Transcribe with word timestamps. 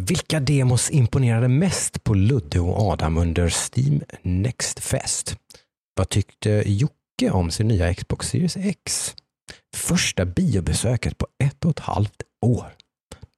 Vilka 0.00 0.40
demos 0.40 0.90
imponerade 0.90 1.48
mest 1.48 2.04
på 2.04 2.14
Ludde 2.14 2.60
och 2.60 2.80
Adam 2.80 3.18
under 3.18 3.48
Steam 3.48 4.00
Next 4.22 4.78
Fest? 4.78 5.36
Vad 5.96 6.08
tyckte 6.08 6.62
Jocke 6.66 7.30
om 7.30 7.50
sin 7.50 7.68
nya 7.68 7.94
Xbox 7.94 8.28
Series 8.28 8.56
X? 8.56 9.14
Första 9.76 10.24
biobesöket 10.24 11.18
på 11.18 11.26
ett 11.44 11.64
och 11.64 11.70
ett 11.70 11.78
halvt 11.78 12.22
år. 12.46 12.74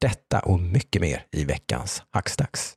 Detta 0.00 0.40
och 0.40 0.60
mycket 0.60 1.02
mer 1.02 1.26
i 1.32 1.44
veckans 1.44 2.02
Hackstacks. 2.10 2.74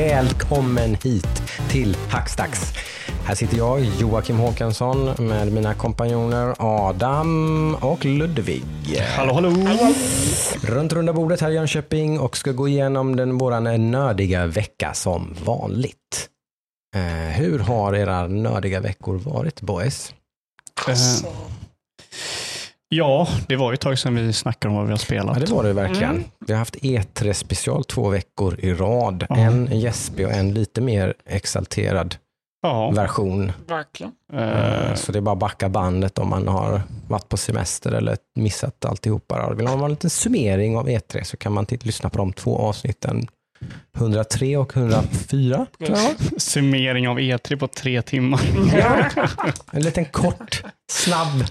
Välkommen 0.00 0.94
hit 0.94 1.42
till 1.70 1.96
Hackstacks. 2.10 2.60
Här 3.24 3.34
sitter 3.34 3.56
jag, 3.56 3.80
Joakim 3.80 4.36
Håkansson, 4.36 5.26
med 5.28 5.52
mina 5.52 5.74
kompanjoner 5.74 6.54
Adam 6.58 7.74
och 7.74 8.04
Ludvig. 8.04 8.62
Hallå, 9.16 9.32
hallå! 9.32 9.50
Runt 10.62 10.92
runda 10.92 11.12
bordet 11.12 11.40
här 11.40 11.50
i 11.50 11.54
Jönköping 11.54 12.20
och 12.20 12.36
ska 12.36 12.52
gå 12.52 12.68
igenom 12.68 13.16
den 13.16 13.38
våran 13.38 13.90
nördiga 13.90 14.46
vecka 14.46 14.94
som 14.94 15.34
vanligt. 15.44 16.28
Eh, 16.96 17.02
hur 17.36 17.58
har 17.58 17.94
era 17.94 18.26
nördiga 18.26 18.80
veckor 18.80 19.18
varit 19.18 19.60
boys? 19.60 20.14
Eh, 20.88 20.94
ja, 22.90 23.28
det 23.48 23.56
var 23.56 23.70
ju 23.70 23.74
ett 23.74 23.80
tag 23.80 23.98
sedan 23.98 24.14
vi 24.14 24.32
snackade 24.32 24.70
om 24.70 24.76
vad 24.76 24.86
vi 24.86 24.90
har 24.92 24.98
spelat. 24.98 25.36
Ja, 25.40 25.46
det 25.46 25.52
var 25.52 25.64
det 25.64 25.72
verkligen. 25.72 26.24
Vi 26.46 26.52
har 26.52 26.58
haft 26.58 26.76
E3 26.76 27.32
special 27.32 27.84
två 27.84 28.08
veckor 28.08 28.56
i 28.60 28.74
rad. 28.74 29.26
Ja. 29.28 29.36
En 29.36 29.80
gäspig 29.80 30.26
och 30.26 30.32
en 30.32 30.54
lite 30.54 30.80
mer 30.80 31.14
exalterad 31.26 32.16
Ja, 32.62 32.90
version. 32.90 33.52
Verkligen. 33.68 34.12
eh, 34.32 34.94
Så 34.94 35.12
det 35.12 35.18
är 35.18 35.20
bara 35.20 35.32
att 35.32 35.38
backa 35.38 35.68
bandet 35.68 36.18
om 36.18 36.28
man 36.28 36.48
har 36.48 36.82
varit 37.08 37.28
på 37.28 37.36
semester 37.36 37.92
eller 37.92 38.16
missat 38.34 38.84
alltihopa. 38.84 39.54
Vill 39.54 39.64
man 39.68 39.78
ha 39.78 39.84
en 39.84 39.90
liten 39.90 40.10
summering 40.10 40.76
av 40.76 40.88
E3 40.88 41.22
så 41.24 41.36
kan 41.36 41.52
man 41.52 41.66
titta, 41.66 41.86
lyssna 41.86 42.10
på 42.10 42.18
de 42.18 42.32
två 42.32 42.58
avsnitten. 42.58 43.26
103 43.96 44.56
och 44.56 44.76
104 44.76 45.66
tror 45.86 45.98
jag. 45.98 46.42
summering 46.42 47.08
av 47.08 47.18
E3 47.18 47.56
på 47.56 47.66
tre 47.68 48.02
timmar. 48.02 48.40
En 49.72 49.82
liten 49.82 50.04
kort, 50.04 50.62
snabb. 50.92 51.44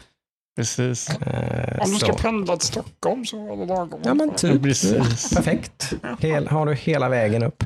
Precis. 0.60 1.10
Eh, 1.10 1.80
Om 1.84 1.92
du 1.92 1.98
ska 2.00 2.14
så. 2.14 2.20
pendla 2.20 2.58
till 2.58 2.68
Stockholm 2.68 3.26
så 3.26 3.54
är 3.54 3.58
det 3.58 3.66
lagom. 3.66 4.02
Ja 4.06 4.14
men 4.14 4.36
typ. 4.36 4.64
Precis. 4.64 5.30
Perfekt. 5.36 5.94
Hel, 6.20 6.48
har 6.48 6.66
du 6.66 6.74
hela 6.74 7.10
vägen 7.10 7.44
upp. 7.44 7.64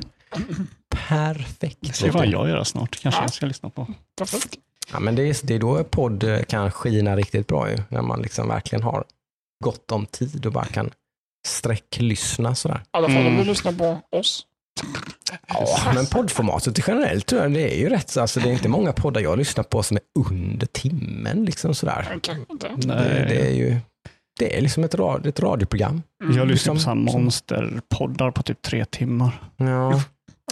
Perfekt. 1.08 1.78
Det 1.80 1.92
ska 1.92 2.12
fan 2.12 2.30
jag 2.30 2.48
göra 2.48 2.64
snart. 2.64 3.00
Kanske 3.02 3.20
jag 3.22 3.32
ska 3.34 3.46
lyssna 3.46 3.70
på. 3.70 3.86
Perfekt. 4.18 4.54
Ja, 4.92 5.00
men 5.00 5.14
det, 5.14 5.22
är, 5.22 5.46
det 5.46 5.54
är 5.54 5.58
då 5.58 5.84
podd 5.84 6.24
eh, 6.24 6.42
kan 6.42 6.70
skina 6.70 7.16
riktigt 7.16 7.46
bra 7.46 7.70
ju. 7.70 7.76
När 7.88 8.02
man 8.02 8.22
liksom 8.22 8.48
verkligen 8.48 8.82
har 8.82 9.04
gott 9.64 9.92
om 9.92 10.06
tid 10.06 10.46
och 10.46 10.52
bara 10.52 10.64
kan 10.64 10.90
sträcklyssna 11.46 12.54
sådär. 12.54 12.76
I 12.76 12.80
alla 12.90 13.08
fall 13.08 13.16
om 13.16 13.26
Mm. 13.26 13.38
du 13.38 13.44
lyssnar 13.44 13.72
på 13.72 14.00
oss. 14.18 14.46
Ja, 15.48 15.92
men 15.94 16.06
poddformatet 16.06 16.78
generellt 16.88 17.26
tror 17.26 17.42
jag 17.42 17.52
det 17.52 17.74
är 17.74 17.78
ju 17.78 17.88
rätt. 17.88 18.10
så- 18.10 18.20
Alltså, 18.20 18.40
det 18.40 18.48
är 18.48 18.52
inte 18.52 18.68
många 18.68 18.92
poddar 18.92 19.20
jag 19.20 19.38
lyssnar 19.38 19.64
på 19.64 19.82
som 19.82 19.96
är 19.96 20.02
under 20.28 20.66
timmen. 20.66 21.44
Liksom 21.44 21.74
sådär. 21.74 22.08
Det, 22.76 23.26
det 23.28 23.46
är 23.46 23.52
ju 23.54 23.76
det 24.38 24.56
är 24.56 24.60
liksom 24.60 24.84
ett, 24.84 24.94
rad, 24.94 25.26
ett 25.26 25.40
radioprogram. 25.40 26.02
Jag 26.36 26.48
lyssnar 26.48 26.74
på 26.74 26.80
Som- 26.80 26.84
sådana 27.06 27.10
som- 27.12 27.22
monsterpoddar 27.22 28.30
på 28.30 28.42
typ 28.42 28.62
tre 28.62 28.84
timmar. 28.84 29.30
Ja. 29.56 30.02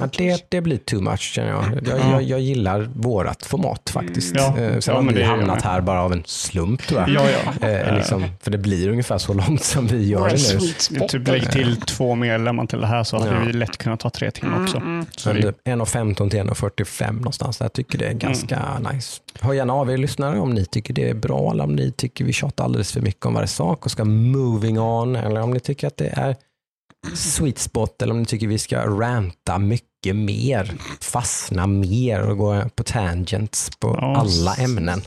Ja, 0.00 0.08
det, 0.18 0.46
det 0.48 0.60
blir 0.60 0.76
too 0.76 1.00
much 1.00 1.20
känner 1.20 1.50
jag. 1.50 1.64
Jag, 1.64 1.98
Ja. 2.00 2.10
jag, 2.12 2.22
jag 2.22 2.40
gillar 2.40 2.90
vårat 2.94 3.44
format 3.46 3.90
faktiskt. 3.90 4.34
Ja. 4.36 4.58
Eh, 4.58 4.78
Sen 4.78 4.94
Ja, 4.94 5.00
har 5.00 5.12
vi 5.12 5.22
hamnat 5.22 5.62
här 5.62 5.80
bara 5.80 6.02
av 6.02 6.12
en 6.12 6.22
slump 6.26 6.82
tror 6.86 7.00
jag. 7.00 7.08
Ja, 7.08 7.22
ja. 7.60 7.68
Eh, 7.68 7.94
liksom, 7.96 8.24
för 8.40 8.50
det 8.50 8.58
blir 8.58 8.88
ungefär 8.88 9.18
så 9.18 9.34
långt 9.34 9.62
som 9.64 9.86
vi 9.86 10.08
gör 10.08 10.28
det 10.28 10.98
nu. 11.00 11.08
Typ 11.08 11.28
lägg 11.28 11.50
till 11.52 11.76
två 11.80 12.14
medlemmar 12.14 12.66
till 12.66 12.80
det 12.80 12.86
här 12.86 13.04
så 13.04 13.18
hade 13.18 13.30
Ja. 13.30 13.40
vi 13.46 13.52
lätt 13.52 13.76
kunnat 13.76 14.00
ta 14.00 14.10
tre 14.10 14.30
timmar 14.30 14.62
också. 14.62 14.76
Mm, 14.76 14.88
mm. 14.88 15.06
Så 15.16 15.28
Men 15.28 15.36
det, 15.40 15.52
typ 15.52 15.56
1.15 15.66 16.30
till 16.30 16.40
1.45 16.40 17.12
någonstans. 17.12 17.60
Jag 17.60 17.72
tycker 17.72 17.98
det 17.98 18.06
är 18.08 18.12
ganska 18.14 18.62
nice. 18.92 19.20
Hör 19.40 19.52
gärna 19.52 19.72
av 19.72 19.90
er 19.90 19.96
lyssnare 19.96 20.38
om 20.40 20.50
ni 20.54 20.64
tycker 20.64 20.94
det 20.94 21.08
är 21.10 21.14
bra 21.14 21.50
eller 21.52 21.64
om 21.64 21.76
ni 21.76 21.92
tycker 21.92 22.24
vi 22.24 22.32
tjatar 22.32 22.64
alldeles 22.64 22.92
för 22.92 23.00
mycket 23.00 23.26
om 23.26 23.34
varje 23.34 23.46
sak 23.48 23.84
och 23.84 23.90
ska 23.90 24.04
moving 24.04 24.80
on 24.80 25.16
eller 25.16 25.40
om 25.40 25.50
ni 25.50 25.60
tycker 25.60 25.86
att 25.86 25.96
det 25.96 26.08
är 26.16 26.36
sweet 27.14 27.58
spot 27.58 28.02
eller 28.02 28.12
om 28.12 28.18
ni 28.20 28.26
tycker 28.26 28.46
vi 28.46 28.58
ska 28.58 28.86
ranta 28.86 29.58
mycket 29.58 30.16
mer, 30.16 30.72
fastna 31.00 31.66
mer 31.66 32.20
och 32.20 32.38
gå 32.38 32.62
på 32.76 32.82
tangents 32.84 33.70
på 33.78 33.98
Ja. 34.00 34.16
alla 34.16 34.54
ämnen. 34.54 35.02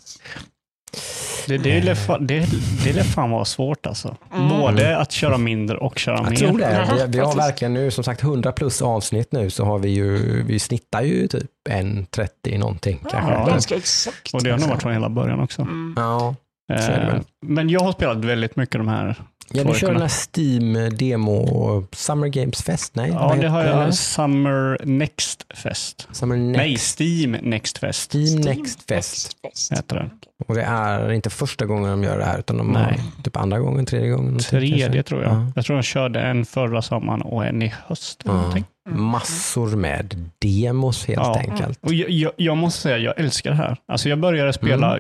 det, 1.48 1.58
det, 1.58 1.78
är 1.78 1.82
lätt 1.82 2.08
fa- 2.08 2.26
det, 2.26 2.48
det 2.84 2.90
är 2.90 2.94
lätt 2.94 3.08
fan 3.14 3.32
vara 3.32 3.46
svårt 3.46 3.86
alltså. 3.86 4.16
Både 4.50 4.98
att 4.98 5.12
köra 5.12 5.38
mindre 5.38 5.78
och 5.78 6.00
köra 6.00 6.16
Jag 6.18 6.30
mer. 6.30 6.36
tror 6.36 6.58
det. 6.60 6.88
Vi, 7.08 7.12
vi 7.12 7.20
har 7.20 7.36
verkligen 7.36 7.74
nu, 7.74 7.92
som 7.92 8.04
sagt 8.04 8.24
100 8.24 8.52
plus 8.52 8.82
avsnitt 8.82 9.32
nu 9.32 9.50
så 9.50 9.66
har 9.66 9.80
vi 9.80 9.90
ju, 9.90 10.44
vi 10.44 10.60
snittar 10.60 11.02
ju 11.02 11.28
typ 11.28 11.52
1.30 11.70 12.58
någonting 12.58 13.00
kanske. 13.12 13.32
Ja. 13.34 13.46
Ganska 13.48 13.76
exakt. 13.76 14.34
Och 14.34 14.44
det 14.44 14.52
har 14.52 14.58
nog 14.58 14.70
varit 14.70 14.82
från 14.82 14.94
hela 14.94 15.10
början 15.10 15.40
också. 15.40 15.62
Mm. 15.62 15.94
Ja. 15.98 16.36
Eh. 16.74 17.16
Men 17.46 17.70
jag 17.70 17.80
har 17.80 17.92
spelat 17.92 18.18
väldigt 18.26 18.56
mycket 18.56 18.76
de 18.76 18.88
här. 18.88 19.16
Ja, 19.54 19.64
du 19.64 19.74
kör 19.74 19.92
den 19.94 20.02
här 20.02 20.12
Steam 20.36 20.98
demo 20.98 21.88
Summer 21.92 22.28
Games 22.28 22.64
Fest? 22.64 22.96
Nej, 22.96 23.10
Ja, 23.14 23.36
det 23.42 23.48
har 23.48 23.64
jag. 23.64 23.94
Summer 23.94 24.78
Next 24.84 25.46
Fest. 25.64 26.08
Summer 26.12 26.36
Next. 26.38 26.58
Nej, 26.58 26.78
Steam 26.78 27.32
Next 27.50 27.78
Fest 27.78 28.12
Steam 28.14 28.42
Next 28.42 28.88
Fest. 28.88 29.38
Fest. 29.42 29.72
heter 29.72 29.96
den. 29.96 30.10
Och 30.48 30.56
det 30.56 30.62
är 30.64 31.12
inte 31.12 31.30
första 31.30 31.66
gången 31.66 31.90
de 31.92 32.04
gör 32.04 32.18
det 32.18 32.26
här, 32.26 32.40
utan 32.40 32.58
de 32.58 32.68
Nej. 32.72 32.84
har 32.84 33.24
typ 33.24 33.38
andra 33.38 33.60
gången, 33.60 33.86
tredje 33.86 34.10
gången. 34.10 34.40
Tredje 34.40 35.04
tror 35.04 35.24
jag. 35.24 35.34
Ja. 35.34 35.52
Jag 35.56 35.66
tror 35.66 35.76
de 35.78 35.84
körde 35.84 36.22
en 36.22 36.46
förra 36.46 36.82
sommaren 36.82 37.22
och 37.22 37.46
en 37.46 37.62
i 37.62 37.74
höst. 37.88 38.22
Ja. 38.26 38.34
någonting. 38.34 38.66
Massor 38.90 39.76
med 39.76 40.30
demos 40.40 41.06
helt 41.06 41.20
Ja. 41.22 41.38
enkelt. 41.40 41.80
Och 41.82 41.94
jag, 41.94 42.10
jag, 42.10 42.32
jag 42.38 42.58
måste 42.58 42.82
säga, 42.82 42.98
jag 42.98 43.20
älskar 43.20 43.50
det 43.50 43.56
här. 43.58 43.78
Alltså 43.88 44.10
jag 44.10 44.20
började 44.20 44.54
spela 44.54 45.00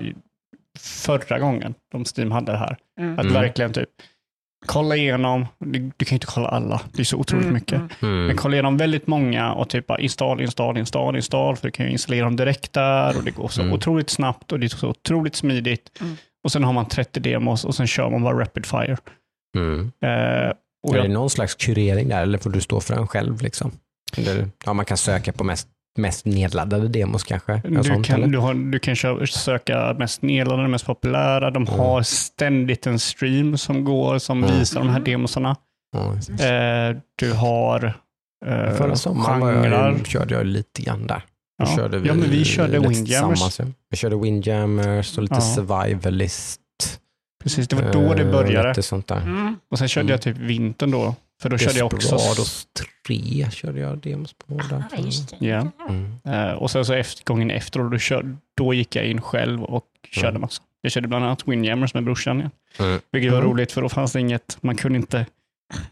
förra 0.80 1.40
gången 1.40 1.74
de 1.92 2.06
Steam 2.18 2.32
hade 2.32 2.52
det 2.52 2.58
här. 2.58 2.78
Mm. 3.00 3.14
Att 3.14 3.20
Mm. 3.26 3.34
verkligen 3.34 3.74
typ 3.74 3.90
kolla 4.66 4.96
igenom, 4.96 5.48
du, 5.60 5.80
du 5.98 6.06
kan 6.06 6.10
ju 6.10 6.16
inte 6.16 6.26
kolla 6.28 6.48
alla, 6.48 6.82
det 6.94 7.02
är 7.02 7.04
så 7.04 7.18
otroligt 7.18 7.44
Mm, 7.44 7.54
mycket. 7.54 7.74
mm. 7.74 7.90
Mm. 8.02 8.26
Men 8.28 8.38
kolla 8.38 8.56
igenom 8.56 8.78
väldigt 8.78 9.08
många 9.08 9.54
och 9.54 9.70
typ 9.70 9.86
install, 10.00 10.42
install, 10.42 10.78
install, 10.78 11.16
install, 11.16 11.56
för 11.56 11.68
du 11.68 11.72
kan 11.72 11.86
ju 11.86 11.92
installera 11.92 12.26
dem 12.26 12.36
direkt 12.36 12.74
där 12.74 13.18
och 13.18 13.24
det 13.24 13.32
går 13.32 13.48
så 13.48 13.62
Mm. 13.62 13.74
otroligt 13.74 14.10
snabbt 14.10 14.52
och 14.52 14.60
det 14.60 14.66
är 14.66 14.70
så 14.70 14.88
otroligt 14.90 15.36
smidigt. 15.36 15.92
Mm. 16.02 16.16
Och 16.44 16.52
sen 16.52 16.64
har 16.64 16.74
man 16.74 16.86
30 16.88 17.20
demos 17.20 17.66
och 17.66 17.76
sen 17.76 17.88
kör 17.88 18.10
man 18.10 18.24
bara 18.24 18.40
rapid 18.42 18.66
fire. 18.66 18.98
Mm. 19.58 19.80
Eh, 20.02 20.52
och 20.88 20.94
är 20.94 20.98
jag, 20.98 21.06
det 21.06 21.14
någon 21.14 21.30
slags 21.30 21.56
kurering 21.56 22.10
där, 22.10 22.22
eller 22.22 22.38
får 22.38 22.50
du 22.50 22.62
stå 22.62 22.80
för 22.80 22.96
den 22.96 23.08
själv? 23.08 23.42
Liksom? 23.42 23.72
Eller, 24.18 24.50
ja, 24.66 24.74
man 24.74 24.86
kan 24.86 24.98
söka 24.98 25.32
på 25.34 25.44
mest, 25.44 25.68
mest 25.98 26.26
nedladdade 26.26 26.88
demos 26.88 27.24
kanske? 27.24 27.62
Du, 27.66 27.84
sånt, 27.84 28.06
kan, 28.08 28.32
du, 28.32 28.38
har, 28.38 28.54
du 28.54 28.80
kan 28.80 28.96
kö- 28.96 29.26
söka 29.26 29.94
mest 30.00 30.22
nedladdade, 30.22 30.68
mest 30.68 30.86
populära. 30.86 31.52
De 31.52 31.64
Mm. 31.68 31.80
har 31.80 32.02
ständigt 32.02 32.88
en 32.88 33.00
stream 33.00 33.58
som 33.58 33.84
går 33.86 34.18
som 34.20 34.44
Mm. 34.44 34.60
visar 34.60 34.80
de 34.80 34.90
här 34.90 35.00
demosarna. 35.00 35.56
Ja, 35.92 36.14
precis. 36.14 36.42
Eh, 36.42 36.96
du 37.20 37.34
har 37.34 37.86
eh, 38.46 38.72
Förra 38.76 38.96
sommaren 38.96 39.72
jag, 39.72 40.08
körde 40.08 40.34
jag 40.34 40.46
lite 40.46 40.82
grann 40.82 41.08
där. 41.08 41.22
Ja. 41.58 41.66
körde 41.76 41.98
vi 42.00 42.08
ja, 42.08 42.14
men 42.14 42.30
vi 42.30 42.46
körde 42.46 42.80
Windjammers. 42.80 43.60
Vi 43.90 43.98
körde 43.98 44.16
Windjammers 44.16 45.18
och 45.18 45.24
lite 45.24 45.36
Ja. 45.36 45.42
survivalist. 45.42 46.62
Precis, 47.44 47.68
det 47.68 47.76
var 47.76 47.94
då 47.94 48.14
det 48.14 48.24
eh, 48.24 48.32
började. 48.32 48.68
Lite 48.70 48.82
sånt 48.84 49.08
där. 49.08 49.22
Mm. 49.22 49.56
Och 49.72 49.78
sen 49.80 49.88
körde 49.88 50.04
Mm. 50.04 50.12
jag 50.12 50.22
typ 50.22 50.38
vintern 50.38 50.92
då. 50.92 51.16
För 51.42 51.50
då 51.50 51.58
körde 51.58 51.78
jag 51.80 51.86
också... 51.94 52.16
Desperados 52.16 52.68
3 53.08 53.48
körde 53.52 53.80
jag 53.80 53.98
demos 53.98 54.34
på. 54.48 54.54
Där. 54.58 54.84
Ja, 54.92 54.98
just 55.06 55.30
det. 55.40 55.46
Ja. 55.46 55.68
Mm. 55.90 56.20
Eh, 56.26 56.54
och 56.54 56.72
sen 56.72 56.86
så 56.86 56.94
efter, 56.94 57.24
gången 57.24 57.52
efter, 57.52 57.80
då, 57.80 57.90
då, 57.90 57.98
kör, 57.98 58.38
då 58.58 58.74
gick 58.74 58.96
jag 58.96 59.06
in 59.06 59.22
själv 59.22 59.64
och 59.64 59.86
körde 60.12 60.28
Mm. 60.30 60.42
massa. 60.42 60.62
Jag 60.82 60.92
körde 60.92 61.08
bland 61.08 61.26
annat 61.26 61.48
Windjammers 61.48 61.94
med 61.94 62.04
brorsan. 62.04 62.50
Ja. 62.78 62.86
Mm. 62.86 63.00
Vilket 63.12 63.32
var 63.32 63.40
Mm. 63.40 63.52
roligt 63.52 63.72
för 63.72 63.82
då 63.82 63.90
fanns 63.90 64.12
det 64.14 64.20
inget, 64.20 64.58
man 64.62 64.76
kunde 64.76 64.98
inte 64.98 65.26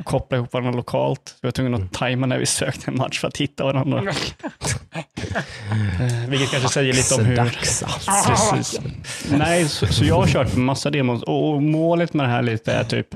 koppla 0.03 0.37
ihop 0.37 0.53
varandra 0.53 0.71
lokalt. 0.73 1.35
Jag 1.41 1.47
var 1.47 1.51
tvungen 1.51 1.73
Mm. 1.73 1.85
att 1.85 1.93
tajma 1.93 2.25
när 2.27 2.37
vi 2.39 2.45
sökte 2.45 2.91
en 2.91 2.97
match 2.97 3.19
för 3.19 3.27
att 3.27 3.37
hitta 3.37 3.63
varandra. 3.63 4.13
Eh, 5.99 6.29
vilket 6.29 6.51
kanske 6.51 6.69
säger 6.69 6.93
lite 6.93 7.15
om 7.15 7.25
hur... 7.25 7.35
Dags 7.35 7.83
alltså. 7.83 8.11
Precis. 8.27 8.79
Nej, 9.31 9.69
så, 9.69 9.87
så 9.87 10.05
jag 10.05 10.15
har 10.15 10.27
kört 10.27 10.55
massa 10.55 10.89
demos 10.89 11.23
och, 11.23 11.49
och 11.53 11.63
målet 11.63 12.13
med 12.13 12.25
det 12.25 12.29
här 12.29 12.41
lite 12.41 12.73
är 12.73 12.83
typ, 12.83 13.07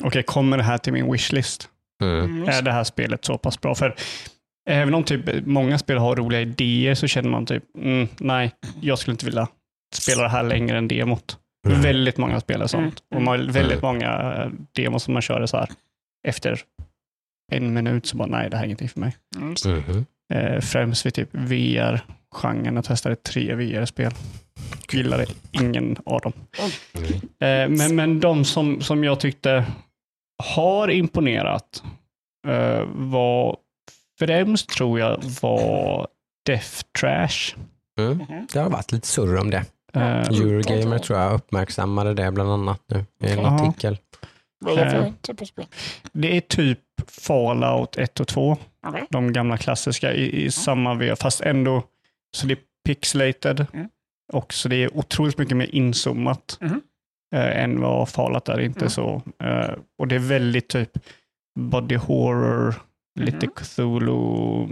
okej, 0.00 0.22
kommer 0.22 0.56
det 0.56 0.62
här 0.62 0.78
till 0.78 0.92
min 0.92 1.12
wishlist? 1.12 1.68
Mm. 2.02 2.24
Mm, 2.24 2.48
Är 2.48 2.62
det 2.62 2.72
här 2.72 2.84
spelet 2.84 3.24
så 3.24 3.38
pass 3.38 3.60
bra? 3.60 3.74
För 3.74 3.94
även 4.70 4.94
om 4.94 5.04
typ 5.04 5.46
många 5.46 5.78
spel 5.78 5.98
har 5.98 6.16
roliga 6.16 6.40
idéer 6.40 6.94
så 6.94 7.06
känner 7.06 7.28
man 7.30 7.46
typ, 7.46 7.64
mm, 7.78 8.08
nej, 8.18 8.52
jag 8.80 8.98
skulle 8.98 9.12
inte 9.12 9.24
vilja 9.24 9.48
spela 9.94 10.22
det 10.22 10.28
här 10.28 10.42
längre 10.42 10.78
än 10.78 10.88
demot. 10.88 11.38
Mm. 11.68 11.80
Väldigt 11.80 12.18
många 12.18 12.40
spelar 12.40 12.66
sånt. 12.66 13.02
Mm. 13.10 13.16
Och 13.16 13.22
man, 13.22 13.52
väldigt 13.52 13.82
Mm. 13.82 13.86
många 13.94 14.34
eh, 14.36 14.50
demos 14.76 15.02
som 15.02 15.12
man 15.12 15.22
körde 15.22 15.48
så 15.48 15.56
här 15.56 15.68
efter 16.28 16.60
en 17.52 17.74
minut 17.74 18.06
så 18.06 18.16
bara 18.16 18.28
nej, 18.28 18.50
det 18.50 18.56
här 18.56 18.62
är 18.62 18.66
ingenting 18.66 18.88
för 18.88 19.00
mig. 19.00 19.16
Mm, 19.36 19.54
Mhm. 19.66 20.06
Eh, 20.34 20.60
främst 20.60 21.06
vid 21.06 21.14
typ 21.14 21.28
VR-genren. 21.32 22.74
Jag 22.74 22.84
testade 22.84 23.16
tre 23.16 23.54
VR-spel. 23.54 24.12
Gillade 24.92 25.26
ingen 25.52 25.96
av 26.06 26.20
dem. 26.20 26.32
Eh, 26.58 27.68
men, 27.68 27.96
men 27.96 28.20
de 28.20 28.44
som, 28.44 28.80
som 28.80 29.04
jag 29.04 29.20
tyckte 29.20 29.64
har 30.44 30.88
imponerat 30.90 31.82
eh, 32.48 32.82
var 32.94 33.56
främst 34.18 34.68
tror 34.68 35.00
jag 35.00 35.22
var 35.42 36.08
Death 36.46 36.82
Trash. 37.00 37.56
Mm. 37.98 38.26
Det 38.52 38.58
har 38.58 38.70
varit 38.70 38.92
lite 38.92 39.06
surr 39.06 39.36
om 39.36 39.50
det. 39.50 39.64
Eh, 39.94 40.02
Eurogamer 40.18 40.98
tror 40.98 41.18
jag 41.18 41.34
uppmärksammade 41.34 42.14
det 42.14 42.32
bland 42.32 42.50
annat 42.50 42.80
nu 42.86 43.04
i 43.28 43.32
en 43.32 43.38
Jaha. 43.38 43.54
artikel. 43.68 43.98
Det 44.64 45.12
typ 45.22 45.36
det 46.12 46.36
är 46.36 46.40
typ 46.40 46.78
Fallout 47.06 47.96
1 47.96 48.20
och 48.20 48.28
2. 48.28 48.56
Okej. 48.86 49.06
De 49.10 49.32
gamla 49.32 49.56
klassiska 49.56 50.12
i, 50.14 50.44
i 50.44 50.50
samma 50.50 50.94
veva, 50.94 51.16
fast 51.16 51.40
ändå 51.40 51.82
så 52.36 52.46
det 52.46 52.54
är 52.54 52.58
pixelated 52.86 53.66
Mm. 53.72 53.88
Och 54.32 54.52
så 54.52 54.68
det 54.68 54.76
är 54.76 54.96
otroligt 54.96 55.38
mycket 55.38 55.56
mer 55.56 55.74
inzoomat 55.74 56.58
Mhm. 56.60 56.80
eh, 57.34 57.62
än 57.62 57.80
vad 57.80 58.08
Fallout 58.08 58.48
är. 58.48 58.60
Inte 58.60 58.78
Mm. 58.80 58.90
så. 58.90 59.22
Eh, 59.44 59.70
och 59.98 60.08
det 60.08 60.14
är 60.14 60.18
väldigt 60.18 60.68
typ 60.68 60.90
body 61.60 61.96
horror, 61.96 62.74
lite 63.20 63.46
Mhm. 63.46 63.52
Cthulhu, 63.56 64.66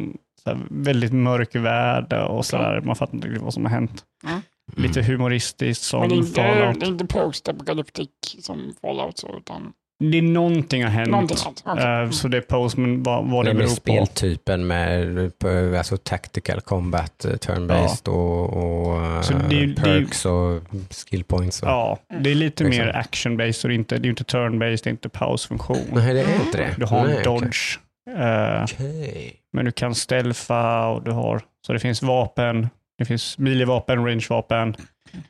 så 0.45 0.51
här, 0.51 0.59
väldigt 0.71 1.13
mörk 1.13 1.55
värld 1.57 2.13
och 2.13 2.47
sådär. 2.47 2.81
Man 2.81 2.97
fattar 2.97 3.15
inte 3.15 3.29
riktigt 3.29 3.43
vad 3.43 3.55
som 3.55 3.65
har 3.65 3.71
hänt. 3.73 4.05
Mm. 4.29 4.41
Lite 4.77 5.03
humoristiskt 5.03 5.85
som 5.85 6.01
Men 6.01 6.09
det 6.09 6.15
är 6.15 6.19
inte, 6.19 6.33
Fallout. 6.43 6.83
är 6.83 6.87
inte 6.87 7.07
post-apocalyptic 7.07 8.09
som 8.41 8.75
Fallout 8.81 9.19
så, 9.19 9.37
utan 9.39 9.73
Det 10.03 10.19
är 10.19 10.23
någonting 10.23 10.83
har 10.85 10.91
hänt. 10.91 11.11
någonting 11.11 11.37
annat. 11.47 11.63
Okej. 11.79 12.03
Eh, 12.05 12.11
så 12.11 12.29
det 12.29 12.37
är 12.37 12.41
post, 12.41 12.77
men 12.77 13.03
vad, 13.03 13.31
vad 13.31 13.45
det 13.45 13.55
beror 13.55 13.67
på. 13.69 13.75
speltypen 13.75 14.67
med 14.67 15.33
alltså 15.79 15.97
tactical 15.97 16.61
combat, 16.61 17.25
eh, 17.25 17.31
turn-based 17.31 18.09
och, 18.09 18.45
och 18.45 19.25
Så 19.25 19.33
eh, 19.35 19.49
det 19.49 19.63
är- 19.63 19.67
det 19.67 19.75
perks 19.83 20.27
och 20.27 20.63
skill 21.11 21.25
points. 21.25 21.63
Och, 21.63 21.69
Ja, 21.69 21.99
det 22.21 22.31
är 22.31 22.35
lite 22.35 22.65
Liksom. 22.65 22.85
mer 22.85 22.93
action-based 22.93 23.65
och 23.65 23.69
det 23.69 23.75
är 23.75 23.79
inte, 23.79 23.99
det 23.99 24.09
är 24.09 24.11
inte 24.11 24.25
turn-based, 24.25 24.81
det 24.85 24.87
är 24.87 24.91
inte 24.91 25.09
pausfunktion. 25.09 25.77
Nej, 25.93 26.15
det 26.15 26.21
är 26.21 26.35
inte 26.47 26.59
det. 26.59 26.75
Du 26.79 26.85
har 26.87 27.07
Nej, 27.07 27.17
en 27.17 27.23
dodge, 27.23 27.79
eh, 28.19 28.63
Okej. 28.63 29.33
men 29.53 29.65
du 29.65 29.73
kan 29.73 29.95
stealtha 29.95 30.87
och 30.89 31.03
du 31.03 31.11
har, 31.11 31.41
så 31.67 31.73
det 31.73 31.79
finns 31.79 32.03
vapen, 32.03 32.69
det 32.99 33.05
finns 33.05 33.39
melee-vapen, 33.39 34.05
range-vapen 34.07 34.77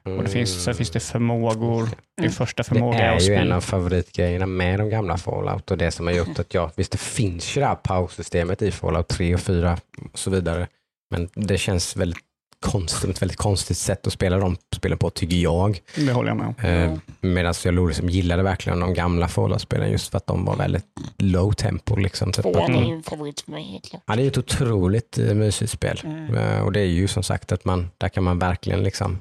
och 0.03 0.23
det 0.23 0.29
finns, 0.29 0.65
sen 0.65 0.75
finns 0.75 0.91
det 0.91 1.01
förmågor. 1.01 1.89
Din 2.21 2.31
första 2.31 2.63
Det 2.63 2.69
förmåga 2.69 2.99
är 2.99 3.13
är 3.13 3.17
att 3.17 3.29
ju 3.29 3.35
en 3.35 3.53
av 3.53 3.61
favoritgrejerna 3.61 4.47
med 4.47 4.79
de 4.81 4.91
gamla 4.91 5.17
Fallout 5.17 5.71
och 5.71 5.79
det 5.79 5.91
som 5.91 6.07
har 6.07 6.15
gjort 6.15 6.39
att 6.39 6.55
jag, 6.55 6.71
visst 6.77 6.93
det 6.93 6.99
finns 6.99 7.57
ju 7.57 7.61
det 7.61 7.67
här 7.67 7.75
paussystemet 7.75 8.63
i 8.63 8.71
Fallout 8.71 9.09
3 9.09 9.35
och 9.35 9.41
4 9.41 9.79
och 10.13 10.19
så 10.19 10.31
vidare, 10.31 10.67
men 11.11 11.29
det 11.35 11.59
känns 11.59 11.97
väldigt 11.97 12.19
konstigt, 12.67 13.11
ett 13.11 13.23
väldigt 13.23 13.37
konstigt 13.39 13.77
sätt 13.79 14.07
att 14.07 14.13
spela 14.13 14.39
de 14.39 14.57
spelen 14.77 14.99
på 14.99 15.11
tycker 15.11 15.37
jag. 15.37 15.81
Det 15.97 16.13
håller 16.13 16.29
jag 16.29 16.37
med 16.37 16.47
om. 16.47 16.65
Eh, 16.71 16.99
Medan 17.21 17.55
jag 17.65 17.89
liksom 17.89 18.09
gillade 18.09 18.43
verkligen 18.43 18.81
de 18.81 18.95
gamla 18.95 19.29
Fallout-spelen 19.29 19.91
just 19.91 20.11
för 20.11 20.17
att 20.17 20.27
de 20.27 20.45
var 20.45 20.57
väldigt 20.57 20.85
low 21.19 21.53
tempo. 21.53 21.97
Liksom, 21.97 22.33
typ. 22.33 22.43
Tvåan 22.43 22.75
är 22.75 22.79
Mm. 22.79 22.89
ju 22.91 23.03
favorit 23.03 23.41
för 23.41 23.51
mig 23.51 23.63
helt 23.65 23.85
klart. 23.91 24.03
Ja, 24.07 24.17
det 24.17 24.23
är 24.23 24.27
ett 24.27 24.39
otroligt 24.39 25.19
eh, 25.19 25.35
mysigt 25.35 25.73
spel. 25.73 26.01
Mm. 26.05 26.35
Eh, 26.35 26.61
och 26.61 26.73
det 26.73 26.81
är 26.81 26.85
ju 26.85 27.09
som 27.09 27.23
sagt 27.23 27.53
att 27.53 27.65
man, 27.65 27.91
där 27.99 28.09
kan 28.09 28.25
man 28.25 28.39
verkligen 28.39 28.83
liksom 28.83 29.19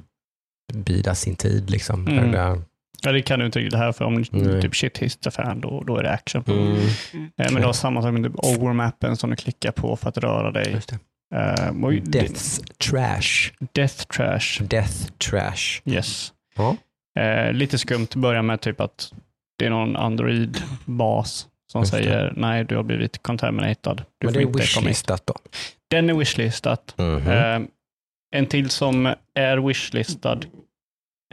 bida 0.73 1.15
sin 1.15 1.35
tid. 1.35 1.69
Liksom. 1.69 2.07
Mm. 2.07 2.31
Där, 2.31 2.61
Ja, 3.01 3.11
det 3.11 3.21
kan 3.21 3.39
du 3.39 3.45
inte 3.45 3.59
riktigt 3.59 3.79
här 3.79 3.91
för 3.91 4.05
om 4.05 4.15
du 4.31 4.61
typ 4.61 4.75
shit 4.75 4.97
hits 4.97 5.27
a 5.27 5.31
fan, 5.31 5.61
då, 5.61 5.83
då 5.87 5.97
är 5.97 6.03
det 6.03 6.11
action. 6.11 6.43
mm, 6.47 6.77
Eh, 7.15 7.27
Men 7.37 7.55
du 7.55 7.61
har 7.63 7.73
samma 7.73 8.01
sak 8.01 8.13
med 8.13 8.23
typ 8.23 8.35
over-mappen 8.35 9.15
som 9.15 9.29
du 9.29 9.35
klickar 9.35 9.71
på 9.71 9.95
för 9.95 10.09
att 10.09 10.17
röra 10.17 10.51
dig. 10.51 10.71
just 10.71 10.89
det. 10.89 10.99
Och- 11.83 11.91
Death's 11.93 12.63
Trash. 12.89 13.53
Death 13.73 14.03
Trash. 14.03 14.63
Death 14.63 15.05
Trash. 15.29 15.81
Yes. 15.85 16.33
Ja. 16.55 16.75
Eh, 17.21 17.53
lite 17.53 17.77
skumt 17.77 18.07
börja 18.15 18.41
med 18.41 18.61
typ 18.61 18.81
att 18.81 19.13
det 19.59 19.65
är 19.65 19.69
någon 19.69 19.95
Android-bas 19.97 21.47
som 21.71 21.81
Just 21.81 21.91
det. 21.91 21.97
säger 21.97 22.33
nej, 22.37 22.63
du 22.63 22.75
har 22.75 22.83
blivit 22.83 23.23
contaminated. 23.23 24.03
Du 24.17 24.27
Men 24.27 24.33
får 24.33 24.41
det 24.41 24.45
är 24.47 24.53
wishlistat 24.53 25.25
då. 25.25 25.33
Den 25.87 26.09
är 26.09 26.13
wishlistat. 26.13 26.93
Mhm. 26.97 27.27
Eh, 27.27 27.59
en 28.31 28.45
till 28.47 28.69
som 28.69 29.13
är 29.33 29.57
wishlistad, 29.57 30.39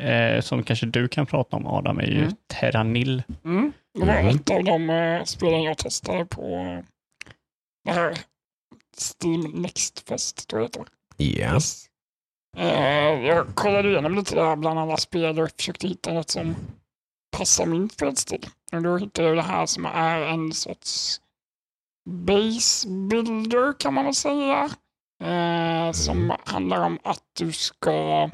eh, 0.01 0.41
som 0.41 0.63
kanske 0.63 0.87
du 0.87 1.09
kan 1.09 1.27
prata 1.27 1.57
om 1.57 1.67
Adam, 1.67 1.99
är 1.99 2.07
ju 2.07 2.19
Mm. 2.23 2.33
Terranil. 2.47 3.23
Mm. 3.45 3.73
Det 3.95 4.05
var 4.07 4.23
Mhm. 4.23 4.29
ett 4.37 4.51
av 4.51 4.65
de 4.65 4.91
uh, 4.91 5.25
spelen 5.25 5.63
jag 5.63 5.79
testade 5.79 6.27
på 6.27 6.43
uh, 6.57 6.81
det 7.85 7.93
här 7.93 8.19
Steam 8.99 9.41
Next 9.41 10.09
Fest, 10.09 10.49
tror 10.49 10.63
jag 10.63 10.71
det. 10.71 10.85
Ja. 11.25 11.55
Yes. 11.55 11.87
Eh, 12.57 13.27
jag 13.27 13.55
kollade 13.55 13.89
igenom 13.91 14.15
lite 14.15 14.35
där 14.35 14.57
bland 14.57 14.79
alla 14.79 14.97
spel 14.97 15.41
och 15.41 15.51
försökte 15.57 15.89
hitta 15.89 16.13
något 16.13 16.31
som 16.31 16.57
passar 17.37 17.67
min 17.67 17.89
spelstil. 17.91 18.47
Och 18.73 18.83
då 18.83 18.97
hittade 18.97 19.29
jag 19.29 19.37
det 19.37 19.43
här 19.43 19.67
som 19.67 19.87
är 19.87 20.21
en 20.21 20.53
sorts 20.53 21.21
base 22.11 22.89
builder 22.89 23.79
kan 23.81 23.95
man 23.95 24.05
väl 24.05 24.15
säga. 24.15 24.71
Eh, 25.25 25.93
som 25.93 26.19
Mm. 26.19 26.37
handlar 26.45 26.87
om 26.87 26.99
att 27.05 27.23
du 27.39 27.53
ska 27.53 28.31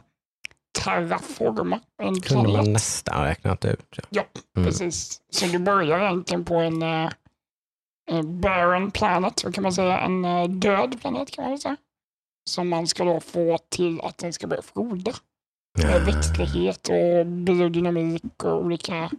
terraforma 0.78 1.80
en 2.02 2.20
kunde 2.20 2.42
man 2.42 2.52
planet. 2.52 2.72
nästan 2.72 3.24
räknat 3.24 3.64
ut. 3.64 3.98
Ja. 4.10 4.24
Mm. 4.56 4.66
Precis. 4.68 5.20
Så 5.30 5.46
du 5.46 5.58
börjar 5.58 5.98
egentligen 6.00 6.44
på 6.44 6.54
en 6.54 6.82
uh, 6.82 8.22
barren 8.22 8.90
planet, 8.90 9.38
så 9.38 9.52
kan 9.52 9.62
man 9.62 9.72
säga. 9.72 9.98
En 10.00 10.24
eh, 10.24 10.48
död 10.48 11.00
planet 11.00 11.30
kan 11.30 11.44
man 11.48 11.58
säga. 11.58 11.76
Som 12.50 12.68
man 12.68 12.86
ska 12.86 13.04
då 13.04 13.20
få 13.20 13.58
till 13.68 14.00
att 14.00 14.18
den 14.18 14.32
ska 14.32 14.46
börja 14.46 14.62
froda. 14.62 15.12
Med 15.78 16.02
växtlighet 16.06 16.88
och 16.88 17.26
biodynamik 17.26 18.44
och 18.44 18.60
olika 18.64 19.10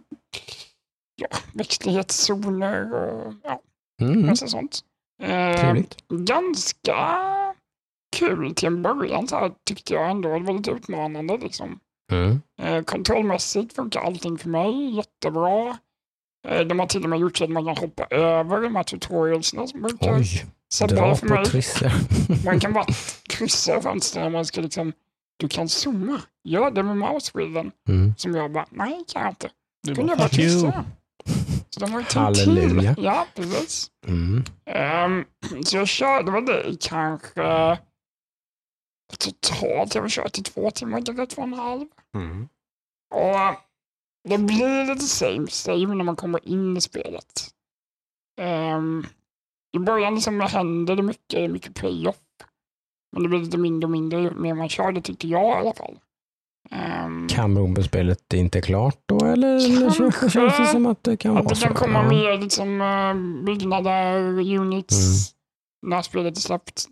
ja, 1.16 1.28
växtlighetszoner 1.52 2.94
och 2.94 3.32
ja, 3.42 3.60
Mm. 4.00 4.26
massa 4.26 4.46
sånt. 4.46 4.80
Eh, 5.22 5.76
ganska 6.08 6.96
kul 8.16 8.54
till 8.54 8.66
en 8.66 8.82
början 8.82 9.28
så 9.28 9.36
här, 9.36 9.52
tyckte 9.64 9.94
jag 9.94 10.10
ändå. 10.10 10.38
Det 10.38 10.44
var 10.44 10.54
lite 10.54 10.70
utmanande 10.70 11.38
liksom. 11.38 11.78
Mm. 12.12 12.40
Eh, 12.62 12.82
kontrollmässigt 12.84 13.76
funkar 13.76 14.00
allting 14.00 14.38
för 14.38 14.48
mig 14.48 14.96
jättebra. 14.96 15.78
Eh, 16.48 16.60
de 16.60 16.78
har 16.78 16.86
till 16.86 17.04
och 17.04 17.10
med 17.10 17.18
gjort 17.18 17.36
så 17.36 17.44
att 17.44 17.50
man 17.50 17.64
kan 17.64 17.76
hoppa 17.76 18.04
över 18.04 18.60
de 18.60 18.76
här 18.76 18.82
tutorialsna 18.82 19.66
som 19.66 19.82
brukar 19.82 20.18
dra 20.88 21.14
för 21.14 21.26
mig. 21.26 21.44
Man 22.44 22.60
kan 22.60 22.72
bara 22.72 22.86
kryssa 23.28 23.80
fönstren 23.80 24.32
man 24.32 24.46
ska 24.46 24.60
liksom, 24.60 24.92
du 25.36 25.48
kan 25.48 25.68
zooma. 25.68 26.20
Gör 26.44 26.70
det 26.70 26.82
med 26.82 26.96
mouse-wheelen. 26.96 27.70
Mm. 27.88 28.14
Som 28.16 28.34
jag 28.34 28.52
bara, 28.52 28.66
nej 28.70 29.04
kan 29.12 29.22
jag 29.22 29.30
inte. 29.30 29.50
Du 29.82 29.94
Kunde 29.94 30.12
jag 30.12 30.18
bara, 30.18 30.24
bara 30.28 30.28
kryssa. 30.28 30.84
Så 31.74 31.80
de 31.80 31.92
har 31.92 32.00
ju 32.00 32.06
Halleluja. 32.14 32.94
till. 32.94 33.04
Ja, 33.04 33.26
precis. 33.34 33.90
Mm. 34.06 34.44
Ehm, 34.66 35.24
så 35.64 35.76
jag 35.76 35.88
körde 35.88 36.30
väl 36.32 36.46
det 36.46 36.64
i 36.64 36.76
kanske 36.80 37.78
totalt, 39.18 39.94
jag 39.94 40.02
har 40.02 40.08
kört 40.08 40.38
i 40.38 40.42
två 40.42 40.70
timmar, 40.70 41.02
kanske 41.06 41.26
två 41.26 41.42
och 41.42 41.48
en 41.48 41.54
halv. 41.54 41.86
Mm. 42.14 42.48
Och 43.14 43.60
det 44.28 44.38
blir 44.38 44.94
lite 44.94 45.04
same 45.04 45.46
same 45.46 45.94
när 45.94 46.04
man 46.04 46.16
kommer 46.16 46.48
in 46.48 46.76
i 46.76 46.80
spelet. 46.80 47.50
Ehm, 48.40 49.06
I 49.76 49.78
början 49.78 50.14
liksom 50.14 50.40
händer 50.40 50.96
det 50.96 51.02
mycket, 51.02 51.50
mycket 51.50 51.74
payoff. 51.74 52.20
Men 53.12 53.22
det 53.22 53.28
blir 53.28 53.38
lite 53.38 53.58
mindre 53.58 53.86
och 53.86 53.90
mindre 53.90 54.20
ju 54.20 54.30
mer 54.30 54.54
man 54.54 54.68
kör, 54.68 54.92
det 54.92 55.02
tycker 55.02 55.28
jag 55.28 55.56
i 55.56 55.60
alla 55.60 55.74
fall. 55.74 55.98
Um, 56.70 57.28
Kan 57.28 57.54
inte 58.36 58.60
klart 58.60 58.98
då 59.06 59.26
eller, 59.26 59.80
Kanske. 59.80 60.30
känns 60.30 60.56
det 60.58 60.66
som 60.66 60.86
att 60.86 61.04
det 61.04 61.16
kan 61.16 61.36
att 61.36 61.44
vara 61.44 61.48
det 61.54 61.60
så? 61.60 61.66
kan 61.66 61.74
komma 61.74 62.02
mer 62.02 62.38
liksom, 62.38 62.80
uh, 62.80 63.44
byggnader, 63.44 64.18
units, 64.58 65.30
när 65.86 66.02
spelet 66.02 66.36
är 66.36 66.40
släppt. 66.40 66.86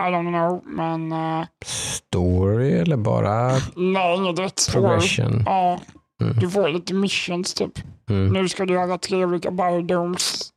I 0.00 0.02
don't 0.02 0.28
know, 0.28 0.62
men 0.66 1.12
uh, 1.12 1.46
Story 1.64 2.72
eller 2.72 2.96
bara 2.96 3.52
nej, 3.76 4.16
inget 4.16 4.58
story. 4.60 4.82
progression? 4.82 5.42
Ja, 5.46 5.80
Mm. 6.22 6.36
du 6.38 6.50
får 6.50 6.68
lite 6.68 6.94
missions 6.94 7.54
typ. 7.54 7.72
Mm. 8.10 8.32
Nu 8.32 8.48
ska 8.48 8.64
du 8.66 8.74
göra 8.74 8.98
tre 8.98 9.24
olika 9.24 9.50
biodomes. 9.50 10.50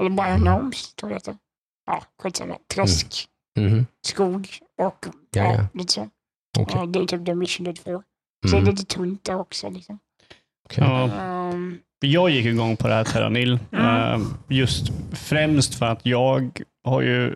Eller 0.00 0.10
bionomes, 0.10 0.94
tror 0.94 1.12
jag 1.12 1.20
det 1.24 1.30
heter. 1.30 1.36
Ja, 1.86 2.02
skitsamma. 2.22 2.54
Träsk, 2.74 3.26
Mhm. 3.58 3.86
skog 4.06 4.48
och 4.82 5.06
Ja, 5.34 5.52
ja. 5.54 5.66
lite 5.74 5.92
så. 5.92 6.08
Okej. 6.58 6.76
Ja, 6.80 6.86
det 6.86 6.98
är 6.98 7.04
typ 7.06 7.24
det 7.26 7.34
mission 7.34 7.64
du 7.64 7.74
får. 7.74 8.02
Så 8.48 8.56
Mm. 8.56 8.64
det 8.64 8.70
är 8.70 8.72
lite 8.72 8.84
tunt 8.94 9.24
där 9.24 9.36
också. 9.40 9.70
Liksom. 9.70 9.98
Okej. 10.64 10.84
Ja, 10.84 11.10
Ehm, 11.12 11.78
jag 12.00 12.30
gick 12.30 12.46
igång 12.46 12.76
på 12.76 12.88
det 12.88 12.94
här 12.94 13.04
Terranil. 13.04 13.58
Mm. 13.72 14.22
just 14.48 14.86
främst 15.12 15.74
för 15.74 15.86
att 15.86 16.06
jag 16.06 16.60
har 16.84 17.00
ju 17.02 17.34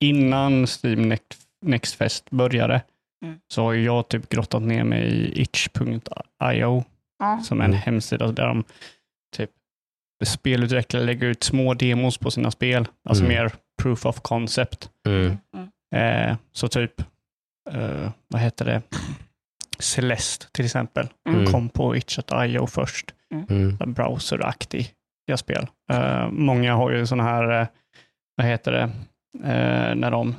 innan 0.00 0.66
Steam 0.66 1.08
Next, 1.08 1.38
Next 1.66 1.94
Fest 1.94 2.30
började 2.30 2.82
Mm. 3.24 3.38
så 3.48 3.62
har 3.62 3.74
jag 3.74 4.08
typ 4.08 4.28
grottat 4.28 4.62
ner 4.62 4.84
mig 4.84 5.02
i 5.02 5.42
itch.io 5.42 6.84
Ja. 7.18 7.40
som 7.42 7.60
är 7.60 7.64
en 7.64 7.70
Mm. 7.70 7.82
hemsida 7.82 8.32
där 8.32 8.46
de 8.46 8.64
typ 9.36 9.50
spelutvecklare 10.24 11.04
lägger 11.04 11.26
ut 11.26 11.42
små 11.44 11.74
demos 11.74 12.18
på 12.18 12.30
sina 12.30 12.50
spel. 12.50 12.88
Alltså 13.08 13.24
Mm. 13.24 13.36
mer 13.36 13.52
proof 13.82 14.06
of 14.06 14.20
concept. 14.20 14.90
Mm. 15.06 15.36
Eh, 15.94 16.36
så 16.52 16.68
typ, 16.68 16.92
eh, 17.70 18.10
vad 18.28 18.42
heter 18.42 18.64
det? 18.64 18.82
Celeste 19.78 20.46
till 20.52 20.64
exempel. 20.64 21.08
Mm. 21.28 21.46
Kom 21.46 21.68
på 21.68 21.96
itch.io 21.96 22.66
först. 22.66 23.14
Mm. 23.50 23.78
Så 23.78 23.86
browseraktiga 23.86 25.36
spel. 25.36 25.66
Eh, 25.92 26.28
många 26.30 26.74
har 26.74 26.90
ju 26.90 27.06
sådana 27.06 27.22
här, 27.30 27.60
eh, 27.60 27.66
vad 28.36 28.46
heter 28.46 28.72
det, 28.72 28.90
när 29.94 30.10
de 30.10 30.34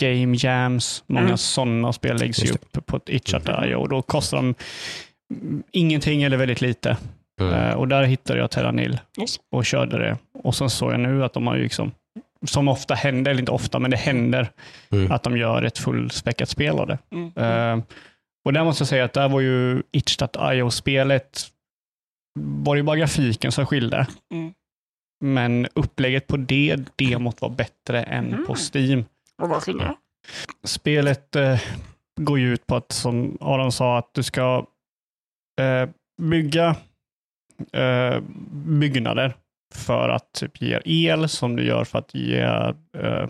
game 0.00 0.36
jams, 0.38 1.04
många 1.06 1.26
Mm. 1.26 1.36
sådana 1.36 1.92
spel 1.92 2.16
läggs 2.16 2.44
ju 2.44 2.50
upp 2.52 2.86
på 2.86 3.00
itch.io 3.06 3.74
och 3.74 3.88
då 3.88 4.02
kostar 4.02 4.36
de 4.36 4.54
mm, 5.34 5.62
ingenting 5.72 6.22
eller 6.22 6.36
väldigt 6.36 6.60
lite. 6.60 6.96
Mm. 7.40 7.78
Och 7.78 7.88
där 7.88 8.02
hittade 8.02 8.38
jag 8.38 8.50
Terranil 8.50 9.00
Just. 9.20 9.40
och 9.52 9.64
körde 9.64 9.98
det. 9.98 10.18
Och 10.42 10.54
sen 10.54 10.70
såg 10.70 10.92
jag 10.92 11.00
nu 11.00 11.24
att 11.24 11.32
de 11.32 11.46
har 11.46 11.56
ju 11.56 11.62
liksom, 11.62 11.92
som 12.44 12.68
ofta 12.68 12.94
händer, 12.94 13.30
eller 13.30 13.40
inte 13.40 13.52
ofta, 13.52 13.78
men 13.78 13.90
det 13.90 13.96
händer 13.96 14.50
Mm. 14.92 15.12
att 15.12 15.22
de 15.22 15.36
gör 15.36 15.62
ett 15.62 15.78
fullspäckat 15.78 16.48
spel 16.48 16.78
av 16.78 16.86
det. 16.86 16.98
Mm. 17.10 17.32
Eh, 17.36 17.84
och 18.44 18.52
där 18.52 18.64
måste 18.64 18.82
jag 18.82 18.88
säga 18.88 19.04
att 19.04 19.12
där 19.12 19.28
var 19.28 19.40
ju 19.40 19.82
itch.io-spelet, 19.92 21.40
var 22.40 22.76
det 22.76 22.82
bara 22.82 22.96
grafiken 22.96 23.52
som 23.52 23.66
skilde. 23.66 24.06
Mm. 24.34 24.54
Men 25.24 25.66
upplägget 25.74 26.26
på 26.26 26.36
det 26.36 26.76
demot 26.96 27.40
var 27.40 27.48
bättre 27.50 28.02
än 28.02 28.32
Mm. 28.32 28.46
på 28.46 28.54
Steam. 28.54 29.04
Och 29.42 29.48
vad 29.48 29.62
skiljer? 29.62 29.94
Spelet 30.64 31.36
eh, 31.36 31.60
går 32.20 32.38
ju 32.38 32.52
ut 32.52 32.66
på 32.66 32.76
att, 32.76 32.92
som 32.92 33.38
Aron 33.40 33.72
sa, 33.72 33.98
att 33.98 34.10
du 34.14 34.22
ska 34.22 34.66
eh, 35.60 35.88
bygga 36.22 36.76
byggnader 38.52 39.34
för 39.76 40.08
att 40.08 40.32
typ 40.32 40.62
ge 40.62 40.80
el 40.84 41.28
som 41.28 41.56
du 41.56 41.64
gör 41.64 41.84
för 41.84 41.98
att 41.98 42.14
ge 42.14 42.40
eh, 42.40 43.26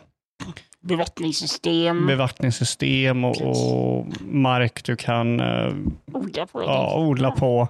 Bevattningssystem, 0.80 2.06
bevattningssystem 2.06 3.24
och, 3.24 3.42
och 3.42 4.06
mark 4.20 4.84
du 4.84 4.96
kan 4.96 5.40
eh, 5.40 5.74
odla 6.12 6.46
på. 6.46 6.62
ja, 6.62 6.98
odla 6.98 7.30
på. 7.30 7.68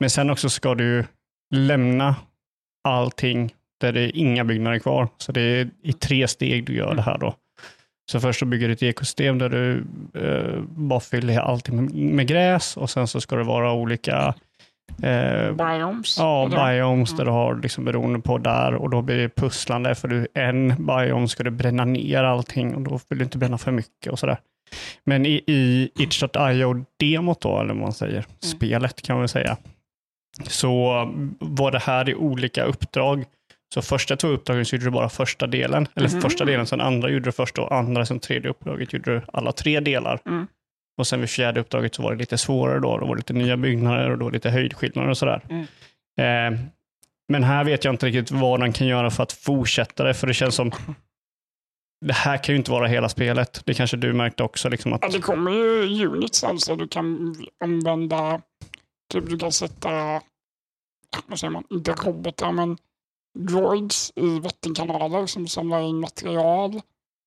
Men 0.00 0.10
sen 0.10 0.30
också 0.30 0.48
ska 0.48 0.74
du 0.74 1.04
lämna 1.54 2.16
allting 2.88 3.54
där 3.80 3.92
det 3.92 4.00
är 4.00 4.16
inga 4.16 4.44
byggnader 4.44 4.78
kvar. 4.78 5.08
Så 5.18 5.32
det 5.32 5.40
är 5.40 5.70
i 5.82 5.92
tre 5.92 6.28
steg 6.28 6.64
du 6.64 6.76
gör 6.76 6.94
det 6.94 7.02
här 7.02 7.18
då. 7.18 7.34
Så 8.12 8.20
först 8.20 8.38
så 8.38 8.46
bygger 8.46 8.68
du 8.68 8.72
ett 8.72 8.82
ekosystem 8.82 9.38
där 9.38 9.48
du 9.48 9.84
eh, 10.14 10.60
bara 10.62 11.00
fyller 11.00 11.38
allting 11.38 11.76
med, 11.76 11.94
med 11.94 12.26
gräs 12.26 12.76
och 12.76 12.90
sen 12.90 13.06
så 13.08 13.20
ska 13.20 13.36
det 13.36 13.44
vara 13.44 13.72
olika 13.72 14.34
eh, 15.02 15.52
Biomes. 15.52 16.16
Ja, 16.18 16.48
biomes 16.50 17.16
där 17.16 17.24
du 17.24 17.30
har 17.30 17.54
liksom 17.56 17.84
beroende 17.84 18.18
på 18.20 18.38
där 18.38 18.74
och 18.74 18.90
då 18.90 19.02
blir 19.02 19.16
det 19.18 19.28
pusslande 19.28 19.94
för 19.94 20.08
du, 20.08 20.26
en 20.34 20.86
biome 20.86 21.28
ska 21.28 21.42
du 21.42 21.50
bränna 21.50 21.84
ner 21.84 22.24
allting 22.24 22.74
och 22.74 22.80
då 22.80 23.00
vill 23.08 23.18
du 23.18 23.24
inte 23.24 23.38
bränna 23.38 23.58
för 23.58 23.70
mycket 23.72 24.12
och 24.12 24.18
sådär. 24.18 24.38
Men 25.04 25.26
i, 25.26 25.42
i 25.46 25.90
itch.io-demot 25.98 27.40
då, 27.40 27.58
eller 27.60 27.74
vad 27.74 27.76
man 27.82 27.92
säger, 27.92 28.24
spelet 28.40 29.02
kan 29.02 29.18
man 29.18 29.28
säga, 29.28 29.56
så 30.46 30.92
var 31.38 31.70
det 31.70 31.78
här 31.78 32.08
i 32.08 32.14
olika 32.14 32.64
uppdrag. 32.64 33.24
Så 33.74 33.82
första 33.82 34.16
två 34.16 34.28
uppdragen 34.28 34.64
så 34.64 34.76
gjorde 34.76 34.84
du 34.84 34.90
bara 34.90 35.08
första 35.08 35.46
delen, 35.46 35.88
eller 35.94 36.08
Mhm. 36.08 36.20
första 36.20 36.44
delen, 36.44 36.66
sen 36.66 36.80
andra 36.80 37.10
gjorde 37.10 37.24
du 37.24 37.32
första 37.32 37.62
och 37.62 37.74
andra, 37.74 38.06
sen 38.06 38.18
tredje 38.20 38.50
uppdraget 38.50 38.92
gjorde 38.92 39.14
du 39.14 39.22
alla 39.32 39.52
tre 39.52 39.80
delar. 39.80 40.18
Mm. 40.26 40.46
Och 40.96 41.06
sen 41.06 41.20
vid 41.20 41.30
fjärde 41.30 41.60
uppdraget 41.60 41.94
så 41.94 42.02
var 42.02 42.12
det 42.12 42.18
lite 42.18 42.38
svårare 42.38 42.80
då, 42.80 42.98
då 42.98 43.06
var 43.06 43.14
det 43.14 43.18
lite 43.18 43.32
nya 43.32 43.56
byggnader 43.56 44.10
och 44.10 44.18
då 44.18 44.30
lite 44.30 44.50
höjdskillnader 44.50 45.10
och 45.10 45.18
sådär. 45.18 45.42
Mm. 45.50 45.66
Eh, 46.18 46.60
men 47.28 47.44
här 47.44 47.64
vet 47.64 47.84
jag 47.84 47.94
inte 47.94 48.06
riktigt 48.06 48.30
vad 48.30 48.60
den 48.60 48.72
kan 48.72 48.86
göra 48.86 49.10
för 49.10 49.22
att 49.22 49.32
fortsätta 49.32 50.04
det, 50.04 50.14
för 50.14 50.26
det 50.26 50.34
känns 50.34 50.54
som 50.54 50.72
det 52.04 52.12
här 52.12 52.36
kan 52.44 52.54
ju 52.54 52.56
inte 52.58 52.70
vara 52.70 52.86
hela 52.86 53.08
spelet. 53.08 53.62
Det 53.64 53.74
kanske 53.74 53.96
du 53.96 54.12
märkte 54.12 54.42
också. 54.42 54.68
Liksom 54.68 54.92
att, 54.92 55.02
Ja, 55.02 55.08
det 55.08 55.20
kommer 55.20 55.50
ju 55.50 56.06
units 56.06 56.44
alltså. 56.44 56.76
Du 56.76 56.88
kan 56.88 57.34
använda, 57.64 58.40
typ 59.12 59.30
du 59.30 59.38
kan 59.38 59.52
sätta, 59.52 60.20
vad 61.26 61.38
säger 61.38 61.50
man, 61.50 61.64
inte 61.70 61.92
robotar 61.92 62.52
men 62.52 62.76
droids 63.38 64.12
i 64.16 64.40
vattenkanaler 64.40 65.26
som 65.26 65.48
samlar 65.48 65.80
in 65.80 66.00
material. 66.00 66.80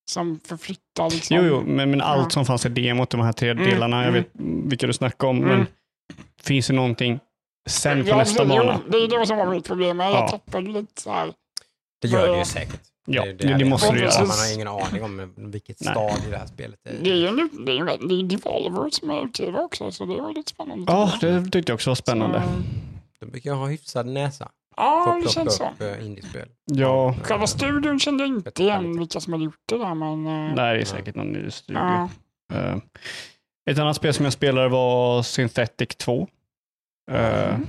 Som 0.08 0.40
förflyttar 0.44 1.10
liksom. 1.10 1.36
jo, 1.36 1.42
jo, 1.44 1.62
men, 1.66 1.90
men 1.90 2.00
allt 2.00 2.22
Ja. 2.26 2.30
som 2.30 2.44
fanns 2.44 2.66
i 2.66 2.68
demot, 2.68 3.10
de 3.10 3.20
här 3.20 3.32
tre 3.32 3.50
Mm, 3.50 3.64
delarna, 3.64 3.96
jag 3.96 4.08
mm. 4.08 4.14
vet 4.22 4.30
vilka 4.70 4.86
du 4.86 4.92
snackar 4.92 5.28
om, 5.28 5.36
Mm. 5.36 5.48
men 5.48 5.66
finns 6.42 6.66
det 6.66 6.72
någonting 6.72 7.20
sen 7.68 8.02
på 8.02 8.08
Ja, 8.08 8.16
nästa 8.16 8.42
det, 8.44 8.48
bana? 8.48 8.80
Det 8.90 8.96
är 8.96 9.20
det 9.20 9.26
som 9.26 9.36
var 9.36 9.46
mitt 9.46 9.66
problem. 9.66 10.00
Jag 10.00 10.12
Ja. 10.12 10.28
tappade 10.28 10.68
lite 10.70 11.02
så 11.02 11.12
här. 11.12 11.32
Det 12.02 12.08
gör 12.08 12.32
det 12.32 12.38
ju 12.38 12.44
säkert. 12.44 12.80
Ja, 13.06 13.24
det, 13.24 13.32
det 13.32 13.48
är 13.52 13.64
måste 13.64 13.92
du 13.92 14.00
göra. 14.00 14.20
Man 14.20 14.28
har 14.30 14.54
ingen 14.54 14.68
aning 14.68 15.02
om 15.02 15.32
vilket 15.36 15.80
Nej. 15.80 15.90
stadie 15.94 16.30
det 16.30 16.36
här 16.36 16.46
spelet 16.46 16.78
är. 16.86 16.92
Det 17.02 17.10
är 17.10 17.14
ju 17.14 17.48
det 17.66 17.72
är 17.72 17.76
ju 17.76 17.80
en, 17.90 18.08
det 18.08 18.14
är 18.14 18.22
Devolver 18.22 18.90
som 18.90 19.10
är 19.10 19.24
utgivare 19.24 19.62
också, 19.62 19.90
så 19.92 20.04
det 20.04 20.20
var 20.20 20.32
lite 20.32 20.50
spännande. 20.50 20.92
Ja, 20.92 21.12
det 21.20 21.42
tyckte 21.42 21.72
jag 21.72 21.74
också 21.74 21.90
var 21.90 21.94
spännande. 21.94 22.42
Så, 23.18 23.24
De 23.24 23.30
brukar 23.30 23.52
ha 23.54 23.66
hyfsad 23.66 24.06
näsa 24.06 24.48
ja, 24.78 25.20
det 25.24 25.28
känns 25.28 25.56
så. 25.56 25.70
eh, 25.84 26.06
indiespel. 26.06 26.48
Ja, 26.64 27.14
Själva 27.22 27.46
studion 27.46 27.98
kände 28.00 28.22
jag 28.24 28.28
inte 28.28 28.62
igen 28.62 28.98
vilka 28.98 29.20
som 29.20 29.32
hade 29.32 29.44
gjort 29.44 29.60
det 29.68 29.78
där, 29.78 29.94
men... 29.94 30.26
eh, 30.26 30.54
det 30.54 30.62
här 30.62 30.74
är 30.74 30.84
säkert 30.84 31.14
någon 31.14 31.32
ny 31.32 31.50
studio. 31.50 31.80
ja. 31.82 32.08
Eh, 32.52 32.76
ett 33.70 33.78
annat 33.78 33.96
spel 33.96 34.14
som 34.14 34.24
jag 34.24 34.32
spelade 34.32 34.68
var 34.68 35.22
Synthetic 35.22 35.88
2. 35.96 36.28
Eh, 37.10 37.54
Mm. 37.54 37.66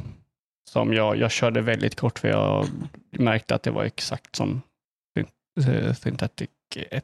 Som 0.69 0.93
jag, 0.93 1.17
jag 1.17 1.31
körde 1.31 1.61
väldigt 1.61 1.95
kort 1.95 2.19
för 2.19 2.27
jag 2.27 2.65
märkte 3.11 3.55
att 3.55 3.63
det 3.63 3.71
var 3.71 3.83
exakt 3.83 4.35
som 4.35 4.61
Syn- 5.59 5.93
Synthetic 5.93 6.49
1. 6.75 7.03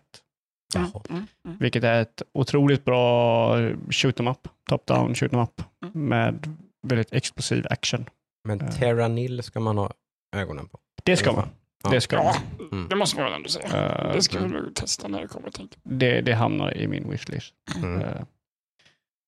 Mm, 0.75 0.87
mm, 1.09 1.27
mm. 1.45 1.57
Vilket 1.57 1.83
är 1.83 2.01
ett 2.01 2.21
otroligt 2.33 2.85
bra 2.85 3.55
shoot 3.89 4.19
'em 4.19 4.27
up, 4.31 4.47
top-down 4.69 5.15
shoot 5.15 5.31
'em 5.33 5.43
up 5.43 5.61
Mm. 5.85 6.09
med 6.09 6.57
väldigt 6.87 7.13
explosiv 7.13 7.65
action. 7.69 8.05
Men. 8.45 8.59
Terranil 8.71 9.43
ska 9.43 9.59
man 9.59 9.77
ha 9.77 9.91
ögonen 10.35 10.67
på. 10.67 10.79
Det 11.03 11.17
ska 11.17 11.33
man. 11.33 11.49
Ja. 11.83 11.89
Det, 11.89 12.01
ska 12.01 12.15
Ja, 12.15 12.35
man. 12.59 12.67
Mm. 12.71 12.89
det 12.89 12.95
måste 12.95 13.15
man 13.15 13.25
väl 13.25 13.33
ändå 13.33 13.49
säga. 13.49 13.67
Eh, 13.67 14.13
Det 14.13 14.21
ska 14.21 14.39
vi 14.39 14.47
nog 14.47 14.75
testa 14.75 15.07
när 15.07 15.21
det 15.21 15.27
kommer, 15.27 15.49
tänker 15.51 15.79
det, 15.83 16.21
det 16.21 16.33
hamnar 16.33 16.77
i 16.77 16.87
min 16.87 17.09
wishlist. 17.11 17.53
Mm. 17.75 18.01
Eh, 18.01 18.21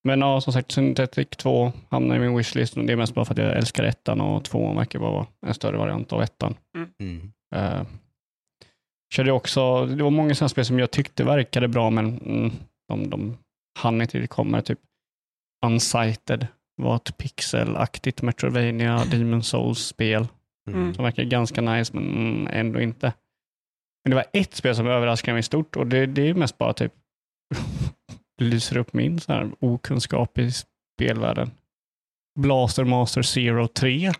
Men 0.03 0.19
ja, 0.19 0.41
som 0.41 0.53
sagt, 0.53 0.71
Synthetic 0.71 1.27
2 1.29 1.71
hamnar 1.89 2.15
i 2.15 2.19
min 2.19 2.37
wishlist 2.37 2.77
och 2.77 2.85
det 2.85 2.93
är 2.93 2.97
mest 2.97 3.13
bara 3.13 3.25
för 3.25 3.33
att 3.33 3.37
jag 3.37 3.57
älskar 3.57 3.83
ettan 3.83 4.21
och 4.21 4.43
tvåan 4.43 4.75
verkar 4.75 4.99
vara 4.99 5.27
en 5.45 5.53
större 5.53 5.77
variant 5.77 6.13
av 6.13 6.21
ettan. 6.21 6.55
Mm. 6.99 7.31
Uh, 7.55 7.83
körde 9.13 9.31
också, 9.31 9.85
det 9.85 10.03
var 10.03 10.09
många 10.11 10.35
sådana 10.35 10.49
spel 10.49 10.65
som 10.65 10.79
jag 10.79 10.91
tyckte 10.91 11.23
verkade 11.23 11.67
bra 11.67 11.89
men 11.89 12.19
mm, 12.19 12.51
de, 12.89 13.09
de 13.09 13.37
hann 13.79 14.01
inte 14.01 14.17
riktigt 14.17 14.29
komma. 14.31 14.61
Typ 14.61 14.79
Unsighted 15.65 16.47
var 16.77 16.95
ett 16.95 17.17
pixelaktigt 17.17 18.21
Metrovania 18.21 19.05
Demon 19.05 19.43
Souls-spel 19.43 20.27
Mm. 20.69 20.93
som 20.93 21.03
verkar 21.03 21.23
ganska 21.23 21.61
nice 21.61 21.93
men 21.95 22.03
mm, 22.09 22.47
ändå 22.51 22.81
inte. 22.81 23.13
Men 24.03 24.09
det 24.09 24.15
var 24.15 24.25
ett 24.33 24.55
spel 24.55 24.75
som 24.75 24.87
överraskade 24.87 25.33
mig 25.33 25.43
stort 25.43 25.75
och 25.75 25.87
det, 25.87 26.05
det 26.05 26.21
är 26.29 26.33
mest 26.33 26.57
bara 26.57 26.73
typ 26.73 26.93
lyser 28.41 28.77
upp 28.77 28.93
min 28.93 29.19
så 29.19 29.33
här 29.33 29.51
okunskap 29.59 30.37
i 30.37 30.51
spelvärlden. 30.51 31.51
Blaster 32.39 32.83
Master 32.83 33.21
Zero 33.21 33.67
3, 33.67 34.11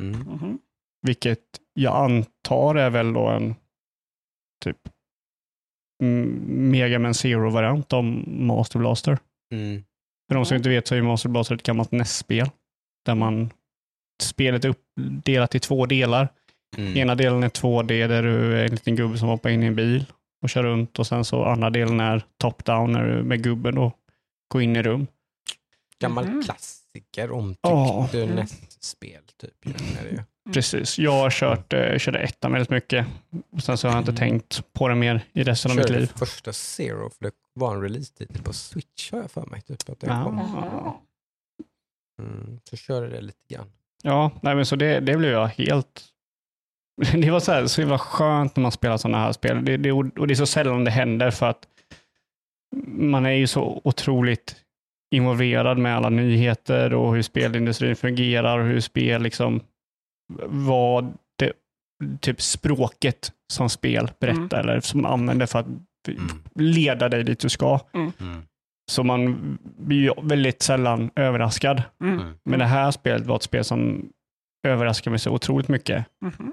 Mm. 0.00 0.20
Mhm. 0.20 0.58
vilket 1.06 1.40
jag 1.74 1.96
antar 2.10 2.74
är 2.74 2.90
väl 2.90 3.12
då 3.12 3.28
en 3.28 3.54
typ 4.64 4.78
mm, 6.02 6.70
Mega 6.70 6.98
Man 6.98 7.14
Zero-variant 7.14 7.92
av 7.92 8.04
Master 8.28 8.78
Blaster. 8.78 9.18
Mm. 9.54 9.84
För 10.32 10.34
de 10.34 10.46
som 10.46 10.56
inte 10.56 10.68
vet 10.68 10.86
så 10.88 10.94
är 10.94 11.02
Master 11.02 11.28
Blaster 11.28 11.54
ett 11.54 11.62
gammalt 11.62 11.92
NES-spel 11.92 12.50
där 13.06 13.14
man 13.14 13.50
spelet 14.22 14.64
är 14.64 14.68
uppdelat 14.68 15.54
i 15.54 15.60
två 15.60 15.86
delar. 15.86 16.28
Mm. 16.76 16.96
Ena 16.96 17.14
delen 17.14 17.42
är 17.42 17.48
2D 17.48 18.08
där 18.08 18.22
du 18.22 18.56
är 18.58 18.64
en 18.64 18.70
liten 18.70 18.96
gubbe 18.96 19.18
som 19.18 19.28
hoppar 19.28 19.50
in 19.50 19.62
i 19.62 19.66
en 19.66 19.74
bil 19.76 20.04
och 20.42 20.50
kör 20.50 20.62
runt 20.62 20.98
och 20.98 21.06
sen 21.06 21.24
så 21.24 21.44
andra 21.44 21.70
delen 21.70 22.00
är 22.00 22.22
top-down 22.42 22.92
när 22.92 23.04
du 23.04 23.22
med 23.22 23.42
gubben 23.42 23.78
och 23.78 23.96
går 24.48 24.62
in 24.62 24.76
i 24.76 24.82
rum. 24.82 25.06
Gammal 25.98 26.26
Mhm. 26.28 26.42
klassiker, 26.42 27.30
omtyckt 27.30 27.58
ja. 27.62 28.08
Mm. 28.14 28.28
NES-spel. 28.34 29.22
Typ, 29.40 29.76
ju. 30.12 30.22
Precis. 30.52 30.98
Jag 30.98 31.12
har 31.12 31.30
kört, 31.30 31.72
eh, 31.72 31.98
körde 31.98 32.18
ettan 32.18 32.52
väldigt 32.52 32.70
mycket. 32.70 33.06
Och 33.52 33.62
sen 33.62 33.78
så 33.78 33.88
har 33.88 33.94
jag 33.94 34.00
inte 34.00 34.10
Mm. 34.10 34.18
tänkt 34.18 34.72
på 34.72 34.88
det 34.88 34.94
mer 34.94 35.20
i 35.32 35.42
resten 35.42 35.70
av 35.70 35.76
mitt 35.76 35.90
liv. 35.90 36.12
första 36.16 36.52
Zero, 36.52 37.10
för 37.10 37.24
det 37.24 37.30
var 37.54 37.74
en 37.74 37.82
release-titel 37.82 38.42
på 38.42 38.52
Switch 38.52 39.12
har 39.12 39.18
jag 39.18 39.30
för 39.30 39.46
mig. 39.46 39.60
Typ, 39.60 39.88
att 39.88 40.00
det 40.00 40.06
kom. 40.06 40.40
Mm. 42.18 42.60
Så 42.64 42.76
körde 42.76 43.08
det 43.08 43.20
lite 43.20 43.54
grann. 43.54 43.72
Ja, 44.02 44.30
nej, 44.42 44.54
men 44.54 44.66
så 44.66 44.76
det, 44.76 45.00
det 45.00 45.16
blev 45.16 45.30
jag 45.30 45.46
helt... 45.46 46.04
Det 47.12 47.30
var 47.30 47.40
så, 47.40 47.52
här, 47.52 47.66
så 47.66 47.80
himla 47.80 47.98
skönt 47.98 48.56
när 48.56 48.62
man 48.62 48.72
spelar 48.72 48.96
sådana 48.96 49.18
här 49.18 49.32
spel. 49.32 49.64
Det, 49.64 49.76
det, 49.76 49.92
och 49.92 50.26
det 50.26 50.34
är 50.34 50.34
så 50.34 50.46
sällan 50.46 50.84
det 50.84 50.90
händer 50.90 51.30
för 51.30 51.46
att 51.46 51.68
man 52.86 53.26
är 53.26 53.30
ju 53.30 53.46
så 53.46 53.80
otroligt 53.84 54.56
involverad 55.10 55.78
med 55.78 55.96
alla 55.96 56.08
nyheter 56.08 56.94
och 56.94 57.14
hur 57.14 57.22
spelindustrin 57.22 57.96
fungerar 57.96 58.58
och 58.58 58.66
hur 58.66 58.80
spel 58.80 59.22
liksom, 59.22 59.60
vad 60.46 61.12
det, 61.36 61.52
typ 62.20 62.40
språket 62.40 63.32
som 63.52 63.68
spel 63.68 64.10
berättar 64.18 64.60
eller 64.60 64.80
som 64.80 65.06
använder 65.06 65.46
för 65.46 65.58
att 65.58 65.66
leda 66.54 67.08
dig 67.08 67.24
dit 67.24 67.38
du 67.38 67.48
ska. 67.48 67.80
Mm. 67.94 68.12
Så 68.90 69.02
man 69.04 69.58
blir 69.78 70.12
väldigt 70.22 70.62
sällan 70.62 71.10
överraskad. 71.16 71.82
Mm. 72.04 72.34
Men 72.44 72.58
det 72.58 72.64
här 72.66 72.90
spelet 72.90 73.26
var 73.26 73.36
ett 73.36 73.42
spel 73.42 73.64
som 73.64 74.08
överraskade 74.68 75.10
mig 75.10 75.18
så 75.18 75.30
otroligt 75.30 75.68
mycket. 75.68 76.04
Mhm. 76.24 76.52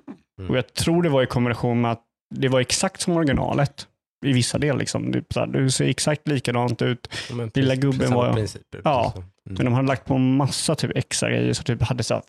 Och 0.49 0.57
jag 0.57 0.73
tror 0.73 1.03
det 1.03 1.09
var 1.09 1.23
i 1.23 1.25
kombination 1.25 1.81
med 1.81 1.91
att 1.91 2.01
det 2.35 2.47
var 2.47 2.59
exakt 2.59 3.01
som 3.01 3.13
originalet 3.17 3.87
i 4.25 4.33
vissa 4.33 4.57
delar. 4.57 4.79
Liksom. 4.79 5.11
Det, 5.11 5.23
så 5.33 5.39
här, 5.39 5.47
det 5.47 5.71
ser 5.71 5.85
exakt 5.85 6.27
likadant 6.27 6.81
ut. 6.81 7.07
Ja, 7.29 7.35
men 7.35 7.51
Lilla 7.53 7.75
gubben 7.75 8.13
var- 8.13 8.33
principer, 8.33 8.81
Ja. 8.83 9.01
precis 9.03 9.13
så. 9.13 9.23
Men 9.45 9.55
Mm. 9.55 9.65
de 9.65 9.73
hade 9.73 9.87
lagt 9.87 10.05
på 10.05 10.17
massa 10.17 10.75
typ 10.75 10.91
extra 10.95 11.29
grejer. 11.29 11.53
Så 11.53 11.63
typ 11.63 11.81
hade 11.81 12.03
så 12.03 12.13
här, 12.13 12.23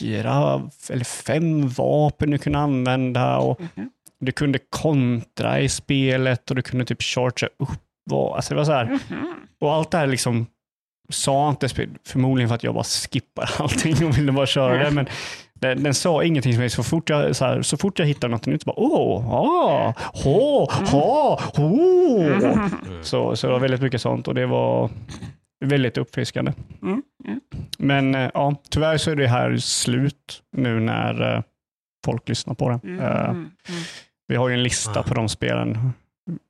fyra 0.00 0.62
eller 0.90 1.04
fem 1.04 1.68
vapen 1.68 2.30
du 2.30 2.38
kunde 2.38 2.58
använda. 2.58 3.38
Och 3.38 3.60
Mhm. 3.60 3.90
Du 4.24 4.32
kunde 4.32 4.58
kontra 4.70 5.60
i 5.60 5.68
spelet 5.68 6.50
och 6.50 6.56
du 6.56 6.62
kunde 6.62 6.84
typ 6.84 7.02
chargea 7.02 7.48
upp. 7.58 7.68
Och, 8.10 8.36
alltså 8.36 8.54
det 8.54 8.58
var 8.58 8.64
så 8.64 8.72
här, 8.72 8.84
Mhm. 8.84 9.34
och 9.60 9.72
allt 9.74 9.90
det 9.90 9.98
här 9.98 10.06
liksom 10.06 10.46
sa 11.08 11.48
inte 11.50 11.68
förmodligen 12.06 12.48
för 12.48 12.54
att 12.54 12.64
jag 12.64 12.74
bara 12.74 12.84
skippar 12.84 13.50
allting 13.58 14.06
och 14.06 14.18
ville 14.18 14.32
bara 14.32 14.46
köra 14.46 14.84
det. 14.84 14.90
Men 14.90 15.06
den, 15.54 15.82
den 15.82 15.94
sa 15.94 16.24
ingenting 16.24 16.52
för 16.52 16.58
mig. 16.60 16.70
Så 16.70 16.82
fort 16.82 17.10
jag, 17.10 17.36
så, 17.36 17.44
här, 17.44 17.62
så 17.62 17.76
fort 17.76 17.98
jag 17.98 18.06
hittade 18.06 18.30
något 18.30 18.46
nytt, 18.46 18.64
bara 18.64 18.78
åh, 18.80 19.34
ah, 19.34 19.94
hå, 20.24 20.64
ha, 20.70 21.40
ho. 21.56 22.22
Mhm. 22.22 22.70
Så, 23.02 23.36
så 23.36 23.46
det 23.46 23.52
var 23.52 23.60
väldigt 23.60 23.82
mycket 23.82 24.00
sånt 24.00 24.28
och 24.28 24.34
det 24.34 24.46
var 24.46 24.90
väldigt 25.64 25.98
uppfriskande. 25.98 26.52
Mm. 26.82 27.02
Mm. 27.28 27.40
Men 27.78 28.14
eh, 28.14 28.30
ja, 28.34 28.54
tyvärr 28.70 28.96
så 28.98 29.10
är 29.10 29.16
det 29.16 29.26
här 29.28 29.56
slut 29.56 30.42
nu 30.56 30.80
när 30.80 31.34
eh, 31.36 31.42
folk 32.04 32.28
lyssnar 32.28 32.54
på 32.54 32.68
det. 32.68 32.80
Mm. 34.28 34.28
Mm. 34.28 34.28
vi 34.28 34.36
har 34.36 34.48
ju 34.48 34.54
en 34.54 34.62
lista 34.62 35.00
Ah. 35.00 35.02
på 35.02 35.14
de 35.14 35.28
spelen 35.28 35.92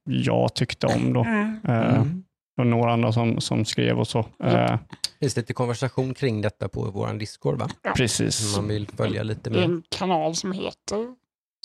jag 0.05 0.55
tyckte 0.55 0.87
om 0.87 1.13
då. 1.13 1.25
Mm. 1.25 1.61
Eh, 1.69 1.95
Mm. 1.97 2.25
och 2.61 2.67
några 2.67 2.93
andra 2.93 3.13
som, 3.13 3.41
som 3.41 3.65
skrev 3.65 3.99
och 3.99 4.09
så. 4.09 4.27
Eh, 4.45 4.79
finns 5.21 5.37
lite 5.37 5.53
konversation 5.53 6.15
kring 6.15 6.41
detta 6.41 6.69
på 6.69 6.91
vår 6.91 7.15
Discord 7.19 7.59
va? 7.59 7.69
precis. 7.97 8.57
Om 8.59 8.63
man 8.65 8.69
vill 8.69 8.89
följa 8.89 9.23
lite 9.23 9.51
Det 9.51 9.57
är 9.63 9.69
mer. 9.69 9.75
en 9.77 9.83
kanal 9.99 10.35
som 10.35 10.53
heter 10.53 11.15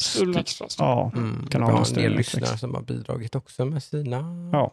Streamextra. 0.02 0.68
Ja, 0.80 1.12
Mm. 1.16 1.48
kanalen 1.50 1.76
ja, 1.78 1.86
en 1.88 1.94
del 1.94 2.16
lyssnare 2.16 2.58
som 2.58 2.74
har 2.76 2.82
bidragit 2.82 3.36
också 3.36 3.66
med 3.66 3.84
sina 3.84 4.50
Ja. 4.54 4.72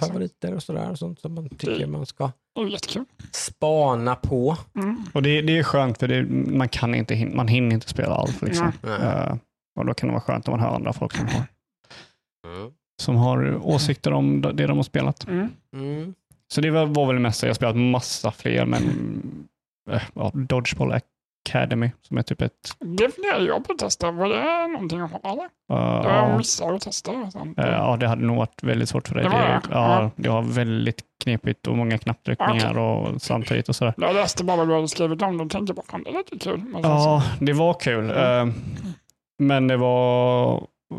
favoriter 0.00 0.54
och 0.54 0.62
sådär. 0.62 0.90
Och 0.90 0.98
sånt 0.98 1.20
som 1.20 1.34
man 1.34 1.48
tycker 1.48 1.86
man 1.86 2.06
ska 2.06 2.30
Det 2.54 2.60
är 2.60 2.66
jättekul. 2.66 3.04
spana 3.32 4.14
på. 4.14 4.56
Mm. 4.74 4.96
och 5.14 5.22
det, 5.22 5.42
det 5.42 5.58
är 5.58 5.62
skönt 5.62 5.98
för 5.98 6.08
det, 6.08 6.22
man, 6.56 6.68
kan 6.68 6.94
inte 6.94 7.26
man 7.34 7.48
hinner 7.48 7.74
inte 7.74 7.88
spela 7.88 8.14
allt. 8.14 8.42
Liksom. 8.42 8.72
Nej. 8.82 9.00
Eh, 9.02 9.34
och 9.78 9.86
då 9.86 9.94
kan 9.94 10.08
det 10.08 10.12
vara 10.12 10.20
skönt 10.22 10.48
om 10.48 10.52
man 10.52 10.60
hör 10.60 10.74
andra 10.74 10.92
folk 10.92 11.12
som 11.16 11.26
har, 11.28 11.42
Mm. 12.46 12.70
som 13.02 13.16
har 13.16 13.66
åsikter 13.66 14.12
om 14.12 14.40
det 14.54 14.66
de 14.66 14.76
har 14.76 14.82
spelat. 14.84 15.26
Mm. 15.28 15.48
Mm. 15.74 16.14
Så 16.52 16.60
det 16.60 16.70
var, 16.70 16.86
var 16.86 17.06
väl 17.06 17.14
det 17.16 17.22
mesta. 17.22 17.46
Jag 17.46 17.50
har 17.50 17.54
spelat 17.54 17.76
massa 17.76 18.30
fler, 18.30 18.64
men 18.66 18.82
äh, 19.90 20.02
ja, 20.14 20.30
Dodgeball 20.34 20.92
Academy 21.48 21.90
som 22.02 22.18
är 22.18 22.22
typ 22.22 22.42
ett... 22.42 22.52
Det 22.78 23.14
funderar 23.14 23.40
jag 23.46 23.64
på 23.66 23.72
att 23.72 23.78
testa. 23.78 24.10
Var 24.10 24.28
det 24.28 24.66
någonting 24.72 25.00
att 25.00 25.10
ha? 25.10 25.32
Uh, 25.34 25.46
Jag 25.68 26.04
ja, 26.04 26.38
missade 26.38 26.74
att 26.76 26.82
testa. 26.82 27.12
Eh, 27.12 27.28
ja, 27.56 27.96
det 28.00 28.08
hade 28.08 28.22
nog 28.24 28.36
varit 28.36 28.62
väldigt 28.62 28.88
svårt 28.88 29.08
för 29.08 29.14
dig. 29.14 29.24
Det 29.24 29.30
var 29.30 29.38
Det, 29.38 29.46
det? 29.48 29.60
ja, 29.70 30.02
Ja. 30.02 30.10
det 30.16 30.28
har 30.28 30.42
väldigt 30.42 31.02
knepigt 31.24 31.66
och 31.66 31.76
många 31.76 31.98
knapptryckningar 31.98 32.78
och 32.78 33.22
samtidigt 33.22 33.68
och 33.68 33.76
sådär. 33.76 33.94
Jag 33.96 34.14
läste 34.14 34.44
bara 34.44 34.56
vad 34.56 34.68
du 34.68 34.74
hade 34.74 34.88
skrivit 34.88 35.22
om 35.22 35.38
det 35.38 35.44
och 35.44 35.50
tänkte 35.50 35.74
bara 35.74 35.86
fan 35.86 36.02
det 36.02 36.10
lät 36.10 36.32
ju 36.32 36.38
kul. 36.38 36.62
Ja, 36.82 37.22
det 37.40 37.52
var 37.52 37.74
kul. 37.80 38.10
Eh, 38.10 38.46
Men 39.38 39.66
det 39.68 39.76
var 39.76 40.54
eh, 40.56 40.96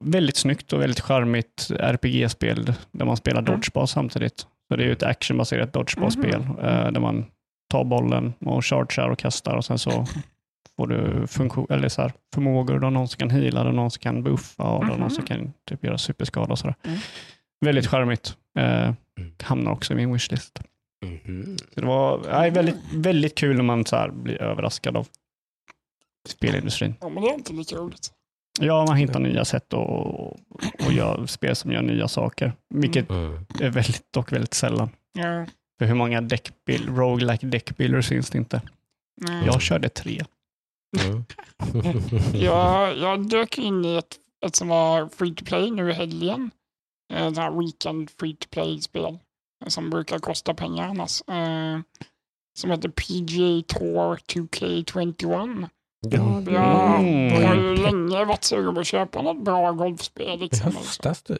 väldigt 0.00 0.36
snyggt 0.36 0.72
och 0.72 0.80
väldigt 0.80 1.00
charmigt 1.00 1.70
RPG-spel 1.80 2.72
där 2.92 3.04
man 3.06 3.16
spelar 3.16 3.40
Mm. 3.40 3.52
dodgeball 3.52 3.88
samtidigt. 3.88 4.40
Så 4.68 4.76
det 4.76 4.82
är 4.82 4.86
ju 4.86 4.92
ett 4.92 5.02
actionbaserat 5.02 5.72
dodgeball-spel 5.72 6.40
eh, 6.62 6.90
där 6.92 7.00
man 7.00 7.24
tar 7.70 7.84
bollen 7.84 8.32
och 8.40 8.64
chargear 8.64 9.08
och 9.08 9.18
kastar 9.18 9.54
och 9.56 9.64
sen 9.64 9.78
så 9.78 10.06
får 10.76 10.86
du 10.86 11.26
funktion, 11.26 11.66
eller 11.70 11.88
så 11.88 12.02
här, 12.02 12.12
förmågor. 12.34 12.78
Då 12.78 12.90
någon 12.90 13.08
som 13.08 13.18
kan 13.18 13.30
heala, 13.30 13.64
då 13.64 13.70
någon 13.70 13.90
som 13.90 14.00
kan 14.00 14.22
buffa 14.22 14.62
och 14.62 14.86
då 14.86 14.94
någon 14.94 15.10
som 15.10 15.24
Mhm. 15.30 15.36
kan 15.44 15.52
typ 15.68 15.84
göra 15.84 15.98
superskada 15.98 16.52
och 16.52 16.58
sådär. 16.58 16.74
Mm. 16.84 16.98
Väldigt 17.64 17.86
charmigt. 17.86 18.36
Eh, 18.58 18.92
hamnar 19.42 19.72
också 19.72 19.92
i 19.92 19.96
min 19.96 20.12
wishlist. 20.12 20.60
Mhm. 21.04 21.56
Så 21.74 21.80
det 21.80 21.86
var 21.86 22.20
nej, 22.30 22.50
väldigt, 22.50 22.76
väldigt 22.94 23.34
kul 23.34 23.56
när 23.56 23.62
man 23.62 23.84
så 23.84 23.96
här 23.96 24.08
blir 24.10 24.42
överraskad 24.42 24.96
av 24.96 25.06
spelindustrin. 26.28 26.94
Ja, 27.00 27.08
men 27.08 27.22
det 27.22 27.28
är 27.30 27.34
inte 27.34 27.52
lika 27.52 27.76
roligt. 27.76 28.12
Ja, 28.60 28.84
man 28.88 28.96
hittar 28.96 29.20
nya 29.20 29.44
sätt 29.44 29.72
och, 29.72 30.26
och 30.86 30.92
gör 30.92 31.26
spel 31.26 31.56
som 31.56 31.72
gör 31.72 31.82
nya 31.82 32.08
saker. 32.08 32.52
Vilket 32.74 33.10
Mm. 33.10 33.46
är 33.60 33.70
väldigt, 33.70 34.12
dock 34.12 34.32
väldigt 34.32 34.54
sällan. 34.54 34.90
Ja, 35.12 35.46
För 35.78 35.86
hur 35.86 35.94
många 35.94 36.20
deckbill, 36.20 36.88
roguelike 36.88 37.46
deckbuilders 37.46 38.08
finns 38.08 38.30
det 38.30 38.38
inte? 38.38 38.62
nej. 39.20 39.46
Jag 39.46 39.62
körde 39.62 39.88
tre. 39.88 40.24
Mm. 41.00 41.24
Jag, 42.34 42.98
jag 42.98 43.28
dök 43.28 43.58
in 43.58 43.84
i 43.84 43.96
ett, 43.96 44.16
ett 44.46 44.56
som 44.56 44.68
var 44.68 45.08
free 45.08 45.34
to 45.34 45.44
play 45.44 45.70
nu 45.70 45.90
i 45.90 45.92
helgen. 45.92 46.50
Ett 47.14 47.36
här 47.36 47.50
weekend 47.60 48.10
free 48.20 48.36
to 48.36 48.48
play-spel 48.50 49.18
som 49.66 49.90
brukar 49.90 50.18
kosta 50.18 50.54
pengar 50.54 50.88
annars. 50.88 51.22
Eh, 51.28 51.80
som 52.58 52.70
heter 52.70 52.88
PGA 52.88 53.74
Tour 53.78 54.16
2K21. 54.16 55.68
Ja, 56.00 56.42
Jag 56.50 56.60
har 56.60 56.98
Mm. 56.98 57.58
ju 57.64 57.76
länge 57.76 58.24
varit 58.24 58.44
sugen 58.44 58.74
på 58.74 58.80
att 58.80 58.86
köpa 58.86 59.22
något 59.22 59.44
bra 59.44 59.72
golfspel. 59.72 60.26
I 60.28 60.36
Liksom. 60.36 60.72
höstas 60.76 61.22
typ 61.22 61.38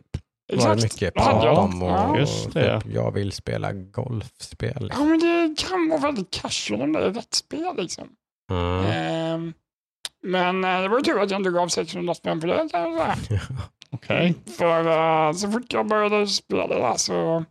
var 0.53 0.57
det 0.57 0.73
Exakt. 0.73 0.83
mycket 0.83 1.15
det 1.15 1.21
prat 1.21 1.45
jag. 1.45 1.59
om 1.59 1.83
och 1.83 1.91
Ja. 1.91 2.19
Just 2.19 2.53
det. 2.53 2.81
typ, 2.81 2.95
jag 2.95 3.11
vill 3.13 3.33
spela 3.33 3.73
golfspel. 3.73 4.93
ja, 4.99 5.05
men 5.05 5.19
det 5.19 5.55
kan 5.59 5.89
vara 5.89 6.01
väldigt 6.01 6.31
casual 6.31 6.83
om 6.83 6.93
det 6.93 6.99
är 7.07 7.11
rätt 7.11 7.35
spel. 7.35 7.77
Liksom. 7.77 8.09
Mm. 8.51 8.85
Eh, 8.85 9.53
men 10.23 10.65
eh, 10.65 10.83
det 10.83 10.89
var 10.89 10.99
ju 10.99 11.03
tur 11.05 11.21
att 11.21 11.31
jag 11.31 11.41
inte 11.41 11.51
gav 11.51 11.69
600 11.69 12.15
spänn 12.15 12.41
för 12.41 12.49
det. 12.49 12.69
Okej. 13.91 14.35
För 14.59 14.87
eh, 15.29 15.33
så 15.33 15.51
fort 15.51 15.73
jag 15.73 15.87
började 15.89 16.27
spela 16.27 16.97
så... 16.97 17.45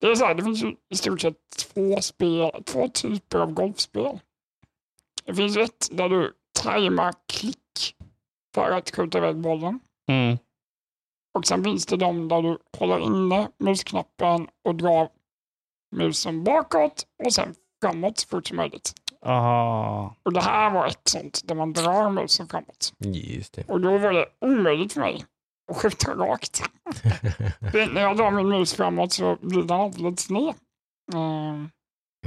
Det 0.00 0.06
är 0.06 0.14
så 0.14 0.24
här, 0.24 0.34
det 0.34 0.42
finns 0.42 0.62
ju 0.64 0.74
i 0.94 0.96
stort 0.96 1.20
sett 1.20 1.34
två, 1.74 2.00
spel, 2.00 2.50
två 2.66 2.88
typer 2.88 3.38
av 3.38 3.52
golfspel. 3.52 4.18
Det 5.26 5.34
finns 5.34 5.56
ett 5.56 5.88
där 5.90 6.08
du 6.08 6.32
tajmar 6.62 7.14
klick 7.26 7.96
för 8.54 8.70
att 8.70 8.96
skjuta 8.96 9.18
iväg 9.18 9.36
bollen. 9.36 9.80
Mm. 10.08 10.38
Och 11.34 11.46
sen 11.46 11.64
finns 11.64 11.86
det 11.86 11.96
de 11.96 12.28
där 12.28 12.42
du 12.42 12.58
håller 12.78 12.98
inne 12.98 13.48
musknappen 13.58 14.48
och 14.64 14.74
drar 14.74 15.08
musen 15.96 16.44
bakåt 16.44 17.06
och 17.24 17.32
sen 17.32 17.54
framåt 17.82 18.18
så 18.18 18.28
fort 18.28 18.46
som 18.46 18.56
möjligt. 18.56 18.94
Aha. 19.22 20.16
Och 20.22 20.32
det 20.32 20.40
här 20.40 20.70
var 20.70 20.86
ett 20.86 21.08
sånt 21.08 21.40
där 21.44 21.54
man 21.54 21.72
drar 21.72 22.10
musen 22.10 22.48
framåt. 22.48 22.92
Just 22.98 23.54
det. 23.54 23.64
Och 23.68 23.80
då 23.80 23.98
var 23.98 24.12
det 24.12 24.26
omöjligt 24.40 24.92
för 24.92 25.00
mig 25.00 25.24
att 25.70 25.76
skjuta 25.76 26.14
rakt. 26.14 26.62
När 27.92 28.00
jag 28.00 28.16
drar 28.16 28.30
min 28.30 28.48
mus 28.48 28.74
framåt 28.74 29.12
så 29.12 29.36
blir 29.40 29.62
den 29.62 29.90
lite 29.90 30.22
sned. 30.22 30.54
Ehm, 31.14 31.70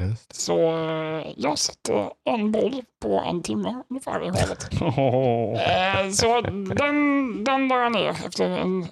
Just. 0.07 0.35
Så 0.35 0.59
eh, 0.59 1.27
jag 1.37 1.57
satte 1.59 2.09
en 2.25 2.51
boll 2.51 2.83
på 3.01 3.19
en 3.19 3.43
timme 3.43 3.83
ungefär 3.89 4.23
i 4.23 4.27
havet. 4.29 4.81
Oh. 4.81 5.59
Eh, 5.61 6.09
Så 6.09 6.41
den, 6.41 7.43
den 7.43 7.67
la 7.67 7.79
jag 7.83 7.91
ner 7.91 8.09
efter 8.09 8.49
en 8.49 8.83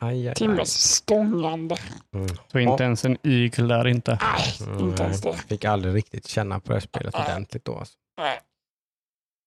Aj, 0.00 0.08
aj, 0.18 0.28
aj. 0.28 0.34
timmes 0.34 0.94
stångande. 0.94 1.76
Mm. 2.14 2.28
Så 2.52 2.58
inte 2.58 2.84
ens 2.84 3.04
en 3.04 3.16
eagle 3.22 3.74
där 3.74 3.88
inte. 3.88 4.18
Nej, 4.22 4.78
inte 4.80 5.02
ens 5.02 5.20
det. 5.20 5.32
Fick 5.36 5.64
aldrig 5.64 5.94
riktigt 5.94 6.26
känna 6.28 6.60
på 6.60 6.68
det 6.68 6.74
här 6.74 6.80
spelet 6.80 7.14
ordentligt 7.14 7.64
då. 7.64 7.78
Alltså. 7.78 7.94
Nej. 8.20 8.38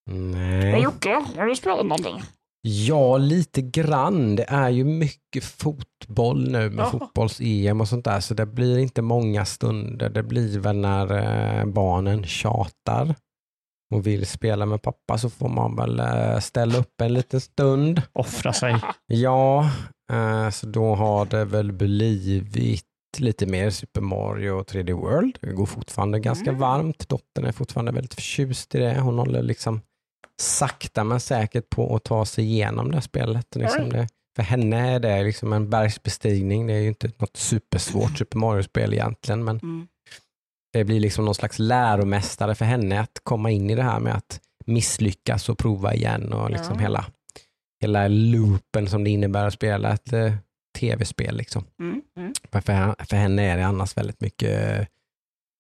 Men 0.06 0.32
Nej. 0.32 0.82
Jocke, 0.82 1.26
har 1.38 1.46
du 1.46 1.56
spelat 1.56 1.86
någonting? 1.86 2.22
Ja, 2.62 3.18
lite 3.18 3.62
grann. 3.62 4.36
Det 4.36 4.44
är 4.48 4.70
ju 4.70 4.84
mycket 4.84 5.44
fotboll 5.44 6.52
nu 6.52 6.70
med 6.70 6.84
Ja. 6.86 6.90
fotbolls-EM 6.92 7.82
och 7.82 7.88
sånt 7.88 8.06
där, 8.06 8.20
så 8.20 8.34
det 8.34 8.46
blir 8.46 8.78
inte 8.78 9.02
många 9.02 9.46
stunder. 9.46 10.10
Det 10.10 10.24
blir 10.24 10.60
väl 10.60 10.78
när 10.78 11.14
eh, 11.60 11.66
barnen 11.66 12.24
tjatar 12.24 13.16
och 13.94 14.08
vill 14.08 14.26
spela 14.26 14.66
med 14.66 14.82
pappa 14.82 15.18
så 15.18 15.30
får 15.30 15.50
man 15.50 15.76
väl 15.76 16.00
eh, 16.00 16.40
ställa 16.40 16.78
upp 16.78 17.02
en 17.02 17.14
liten 17.14 17.42
stund. 17.42 18.02
Offra 18.14 18.54
sig. 18.54 18.76
Ja, 19.08 19.70
eh, 20.14 20.50
så 20.50 20.68
då 20.68 20.96
har 20.96 21.26
det 21.26 21.46
väl 21.46 21.72
blivit 21.72 22.86
lite 23.18 23.46
mer 23.46 23.70
Super 23.70 24.02
Mario 24.02 24.52
och 24.52 24.68
3D 24.72 24.94
World. 24.94 25.38
Det 25.42 25.54
går 25.54 25.66
fortfarande 25.66 26.20
ganska 26.20 26.50
Mm. 26.50 26.62
varmt. 26.62 27.10
Dottern 27.10 27.46
är 27.46 27.52
fortfarande 27.52 27.92
väldigt 27.92 28.14
förtjust 28.14 28.76
i 28.76 28.80
det. 28.80 29.00
Hon 29.00 29.18
håller 29.20 29.44
liksom 29.44 29.82
sakta 30.42 31.04
men 31.04 31.20
säkert 31.20 31.70
på 31.70 31.96
att 31.96 32.04
ta 32.04 32.26
sig 32.26 32.44
igenom 32.46 32.92
det 32.92 33.02
spelet. 33.02 33.56
Liksom 33.56 33.90
det 33.90 34.08
för 34.36 34.44
henne 34.44 34.92
är 34.96 35.00
det 35.00 35.24
liksom 35.24 35.54
en 35.54 35.70
bergsbestigning. 35.70 36.68
Det 36.68 36.74
är 36.74 36.80
ju 36.80 36.88
inte 36.88 37.12
något 37.18 37.38
supersvårt 37.38 38.18
Super 38.18 38.38
Mario-spel 38.38 38.94
egentligen, 38.94 39.44
men 39.44 39.60
Mm. 39.60 39.88
det 40.74 40.84
blir 40.84 41.00
liksom 41.00 41.26
någon 41.26 41.36
slags 41.36 41.60
läromästare 41.60 42.56
för 42.56 42.66
henne 42.66 43.00
att 43.00 43.20
komma 43.24 43.52
in 43.52 43.70
i 43.70 43.76
det 43.76 43.84
här 43.84 44.00
med 44.00 44.16
att 44.16 44.40
misslyckas 44.66 45.50
och 45.50 45.58
prova 45.58 45.94
igen 45.94 46.34
och 46.34 46.52
liksom 46.52 46.76
Ja. 46.76 46.82
hela, 46.82 47.06
hela 47.82 48.08
loopen 48.08 48.88
som 48.88 49.04
det 49.04 49.10
innebär 49.10 49.48
att 49.48 49.54
spela 49.54 49.94
ett 49.94 50.14
eh, 50.14 50.34
tv-spel. 50.80 51.38
Liksom. 51.38 51.64
Mm. 51.80 52.02
Mm. 52.18 52.34
För, 52.52 52.62
för 53.06 53.16
henne 53.16 53.44
är 53.52 53.58
det 53.58 53.66
annars 53.66 53.98
väldigt 53.98 54.22
mycket 54.22 54.88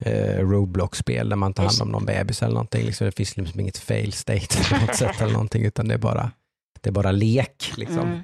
eh, 0.02 0.38
Roblox-spel 0.40 1.30
där 1.30 1.36
man 1.36 1.54
tar 1.54 1.64
hand 1.64 1.82
om 1.82 1.90
någon 1.90 2.06
bebis 2.06 2.44
eller 2.44 2.54
någonting. 2.54 2.86
Liksom, 2.86 3.06
det 3.06 3.12
finns 3.12 3.38
liksom 3.38 3.60
inget 3.60 3.78
fail 3.78 4.14
state 4.14 4.58
på 4.70 4.86
något 4.86 4.96
sätt 4.96 5.22
eller 5.22 5.34
någonting, 5.34 5.64
utan 5.66 5.88
det 5.88 5.94
är 5.94 5.98
bara, 5.98 6.32
det 6.82 6.90
är 6.90 6.94
bara 6.94 7.12
lek. 7.12 7.74
Liksom. 7.78 8.00
Mm. 8.00 8.22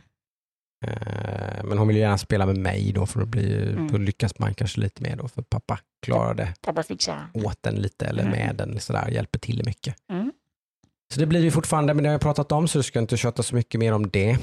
Eh, 0.85 1.63
men 1.63 1.77
hon 1.77 1.87
vill 1.87 1.97
ju 1.97 2.01
gärna 2.01 2.17
spela 2.17 2.45
med 2.45 2.57
mig 2.57 2.91
då 2.95 3.05
för 3.05 3.21
att 3.21 3.27
bli, 3.27 3.69
Mm. 3.71 3.91
då 3.91 3.97
lyckas 3.97 4.39
man 4.39 4.53
kanske 4.53 4.79
lite 4.81 5.03
mer 5.03 5.15
då 5.15 5.27
för 5.27 5.41
pappa 5.41 5.79
klarar 6.05 6.33
det 6.33 6.53
Pappa 6.61 6.83
fixar. 6.83 7.27
åt 7.33 7.63
den 7.63 7.75
lite 7.75 8.05
eller 8.05 8.23
Mm. 8.23 8.31
med 8.39 8.55
den, 8.55 8.79
sådär, 8.79 9.07
hjälper 9.09 9.39
till 9.39 9.61
mycket. 9.65 9.95
Mm. 10.11 10.31
Så 11.13 11.19
det 11.19 11.25
blir 11.25 11.43
ju 11.43 11.51
fortfarande, 11.51 11.93
men 11.93 12.03
det 12.03 12.09
har 12.09 12.13
jag 12.13 12.21
pratat 12.21 12.51
om 12.51 12.67
så 12.67 12.77
jag 12.77 12.85
ska 12.85 12.99
inte 12.99 13.17
köta 13.17 13.43
så 13.43 13.55
mycket 13.55 13.79
mer 13.79 13.93
om 13.93 14.09
det. 14.09 14.29
Eh, 14.29 14.37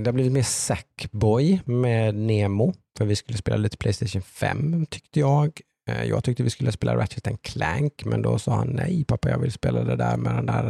det 0.00 0.06
har 0.06 0.12
blivit 0.12 0.32
mer 0.32 0.42
Sackboy 0.42 1.60
med 1.64 2.14
Nemo, 2.14 2.74
för 2.98 3.04
vi 3.04 3.16
skulle 3.16 3.38
spela 3.38 3.56
lite 3.56 3.76
Playstation 3.76 4.22
5 4.22 4.86
tyckte 4.86 5.20
jag. 5.20 5.60
Eh, 5.90 6.04
jag 6.04 6.24
tyckte 6.24 6.42
vi 6.42 6.50
skulle 6.50 6.72
spela 6.72 6.96
Ratchet 6.96 7.26
and 7.26 7.42
Clank, 7.42 8.04
men 8.04 8.22
då 8.22 8.38
sa 8.38 8.54
han 8.54 8.68
nej 8.68 9.04
pappa 9.04 9.30
jag 9.30 9.38
vill 9.38 9.52
spela 9.52 9.84
det 9.84 9.96
där 9.96 10.16
med 10.16 10.34
den 10.34 10.46
där 10.46 10.64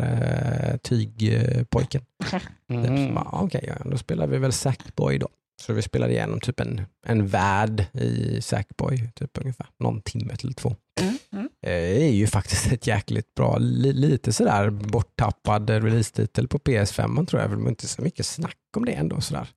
eh, 0.72 0.76
tygpojken. 0.76 2.02
Mm. 2.70 3.16
Okej, 3.16 3.64
ja, 3.68 3.90
då 3.90 3.98
spelar 3.98 4.26
vi 4.26 4.38
väl 4.38 4.52
Sackboy 4.52 5.18
då. 5.18 5.28
Så 5.62 5.72
vi 5.72 5.82
spelade 5.82 6.12
igenom 6.12 6.40
typ 6.40 6.60
en, 6.60 6.82
en 7.06 7.26
värld 7.26 7.86
i 7.92 8.40
Sackboy, 8.42 9.10
typ 9.14 9.38
ungefär 9.38 9.66
någon 9.78 10.00
timme 10.00 10.36
till 10.36 10.54
två. 10.54 10.76
Mm. 11.00 11.18
Mm. 11.32 11.44
Eh, 11.44 11.48
Det 11.70 12.02
är 12.04 12.12
ju 12.12 12.26
faktiskt 12.26 12.66
ett 12.72 12.86
jäkligt 12.86 13.34
bra, 13.34 13.58
li, 13.58 13.92
lite 13.92 14.32
sådär 14.32 14.70
borttappad 14.70 15.70
release-titel 15.70 16.48
på 16.48 16.58
PS5 16.58 17.26
tror 17.26 17.42
jag, 17.42 17.48
var 17.48 17.68
inte 17.68 17.88
så 17.88 18.02
mycket 18.02 18.26
snack 18.26 18.58
om 18.76 18.84
det 18.84 18.92
ändå. 18.92 19.20
Sådär. 19.20 19.48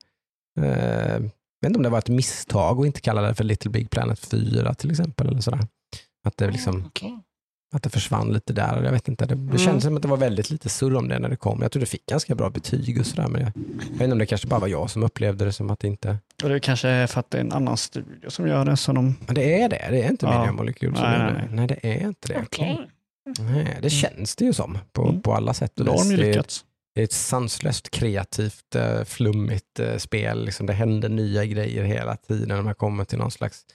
Vet 1.61 1.69
inte 1.69 1.77
om 1.77 1.83
det 1.83 1.89
var 1.89 1.97
ett 1.99 2.09
misstag 2.09 2.79
att 2.79 2.85
inte 2.85 3.01
kalla 3.01 3.21
det 3.21 3.35
för 3.35 3.43
Little 3.43 3.71
Big 3.71 3.89
Planet 3.89 4.19
4 4.19 4.73
till 4.73 4.91
exempel. 4.91 5.27
Eller 5.27 5.41
sådär. 5.41 5.59
Att, 6.27 6.37
det 6.37 6.51
liksom, 6.51 6.83
Okej. 6.87 7.19
att 7.73 7.83
det 7.83 7.89
försvann 7.89 8.33
lite 8.33 8.53
där. 8.53 8.83
Jag 8.83 8.91
vet 8.91 9.07
inte, 9.07 9.25
det, 9.25 9.35
det 9.35 9.41
Mm. 9.41 9.57
kändes 9.57 9.83
som 9.83 9.95
att 9.95 10.01
det 10.01 10.07
var 10.07 10.17
väldigt 10.17 10.49
lite 10.49 10.69
surr 10.69 10.95
om 10.95 11.07
det 11.07 11.19
när 11.19 11.29
det 11.29 11.35
kom. 11.35 11.61
Jag 11.61 11.71
tror 11.71 11.79
det 11.81 11.85
fick 11.85 12.05
ganska 12.05 12.35
bra 12.35 12.49
betyg 12.49 12.99
och 12.99 13.05
sådär. 13.05 13.27
Men 13.27 13.41
jag, 13.41 13.51
jag 13.55 13.91
vet 13.93 14.01
inte 14.01 14.11
om 14.11 14.17
det 14.17 14.25
kanske 14.25 14.47
bara 14.47 14.59
var 14.59 14.67
jag 14.67 14.89
som 14.89 15.03
upplevde 15.03 15.45
det 15.45 15.53
som 15.53 15.69
att 15.69 15.79
det 15.79 15.87
inte... 15.87 16.17
Och 16.43 16.49
det 16.49 16.59
kanske 16.59 16.87
är 16.89 17.07
för 17.07 17.19
att 17.19 17.31
det 17.31 17.37
är 17.37 17.41
en 17.41 17.51
annan 17.53 17.77
studio 17.77 18.29
som 18.29 18.47
gör 18.47 18.65
det. 18.65 18.77
Så 18.77 18.91
de, 18.93 19.15
det 19.27 19.61
är 19.61 19.69
det, 19.69 19.87
det 19.91 20.03
är 20.03 20.09
inte 20.09 20.25
Ja. 20.25 20.37
Media 20.39 20.51
Molecule 20.51 20.95
som 20.95 21.03
Nej, 21.05 21.19
gör 21.19 21.25
nej, 21.25 21.33
det. 21.33 21.55
nej. 21.55 21.67
Nej, 21.67 21.67
det 21.81 21.93
är 22.03 22.07
inte 22.07 22.27
det. 22.27 22.41
Okej. 22.45 22.89
Nej, 23.39 23.77
det 23.81 23.89
känns 23.89 24.35
det 24.35 24.45
ju 24.45 24.53
som 24.53 24.77
på, 24.93 25.09
Mm. 25.09 25.21
på 25.21 25.33
alla 25.33 25.53
sätt 25.53 25.79
och 25.79 25.85
då 25.85 25.91
har 25.91 25.97
de 25.99 26.09
ju 26.11 26.15
vis. 26.17 26.25
Lyckats. 26.25 26.65
Det 26.97 27.01
är 27.01 27.05
ett 27.05 27.11
sanslöst 27.11 27.89
kreativt, 27.89 28.75
eh, 28.75 29.03
flummigt 29.03 29.79
eh, 29.79 29.97
spel. 29.97 30.45
Liksom 30.45 30.65
det 30.65 30.73
händer 30.73 31.09
nya 31.09 31.45
grejer 31.45 31.83
hela 31.83 32.15
tiden. 32.15 32.63
Man 32.63 32.75
kommer 32.75 33.05
till 33.05 33.17
någon 33.17 33.31
slags 33.31 33.65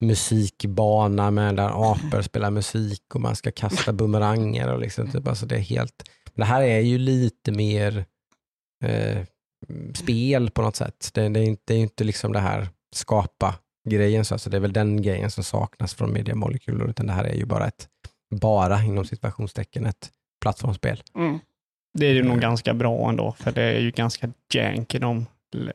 musikbana 0.00 1.30
med 1.30 1.56
där 1.56 1.92
apor 1.92 2.22
spelar 2.22 2.50
musik 2.50 3.14
och 3.14 3.20
man 3.20 3.36
ska 3.36 3.50
kasta 3.52 3.92
bumeranger. 3.92 4.72
Och 4.72 4.80
liksom, 4.80 5.10
typ, 5.10 5.28
alltså 5.28 5.46
det, 5.46 5.54
är 5.54 5.60
helt, 5.60 6.10
det 6.34 6.44
här 6.44 6.62
är 6.62 6.80
ju 6.80 6.98
lite 6.98 7.52
mer 7.52 8.04
eh, 8.84 9.22
spel 9.94 10.50
på 10.50 10.62
något 10.62 10.76
sätt. 10.76 11.10
Det, 11.14 11.28
det 11.28 11.40
är 11.40 11.44
inte, 11.44 11.62
det 11.66 11.74
är 11.74 11.78
inte 11.78 12.04
liksom 12.04 12.32
det 12.32 12.40
här 12.40 12.68
skapa 12.94 13.54
grejen. 13.88 14.24
Så 14.24 14.34
alltså 14.34 14.50
det 14.50 14.56
är 14.56 14.60
väl 14.60 14.72
den 14.72 15.02
grejen 15.02 15.30
som 15.30 15.44
saknas 15.44 15.94
från 15.94 16.12
Media 16.12 16.34
Molecular, 16.34 16.88
Utan 16.88 17.06
det 17.06 17.12
här 17.12 17.24
är 17.24 17.34
ju 17.34 17.44
bara 17.44 17.66
ett, 17.66 17.88
bara 18.30 18.82
inom 18.82 19.04
situationstecken, 19.04 19.86
ett 19.86 20.10
plattformsspel. 20.40 21.02
Mm. 21.14 21.38
Det 21.98 22.06
är 22.06 22.14
ju 22.14 22.22
nog 22.22 22.40
ganska 22.40 22.74
bra 22.74 23.08
ändå, 23.08 23.34
för 23.38 23.52
det 23.52 23.62
är 23.62 23.80
ju 23.80 23.90
ganska 23.90 24.32
jank 24.54 24.94
i 24.94 24.98
de 24.98 25.26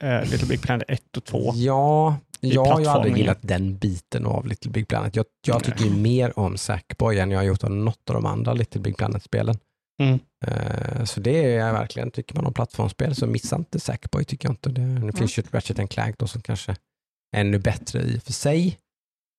äh, 0.02 0.32
Little 0.32 0.48
Big 0.48 0.62
Planet 0.62 0.86
1 0.88 1.18
och 1.18 1.24
2. 1.24 1.52
Ja, 1.56 2.18
jag 2.40 2.66
har 2.66 2.80
ju 2.80 2.88
aldrig 2.88 3.18
gillat 3.18 3.40
den 3.42 3.78
biten 3.78 4.26
av 4.26 4.48
Little 4.48 4.72
Big 4.72 4.88
Planet. 4.88 5.16
Jag, 5.16 5.26
jag 5.48 5.64
tycker 5.64 5.86
ju 5.86 5.92
mer 5.92 6.40
om 6.40 6.58
Sackboy 6.58 7.20
än 7.20 7.32
jag 7.32 7.40
har 7.40 7.44
gjort 7.44 7.64
av 7.64 7.72
något 7.72 8.10
av 8.10 8.16
de 8.16 8.26
andra 8.26 8.54
Little 8.54 8.82
Big 8.82 8.98
Planet-spelen. 8.98 9.58
Mm. 10.02 10.20
Eh, 10.46 11.04
så 11.04 11.20
det 11.20 11.56
är 11.56 11.74
verkligen, 11.74 12.12
tycker 12.12 12.36
man 12.36 12.46
om 12.46 12.54
plattformsspel 12.54 13.16
så 13.16 13.28
missa 13.28 13.56
inte 13.56 13.80
Sackboy 13.80 14.24
tycker 14.24 14.48
jag 14.48 14.54
inte. 14.54 14.70
Det, 14.70 14.82
det 14.82 15.18
finns 15.18 15.38
ju 15.38 15.42
ett 15.42 15.54
Ratchet 15.54 15.90
Clank 15.90 16.18
då 16.18 16.28
som 16.28 16.42
kanske 16.42 16.72
är 16.72 16.78
ännu 17.42 17.60
bättre 17.60 18.02
i 18.02 18.18
och 18.18 18.24
för 18.24 18.34
sig. 18.34 18.78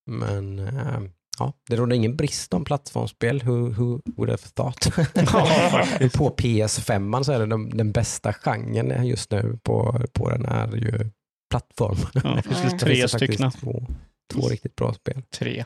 Men 0.06 0.58
eh, 0.58 1.00
ja, 1.38 1.52
det 1.68 1.76
råder 1.76 1.96
ingen 1.96 2.16
brist 2.16 2.54
om 2.54 2.64
plattformsspel. 2.64 3.42
Who, 3.42 3.52
who 3.52 4.00
would 4.16 4.30
have 4.30 4.38
thought? 4.54 4.94
på 6.16 6.34
PS5 6.38 7.22
så 7.22 7.32
är 7.32 7.38
det 7.38 7.46
den, 7.46 7.70
den 7.70 7.92
bästa 7.92 8.32
genren 8.32 9.06
just 9.06 9.30
nu 9.30 9.58
på, 9.62 10.00
på 10.12 10.30
den 10.30 10.44
är 10.44 10.76
ju 10.76 11.10
plattform. 11.50 11.96
Ja. 12.14 12.34
Det 12.36 12.42
finns 12.42 12.82
Tre 12.82 12.94
det 12.94 13.08
faktiskt 13.08 13.14
stycken. 13.14 13.50
Två, 13.50 13.86
två 14.32 14.48
riktigt 14.48 14.76
bra 14.76 14.94
spel. 14.94 15.22
Tre. 15.30 15.64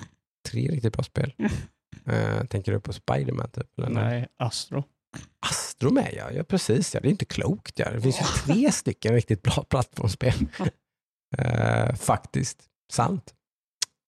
Tre 0.49 0.69
riktigt 0.69 0.93
bra 0.93 1.03
spel. 1.03 1.33
Eh, 2.07 2.45
tänker 2.45 2.73
du 2.73 2.81
på 2.81 2.93
Spiderman 2.93 3.51
typ? 3.51 3.79
Eller? 3.79 3.89
Nej, 3.89 4.29
Astro. 4.37 4.85
Astro 5.47 5.91
med 5.91 6.15
ja, 6.17 6.31
ja 6.31 6.45
precis. 6.45 6.95
Ja. 6.95 7.01
Det 7.01 7.09
är 7.09 7.11
inte 7.11 7.25
klokt. 7.25 7.79
Ja. 7.79 7.91
Det 7.91 8.01
finns 8.01 8.21
ju 8.21 8.25
tre 8.25 8.73
stycken 8.73 9.15
riktigt 9.15 9.43
bra 9.43 9.65
plattformsspel. 9.69 10.35
Eh, 11.39 11.95
faktiskt. 11.95 12.63
Sant. 12.93 13.35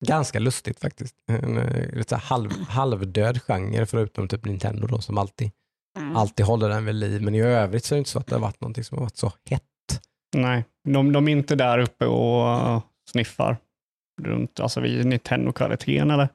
Ganska 0.07 0.39
lustigt 0.39 0.81
faktiskt. 0.81 1.15
En 1.29 1.59
eh, 1.59 1.93
lite 1.97 2.09
så 2.09 2.17
här 2.17 2.23
halv, 2.23 2.51
halvdöd 2.69 3.43
genre 3.43 3.87
förutom 3.87 4.29
typ 4.29 4.45
Nintendo 4.45 4.87
då 4.87 5.01
som 5.01 5.19
alltid, 5.19 5.51
Mm. 5.99 6.17
alltid 6.17 6.47
håller 6.47 6.69
den 6.69 6.85
vid 6.85 6.95
liv. 6.95 7.23
Men 7.23 7.35
i 7.35 7.41
övrigt 7.41 7.85
så 7.85 7.95
är 7.95 7.97
det 7.97 7.99
inte 7.99 8.11
så 8.11 8.19
att 8.19 8.27
det 8.27 8.35
har 8.35 8.41
varit 8.41 8.61
någonting 8.61 8.85
som 8.85 8.99
har 8.99 9.03
varit 9.05 9.17
så 9.17 9.33
hett. 9.51 9.63
Nej, 10.37 10.65
de, 10.89 11.13
de 11.13 11.29
är 11.29 11.33
inte 11.33 11.55
där 11.55 11.79
uppe 11.79 12.07
och 12.07 12.83
sniffar 13.11 13.57
runt, 14.23 14.61
alltså 14.61 14.81
vid 14.81 15.07
Nintendo-kvaliteten 15.07 16.11
eller? 16.11 16.29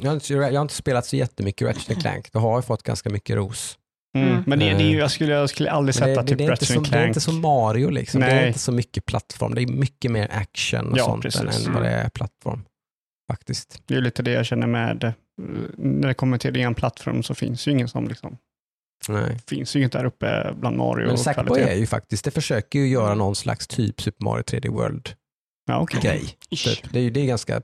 Jag 0.00 0.10
har, 0.10 0.14
inte, 0.14 0.34
jag 0.34 0.52
har 0.52 0.62
inte 0.62 0.74
spelat 0.74 1.06
så 1.06 1.16
jättemycket 1.16 1.68
Ratchet 1.68 2.00
Clank. 2.00 2.32
Det 2.32 2.38
har 2.38 2.54
jag 2.54 2.64
fått 2.64 2.82
ganska 2.82 3.10
mycket 3.10 3.36
ros. 3.36 3.78
Mm. 4.18 4.28
Mm. 4.28 4.44
Men 4.46 4.58
det, 4.58 4.64
det 4.64 4.82
är 4.82 4.88
ju, 4.90 4.98
jag, 4.98 5.10
skulle, 5.10 5.32
jag 5.32 5.50
skulle 5.50 5.70
aldrig 5.70 5.94
sätta 5.94 6.22
det, 6.22 6.28
typ 6.28 6.38
det, 6.38 6.44
är 6.44 6.50
inte 6.50 6.52
Ratchet 6.52 6.68
som, 6.68 6.84
Clank. 6.84 6.90
det 6.92 6.98
är 6.98 7.06
inte 7.08 7.20
som 7.20 7.40
Mario 7.40 7.90
liksom. 7.90 8.20
Det 8.20 8.26
är 8.26 8.34
Nej. 8.34 8.46
inte 8.46 8.58
så 8.58 8.72
mycket 8.72 9.04
plattform. 9.06 9.54
Det 9.54 9.62
är 9.62 9.66
mycket 9.66 10.10
mer 10.10 10.28
action 10.32 10.92
och 10.92 10.98
Ja, 10.98 11.04
sånt 11.04 11.22
precis. 11.22 11.66
än 11.66 11.72
vad 11.72 11.82
det 11.82 11.90
är 11.90 12.08
plattform. 12.08 12.64
Faktiskt. 13.28 13.82
Det 13.86 13.94
är 13.94 13.98
ju 13.98 14.04
lite 14.04 14.22
det 14.22 14.30
jag 14.30 14.46
känner 14.46 14.66
med, 14.66 15.04
uh, 15.04 15.10
när 15.76 16.08
det 16.08 16.14
kommer 16.14 16.38
till 16.38 16.54
ren 16.54 16.74
plattform 16.74 17.22
så 17.22 17.34
finns 17.34 17.68
ju 17.68 17.72
ingen 17.72 17.88
som 17.88 18.08
liksom, 18.08 18.38
Nej. 19.08 19.38
finns 19.48 19.76
ju 19.76 19.80
inget 19.80 19.92
där 19.92 20.04
uppe 20.04 20.54
bland 20.60 20.76
Mario 20.76 21.04
Men 21.04 21.12
och 21.12 21.20
Sackboy 21.20 21.60
är 21.60 21.74
ju 21.74 21.86
faktiskt, 21.86 22.24
det 22.24 22.30
försöker 22.30 22.78
ju 22.78 22.88
göra 22.88 23.14
någon 23.14 23.36
slags 23.36 23.66
typ 23.66 24.02
Super 24.02 24.24
Mario 24.24 24.42
3D 24.42 24.68
World 24.70 25.08
Ja, 25.66 25.80
okej. 25.80 26.00
grej. 26.00 26.36
Typ. 26.50 26.92
Det, 26.92 26.98
är, 26.98 27.02
ju- 27.02 27.10
det 27.10 27.20
är 27.20 27.26
ganska 27.26 27.62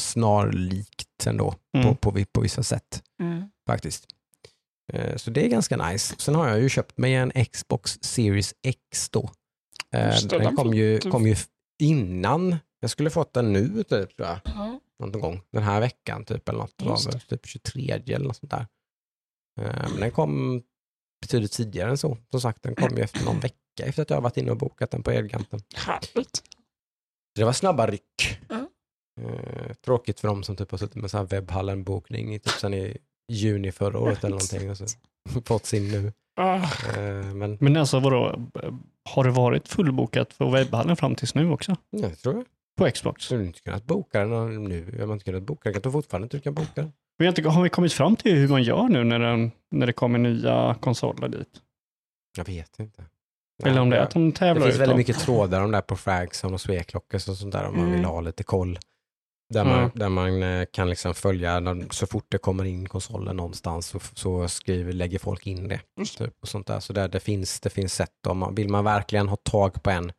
snarlikt 0.00 1.26
ändå 1.26 1.54
Mm. 1.76 1.96
på, 1.96 2.12
på, 2.12 2.24
på 2.32 2.40
vissa 2.40 2.62
sätt 2.62 3.02
Mm. 3.22 3.44
faktiskt. 3.66 4.06
Eh, 4.92 5.16
Så 5.16 5.30
det 5.30 5.44
är 5.44 5.48
ganska 5.48 5.76
nice. 5.88 6.14
Sen 6.18 6.34
har 6.34 6.48
jag 6.48 6.60
ju 6.60 6.68
köpt 6.68 6.98
mig 6.98 7.14
en 7.14 7.32
Xbox 7.52 7.98
Series 8.02 8.54
X 8.62 9.08
då. 9.10 9.30
Eh, 9.94 10.14
Den 10.28 10.56
kom 10.56 10.74
ju, 10.74 10.98
kom 10.98 11.26
ju 11.26 11.36
innan, 11.82 12.56
jag 12.80 12.90
skulle 12.90 13.10
fått 13.10 13.32
den 13.32 13.52
nu 13.52 13.68
typ 13.82 14.16
tror 14.16 14.28
jag. 14.28 14.38
Ja. 14.44 14.80
någon 14.98 15.20
gång 15.20 15.40
den 15.50 15.62
här 15.62 15.80
veckan 15.80 16.24
typ 16.24 16.48
eller 16.48 16.58
något. 16.58 16.78
Det 16.78 16.84
var 16.84 17.12
väl 17.12 17.20
typ 17.20 17.46
23 17.46 17.90
eller 17.92 18.26
något 18.26 18.36
sånt 18.36 18.50
där. 18.50 18.66
Eh, 19.60 19.88
Men 19.90 20.00
den 20.00 20.10
kom 20.10 20.62
betydligt 21.22 21.52
tidigare 21.52 21.90
än 21.90 21.98
så. 21.98 22.18
Som 22.30 22.40
sagt, 22.40 22.62
den 22.62 22.74
kom 22.74 22.96
ju 22.96 23.02
efter 23.02 23.24
någon 23.24 23.40
vecka 23.40 23.56
efter 23.84 24.02
att 24.02 24.10
jag 24.10 24.16
har 24.16 24.22
varit 24.22 24.36
inne 24.36 24.50
och 24.50 24.56
bokat 24.56 24.90
den 24.90 25.02
på 25.02 25.10
Elganten. 25.10 25.60
Härligt. 25.76 26.42
Det 27.34 27.44
var 27.44 27.52
snabba 27.52 27.86
ryck. 27.86 28.38
Mm. 28.50 28.66
Eh, 29.20 29.72
tråkigt 29.84 30.20
för 30.20 30.28
dem 30.28 30.42
som 30.42 30.56
typ 30.56 30.70
har 30.70 30.78
suttit 30.78 30.96
med 30.96 31.10
så 31.10 31.16
här 31.18 31.24
webbhallen-bokning 31.24 32.34
i 32.34 32.38
typ 32.38 32.52
sen 32.52 32.74
i 32.74 32.96
juni 33.32 33.72
förra 33.72 33.98
året 33.98 34.18
eller 34.24 34.30
någonting 34.30 34.70
och 34.70 34.76
så 34.76 34.84
fått 35.44 35.66
sin 35.66 35.90
nu. 35.90 36.12
Ah, 36.36 36.56
Eh, 36.96 37.24
men 37.34 37.58
Men 37.60 37.76
alltså 37.76 38.00
vadå, 38.00 38.40
har 39.10 39.24
det 39.24 39.30
varit 39.30 39.68
fullbokat 39.68 40.32
för 40.32 40.50
webbhallen 40.50 40.96
fram 40.96 41.14
tills 41.14 41.34
nu 41.34 41.50
också? 41.50 41.76
ja, 41.90 41.98
jag 42.08 42.18
tror 42.18 42.34
jag. 42.34 42.44
På 42.84 42.90
Xbox? 42.90 43.24
Så 43.24 43.34
du 43.34 43.40
har 43.40 43.46
inte 43.46 43.60
kunnat 43.60 43.84
boka 43.86 44.20
den 44.26 44.64
nu. 44.64 44.94
Jag 44.98 45.06
har 45.06 45.12
inte 45.12 45.24
kunnat 45.24 45.42
boka 45.42 45.60
den. 45.64 45.72
Jag 45.72 45.82
tror 45.82 45.92
fortfarande 45.92 46.24
inte 46.24 46.36
du 46.36 46.40
kan 46.40 46.54
boka 46.54 46.70
den. 46.74 46.92
Vi 47.18 47.26
har, 47.26 47.28
inte, 47.38 47.48
har 47.48 47.62
vi 47.62 47.68
kommit 47.68 47.92
fram 47.92 48.16
till 48.16 48.34
hur 48.36 48.48
man 48.48 48.62
gör 48.62 48.88
nu 48.88 49.04
när, 49.04 49.18
den, 49.18 49.50
när 49.70 49.86
det 49.86 49.92
kommer 49.92 50.18
nya 50.18 50.76
konsoler 50.80 51.28
dit? 51.28 51.48
Jag 52.36 52.44
vet 52.44 52.78
inte. 52.78 53.04
Eller 53.64 53.80
om 53.80 53.90
det 53.90 53.96
är 53.96 54.00
jag- 54.00 54.04
att 54.06 54.10
de 54.14 54.30
Det 54.30 54.36
tävlar 54.36 54.62
finns 54.66 54.74
ut 54.74 54.80
väldigt 54.80 54.92
dem? 54.92 54.98
mycket 54.98 55.18
trådar 55.18 55.64
om 55.64 55.70
det 55.70 55.76
här 55.76 55.82
på 55.82 55.96
Fragzone 55.96 56.54
och 56.54 56.60
Sweclockers 56.60 57.28
och 57.28 57.36
sånt 57.36 57.52
där 57.52 57.64
om 57.64 57.74
man 57.76 57.84
Mm. 57.84 57.96
vill 57.96 58.04
ha 58.04 58.20
lite 58.20 58.42
koll. 58.42 58.78
Där 59.54 59.64
man, 59.64 59.78
Mm. 59.78 59.90
där 59.94 60.08
man 60.08 60.42
eh, 60.42 60.64
kan 60.72 60.90
liksom 60.90 61.14
följa, 61.14 61.60
när, 61.60 61.86
så 61.90 62.06
fort 62.06 62.26
det 62.28 62.38
kommer 62.38 62.64
in 62.64 62.88
konsoler 62.88 63.32
någonstans 63.34 63.86
så, 63.86 64.00
så 64.14 64.48
skriver, 64.48 64.92
lägger 64.92 65.18
folk 65.18 65.46
in 65.46 65.68
det. 65.68 65.80
Just 65.98 66.18
Typ, 66.18 66.34
och 66.42 66.48
sånt 66.48 66.66
där. 66.66 66.80
Så 66.80 66.92
där, 66.92 67.08
det, 67.08 67.20
finns, 67.20 67.60
det 67.60 67.70
finns 67.70 67.94
sätt, 67.94 68.26
om 68.26 68.38
man, 68.38 68.54
vill 68.54 68.68
man 68.68 68.84
verkligen 68.84 69.28
ha 69.28 69.36
tag 69.36 69.82
på 69.82 69.90
en 69.90 70.12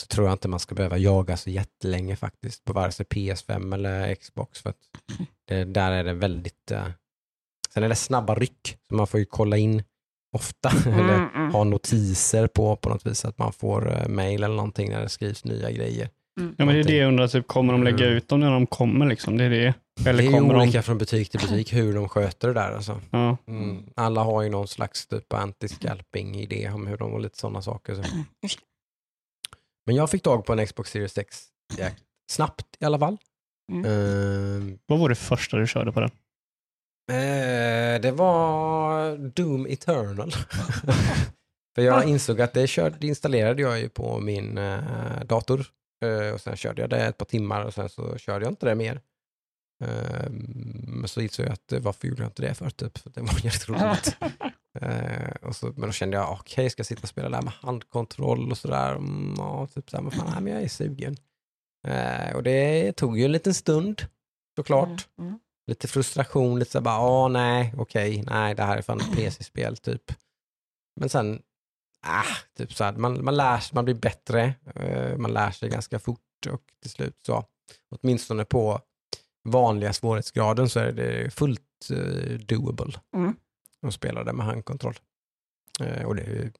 så 0.00 0.06
tror 0.06 0.26
jag 0.26 0.34
inte 0.34 0.48
man 0.48 0.60
ska 0.60 0.74
behöva 0.74 0.98
jaga 0.98 1.36
så 1.36 1.50
jättelänge 1.50 2.16
faktiskt 2.16 2.64
på 2.64 2.72
vare 2.72 2.92
sig 2.92 3.06
PS5 3.06 3.74
eller 3.74 4.14
Xbox. 4.14 4.62
För 4.62 4.70
att 4.70 4.76
det, 5.48 5.64
där 5.64 5.92
är 5.92 6.04
det 6.04 6.12
väldigt... 6.12 6.70
Eh, 6.70 6.86
sen 7.74 7.82
är 7.82 7.88
det 7.88 7.94
snabba 7.94 8.34
ryck, 8.34 8.76
så 8.88 8.94
man 8.94 9.06
får 9.06 9.20
ju 9.20 9.26
kolla 9.26 9.56
in 9.56 9.82
ofta. 10.36 10.70
eller 10.86 11.14
Mm, 11.14 11.28
mm. 11.34 11.52
ha 11.52 11.64
notiser 11.64 12.46
på 12.46 12.76
på 12.76 12.88
något 12.88 13.06
vis, 13.06 13.24
att 13.24 13.38
man 13.38 13.52
får 13.52 13.92
eh, 13.92 14.08
mail 14.08 14.42
eller 14.44 14.56
någonting 14.56 14.90
när 14.90 15.00
det 15.02 15.08
skrivs 15.08 15.44
nya 15.44 15.70
grejer. 15.70 16.08
Mm. 16.40 16.54
Ja, 16.58 16.64
men 16.64 16.74
det 16.74 16.80
är 16.80 16.84
det 16.84 16.96
jag 16.96 17.08
undrar, 17.08 17.28
typ, 17.28 17.46
kommer 17.46 17.72
de 17.72 17.82
lägga 17.82 18.04
Mm. 18.04 18.16
ut 18.16 18.28
dem 18.28 18.40
när 18.40 18.50
de 18.50 18.66
kommer? 18.66 19.06
Liksom? 19.06 19.36
Det 19.36 19.44
är 19.44 19.50
det. 19.50 19.74
Eller 20.08 20.22
det 20.22 20.28
är 20.28 20.32
kommer 20.32 20.56
olika 20.56 20.78
de... 20.78 20.82
från 20.82 20.98
butik 20.98 21.30
till 21.30 21.40
butik 21.40 21.72
hur 21.72 21.94
de 21.94 22.08
sköter 22.08 22.48
det 22.48 22.54
där. 22.54 22.72
Alltså. 22.72 23.00
Ja. 23.10 23.36
Mm. 23.48 23.84
Alla 23.96 24.22
har 24.22 24.42
ju 24.42 24.48
någon 24.48 24.68
slags 24.68 25.06
typ 25.06 25.32
anti-scalping-idé 25.32 26.70
om 26.74 26.86
hur 26.86 26.96
de 26.96 27.12
och 27.12 27.20
lite 27.20 27.38
sådana 27.38 27.62
saker. 27.62 27.94
Så. 27.94 28.02
Men 29.90 29.96
jag 29.96 30.10
fick 30.10 30.22
tag 30.22 30.44
på 30.44 30.52
en 30.52 30.66
Xbox 30.66 30.90
Series 30.90 31.18
X 31.18 31.44
snabbt 32.30 32.66
i 32.80 32.84
alla 32.84 32.98
fall. 32.98 33.16
Mm. 33.72 33.84
Ehm, 33.84 34.78
Vad 34.86 34.98
var 34.98 35.08
det 35.08 35.14
första 35.14 35.56
du 35.56 35.66
körde 35.66 35.92
på 35.92 36.00
den? 36.00 36.10
eh, 37.10 38.00
det 38.00 38.12
var 38.12 39.16
Doom 39.16 39.66
Eternal. 39.66 40.32
För 41.74 41.82
jag 41.82 42.08
insåg 42.08 42.40
att 42.40 42.52
det, 42.54 42.66
körde, 42.66 42.96
det 43.00 43.06
installerade 43.06 43.62
jag 43.62 43.80
ju 43.80 43.88
på 43.88 44.20
min 44.20 44.58
eh, 44.58 45.24
dator. 45.24 45.66
Eh, 46.04 46.34
och 46.34 46.40
sen 46.40 46.56
körde 46.56 46.80
jag 46.82 46.90
det 46.90 47.06
ett 47.06 47.18
par 47.18 47.26
timmar 47.26 47.64
och 47.64 47.74
sen 47.74 47.88
så 47.88 48.18
körde 48.18 48.44
jag 48.44 48.52
inte 48.52 48.66
det 48.66 48.74
mer. 48.74 49.00
Ehm, 49.84 50.34
Men 50.86 51.08
så 51.08 51.20
insåg 51.20 51.46
jag 51.46 51.52
att 51.52 51.72
varför 51.82 52.08
gjorde 52.08 52.22
jag 52.22 52.28
inte 52.28 52.42
det 52.42 52.54
för? 52.54 52.70
Typ, 52.70 52.98
för 52.98 53.10
det 53.10 53.20
var 53.20 53.40
jätteroligt. 53.44 54.16
Eh, 54.80 55.30
och 55.42 55.56
så, 55.56 55.66
men 55.66 55.88
då 55.88 55.92
kände 55.92 56.16
jag, 56.16 56.32
okej, 56.32 56.70
ska 56.70 56.80
jag 56.80 56.86
sitta 56.86 57.02
och 57.02 57.08
spela 57.08 57.28
där 57.28 57.42
med 57.42 57.52
handkontroll 57.52 58.50
och 58.50 58.58
sådär? 58.58 58.94
Mm, 58.94 59.34
ja, 59.38 59.66
typ 59.66 59.90
så 59.90 59.96
här, 59.96 60.02
men 60.02 60.12
fan, 60.12 60.30
nej, 60.32 60.42
men 60.42 60.52
jag 60.52 60.62
är 60.62 60.68
sugen. 60.68 61.16
Eh, 61.86 62.36
och 62.36 62.42
det 62.42 62.92
tog 62.92 63.18
ju 63.18 63.24
en 63.24 63.32
liten 63.32 63.54
stund, 63.54 64.02
såklart. 64.56 65.08
Mm. 65.18 65.38
Lite 65.66 65.88
frustration, 65.88 66.58
lite 66.58 66.70
så 66.70 66.80
bara, 66.80 67.00
åh 67.00 67.28
nej, 67.28 67.74
okej, 67.78 68.24
nej, 68.26 68.54
det 68.54 68.62
här 68.62 68.76
är 68.76 68.82
fan 68.82 69.00
ett 69.00 69.16
PC-spel, 69.16 69.76
typ. 69.76 70.12
Men 71.00 71.08
sen, 71.08 71.42
ah, 72.06 72.36
typ 72.56 72.72
så 72.72 72.84
här, 72.84 72.92
man, 72.92 73.24
man 73.24 73.36
lär 73.36 73.58
sig, 73.58 73.74
man 73.74 73.84
blir 73.84 73.94
bättre, 73.94 74.54
eh, 74.74 75.16
man 75.16 75.32
lär 75.32 75.50
sig 75.50 75.68
ganska 75.68 75.98
fort 75.98 76.46
och 76.50 76.62
till 76.82 76.90
slut 76.90 77.16
så, 77.26 77.44
åtminstone 77.90 78.44
på 78.44 78.80
vanliga 79.48 79.92
svårighetsgraden 79.92 80.68
så 80.68 80.80
är 80.80 80.92
det 80.92 81.34
fullt 81.34 81.90
eh, 81.90 82.38
doable 82.38 82.92
Mm. 83.16 83.36
Och 83.82 83.94
spelar 83.94 84.24
det 84.24 84.32
med 84.32 84.46
handkontroll. 84.46 84.98
Eh, 85.80 86.04
och 86.04 86.16
det 86.16 86.22
är 86.22 86.52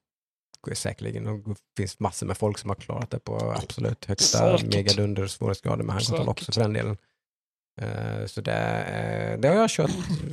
är 0.70 0.74
säkerligen, 0.74 1.24
det 1.44 1.56
finns 1.76 1.98
massor 2.00 2.26
med 2.26 2.38
folk 2.38 2.58
som 2.58 2.70
har 2.70 2.74
klarat 2.76 3.10
det 3.10 3.18
på 3.18 3.52
absolut 3.56 4.04
högsta 4.04 4.58
Säkert. 4.58 4.74
megadunder 4.74 5.26
svårighetsgrader 5.26 5.84
med 5.84 5.94
handkontroll 5.94 6.28
också 6.28 6.44
Säkert. 6.44 6.54
för 6.54 6.62
den 6.62 6.72
delen. 6.72 6.96
Eh, 7.80 8.26
så 8.26 8.40
det, 8.40 9.38
det 9.42 9.48
har 9.48 9.54
jag 9.54 9.70
kört, 9.70 9.90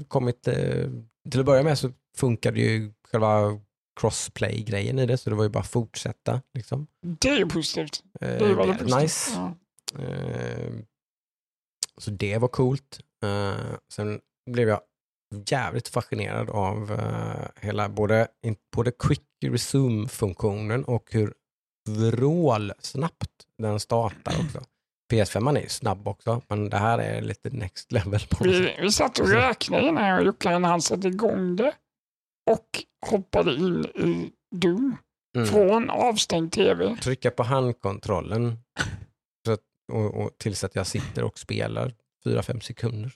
kommit, 0.08 0.48
eh, 0.48 0.90
till 1.32 1.40
att 1.40 1.46
börja 1.46 1.64
med 1.64 1.80
så 1.80 1.92
funkade 2.18 2.60
ju 2.60 2.94
själva 3.12 3.60
crossplay-grejen 4.00 5.00
i 5.00 5.06
det, 5.06 5.18
så 5.18 5.30
det 5.30 5.36
var 5.36 5.44
ju 5.44 5.50
bara 5.50 5.60
att 5.60 5.68
fortsätta. 5.68 6.42
Liksom. 6.54 6.88
Det 7.02 7.30
är 7.30 7.38
ju 7.38 7.46
positivt. 7.50 8.04
Eh, 8.22 8.28
Det 8.28 8.36
är 8.36 8.40
väldigt 8.40 8.58
väldigt 8.58 8.80
positivt. 8.80 9.02
nice. 9.02 9.32
Ja. 9.36 9.56
Eh, 10.04 10.74
Så 11.98 12.12
det 12.12 12.38
var 12.38 12.48
coolt. 12.48 13.00
Eh, 13.24 13.76
Sen 13.92 14.22
blev 14.52 14.70
jag 14.70 14.82
jävligt 15.52 15.88
fascinerad 15.88 16.50
av 16.50 16.92
eh, 16.92 17.66
hela 17.68 17.90
både, 17.90 18.28
in- 18.46 18.56
både 18.76 18.92
quick 18.92 19.22
resume-funktionen 19.46 20.84
och 20.86 21.08
hur 21.12 21.34
vrålsnabbt 21.90 23.32
den 23.58 23.80
startar 23.80 24.34
också. 24.46 24.64
PS5 25.14 25.58
är 25.58 25.62
ju 25.62 25.70
snabb 25.70 26.08
också, 26.08 26.42
men 26.48 26.70
det 26.70 26.78
här 26.78 27.00
är 27.00 27.22
lite 27.22 27.50
next 27.50 27.92
level 27.92 28.20
på. 28.30 28.44
Vi, 28.44 28.76
vi 28.82 28.92
satt 28.92 29.20
och 29.20 29.30
räknade 29.30 29.88
innan 29.88 30.08
jag 30.08 30.20
och 30.20 30.26
Jocke 30.26 30.50
han 30.50 30.82
satte 30.82 31.08
igång 31.08 31.56
det 31.56 31.74
och 32.52 32.84
hoppade 33.10 33.54
in 33.54 33.86
i 33.86 34.32
Doom 34.56 34.98
Mm. 35.38 35.48
från 35.50 35.90
avstängd 35.90 36.52
tv. 36.52 36.98
Trycka 37.02 37.32
på 37.32 37.44
handkontrollen 37.44 38.58
så 39.46 39.52
att, 39.52 39.60
och, 39.94 40.14
och 40.14 40.32
tills 40.38 40.64
att 40.64 40.76
jag 40.76 40.88
sitter 40.88 41.24
och 41.24 41.40
spelar 41.40 41.94
4-5 42.26 42.60
sekunder. 42.60 43.12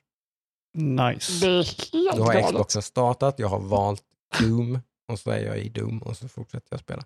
Nice. 0.74 1.46
Det 1.46 1.52
är 1.52 1.56
helt 1.58 2.18
Då 2.18 2.24
har 2.24 2.34
galet. 2.34 2.46
Xboxen 2.46 2.82
startat, 2.82 3.40
jag 3.40 3.48
har 3.48 3.60
valt 3.60 4.04
Doom 4.40 4.80
och 5.12 5.20
så 5.20 5.32
är 5.32 5.40
jag 5.46 5.58
i 5.60 5.70
Doom 5.70 5.98
och 5.98 6.18
så 6.18 6.28
fortsätter 6.28 6.68
jag 6.70 6.80
spela. 6.80 7.04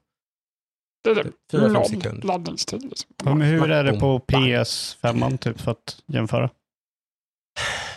Det 1.04 1.10
är 1.10 1.15
det. 1.15 1.32
Fyra, 1.51 1.73
fem 1.73 1.86
sekunder. 1.86 2.28
laddningstid. 2.28 2.84
Liksom. 2.84 3.10
Men 3.23 3.41
hur 3.41 3.71
är 3.71 3.84
det 3.84 3.99
på 3.99 4.21
Bam, 4.28 4.41
bam. 4.41 4.43
PS5 4.43 5.38
typ 5.38 5.62
för 5.62 5.71
att 5.71 6.04
jämföra? 6.06 6.49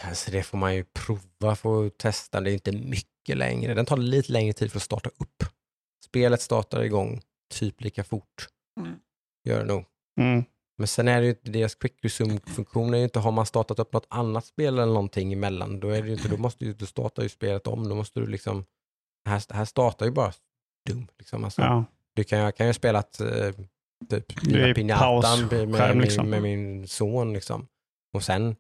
Alltså 0.03 0.31
det 0.31 0.43
får 0.43 0.59
man 0.59 0.75
ju 0.75 0.85
prova, 0.85 1.57
få 1.57 1.91
testa. 1.91 2.41
Det 2.41 2.51
är 2.51 2.55
inte 2.55 2.73
mycket 2.73 3.37
längre. 3.37 3.75
Den 3.75 3.87
tar 3.87 3.97
lite 3.97 4.33
längre 4.33 4.53
tid 4.53 4.73
för 4.73 4.79
att 4.79 4.83
starta 4.83 5.09
upp. 5.09 5.45
Spelet 6.05 6.41
startar 6.41 6.83
igång 6.83 7.21
typ 7.55 7.81
lika 7.81 8.05
fort. 8.05 8.49
Mm. 8.81 8.95
Gör 9.45 9.59
det 9.59 9.65
nog. 9.65 9.85
Mm. 10.21 10.45
Men 10.79 10.89
sen 10.89 11.09
är 11.09 11.21
det 11.21 11.25
ju 11.25 11.31
inte, 11.31 11.51
deras 11.51 11.75
quick 11.75 12.05
resume-funktion 12.05 12.95
är 12.95 12.99
ju 12.99 13.05
inte, 13.05 13.19
har 13.19 13.33
man 13.33 13.47
startat 13.47 13.79
upp 13.79 13.93
något 13.93 14.07
annat 14.09 14.47
spel 14.47 14.75
eller 14.75 14.87
någonting 14.87 15.33
emellan, 15.33 15.81
då 15.81 15.89
är 15.89 16.03
det 16.03 16.09
ju 16.09 16.15
inte, 16.15 16.29
då 16.29 16.37
måste 16.37 16.65
du 16.65 16.87
starta 16.87 17.23
ju 17.23 17.29
spelet 17.29 17.67
om, 17.67 17.89
då 17.89 17.95
måste 17.95 18.21
du 18.21 18.27
liksom, 18.27 18.65
här, 19.29 19.55
här 19.55 19.65
startar 19.65 20.07
ju 20.07 20.13
bara 20.13 20.33
Doom. 20.89 21.09
Liksom. 21.19 21.45
Alltså, 21.45 21.63
Ja. 21.63 21.85
Du 22.15 22.25
kan, 22.25 22.39
jag 22.39 22.57
kan 22.57 22.67
ju 22.67 22.73
spela 22.73 22.99
ett, 22.99 23.21
eh, 23.21 23.53
typ 24.11 24.47
i 24.47 24.75
Pinatan 24.75 25.47
med, 25.51 25.69
med, 25.69 25.99
liksom. 25.99 26.31
med 26.31 26.43
min 26.43 26.89
son 26.89 27.33
liksom. 27.33 27.67
Och 28.13 28.23
sen 28.23 28.57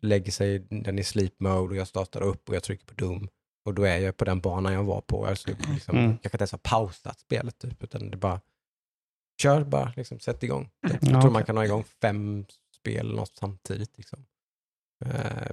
lägger 0.00 0.32
sig 0.32 0.58
den 0.58 0.98
i 0.98 1.04
sleep 1.04 1.40
mode 1.40 1.70
och 1.70 1.76
jag 1.76 1.88
startar 1.88 2.22
upp 2.22 2.48
och 2.48 2.54
jag 2.54 2.62
trycker 2.62 2.86
på 2.86 2.94
Doom. 2.94 3.28
Och 3.64 3.74
då 3.74 3.82
är 3.82 3.98
jag 3.98 4.16
på 4.16 4.24
den 4.24 4.40
banan 4.40 4.72
jag 4.72 4.84
var 4.84 5.00
på. 5.00 5.26
Alltså, 5.26 5.48
liksom, 5.48 5.96
Mm. 5.96 6.10
Jag 6.10 6.22
kanske 6.22 6.36
inte 6.36 6.42
ens 6.42 6.52
har 6.52 6.58
pausat 6.58 7.20
spelet 7.20 7.58
typ, 7.58 7.82
utan 7.82 8.10
det 8.10 8.16
bara 8.16 8.40
kör 9.42 9.64
bara, 9.64 9.92
liksom, 9.96 10.20
sätt 10.20 10.42
igång. 10.42 10.70
Jag 10.80 10.92
Ja, 10.92 10.98
tror 10.98 11.18
okej. 11.18 11.30
man 11.30 11.44
kan 11.44 11.56
ha 11.56 11.64
igång 11.64 11.84
fem 12.02 12.44
spel 12.76 13.14
något 13.14 13.36
samtidigt. 13.36 13.98
Liksom. 13.98 14.24
Eh, 15.04 15.50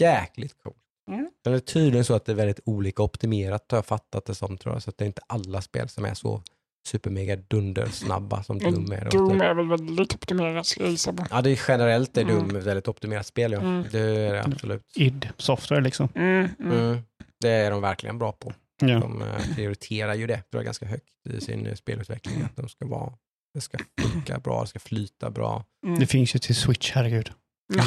jäkligt 0.00 0.62
coolt. 0.62 0.76
Mm. 1.10 1.30
Sen 1.44 1.52
är 1.52 1.56
det 1.56 1.60
tydligen 1.66 2.04
så 2.04 2.14
att 2.14 2.24
det 2.24 2.32
är 2.32 2.36
väldigt 2.36 2.60
olika 2.64 3.02
optimerat 3.02 3.64
har 3.70 3.78
jag 3.78 3.86
fattat 3.86 4.24
det 4.24 4.34
som 4.34 4.58
tror 4.58 4.74
jag. 4.74 4.82
Så 4.82 4.90
att 4.90 4.98
det 4.98 5.04
är 5.04 5.06
inte 5.06 5.22
alla 5.26 5.62
spel 5.62 5.88
som 5.88 6.04
är 6.04 6.14
så 6.14 6.42
supermega 6.86 7.36
dundersnabba 7.36 8.42
som 8.42 8.58
Doom 8.58 8.92
är. 8.92 9.10
Doom 9.10 9.40
är 9.40 9.54
väl 9.54 9.68
väldigt 9.68 10.14
optimerat 10.14 10.66
ska 10.66 10.80
jag 10.82 10.90
gissa 10.90 11.12
på. 11.12 11.26
Ja, 11.30 11.42
det 11.42 11.50
är 11.50 11.60
generellt 11.68 12.16
är 12.16 12.24
Doom 12.24 12.50
Mm. 12.50 12.64
väldigt 12.64 12.88
optimerat 12.88 13.26
spel. 13.26 13.52
Ja. 13.52 13.58
Mm. 13.60 13.84
Det 13.92 13.98
är 14.00 14.32
det 14.32 14.44
absolut. 14.44 14.82
id 14.96 15.28
Software 15.36 15.80
liksom. 15.80 16.08
Mm, 16.14 16.48
mm. 16.58 16.72
Mm. 16.78 16.98
Det 17.40 17.48
är 17.50 17.70
de 17.70 17.80
verkligen 17.80 18.18
bra 18.18 18.32
på. 18.32 18.52
Ja. 18.80 18.98
De 18.98 19.22
eh, 19.22 19.54
prioriterar 19.54 20.14
ju 20.14 20.26
det 20.26 20.36
tror 20.36 20.60
jag, 20.60 20.64
ganska 20.64 20.86
högt 20.86 21.26
i 21.30 21.40
sin 21.40 21.66
eh, 21.66 21.74
spelutveckling. 21.74 22.42
Att 22.42 22.56
de 22.56 22.68
ska 22.68 22.86
vara, 22.86 23.12
det 23.54 23.60
ska 23.60 23.78
funka 24.00 24.38
bra, 24.38 24.60
det 24.60 24.66
ska 24.66 24.78
flyta 24.78 25.30
bra. 25.30 25.64
Mm. 25.86 25.98
Det 25.98 26.06
finns 26.06 26.34
ju 26.34 26.38
till 26.38 26.54
Switch, 26.54 26.92
herregud. 26.94 27.32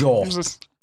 Ja. 0.02 0.26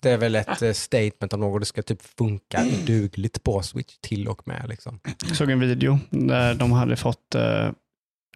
Det 0.02 0.10
är 0.10 0.18
väl 0.18 0.34
ett 0.34 0.62
eh, 0.62 0.72
statement 0.72 1.32
av 1.32 1.38
något, 1.38 1.62
det 1.62 1.66
ska 1.66 1.82
typ 1.82 2.02
funka 2.02 2.64
dugligt 2.86 3.42
på 3.42 3.62
Switch 3.62 3.96
till 4.00 4.28
och 4.28 4.48
med. 4.48 4.68
Liksom. 4.68 5.00
Jag 5.26 5.36
såg 5.36 5.50
en 5.50 5.60
video 5.60 5.98
där 6.10 6.54
de 6.54 6.72
hade 6.72 6.96
fått, 6.96 7.34
eh, 7.34 7.70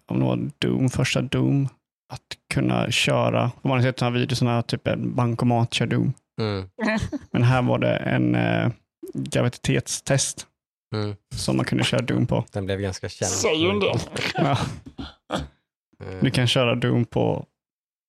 om 0.05 0.19
det 0.19 0.25
var 0.25 0.49
Doom, 0.59 0.89
första 0.89 1.21
Doom, 1.21 1.67
att 2.13 2.53
kunna 2.53 2.91
köra, 2.91 3.43
om 3.43 3.69
man 3.69 3.71
har 3.71 3.81
sett 3.81 3.99
sådana 3.99 4.19
videor, 4.19 4.35
sådana 4.35 4.61
typ 4.61 4.87
en 4.87 5.15
bankomat 5.15 5.73
kör 5.73 5.85
Doom. 5.85 6.13
Mm. 6.39 6.69
Men 7.31 7.43
här 7.43 7.61
var 7.61 7.79
det 7.79 7.95
en 7.95 8.35
eh, 8.35 8.71
graviditetstest 9.13 10.47
Mm. 10.93 11.15
som 11.35 11.57
man 11.57 11.65
kunde 11.65 11.83
köra 11.83 12.01
Doom 12.01 12.27
på. 12.27 12.45
Den 12.51 12.65
blev 12.65 12.79
ganska 12.79 13.09
känd. 13.09 13.31
Säger 13.31 13.69
en 13.69 13.79
del. 13.79 13.97
Ja, 14.35 14.57
Eh, 16.03 16.19
du 16.21 16.31
kan 16.31 16.47
köra 16.47 16.75
Doom 16.75 17.05
på 17.05 17.45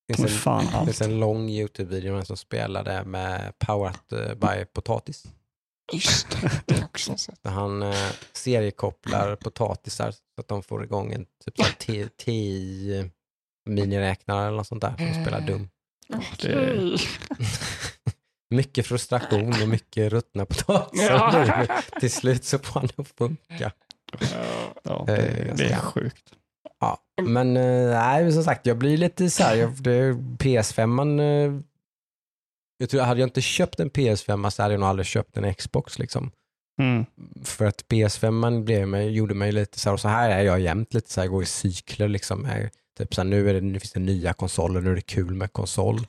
det 0.09 0.15
finns 0.15 0.31
en, 0.33 0.39
fan 0.39 0.67
det 0.67 0.77
allt. 0.79 0.85
finns 0.87 1.01
en 1.03 1.21
lång 1.21 1.49
YouTube-video 1.49 2.11
med 2.13 2.21
en 2.21 2.27
som 2.27 2.37
spelade 2.37 3.05
med 3.05 3.59
Powered 3.59 3.97
eh, 4.13 4.35
by 4.35 4.65
Potatis. 4.65 5.25
Just 5.93 6.31
det, 6.31 6.51
det 6.67 6.85
också 6.85 7.17
så. 7.17 7.33
Där 7.43 7.51
han 7.51 7.83
eh, 7.83 7.95
seriekopplar 8.33 9.37
potatisar 9.37 10.11
så 10.13 10.41
att 10.41 10.49
de 10.49 10.63
får 10.63 10.85
igång 10.85 11.13
en 11.13 11.25
typ 11.45 11.57
så 11.57 11.63
här 11.63 11.73
T- 11.73 12.09
TI 12.25 13.11
miniräknare 13.71 14.47
eller 14.47 14.57
något 14.57 14.67
sånt 14.67 14.83
där 14.83 14.95
som 14.97 15.23
spelar 15.25 15.41
dum. 15.41 15.69
Okej. 16.15 16.97
mycket 18.55 18.87
frustration 18.87 19.63
och 19.63 19.69
mycket 19.69 20.13
ruttna 20.13 20.47
potatisar. 20.47 21.47
Ja. 21.67 21.67
Till 22.01 22.11
slut 22.11 22.45
så 22.45 22.59
får 22.59 22.81
han 22.81 22.89
att 22.97 23.09
funka. 23.09 23.73
Ja, 24.83 25.05
Det 25.07 25.17
är 25.17 25.55
det, 25.57 25.65
är 25.65 25.77
sjukt. 25.77 26.25
Ja. 26.81 26.99
Men 27.23 27.57
eh, 27.57 27.91
nej, 27.91 28.33
som 28.33 28.45
sagt, 28.45 28.67
jag 28.67 28.79
blir 28.79 28.97
lite 28.97 29.31
så 29.31 29.43
här, 29.43 29.57
jag, 29.57 29.83
det, 29.83 30.13
PS5 30.13 30.87
man, 30.87 31.21
eh, 31.21 31.53
jag 32.79 32.91
tror, 32.91 33.01
hade 33.01 33.21
jag 33.21 33.27
inte 33.27 33.41
köpt 33.41 33.81
en 33.81 33.91
PS5 33.91 34.51
så 34.51 34.63
hade 34.63 34.75
jag 34.75 34.81
nog 34.81 34.89
aldrig 34.89 35.07
köpt 35.07 35.37
en 35.37 35.55
Xbox. 35.55 35.99
Liksom. 35.99 36.31
Mm. 36.81 37.05
För 37.45 37.65
att 37.65 37.85
PS5 37.89 38.65
blev 38.65 38.89
mig, 38.89 39.11
gjorde 39.11 39.35
mig 39.35 39.53
lite 39.53 39.79
så 39.79 39.89
här, 39.89 39.95
och 39.95 40.01
så 40.01 40.09
här 40.09 40.31
är 40.31 40.43
jag 40.43 40.61
jämt, 40.61 40.95
lite 40.95 41.13
så 41.13 41.21
här, 41.21 41.29
går 41.29 41.43
i 41.43 41.47
cykler. 41.47 42.09
Liksom. 42.09 42.49
Typ 42.99 43.15
så 43.15 43.21
här, 43.21 43.29
nu, 43.29 43.51
är 43.51 43.55
det, 43.55 43.61
nu 43.61 43.81
finns 43.81 43.93
det 43.93 44.01
nya 44.01 44.33
konsoler, 44.33 44.81
nu 44.81 44.91
är 44.91 44.95
det 44.95 45.01
kul 45.01 45.35
med 45.35 45.53
konsol. 45.53 46.07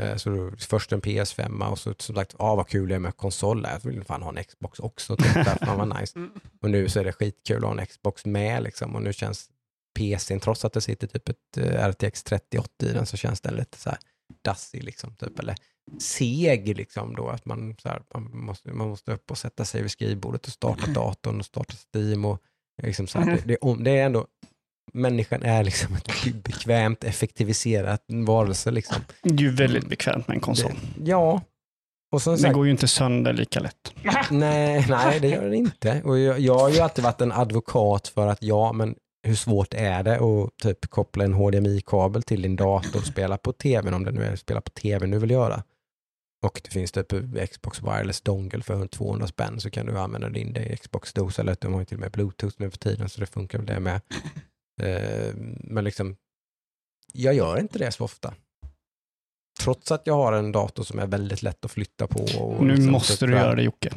Eh, 0.00 0.16
Så 0.16 0.30
då, 0.30 0.50
först 0.58 0.92
en 0.92 1.00
PS5 1.00 1.70
och 1.70 1.78
så 1.78 1.94
som 1.98 2.14
sagt, 2.14 2.34
ah, 2.38 2.54
vad 2.54 2.68
kul 2.68 2.88
det 2.88 2.94
är 2.94 2.98
med 2.98 3.16
konsol. 3.16 3.66
Jag 3.70 3.90
vill 3.90 4.04
fan 4.04 4.22
ha 4.22 4.32
en 4.36 4.44
Xbox 4.44 4.80
också. 4.80 5.16
Fan 5.16 5.78
vad 5.78 6.00
nice. 6.00 6.18
Mm. 6.18 6.30
Och 6.62 6.70
nu 6.70 6.88
så 6.88 7.00
är 7.00 7.04
det 7.04 7.12
skitkul 7.12 7.56
att 7.56 7.62
ha 7.62 7.80
en 7.80 7.86
Xbox 7.86 8.24
med. 8.26 8.62
Liksom. 8.62 8.94
Och 8.94 9.02
nu 9.02 9.12
känns 9.12 9.50
PCn, 9.98 10.40
trots 10.40 10.64
att 10.64 10.72
det 10.72 10.80
sitter 10.80 11.06
typ 11.06 11.28
ett 11.28 11.56
eh, 11.56 11.88
RTX 11.88 12.22
3080 12.22 12.88
i 12.88 12.92
den, 12.92 13.06
så 13.06 13.16
känns 13.16 13.40
den 13.40 13.54
lite 13.54 13.78
så 13.78 13.90
här 13.90 13.98
dassig. 14.44 14.84
Liksom, 14.84 15.14
typ. 15.14 15.38
Eller 15.38 15.56
seg, 16.00 16.76
liksom, 16.76 17.14
då, 17.16 17.28
att 17.28 17.44
man, 17.44 17.76
så 17.82 17.88
här, 17.88 18.02
man, 18.14 18.30
måste, 18.36 18.72
man 18.72 18.88
måste 18.88 19.12
upp 19.12 19.30
och 19.30 19.38
sätta 19.38 19.64
sig 19.64 19.82
vid 19.82 19.90
skrivbordet 19.90 20.46
och 20.46 20.52
starta 20.52 20.86
datorn 20.94 21.38
och 21.38 21.46
starta 21.46 21.74
Steam. 21.94 22.24
Och, 22.24 22.42
liksom, 22.82 23.06
så 23.06 23.18
här, 23.18 23.26
det, 23.26 23.58
det, 23.62 23.84
det 23.84 23.90
är 23.90 24.06
ändå, 24.06 24.26
människan 24.92 25.42
är 25.42 25.64
liksom 25.64 25.96
ett 25.96 26.08
bekvämt 26.44 27.04
effektiviserat 27.04 28.04
varelse. 28.08 28.70
Liksom. 28.70 28.96
Det 29.22 29.34
är 29.34 29.38
ju 29.38 29.50
väldigt 29.50 29.88
bekvämt 29.88 30.28
med 30.28 30.34
en 30.34 30.40
konsol. 30.40 30.72
Det, 30.96 31.10
ja. 31.10 31.42
Och 32.12 32.22
som 32.22 32.32
Den 32.32 32.40
sagt, 32.40 32.54
går 32.54 32.64
ju 32.64 32.70
inte 32.70 32.88
sönder 32.88 33.32
lika 33.32 33.60
lätt. 33.60 33.94
Nej, 34.30 34.86
nej, 34.88 35.20
det 35.20 35.28
gör 35.28 35.44
den 35.44 35.54
inte. 35.54 36.02
Och 36.04 36.18
jag, 36.18 36.40
jag 36.40 36.58
har 36.58 36.70
ju 36.70 36.80
alltid 36.80 37.04
varit 37.04 37.20
en 37.20 37.32
advokat 37.32 38.08
för 38.08 38.26
att 38.26 38.42
ja, 38.42 38.72
men 38.72 38.94
hur 39.22 39.34
svårt 39.34 39.74
är 39.74 40.02
det 40.02 40.16
att 40.16 40.56
typ 40.62 40.86
koppla 40.86 41.24
en 41.24 41.34
HDMI-kabel 41.34 42.22
till 42.22 42.42
din 42.42 42.56
dator 42.56 43.00
och 43.00 43.06
spela 43.06 43.36
på 43.36 43.52
tvn 43.52 43.94
om 43.94 44.04
det 44.04 44.10
nu 44.10 44.24
är 44.24 44.36
spela 44.36 44.60
på 44.60 44.70
tv 44.70 45.06
du 45.06 45.18
vill 45.18 45.30
göra. 45.30 45.62
Och 46.42 46.60
det 46.64 46.70
finns 46.70 46.92
typ 46.92 47.12
Xbox 47.50 47.82
Wireless 47.82 48.20
Dongle 48.20 48.62
för 48.62 48.86
200 48.86 49.26
spänn 49.26 49.60
så 49.60 49.70
kan 49.70 49.86
du 49.86 49.98
använda 49.98 50.28
din 50.28 50.76
Xbox-dos 50.80 51.38
eller 51.38 51.56
de 51.60 51.72
har 51.72 51.80
ju 51.80 51.84
till 51.84 51.96
och 51.96 52.00
med 52.00 52.10
Bluetooth 52.12 52.56
nu 52.58 52.70
för 52.70 52.78
tiden 52.78 53.08
så 53.08 53.20
det 53.20 53.26
funkar 53.26 53.58
väl 53.58 53.66
det 53.66 53.80
med. 53.80 54.00
Eh, 54.82 55.34
Men 55.60 55.84
liksom, 55.84 56.16
jag 57.12 57.34
gör 57.34 57.60
inte 57.60 57.78
det 57.78 57.92
så 57.92 58.04
ofta. 58.04 58.34
Trots 59.60 59.92
att 59.92 60.06
jag 60.06 60.14
har 60.14 60.32
en 60.32 60.52
dator 60.52 60.82
som 60.82 60.98
är 60.98 61.06
väldigt 61.06 61.42
lätt 61.42 61.64
att 61.64 61.70
flytta 61.70 62.06
på. 62.06 62.56
Nu 62.60 62.74
liksom 62.74 62.92
måste 62.92 63.26
du 63.26 63.32
göra 63.32 63.54
det 63.54 63.62
Jocke. 63.62 63.92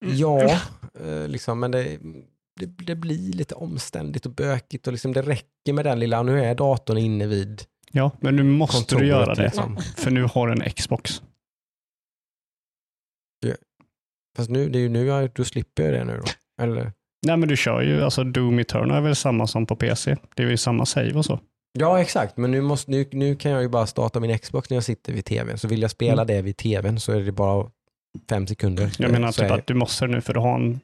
Ja, 0.00 0.60
eh, 1.04 1.28
liksom, 1.28 1.60
men 1.60 1.70
det, 1.70 1.98
det, 2.60 2.66
det 2.66 2.94
blir 2.94 3.32
lite 3.32 3.54
omständigt 3.54 4.26
och 4.26 4.32
bökigt 4.32 4.86
och 4.86 4.92
liksom 4.92 5.12
det 5.12 5.22
räcker 5.22 5.72
med 5.72 5.84
den 5.84 5.98
lilla, 6.00 6.22
nu 6.22 6.44
är 6.44 6.54
datorn 6.54 6.98
inne 6.98 7.26
vid 7.26 7.64
Ja, 7.90 8.10
men 8.20 8.36
nu 8.36 8.42
måste 8.42 8.76
kontoret. 8.76 9.00
du 9.02 9.06
göra 9.06 9.34
det. 9.34 9.42
Liksom. 9.42 9.76
För 9.96 10.10
nu 10.10 10.22
har 10.22 10.46
du 10.46 10.52
en 10.64 10.70
Xbox. 10.70 11.22
Fast 14.36 14.50
nu, 14.50 14.68
det 14.68 14.78
är 14.78 14.80
ju 14.80 14.88
nu 14.88 15.06
jag, 15.06 15.30
då 15.34 15.44
slipper 15.44 15.82
jag 15.82 15.92
det 15.92 16.04
nu 16.04 16.16
då. 16.24 16.62
Eller? 16.62 16.92
Nej, 17.26 17.36
men 17.36 17.48
du 17.48 17.56
kör 17.56 17.80
ju, 17.82 18.04
alltså 18.04 18.24
Doom 18.24 18.58
Eternal 18.58 18.90
är 18.96 19.00
väl 19.00 19.16
samma 19.16 19.46
som 19.46 19.66
på 19.66 19.76
PC. 19.76 20.16
Det 20.34 20.42
är 20.42 20.46
ju 20.50 20.56
samma 20.56 20.86
save 20.86 21.12
och 21.12 21.24
så. 21.24 21.40
Ja, 21.78 22.00
exakt, 22.00 22.36
men 22.36 22.50
nu, 22.50 22.60
måste, 22.60 22.90
nu, 22.90 23.06
nu 23.12 23.36
kan 23.36 23.52
jag 23.52 23.62
ju 23.62 23.68
bara 23.68 23.86
starta 23.86 24.20
min 24.20 24.38
Xbox 24.38 24.70
när 24.70 24.76
jag 24.76 24.84
sitter 24.84 25.12
vid 25.12 25.24
tvn. 25.24 25.58
Så 25.58 25.68
vill 25.68 25.82
jag 25.82 25.90
spela 25.90 26.24
det 26.24 26.42
vid 26.42 26.56
tvn 26.56 27.00
så 27.00 27.12
är 27.12 27.20
det 27.20 27.32
bara 27.32 27.66
fem 28.30 28.46
sekunder. 28.46 28.82
Mm. 28.82 28.92
Jag 28.98 29.10
menar 29.12 29.32
så 29.32 29.42
typ 29.42 29.50
att 29.50 29.66
du 29.66 29.74
måste 29.74 30.06
nu 30.06 30.20
för 30.20 30.34
du 30.34 30.40
har 30.40 30.54
en 30.54 30.80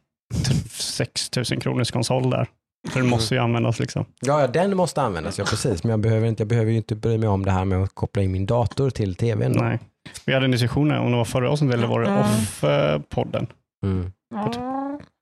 6000 0.71 1.61
kronors 1.61 1.91
konsol 1.91 2.31
där. 2.31 2.47
Så 2.93 2.99
den 2.99 3.09
måste 3.09 3.35
ju 3.35 3.41
användas 3.41 3.79
liksom. 3.79 4.05
ja, 4.21 4.41
ja, 4.41 4.47
den 4.47 4.77
måste 4.77 5.03
användas, 5.03 5.39
ja 5.39 5.45
precis. 5.45 5.85
Men 5.85 5.91
jag 5.91 6.01
behöver, 6.01 6.27
inte, 6.27 6.41
jag 6.41 6.49
behöver 6.49 6.71
ju 6.71 6.77
inte 6.77 6.95
bry 6.95 7.19
mig 7.19 7.29
om 7.29 7.45
det 7.45 7.51
här 7.51 7.65
med 7.65 7.83
att 7.83 7.95
koppla 7.95 8.23
in 8.23 8.33
min 8.33 8.47
dator 8.47 8.91
till 8.91 9.15
tvn. 9.15 9.53
Då. 9.53 9.63
Nej. 9.65 9.79
Vi 10.27 10.33
hade 10.35 10.45
en 10.45 10.51
diskussion 10.51 10.93
om 10.93 11.11
det 11.11 11.17
var 11.17 11.25
förra 11.25 11.51
avsnittet 11.51 11.79
eller 11.79 11.87
var 11.87 12.01
det 12.01 12.09
Mm. 12.09 12.21
off-podden? 12.23 13.47
Mm. 13.85 14.13
Ja, 14.35 14.53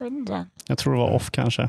jag 0.04 0.10
vet 0.10 0.18
inte. 0.18 0.46
Jag 0.66 0.78
tror 0.78 0.92
det 0.92 0.98
var 0.98 1.10
off 1.10 1.30
kanske. 1.30 1.68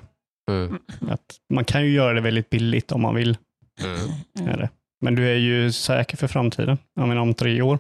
Mm. 0.52 0.80
Att 1.02 1.38
man 1.54 1.66
kan 1.66 1.82
ju 1.86 1.92
göra 1.94 2.14
det 2.14 2.22
väldigt 2.22 2.50
billigt 2.50 2.92
om 2.92 3.02
man 3.02 3.16
vill. 3.16 3.38
Mm. 3.84 4.50
Är 4.50 4.58
det. 4.58 4.70
Men 5.02 5.16
du 5.16 5.30
är 5.30 5.36
ju 5.36 5.72
säker 5.72 6.18
för 6.18 6.28
framtiden. 6.28 6.78
Jag 6.96 7.08
menar 7.08 7.22
om 7.22 7.34
tre 7.34 7.62
år. 7.62 7.80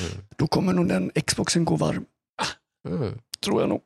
Mm. 0.00 0.24
Då 0.36 0.46
kommer 0.46 0.72
nog 0.72 0.88
den 0.88 1.10
Xboxen 1.26 1.64
gå 1.64 1.76
varm. 1.76 2.04
Mm. 2.88 3.18
Tror 3.44 3.60
jag 3.60 3.68
nog. 3.68 3.80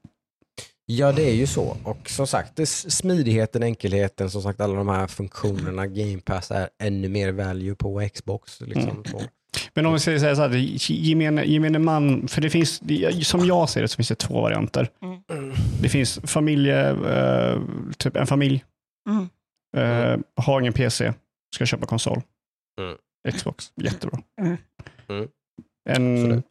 Ja, 0.87 1.13
det 1.13 1.23
är 1.31 1.35
ju 1.35 1.47
så. 1.47 1.77
Och 1.85 2.11
som 2.11 2.27
sagt, 2.27 2.57
det, 2.57 2.67
smidigheten, 2.67 3.63
enkelheten, 3.63 4.31
som 4.31 4.43
sagt 4.43 4.61
alla 4.61 4.75
de 4.75 4.89
här 4.89 5.07
funktionerna, 5.07 5.87
Game 5.87 6.21
Pass 6.21 6.51
är 6.51 6.69
ännu 6.83 7.09
mer 7.09 7.33
value 7.33 7.75
på 7.75 8.09
Xbox. 8.15 8.61
Liksom, 8.61 9.05
Mm. 9.13 9.27
Men 9.75 9.87
om 9.87 9.93
vi 9.93 9.99
säger 9.99 10.19
så 10.19 10.27
här, 10.27 10.35
så 10.35 10.43
här 10.43 10.57
gemene, 10.93 11.45
gemene 11.45 11.79
man, 11.79 12.29
för 12.29 12.41
det 12.41 12.51
finns, 12.51 12.81
som 13.29 13.45
jag 13.47 13.69
ser 13.71 13.83
det 13.83 13.89
så 13.89 13.97
finns 13.97 14.09
det 14.09 14.15
två 14.15 14.41
varianter. 14.43 14.89
Mm. 15.03 15.53
Det 15.83 15.89
finns 15.89 16.21
familje, 16.25 16.91
eh, 16.91 17.63
typ 17.99 18.17
en 18.17 18.27
familj, 18.27 18.65
Mm. 19.09 19.29
eh, 19.77 20.19
har 20.37 20.61
ingen 20.61 20.73
PC, 20.73 21.13
ska 21.55 21.67
köpa 21.67 21.87
konsol. 21.87 22.23
Mm. 22.81 22.97
Xbox, 23.37 23.73
jättebra. 23.77 24.19
Mm. 24.41 24.57
Mm. 25.09 25.29
En 25.89 26.43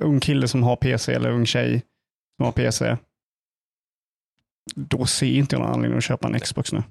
ung 0.00 0.20
kille 0.20 0.48
som 0.48 0.62
har 0.62 0.76
PC 0.76 1.12
eller 1.14 1.30
ung 1.30 1.46
tjej 1.46 1.82
som 2.36 2.44
har 2.44 2.52
PC. 2.52 2.96
Då 4.74 5.06
ser 5.06 5.26
inte 5.26 5.54
jag 5.56 5.60
någon 5.62 5.72
anledning 5.72 5.98
att 5.98 6.04
köpa 6.04 6.28
en 6.28 6.40
Xbox 6.40 6.72
nu. 6.72 6.82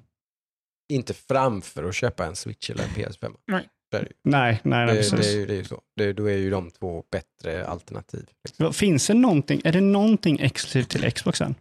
Inte 0.92 1.14
framför 1.14 1.84
att 1.84 1.94
köpa 1.94 2.26
en 2.26 2.36
Switch 2.36 2.70
eller 2.70 2.84
en 2.84 2.90
PS5. 2.90 3.36
Nej. 3.46 3.68
Det. 3.90 3.98
Nej, 3.98 4.08
nej, 4.22 4.60
nej 4.62 4.86
det, 4.86 4.92
det, 4.92 5.10
precis. 5.10 5.34
är 5.34 5.38
ju, 5.38 5.46
det 5.46 5.52
är 5.52 5.56
ju 5.56 5.64
så. 5.64 5.80
Det, 5.96 6.12
då 6.12 6.24
är 6.30 6.36
ju 6.36 6.50
de 6.50 6.70
två 6.70 7.04
bättre 7.10 7.66
alternativ. 7.66 8.26
Liksom. 8.44 8.72
Finns 8.72 9.06
det 9.06 9.14
någonting, 9.14 9.60
är 9.64 9.72
det 9.72 9.80
någonting 9.80 10.40
exklusivt 10.40 10.88
till 10.88 11.12
Xboxen? 11.12 11.54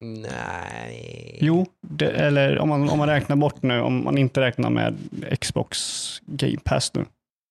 Nej. 0.00 1.38
Jo, 1.40 1.66
det, 1.80 2.10
eller 2.10 2.58
om 2.58 2.68
man, 2.68 2.88
om 2.90 2.98
man 2.98 3.08
räknar 3.08 3.36
bort 3.36 3.62
nu, 3.62 3.80
om 3.80 4.04
man 4.04 4.18
inte 4.18 4.40
räknar 4.40 4.70
med 4.70 4.96
Xbox 5.40 5.78
Game 6.26 6.58
Pass 6.64 6.94
nu. 6.94 7.04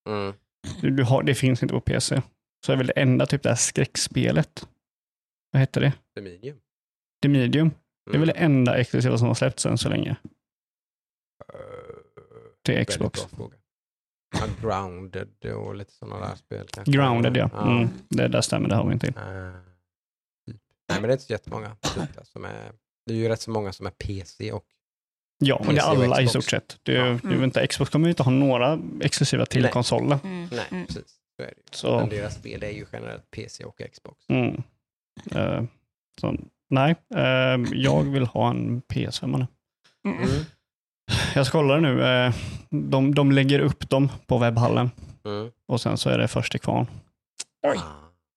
Mm. 0.10 0.34
Du, 0.82 0.90
du 0.90 1.04
har, 1.04 1.24
det 1.24 1.36
finns 1.36 1.64
inte 1.64 1.74
på 1.74 1.82
PC. 1.82 2.22
Så 2.66 2.72
är 2.72 2.76
väl 2.78 2.88
det 2.88 2.94
enda 2.94 3.26
typ 3.26 3.44
det 3.44 3.50
här 3.50 3.56
skräckspelet. 3.56 4.68
Vad 5.52 5.60
heter 5.60 5.82
det? 5.82 5.94
The 6.16 6.22
medium. 6.22 6.58
The 7.22 7.30
Medium. 7.30 7.72
Det 8.12 8.18
är 8.18 8.20
väl 8.20 8.28
det 8.28 8.34
Mm. 8.34 8.52
enda 8.52 8.78
exklusiva 8.78 9.18
som 9.18 9.28
har 9.28 9.36
släppts 9.36 9.66
än 9.66 9.78
så 9.78 9.90
länge 9.90 10.16
Eh, 11.54 11.60
till 12.66 12.86
Xbox. 12.86 13.28
Ja, 14.40 14.46
grounded 14.62 15.46
och 15.56 15.76
lite 15.76 15.92
sådana 15.92 16.28
där 16.28 16.36
spel. 16.36 16.68
kanske. 16.74 16.92
Grounded 16.92 17.38
ja. 17.38 17.50
Mm, 17.72 17.90
det 18.10 18.28
där 18.28 18.42
stämmer, 18.42 18.70
det 18.70 18.76
har 18.76 18.88
vi 18.88 18.94
inte. 18.94 19.08
Typ. 19.08 19.16
Nej 20.90 21.02
men 21.02 21.02
det 21.02 21.08
är 21.08 21.12
inte 21.12 21.24
så 21.26 21.34
jättemånga. 21.34 21.76
Typ, 21.96 22.26
som 22.28 22.46
är, 22.46 22.72
det 23.06 23.14
är 23.14 23.18
ju 23.18 23.30
rätt 23.30 23.42
så 23.42 23.52
många 23.52 23.74
som 23.74 23.86
är 23.86 23.92
PC 23.92 24.52
och 24.52 24.66
Ja, 25.38 25.62
men 25.66 25.76
det 25.76 25.82
är 25.82 25.86
PC 25.86 25.98
och 25.98 26.04
alla 26.06 26.22
i 26.22 26.28
stort 26.28 26.44
sett. 26.50 26.80
Det 26.84 26.98
är, 26.98 27.06
Ja. 27.06 27.20
väl 27.24 27.44
inte, 27.44 27.68
Xbox 27.68 27.92
kommer 27.92 28.08
ju 28.08 28.10
inte 28.10 28.24
ha 28.24 28.32
några 28.32 28.80
exklusiva 29.02 29.46
till 29.46 29.62
Nej. 29.62 29.72
konsolen. 29.72 30.20
Mm. 30.24 30.48
nej 30.52 30.66
Mm. 30.72 30.86
precis. 30.88 31.16
Så 31.38 31.44
är 31.44 31.48
det 31.48 31.54
ju. 31.58 31.64
Så, 31.72 32.00
Men 32.00 32.10
deras 32.10 32.36
spel 32.36 32.64
är 32.64 32.70
ju 32.70 32.86
generellt 32.94 33.32
PC 33.32 33.64
och 33.66 33.82
Xbox. 33.94 34.26
mm. 34.30 34.64
Eh, 35.32 35.64
så 36.22 36.36
nej, 36.70 36.96
eh, 37.16 37.58
jag 37.74 38.04
vill 38.04 38.26
ha 38.26 38.50
en 38.50 38.82
PS5 38.82 39.38
nu. 39.38 39.48
Mm. 40.12 40.30
Mm. 41.36 41.40
Jag 41.40 41.48
ska 41.48 41.58
kolla 41.58 41.78
nu. 41.80 42.04
eh, 42.06 42.34
De, 42.70 43.16
de 43.16 43.32
lägger 43.32 43.60
upp 43.60 43.90
dem 43.90 44.10
på 44.28 44.38
webbhallen 44.38 44.92
Mm. 45.26 45.52
och 45.68 45.82
sen 45.82 45.98
så 45.98 46.10
är 46.10 46.18
det 46.18 46.28
först 46.28 46.52
till 46.52 46.62
kvarn. 46.62 46.88
Oj. 47.68 47.80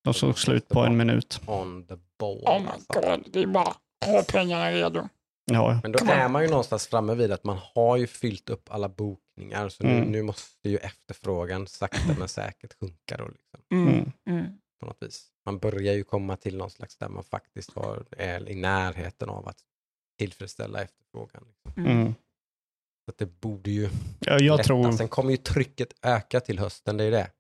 De 0.05 0.15
såg 0.15 0.39
slut 0.39 0.69
på 0.69 0.81
en 0.81 0.97
minut. 0.97 1.41
On 1.47 1.87
the 1.87 1.95
ball. 2.19 2.37
Oh 2.39 2.61
my 2.61 2.69
god, 2.89 3.25
det 3.33 3.43
är 3.43 3.47
bara 3.47 3.75
ha 4.07 4.23
pengarna 4.33 4.71
redo. 4.71 5.09
Ja, 5.45 5.81
Men 5.83 5.93
då 5.93 5.99
är 6.13 6.29
man 6.29 6.43
ju 6.43 6.49
någonstans 6.49 6.87
framme 6.87 7.15
vid 7.15 7.33
att 7.33 7.45
man 7.45 7.59
har 7.75 7.97
ju 7.97 8.07
fyllt 8.07 8.51
upp 8.51 8.71
alla 8.71 8.89
bokningar 8.89 9.69
så 9.69 9.85
nu, 9.85 9.91
Mm. 9.91 10.13
nu 10.13 10.23
måste 10.23 10.69
ju 10.69 10.77
efterfrågan 10.77 11.67
sakta 11.67 12.15
men 12.19 12.29
säkert 12.29 12.75
sjunka 12.81 13.17
då 13.17 13.29
liksom, 13.29 13.61
Mm. 13.73 13.89
Mm. 13.89 14.13
Mm. 14.31 14.47
på 14.81 14.87
något 14.87 15.03
vis. 15.03 15.27
Man 15.47 15.59
börjar 15.59 15.95
ju 15.95 16.05
komma 16.05 16.37
till 16.37 16.57
någon 16.57 16.71
slags 16.71 16.97
där 16.97 17.09
man 17.09 17.25
faktiskt 17.25 17.73
har, 17.77 18.05
är 18.17 18.49
i 18.49 18.55
närheten 18.55 19.29
av 19.29 19.49
att 19.49 19.59
tillfredsställa 20.19 20.83
efterfrågan. 20.83 21.45
Liksom. 21.65 21.85
Mm. 23.09 23.11
Så 23.11 23.11
att 23.11 23.19
det 23.19 23.41
borde 23.41 23.71
ju 23.71 23.89
Ja, 24.21 24.33
jag 24.33 24.43
lätta. 24.43 24.63
tror, 24.63 24.93
Sen 24.93 25.09
kommer 25.09 25.31
ju 25.31 25.37
trycket 25.37 25.89
öka 26.03 26.41
till 26.41 26.59
hösten, 26.59 26.97
det 26.97 27.05
är 27.05 27.11
det. 27.11 27.31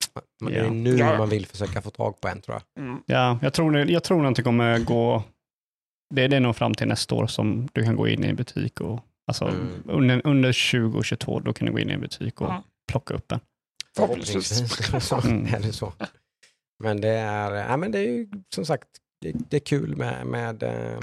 Men 0.40 0.52
Det 0.52 0.58
är 0.58 0.70
nu 0.70 0.96
Ja. 0.96 1.18
man 1.18 1.28
vill 1.28 1.46
försöka 1.46 1.82
få 1.82 1.90
tag 1.90 2.20
på 2.20 2.28
en 2.28 2.40
tror 2.40 2.56
jag. 2.74 2.84
Mm. 2.84 3.02
ja, 3.06 3.38
jag 3.42 3.52
tror, 3.52 3.76
jag 3.90 4.04
tror 4.04 4.26
att 4.26 4.36
det 4.36 4.42
kommer 4.42 4.78
gå, 4.78 5.22
det, 6.14 6.28
det 6.28 6.36
är 6.36 6.40
nog 6.40 6.56
fram 6.56 6.74
till 6.74 6.88
nästa 6.88 7.14
år 7.14 7.26
som 7.26 7.68
du 7.72 7.84
kan 7.84 7.96
gå 7.96 8.08
in 8.08 8.24
i 8.24 8.28
en 8.28 8.36
butik 8.36 8.80
och 8.80 9.00
Alltså 9.26 9.44
Mm. 9.44 9.82
under, 9.86 10.20
under 10.26 10.70
2022 10.70 11.40
då 11.40 11.52
kan 11.52 11.66
du 11.66 11.72
gå 11.72 11.78
in 11.78 11.90
i 11.90 11.92
en 11.92 12.00
butik 12.00 12.40
och 12.40 12.48
Ja. 12.48 12.62
plocka 12.92 13.14
upp 13.14 13.32
en. 13.32 13.40
Förhoppningsvis. 13.96 14.58
så 15.08 15.20
Mm. 15.20 15.54
är 15.54 15.60
det 15.60 15.72
så. 15.72 15.92
Men 16.84 17.00
det 17.00 17.08
är, 17.08 17.52
ja, 17.54 17.76
men 17.76 17.92
det 17.92 17.98
är 17.98 18.02
ju 18.02 18.28
som 18.54 18.64
sagt, 18.66 18.88
det, 19.20 19.32
det 19.50 19.56
är 19.56 19.60
kul 19.60 19.96
med, 19.96 20.26
med 20.26 20.62
eh, 20.62 20.98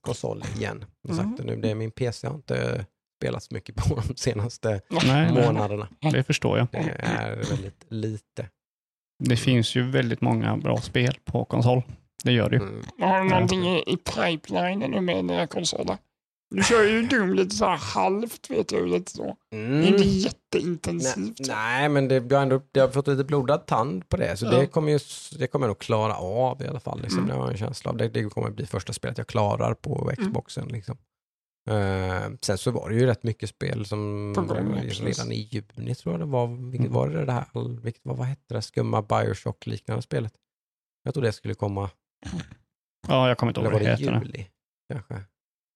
konsol 0.00 0.42
igen. 0.56 0.84
Som 1.06 1.18
Mm. 1.18 1.36
sagt, 1.36 1.44
nu, 1.46 1.56
det 1.56 1.70
är 1.70 1.74
min 1.74 1.90
PC 1.90 2.26
har 2.26 2.34
inte 2.34 2.86
spelat 3.18 3.42
så 3.42 3.54
mycket 3.54 3.74
på 3.74 3.94
de 4.08 4.16
senaste 4.16 4.80
Nej, 4.90 5.00
nej, 5.06 5.32
månaderna. 5.46 5.88
det 6.12 6.22
förstår 6.22 6.58
jag. 6.58 6.66
Det 6.72 6.96
är 6.98 7.36
väldigt 7.36 7.84
lite. 7.88 8.48
Det 9.24 9.36
finns 9.36 9.74
ju 9.74 9.90
väldigt 9.90 10.20
många 10.20 10.56
bra 10.56 10.76
spel 10.80 11.18
på 11.24 11.44
konsol. 11.44 11.82
Det 12.24 12.32
gör 12.32 12.50
det 12.50 12.56
ju. 12.56 12.62
Mm. 12.62 12.84
Har 13.00 13.22
du 13.22 13.28
någonting 13.30 13.64
i, 13.66 13.96
pipelinen 13.96 14.90
nu 14.90 15.00
med 15.00 15.24
nya 15.24 15.46
konsoler? 15.46 15.96
Du 16.50 16.62
kör 16.62 16.84
ju 16.84 17.02
Doom 17.06 17.34
lite 17.34 17.54
så 17.54 17.64
här 17.64 17.76
halvt 17.76 18.50
vet 18.50 18.72
jag 18.72 18.88
lite 18.88 19.10
så. 19.12 19.36
Det 19.50 19.56
är 19.56 19.82
inte 19.86 20.04
Mm. 20.04 20.08
jätteintensivt. 20.18 21.38
Nej, 21.48 21.56
nej, 21.56 21.88
men 21.88 22.08
det, 22.08 22.14
jag, 22.14 22.36
har 22.36 22.42
ändå, 22.42 22.60
jag 22.72 22.82
har 22.82 22.90
fått 22.92 23.06
lite 23.08 23.24
blodad 23.24 23.66
tand 23.66 24.08
på 24.08 24.16
det, 24.16 24.36
så 24.36 24.46
Ja. 24.46 24.50
det, 24.50 24.66
kommer 24.66 24.92
ju, 24.92 24.98
det 25.38 25.46
kommer 25.46 25.66
jag 25.66 25.70
nog 25.70 25.78
klara 25.78 26.14
av 26.16 26.62
i 26.62 26.66
alla 26.66 26.80
fall. 26.80 27.00
Liksom. 27.02 27.18
Mm. 27.18 27.28
Det 27.30 27.34
har 27.34 27.42
jag 27.42 27.50
en 27.52 27.58
känsla 27.58 27.90
av. 27.90 27.96
Det, 27.96 28.08
det 28.08 28.24
kommer 28.24 28.50
bli 28.50 28.66
första 28.66 28.92
spelet 28.92 29.18
jag 29.18 29.26
klarar 29.26 29.74
på 29.74 30.12
Xboxen. 30.18 30.68
Liksom. 30.68 30.96
Eh, 31.68 32.30
sen 32.42 32.58
så 32.58 32.70
var 32.70 32.88
det 32.88 32.94
ju 32.96 33.06
rätt 33.06 33.22
mycket 33.22 33.48
spel 33.48 33.86
som 33.86 34.32
gång, 34.36 34.46
var 34.46 34.56
redan 35.04 35.32
i 35.32 35.48
juni 35.50 35.94
tror 35.94 36.12
jag 36.14 36.20
det 36.20 36.24
var. 36.26 36.46
Vilket 36.46 36.80
Mm. 36.80 36.92
var 36.92 37.08
det 37.08 37.24
det 37.24 37.32
här, 37.32 37.44
vilket, 37.82 38.00
vad, 38.04 38.16
vad 38.16 38.26
hette 38.26 38.54
det 38.54 38.62
skumma 38.62 39.02
Bioshock-liknande 39.02 40.02
spelet? 40.02 40.32
Jag 41.04 41.14
tror 41.14 41.24
det 41.24 41.32
skulle 41.32 41.54
komma, 41.54 41.90
Ja, 43.08 43.28
jag 43.28 43.38
kommer 43.38 43.50
inte 43.50 43.60
ihåg 43.60 43.66
eller 43.66 43.72
vad 43.78 43.82
var 43.88 43.96
det 43.96 44.04
heter. 44.04 44.24
juli? 44.26 44.46
Kanske. 44.92 45.14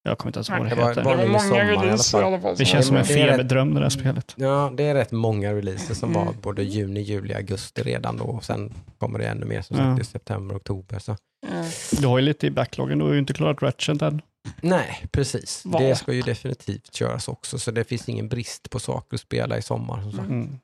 Jag 0.03 0.17
kommer 0.17 0.29
inte 0.29 0.37
ens 0.37 0.49
ihåg 0.49 0.59
vad 0.59 0.69
Det 0.69 0.75
det 0.75 0.81
var- 0.81 0.89
heter. 0.89 1.03
var- 1.03 1.17
Det 1.17 1.25
var 1.27 1.49
många 1.49 1.71
releaser 1.71 2.21
i 2.21 2.23
alla 2.23 2.41
fall. 2.41 2.55
Det 2.57 2.65
känns 2.65 2.87
som 2.87 2.97
en 2.97 3.05
feberdröm 3.05 3.73
det 3.73 3.79
där 3.81 3.89
spelet. 3.89 4.33
Ja, 4.37 4.73
det 4.77 4.83
är 4.83 4.93
rätt 4.95 5.11
många 5.11 5.53
releaser 5.53 5.93
som 5.93 6.09
Mm. 6.11 6.25
var 6.25 6.33
både 6.33 6.63
juni, 6.63 7.01
juli, 7.01 7.33
augusti 7.33 7.81
redan 7.83 8.17
då. 8.17 8.23
Och 8.23 8.43
sen 8.43 8.73
kommer 8.97 9.19
det 9.19 9.25
ännu 9.27 9.45
mer 9.45 9.61
som 9.61 9.77
Ja. 9.77 9.83
sagt 9.83 10.01
i 10.01 10.05
september, 10.11 10.55
oktober. 10.55 10.99
Så. 10.99 11.15
Mm. 11.47 11.65
Du 12.01 12.07
har 12.07 12.17
ju 12.19 12.25
lite 12.25 12.47
i 12.47 12.51
backloggen, 12.51 12.97
du 12.99 13.05
har 13.05 13.13
ju 13.13 13.19
inte 13.19 13.33
klarat 13.33 13.61
Ratchet 13.61 14.01
än. 14.01 14.21
Nej, 14.61 15.05
precis. 15.11 15.65
Vad? 15.65 15.81
Det 15.81 15.95
ska 15.95 16.13
ju 16.13 16.21
definitivt 16.21 16.93
köras 16.93 17.27
också. 17.27 17.59
Så 17.59 17.71
det 17.71 17.83
finns 17.83 18.09
ingen 18.09 18.29
brist 18.29 18.69
på 18.69 18.79
saker 18.79 19.15
att 19.15 19.21
spela 19.21 19.57
i 19.57 19.61
sommar. 19.61 20.01
Som 20.01 20.11
sagt. 20.11 20.29
Mm. 20.29 20.59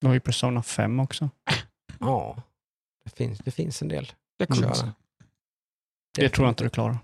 Du 0.00 0.06
har 0.06 0.14
ju 0.14 0.20
Persona 0.20 0.62
5 0.62 1.00
också. 1.00 1.30
Ja, 2.00 2.42
det 3.04 3.10
finns, 3.16 3.38
det 3.38 3.50
finns 3.50 3.82
en 3.82 3.88
del 3.88 4.12
Det 4.38 4.50
att 4.50 4.58
köra. 4.58 4.92
Det 6.18 6.28
tror 6.28 6.46
jag 6.46 6.50
inte 6.50 6.64
du 6.64 6.70
klarar. 6.70 6.98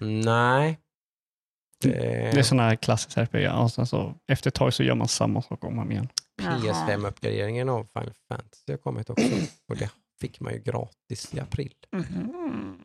Nej. 0.00 0.78
Det, 1.80 1.90
Det 1.90 2.38
är 2.38 2.42
sådana 2.42 2.68
här 2.68 2.76
klassiska 2.76 3.20
RPG. 3.22 3.62
Och 3.62 3.72
sen 3.72 3.86
så, 3.86 4.14
efter 4.26 4.50
ett 4.50 4.54
tag 4.54 4.74
så 4.74 4.82
gör 4.82 4.94
man 4.94 5.08
samma 5.08 5.42
sak 5.42 5.64
om 5.64 5.78
och 5.78 5.84
om 5.84 5.92
igen. 5.92 6.08
PS5-uppgraderingen 6.42 7.68
av 7.70 7.86
Final 7.92 8.14
Fantasy 8.28 8.72
har 8.72 8.76
kommit 8.76 9.10
också. 9.10 9.26
Och 9.68 9.76
det 9.76 9.90
fick 10.20 10.40
man 10.40 10.52
ju 10.52 10.58
gratis 10.58 11.34
i 11.34 11.40
april. 11.40 11.74
Mhm. 11.92 12.78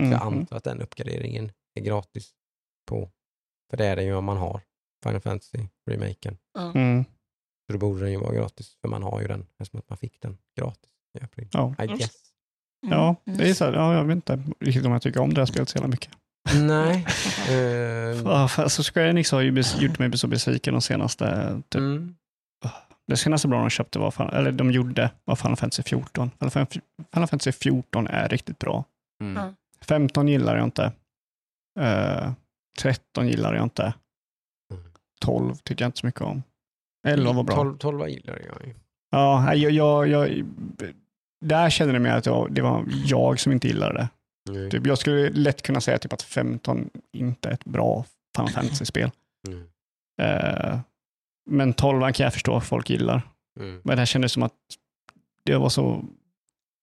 Mm. 0.00 0.12
Jag 0.12 0.22
antar 0.22 0.56
att 0.56 0.64
den 0.64 0.80
uppgraderingen 0.80 1.52
är 1.74 1.82
gratis 1.82 2.30
på. 2.90 3.10
För 3.70 3.76
det 3.76 3.86
är 3.86 3.96
den 3.96 4.04
ju 4.06 4.14
om 4.14 4.24
man 4.24 4.36
har 4.36 4.60
Final 5.04 5.20
Fantasy-remaken. 5.20 6.36
Mm. 6.74 7.04
Så 7.66 7.72
då 7.72 7.78
borde 7.78 8.00
den 8.00 8.12
ju 8.12 8.18
vara 8.18 8.34
gratis, 8.34 8.76
för 8.80 8.88
man 8.88 9.02
har 9.02 9.20
ju 9.20 9.26
den, 9.26 9.46
eftersom 9.58 9.78
att 9.78 9.88
man 9.88 9.96
fick 9.98 10.20
den 10.20 10.38
gratis 10.60 10.90
i 11.18 11.24
april. 11.24 11.48
Ja. 11.52 11.74
I 11.78 11.82
Just. 11.86 11.98
guess. 11.98 12.12
Ja, 12.86 13.16
det 13.24 13.50
är 13.50 13.54
så 13.54 13.64
här, 13.64 13.72
ja, 13.72 13.94
jag 13.94 14.04
vet 14.04 14.14
inte 14.14 14.42
riktigt 14.60 14.86
om 14.86 14.92
jag 14.92 15.02
tycker 15.02 15.20
om 15.20 15.34
det 15.34 15.40
här 15.40 15.46
spelet 15.46 15.68
så 15.68 15.76
jävla 15.76 15.88
mycket. 15.88 16.12
Nej. 16.54 17.04
för 18.48 18.62
Alltså 18.62 18.82
Square 18.82 19.10
Enix 19.10 19.32
har 19.32 19.40
ju 19.40 19.62
gjort 19.78 19.98
mig 19.98 20.18
så 20.18 20.26
besviken 20.26 20.74
de 20.74 20.80
senaste... 20.82 21.56
Typ, 21.68 21.78
mm. 21.80 22.16
Det 23.06 23.16
senaste 23.16 23.48
bra 23.48 23.60
de 23.60 23.70
köpte 23.70 23.98
var, 23.98 24.10
fan- 24.10 24.30
eller 24.34 24.52
de 24.52 24.70
gjorde, 24.70 25.10
var 25.24 25.36
Final 25.36 25.56
Fantasy 25.56 25.82
14. 25.82 26.30
Final 26.38 26.50
Fan- 26.50 26.66
Final 27.12 27.28
Fantasy 27.28 27.52
14 27.52 28.06
är 28.06 28.28
riktigt 28.28 28.58
bra. 28.58 28.84
Mm. 29.22 29.54
Ja. 29.78 29.84
15 29.86 30.28
gillar 30.28 30.56
jag 30.56 30.64
inte. 30.64 30.92
Eh, 31.80 32.32
13 32.78 33.28
gillar 33.28 33.54
jag 33.54 33.62
inte. 33.62 33.94
Mm. 34.72 34.84
12 35.20 35.54
tycker 35.54 35.84
jag 35.84 35.88
inte 35.88 35.98
så 35.98 36.06
mycket 36.06 36.20
om. 36.20 36.42
11 37.06 37.32
var 37.32 37.42
bra. 37.42 37.56
12, 37.56 37.78
12 37.78 38.08
gillar 38.08 38.40
jag 38.46 38.66
ju. 38.66 38.74
Ja, 39.10 39.54
jag, 39.54 39.72
jag, 39.72 40.08
jag, 40.08 40.44
där 41.44 41.70
känner 41.70 41.92
jag 41.92 42.02
mig 42.02 42.12
att 42.12 42.26
jag, 42.26 42.52
det 42.52 42.62
var 42.62 42.84
jag 43.04 43.40
som 43.40 43.52
inte 43.52 43.68
gillade 43.68 43.94
det. 43.94 44.08
Mm. 44.50 44.70
Typ, 44.70 44.86
jag 44.86 44.98
skulle 44.98 45.30
lätt 45.30 45.62
kunna 45.62 45.80
säga 45.80 45.98
typ 45.98 46.12
att 46.12 46.22
15 46.22 46.90
inte 47.12 47.48
är 47.48 47.52
ett 47.52 47.64
bra 47.64 48.04
Final 48.36 48.50
Fantasy-spel. 48.52 49.10
Mm. 49.48 49.66
Eh, 50.22 50.78
men 51.50 51.72
12 51.72 52.12
kan 52.12 52.24
jag 52.24 52.32
förstå 52.32 52.56
att 52.56 52.66
folk 52.66 52.90
gillar. 52.90 53.22
Mm. 53.60 53.80
Men 53.84 53.96
det 53.96 54.00
här 54.00 54.06
kändes 54.06 54.32
som 54.32 54.42
att 54.42 54.54
det 55.42 55.56
var 55.56 55.68
så, 55.68 56.04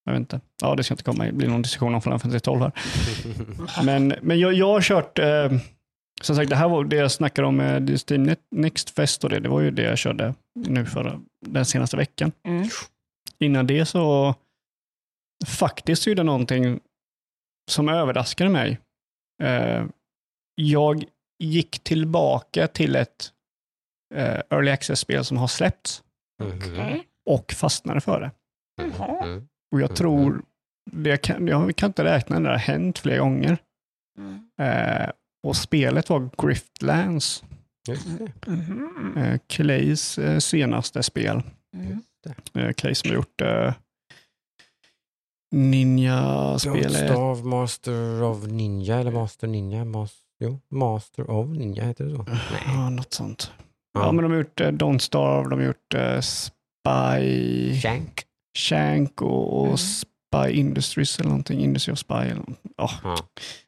jag 0.06 0.14
vet 0.14 0.20
inte, 0.20 0.42
ja 0.62 0.76
det 0.76 0.84
ska 0.84 0.94
inte 0.94 1.04
komma 1.04 1.32
bli 1.32 1.48
någon 1.48 1.62
diskussion 1.62 1.96
om 1.96 2.02
Final 2.02 2.20
Fantasy 2.20 2.40
12 2.40 2.62
här. 2.62 2.72
Men, 3.86 4.14
men 4.22 4.40
jag, 4.40 4.54
jag 4.54 4.68
har 4.68 4.82
kört, 4.82 5.20
eh, 5.20 5.52
som 6.22 6.36
sagt 6.36 6.50
det 6.50 6.56
här 6.56 6.70
var 6.70 6.84
det 6.84 6.96
jag 6.96 7.12
snackade 7.12 7.48
om 7.48 7.56
med 7.58 8.00
Steam 8.10 8.36
Next 8.52 8.90
Fest 8.90 9.24
och 9.24 9.30
det, 9.30 9.40
det 9.40 9.50
var 9.50 9.62
ju 9.62 9.72
det 9.72 9.84
jag 9.84 9.98
körde 9.98 10.34
nu 10.56 10.86
förra, 10.86 11.22
den 11.46 11.66
senaste 11.66 11.98
veckan. 11.98 12.32
Mm. 12.48 12.68
Innan 13.40 13.68
det 13.68 13.86
så 13.86 14.36
faktiskt 15.46 16.08
gjorde 16.08 16.24
någonting 16.24 16.80
som 17.72 17.90
överraskade 17.90 18.50
mig. 18.50 18.80
Eh, 19.44 19.86
jag 20.56 21.04
gick 21.40 21.80
tillbaka 21.84 22.68
till 22.68 22.96
ett 22.96 23.32
eh, 24.16 24.40
Early 24.50 24.72
Access-spel 24.72 25.26
som 25.26 25.38
har 25.38 25.48
släppts 25.48 26.04
Mhm. 26.44 26.58
Okej. 26.58 27.08
och 27.30 27.52
fastnade 27.54 28.02
för 28.02 28.22
det. 28.22 28.32
Mm. 28.84 29.48
Och 29.74 29.82
jag 29.82 29.90
Mhm. 29.90 29.96
tror, 29.96 30.42
det 30.92 31.18
kan, 31.18 31.48
jag 31.48 31.76
kan 31.76 31.90
inte 31.90 32.04
räkna, 32.04 32.40
det 32.40 32.50
har 32.50 32.58
hänt 32.58 33.00
flera 33.00 33.18
gånger. 33.20 33.58
Mm. 34.18 34.40
Eh, 34.62 35.10
och 35.48 35.56
spelet 35.56 36.10
var 36.10 36.30
Griftlands. 36.38 37.44
Mhm. 38.48 39.18
eh, 39.18 39.40
Clays 39.48 40.18
eh, 40.18 40.40
senaste 40.40 41.04
spel. 41.04 41.42
Mm. 41.76 42.00
Eh, 42.56 42.74
Clay 42.74 42.96
som 42.96 43.10
har 43.10 43.16
gjort 43.16 43.42
eh, 43.42 43.74
Ninja-spelet. 45.56 47.10
Stav 47.10 47.46
Master 47.46 48.24
of 48.24 48.44
Ninja 48.48 49.00
eller 49.00 49.12
Master 49.12 49.48
Ninja? 49.48 49.86
Mas 49.86 50.14
jo, 50.40 50.60
Master 50.70 51.30
of 51.30 51.48
Ninja 51.50 51.84
heter 51.84 52.06
det 52.06 52.16
så. 52.16 52.24
Nej. 52.24 52.40
Ja, 52.66 52.90
något 52.90 53.14
sånt. 53.14 53.52
Ja, 53.94 54.12
men 54.12 54.24
de 54.24 54.32
har 54.32 54.38
gjort 54.40 54.62
eh, 54.62 54.68
Don't 54.72 54.98
Starve, 54.98 55.50
de 55.50 55.60
har 55.60 55.66
gjort 55.66 56.24
Spy, 56.24 57.80
Shank. 57.82 58.24
Shank 58.58 59.22
och, 59.22 59.60
och 59.60 59.66
Mm. 59.66 59.78
Spy 59.78 60.52
Industries 60.60 61.20
eller 61.20 61.30
någonting. 61.30 61.60
Industry 61.60 61.94
of 61.94 62.00
Spy. 62.00 62.14
Eller, 62.14 62.36
något. 62.36 62.60
ja, 62.78 62.90
Ja. 63.04 63.16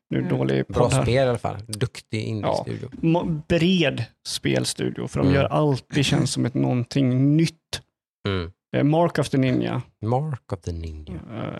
nu 0.10 0.18
är 0.18 0.22
det 0.22 0.28
Mm. 0.28 0.38
dålig 0.38 0.66
Bra 0.68 0.90
spel 0.90 1.10
i 1.10 1.20
alla 1.20 1.38
fall. 1.38 1.58
Duktig 1.68 2.24
indie-studio. 2.24 2.90
Mo- 2.90 3.42
Bred 3.48 4.04
spelstudio, 4.28 5.08
för 5.08 5.20
de 5.20 5.28
Mm. 5.28 5.36
gör 5.42 5.46
alltid 5.46 6.06
känns 6.06 6.32
som 6.32 6.46
ett 6.46 6.54
någonting 6.54 7.38
nytt. 7.38 7.82
Mm. 8.28 8.52
Eh, 8.78 8.84
Mark 8.84 9.18
of 9.20 9.30
the 9.30 9.38
Ninja 9.38 9.82
Mark 10.02 10.54
of 10.54 10.60
the 10.62 10.72
Ninja. 10.72 11.14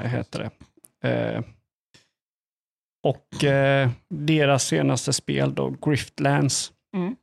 eh, 0.04 0.10
heter 0.10 0.40
det. 1.02 1.10
Eh, 1.10 1.42
och 3.04 3.44
eh, 3.44 3.90
deras 4.10 4.64
senaste 4.66 5.14
spel 5.14 5.56
då, 5.56 5.70
Griftlands, 5.86 6.72
Mm. 6.96 7.16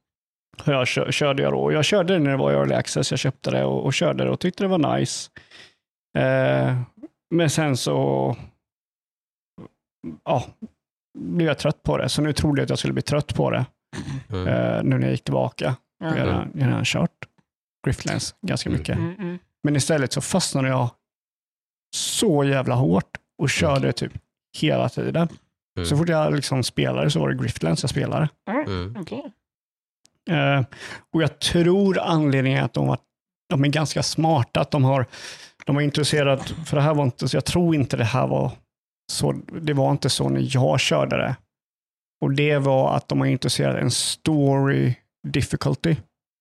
jag 0.65 0.89
kö- 0.89 1.13
körde 1.13 1.43
jag 1.43 1.53
då. 1.53 1.73
Jag 1.73 1.85
körde 1.85 2.13
det 2.13 2.19
när 2.19 2.31
det 2.31 2.37
var 2.37 2.53
i 2.53 2.55
Early 2.55 2.75
Access, 2.75 3.11
jag 3.11 3.19
köpte 3.21 3.51
det 3.51 3.65
och, 3.65 3.85
och 3.85 3.95
körde 3.95 4.25
det 4.25 4.31
och 4.31 4.41
tyckte 4.41 4.65
det 4.65 4.69
var 4.69 4.99
nice. 4.99 5.31
Eh, 6.19 6.81
men 7.31 7.51
sen 7.51 7.77
så 7.77 8.37
ja, 10.25 10.45
blev 11.19 11.49
jag 11.49 11.59
trött 11.59 11.83
på 11.83 11.97
det, 11.99 12.09
så 12.09 12.23
nu 12.23 12.33
trodde 12.33 12.61
jag 12.61 12.65
att 12.65 12.71
jag 12.71 12.79
skulle 12.79 12.93
bli 12.95 13.03
trött 13.03 13.35
på 13.35 13.51
det 13.51 13.67
Mm. 14.29 14.49
eh, 14.49 14.83
nu 14.83 14.99
när 14.99 15.03
jag 15.03 15.11
gick 15.11 15.25
tillbaka. 15.25 15.77
Mm. 16.05 16.17
jag 16.19 16.27
har 16.35 16.49
redan 16.55 16.85
kört 16.85 17.29
Griftlands 17.87 18.35
ganska 18.47 18.69
Mm. 18.71 18.79
mycket. 18.79 18.97
Mm. 18.97 19.15
Mm. 19.19 19.39
Men 19.63 19.77
istället 19.77 20.13
så 20.13 20.21
fastnade 20.21 20.69
jag 20.69 20.91
så 21.97 22.45
jävla 22.45 22.75
hårt 22.75 23.17
och 23.43 23.51
körde 23.51 23.87
det 23.87 23.93
typ 23.93 24.13
hela 24.59 24.89
tiden. 24.89 25.29
Mm. 25.77 25.87
Så 25.89 25.97
fort 25.97 26.09
jag 26.09 26.35
liksom 26.35 26.63
spelade 26.63 27.11
så 27.11 27.21
var 27.21 27.29
det 27.31 27.43
Griftlands 27.43 27.83
jag 27.83 27.91
spelade. 27.91 28.29
Mm. 28.67 28.97
Okej. 29.01 29.33
Eh, 30.31 30.65
och 31.13 31.23
jag 31.23 31.39
tror 31.39 31.99
anledningen 31.99 32.59
är 32.59 32.63
att 32.63 32.73
de, 32.75 32.87
var, 32.87 32.99
de 33.49 33.65
är 33.65 33.69
ganska 33.69 34.03
smarta, 34.03 34.61
att 34.61 34.71
de 34.71 34.85
har, 34.85 35.07
de 35.67 35.77
har 35.77 35.83
intresserat, 35.83 36.49
för 36.67 36.77
det 36.77 36.83
här 36.83 36.95
var 36.95 37.05
inte, 37.05 37.29
så 37.29 37.37
jag 37.37 37.45
tror 37.45 37.75
inte 37.75 37.97
det 37.97 38.05
här 38.05 38.27
var 38.27 38.53
så, 39.13 39.33
det 39.63 39.73
var 39.73 39.91
inte 39.91 40.11
så 40.11 40.29
när 40.29 40.47
jag 40.55 40.81
körde 40.81 41.17
det. 41.17 41.37
Och 42.25 42.33
det 42.33 42.59
var 42.59 42.97
att 42.97 43.09
de 43.09 43.21
har 43.21 43.27
intresserat 43.27 43.77
en 43.77 43.91
story 43.91 44.95
difficulty, 45.29 45.97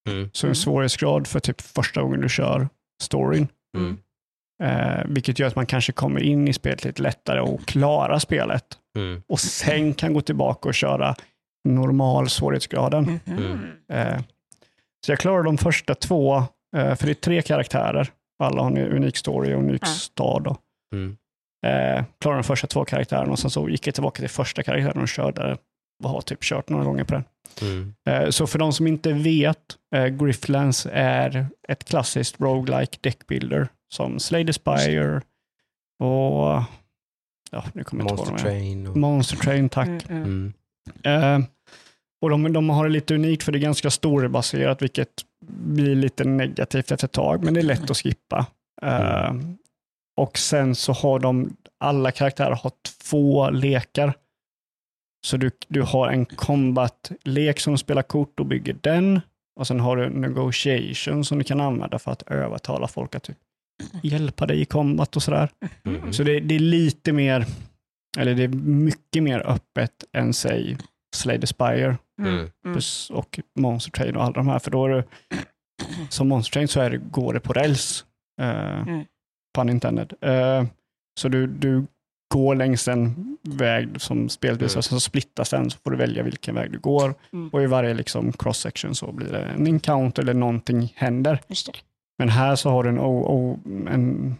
Mm. 0.10 0.30
så 0.34 0.48
en 0.48 0.50
Mm. 0.50 0.56
svårighetsgrad 0.56 1.28
för 1.28 1.40
typ 1.40 1.62
första 1.62 2.02
gången 2.02 2.22
du 2.22 2.30
kör 2.30 2.70
storyn. 3.04 3.48
Mm. 3.78 3.98
Eh, 4.64 5.06
vilket 5.06 5.40
gör 5.40 5.48
att 5.48 5.56
man 5.56 5.66
kanske 5.66 5.92
kommer 5.92 6.24
in 6.24 6.48
i 6.48 6.54
spelet 6.54 6.84
lite 6.86 7.02
lättare 7.02 7.40
och 7.42 7.66
klarar 7.66 8.20
spelet. 8.20 8.66
Mm. 8.98 9.22
Och 9.28 9.40
sen 9.40 9.94
kan 9.94 10.14
gå 10.14 10.22
tillbaka 10.22 10.70
och 10.70 10.76
köra 10.76 11.16
normal 11.70 12.30
svårighetsgraden. 12.30 13.20
Mhm. 13.26 13.38
Mm. 13.38 13.60
Eh, 13.94 14.22
så 15.06 15.12
jag 15.12 15.20
klarade 15.20 15.44
de 15.44 15.58
första 15.58 15.96
två, 15.96 16.36
eh, 16.78 16.96
för 16.96 17.06
det 17.06 17.12
är 17.12 17.14
tre 17.14 17.42
karaktärer. 17.42 18.10
Alla 18.42 18.62
har 18.62 18.72
en 18.72 18.78
unik 18.78 19.18
story 19.18 19.54
och 19.54 19.60
en 19.60 19.70
unik 19.70 19.82
Ja. 19.86 19.88
stad. 19.88 20.56
Mm. 20.94 21.18
Eh, 21.66 22.04
klarade 22.22 22.40
de 22.42 22.44
första 22.44 22.68
två 22.68 22.86
karaktärerna 22.86 23.32
och 23.32 23.40
sen 23.40 23.50
så 23.52 23.70
gick 23.70 23.88
jag 23.88 23.94
tillbaka 23.94 24.20
till 24.20 24.30
första 24.30 24.64
karaktären 24.64 25.02
och 25.02 25.08
körde 25.08 25.58
och 26.04 26.10
har 26.10 26.22
typ 26.22 26.42
kört 26.44 26.70
några 26.70 26.84
gånger 26.86 27.04
på 27.04 27.14
den. 27.14 27.24
Mm. 27.62 27.94
Eh, 28.10 28.30
Så 28.30 28.48
för 28.48 28.60
de 28.60 28.74
som 28.74 28.88
inte 28.88 29.14
vet, 29.14 29.58
eh, 29.96 30.06
Griftlands 30.06 30.88
är 30.92 31.48
ett 31.68 31.84
klassiskt 31.84 32.42
roguelike 32.42 32.98
deckbuilder 33.02 33.68
som 33.94 34.20
Slay 34.20 34.46
the 34.46 34.54
Spire 34.54 35.22
och 36.00 36.64
ja, 37.52 37.64
nu 37.74 37.84
kommer 37.84 38.04
jag 38.04 38.12
inte 38.12 38.32
Monster. 38.32 38.50
Train. 38.50 38.88
Och, 38.88 38.98
Monster 38.98 39.38
Train, 39.38 39.70
tack. 39.70 39.88
Mm, 39.88 40.04
mm. 40.10 40.54
mm. 41.04 41.42
Eh, 41.42 41.48
och 42.22 42.30
de, 42.30 42.54
de 42.54 42.70
har 42.70 42.84
det 42.84 42.92
lite 42.92 43.16
unikt 43.16 43.44
för 43.44 43.52
det 43.52 43.58
är 43.58 43.62
ganska 43.62 43.90
storybaserat, 43.90 44.82
vilket 44.82 45.26
blir 45.46 45.96
lite 45.96 46.24
negativt 46.24 46.92
efter 46.92 47.08
ett 47.08 47.12
tag, 47.12 47.44
men 47.44 47.54
det 47.54 47.60
är 47.60 47.64
lätt 47.64 47.92
att 47.92 47.98
skippa. 47.98 48.46
Eh, 48.82 49.34
och 50.18 50.38
sen 50.38 50.76
så 50.76 50.94
har 50.94 51.20
de, 51.20 51.56
alla 51.80 52.12
karaktärer 52.12 52.56
har 52.56 52.72
två 53.04 53.50
lekar. 53.50 54.14
Så 55.26 55.38
du, 55.38 55.52
du 55.68 55.82
har 55.82 56.10
en 56.10 56.26
combat-lek 56.26 57.60
som 57.60 57.78
spelar 57.78 58.02
kort 58.02 58.40
och 58.40 58.46
bygger 58.46 58.78
den. 58.82 59.22
Och 59.60 59.68
sen 59.68 59.80
har 59.80 59.98
du 59.98 60.10
negotiation 60.10 61.26
som 61.26 61.38
du 61.38 61.44
kan 61.44 61.62
använda 61.62 62.00
för 62.00 62.12
att 62.12 62.22
övertala 62.22 62.88
folk 62.88 63.16
att 63.16 63.24
typ 63.24 63.38
hjälpa 64.04 64.46
dig 64.46 64.62
i 64.62 64.66
combat 64.66 65.16
och 65.16 65.24
sådär. 65.24 65.50
Mm. 65.84 66.14
Så 66.14 66.24
det, 66.24 66.40
det 66.40 66.56
är 66.56 66.60
lite 66.60 67.12
mer, 67.12 67.46
eller 68.18 68.36
det 68.36 68.44
är 68.44 68.48
mycket 68.48 69.24
mer 69.24 69.40
öppet 69.40 70.04
än 70.14 70.34
säg 70.34 70.78
Slay 71.16 71.40
the 71.40 71.48
Spire 71.48 71.98
Mm, 72.22 72.34
Mm. 72.34 72.50
mm. 72.66 72.74
plus- 72.76 73.10
och 73.10 73.40
Monster 73.60 73.92
Train 73.92 74.16
och 74.16 74.24
alla 74.24 74.34
de 74.34 74.48
här. 74.48 74.60
För 74.60 74.72
då 74.72 74.86
är 74.86 74.90
det, 74.90 75.04
som 76.10 76.28
Monster 76.28 76.52
Train 76.54 76.68
så 76.68 76.80
är 76.82 76.90
det, 76.90 76.98
går 76.98 77.34
det 77.34 77.40
på 77.40 77.54
räls. 77.54 78.06
Uh, 78.42 78.48
Mm. 78.88 79.06
Pun 79.56 79.70
intended. 79.70 80.14
Eh, 80.22 80.64
så 81.20 81.30
du, 81.30 81.48
du 81.48 81.86
går 82.34 82.56
längs 82.56 82.88
en 82.88 83.38
väg 83.44 84.02
som 84.02 84.30
spelet 84.30 84.62
visar, 84.62 84.76
Mm. 84.78 84.84
sen 84.84 85.00
så 85.00 85.00
splittas 85.00 85.50
den 85.50 85.70
så 85.70 85.78
får 85.84 85.92
du 85.92 85.98
välja 85.98 86.24
vilken 86.24 86.56
väg 86.56 86.72
du 86.72 86.80
går. 86.80 87.14
Mm. 87.34 87.50
Och 87.50 87.64
i 87.64 87.66
varje 87.66 87.94
liksom, 87.94 88.32
cross-section 88.34 88.96
så 88.96 89.12
blir 89.12 89.32
det 89.32 89.44
en 89.44 89.68
encounter 89.68 90.22
eller 90.22 90.34
någonting 90.34 90.94
händer. 90.96 91.40
Just 91.48 91.66
det. 91.66 91.74
Men 92.18 92.30
här 92.30 92.56
så 92.56 92.70
har 92.70 92.84
du 92.84 92.90
en, 92.90 93.00
o- 93.00 93.26
o- 93.28 93.60
en 93.90 94.36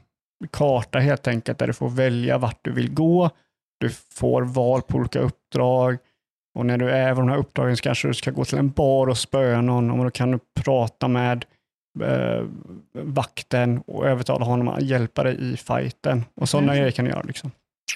karta 0.52 1.00
helt 1.00 1.28
enkelt 1.28 1.58
där 1.58 1.68
du 1.68 1.74
får 1.74 1.90
välja 1.90 2.38
vart 2.38 2.60
du 2.62 2.72
vill 2.72 2.94
gå. 2.94 3.30
Du 3.80 3.90
får 3.90 4.42
val 4.42 4.82
på 4.82 4.98
olika 4.98 5.20
uppdrag 5.20 5.98
och 6.60 6.66
när 6.66 6.78
du 6.78 6.90
är 6.90 7.08
vid 7.14 7.18
de 7.24 7.30
här 7.30 7.38
uppdragen 7.38 7.78
så 7.78 7.84
kanske 7.84 8.08
du 8.08 8.14
ska 8.14 8.32
gå 8.32 8.46
till 8.46 8.58
en 8.58 8.70
bar 8.70 9.08
och 9.08 9.18
spöa 9.18 9.62
någon 9.62 9.92
och 9.92 10.04
då 10.04 10.12
kan 10.12 10.32
du 10.32 10.40
prata 10.64 11.08
med 11.08 11.46
eh, 12.04 12.44
vakten 12.94 13.84
och 13.88 14.08
övertala 14.08 14.46
honom 14.46 14.68
att 14.68 14.82
hjälpa 14.82 15.24
dig 15.24 15.54
i 15.54 15.58
fighten. 15.58 16.26
Och 16.36 16.50
sådana 16.50 16.72
Mm. 16.72 16.78
grejer 16.82 16.92
kan 16.92 17.06
du 17.06 17.12
göra. 17.12 17.22
Liksom. 17.22 17.52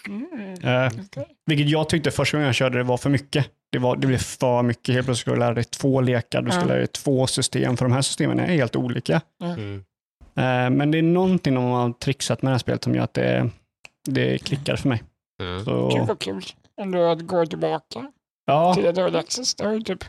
Mm. 0.07 0.53
Eh, 0.63 0.91
Okej. 1.05 1.25
vilket 1.45 1.69
jag 1.69 1.89
tyckte 1.89 2.11
första 2.11 2.37
gången 2.37 2.45
jag 2.45 2.55
körde 2.55 2.77
det 2.77 2.83
var 2.83 2.97
för 2.97 3.09
mycket. 3.09 3.49
Det, 3.71 3.79
var, 3.79 3.95
det 3.95 4.07
blev 4.07 4.17
för 4.17 4.61
mycket. 4.61 4.95
Helt 4.95 5.05
plötsligt 5.07 5.21
ska 5.21 5.31
du 5.31 5.37
lära 5.39 5.53
dig 5.53 5.63
två 5.63 6.01
lekar, 6.01 6.41
du 6.41 6.51
ska 6.51 6.59
Ja. 6.61 6.65
lära 6.67 6.77
dig 6.77 6.87
två 6.87 7.27
system, 7.27 7.77
för 7.77 7.85
de 7.85 7.91
här 7.91 8.01
systemen 8.01 8.39
är 8.39 8.45
helt 8.45 8.75
olika. 8.75 9.21
Mm. 9.43 9.75
Eh, 10.35 10.69
Men 10.77 10.91
det 10.91 10.97
är 10.97 11.01
någonting 11.01 11.53
de 11.55 11.63
har 11.63 11.91
trixat 11.93 12.41
med 12.41 12.49
det 12.49 12.53
här 12.53 12.59
spelet 12.59 12.83
som 12.83 12.95
gör 12.95 13.03
att 13.03 13.13
det, 13.13 13.49
det 14.05 14.37
klickar 14.37 14.75
för 14.75 14.89
mig. 14.89 15.03
Mm. 15.41 15.65
Så, 15.65 16.05
vad 16.07 16.19
kul. 16.19 16.43
Ändå 16.81 17.05
att 17.11 17.21
gå 17.21 17.45
tillbaka 17.45 18.11
ja. 18.45 18.73
Det 18.77 19.63
har 19.65 19.73
ju 19.73 19.81
typ 19.81 20.03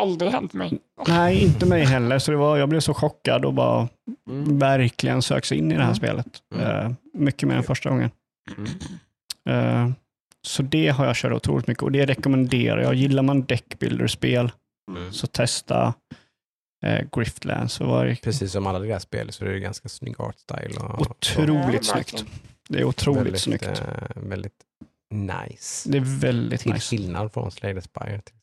aldrig 0.00 0.30
hänt 0.32 0.52
mig. 0.52 0.78
nej, 1.08 1.44
inte 1.44 1.66
mig 1.66 1.84
heller. 1.84 2.18
Så 2.18 2.30
det 2.30 2.36
var, 2.36 2.56
jag 2.58 2.68
blev 2.68 2.80
så 2.80 2.94
chockad 2.94 3.44
och 3.44 3.54
bara 3.54 3.88
Mm. 4.30 4.58
verkligen 4.58 5.22
sög 5.22 5.44
sig 5.46 5.58
in 5.58 5.70
i 5.72 5.74
det 5.74 5.80
här 5.80 5.84
Mm. 5.86 5.94
spelet. 5.96 6.26
Mm. 6.54 6.66
Eh, 6.86 6.92
mycket 7.14 7.48
mer 7.48 7.56
än 7.56 7.62
första 7.62 7.90
gången. 7.90 8.10
Mm. 8.56 8.68
Eh, 9.88 9.90
så 10.46 10.62
det 10.62 10.88
har 10.88 11.06
jag 11.06 11.16
kört 11.16 11.32
otroligt 11.32 11.66
mycket 11.66 11.82
och 11.82 11.92
det 11.92 12.06
rekommenderar 12.06 12.80
jag. 12.82 12.94
Gillar 12.94 13.22
man 13.22 13.42
deckbuilder-spel 13.44 14.52
Mm. 14.90 15.12
så 15.12 15.26
testa 15.26 15.94
eh, 16.86 17.06
Griftlands. 17.12 17.78
Precis 18.22 18.52
som 18.52 18.66
alla 18.66 18.78
deras 18.78 19.02
spel 19.02 19.32
så 19.32 19.44
är 19.44 19.48
det 19.48 19.58
ganska 19.60 19.88
snygg 19.88 20.20
art 20.20 20.38
style. 20.38 20.80
Och, 20.80 21.00
otroligt 21.00 21.74
Ja, 21.74 21.82
snyggt. 21.94 22.24
Det 22.68 22.78
är 22.78 22.84
otroligt 22.84 23.22
väldigt, 23.24 23.40
snyggt. 23.40 23.64
eh, 23.66 23.76
väldigt 24.16 24.52
nice. 25.10 25.90
Det 25.90 25.98
är 25.98 26.20
väldigt 26.20 26.60
Till 26.60 26.72
nice. 26.72 26.96
skillnad 26.96 27.32
från 27.32 27.50
Slay 27.50 27.80
Spire. 27.80 28.20
till 28.20 28.34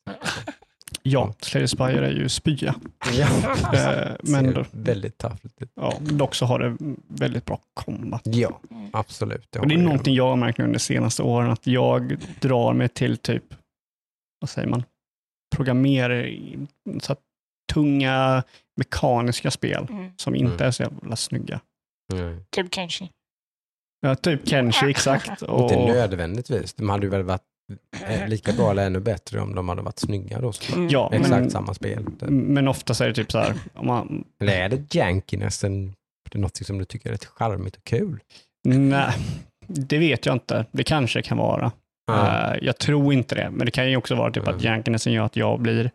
Ja, 1.02 1.34
Slay 1.42 1.64
the 1.64 1.68
Spire 1.68 2.08
är 2.08 2.12
ju 2.12 2.30
spya. 2.30 2.76
Ja, 3.14 3.28
Eh, 3.74 4.16
men 4.24 4.54
då, 4.54 4.66
väldigt 4.72 5.18
taffligt 5.18 5.62
ut. 5.62 5.72
ja, 5.76 5.94
dock 6.00 6.36
så 6.36 6.46
har 6.46 6.60
det 6.60 6.78
väldigt 7.08 7.46
bra 7.46 7.60
combat. 7.74 8.22
Ja, 8.26 8.60
Mm. 8.72 8.90
absolut. 8.94 9.56
Och 9.56 9.68
det 9.68 9.76
är 9.76 9.80
någonting 9.80 10.16
jag 10.16 10.28
har 10.28 10.36
märkt 10.36 10.58
nu 10.58 10.64
under 10.64 10.74
de 10.74 10.80
senaste 10.80 11.24
åren, 11.24 11.52
att 11.52 11.68
jag 11.68 12.18
drar 12.40 12.74
mig 12.74 12.90
till 12.90 13.18
typ, 13.18 13.44
vad 14.40 14.50
säger 14.50 14.68
man, 14.68 14.84
programmerare, 15.56 16.38
så 17.02 17.12
att 17.12 17.20
tunga 17.74 18.44
mekaniska 18.78 19.52
spel 19.52 19.88
Mm. 19.90 20.12
som 20.18 20.36
inte 20.36 20.54
Mm. 20.54 20.68
är 20.68 20.72
så 20.72 20.84
jävla 20.84 21.16
snygga. 21.16 21.60
Mm. 22.14 22.40
Typ 22.50 22.72
kanske. 22.72 23.10
Ja, 24.06 24.16
typ 24.16 24.48
Kenshi, 24.50 24.90
exakt. 24.90 25.42
Och, 25.42 25.62
Inte 25.72 25.86
nödvändigtvis. 25.86 26.74
De 26.74 26.90
hade 26.90 27.04
ju 27.06 27.10
väl 27.10 27.24
varit 27.24 27.42
eh, 28.08 28.28
lika 28.28 28.54
bra 28.54 28.72
eller 28.72 28.86
ännu 28.86 29.00
bättre 29.00 29.40
om 29.42 29.56
de 29.56 29.70
hade 29.70 29.82
varit 29.82 30.00
snygga 30.00 30.42
då. 30.42 30.54
Mm. 30.76 30.90
ja, 30.90 31.10
Exakt 31.14 31.30
men, 31.30 31.50
samma 31.50 31.74
spel. 31.74 32.06
men 32.30 32.68
ofta 32.68 32.94
så 32.94 33.04
är 33.04 33.08
det 33.08 33.14
typ 33.14 33.32
så 33.32 33.40
här, 33.40 33.54
om 33.74 33.88
man, 33.88 34.24
Eller 34.42 34.54
är 34.54 34.70
det 34.70 34.96
jankiness 34.96 35.64
än 35.64 35.88
det 36.32 36.38
är 36.38 36.40
något 36.42 36.58
som 36.58 36.78
du 36.78 36.86
tycker 36.86 37.10
är 37.10 37.14
rätt 37.14 37.26
charmigt 37.26 37.76
och 37.76 37.84
kul? 37.84 38.20
nej, 38.68 39.14
det 39.68 39.98
vet 39.98 40.26
jag 40.26 40.36
inte. 40.36 40.66
Det 40.72 40.84
kanske 40.84 41.22
kan 41.22 41.38
vara. 41.38 41.72
Eh, 42.12 42.54
jag 42.62 42.78
tror 42.78 43.14
inte 43.14 43.36
det, 43.36 43.50
men 43.52 43.66
det 43.66 43.72
kan 43.72 43.90
ju 43.90 43.98
också 43.98 44.16
vara 44.16 44.32
typ 44.32 44.44
att 44.48 44.50
Mm. 44.54 44.64
jankinessen 44.66 45.14
gör 45.14 45.24
att 45.26 45.36
jag 45.36 45.60
blir 45.62 45.92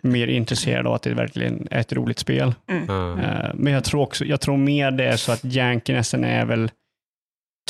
mer 0.00 0.26
intresserad 0.26 0.86
av 0.86 0.92
att 0.94 1.02
det 1.02 1.14
verkligen 1.14 1.68
är 1.70 1.80
ett 1.80 1.92
roligt 1.92 2.18
spel. 2.18 2.54
Ja. 2.66 3.20
Eh, 3.20 3.50
Men 3.54 3.72
jag 3.72 3.84
tror 3.84 4.00
också, 4.02 4.24
jag 4.24 4.40
tror 4.40 4.56
mer 4.56 4.90
det 4.90 5.04
är 5.04 5.16
så 5.16 5.32
att 5.32 5.44
jankinessen 5.44 6.24
är 6.24 6.44
väl, 6.44 6.70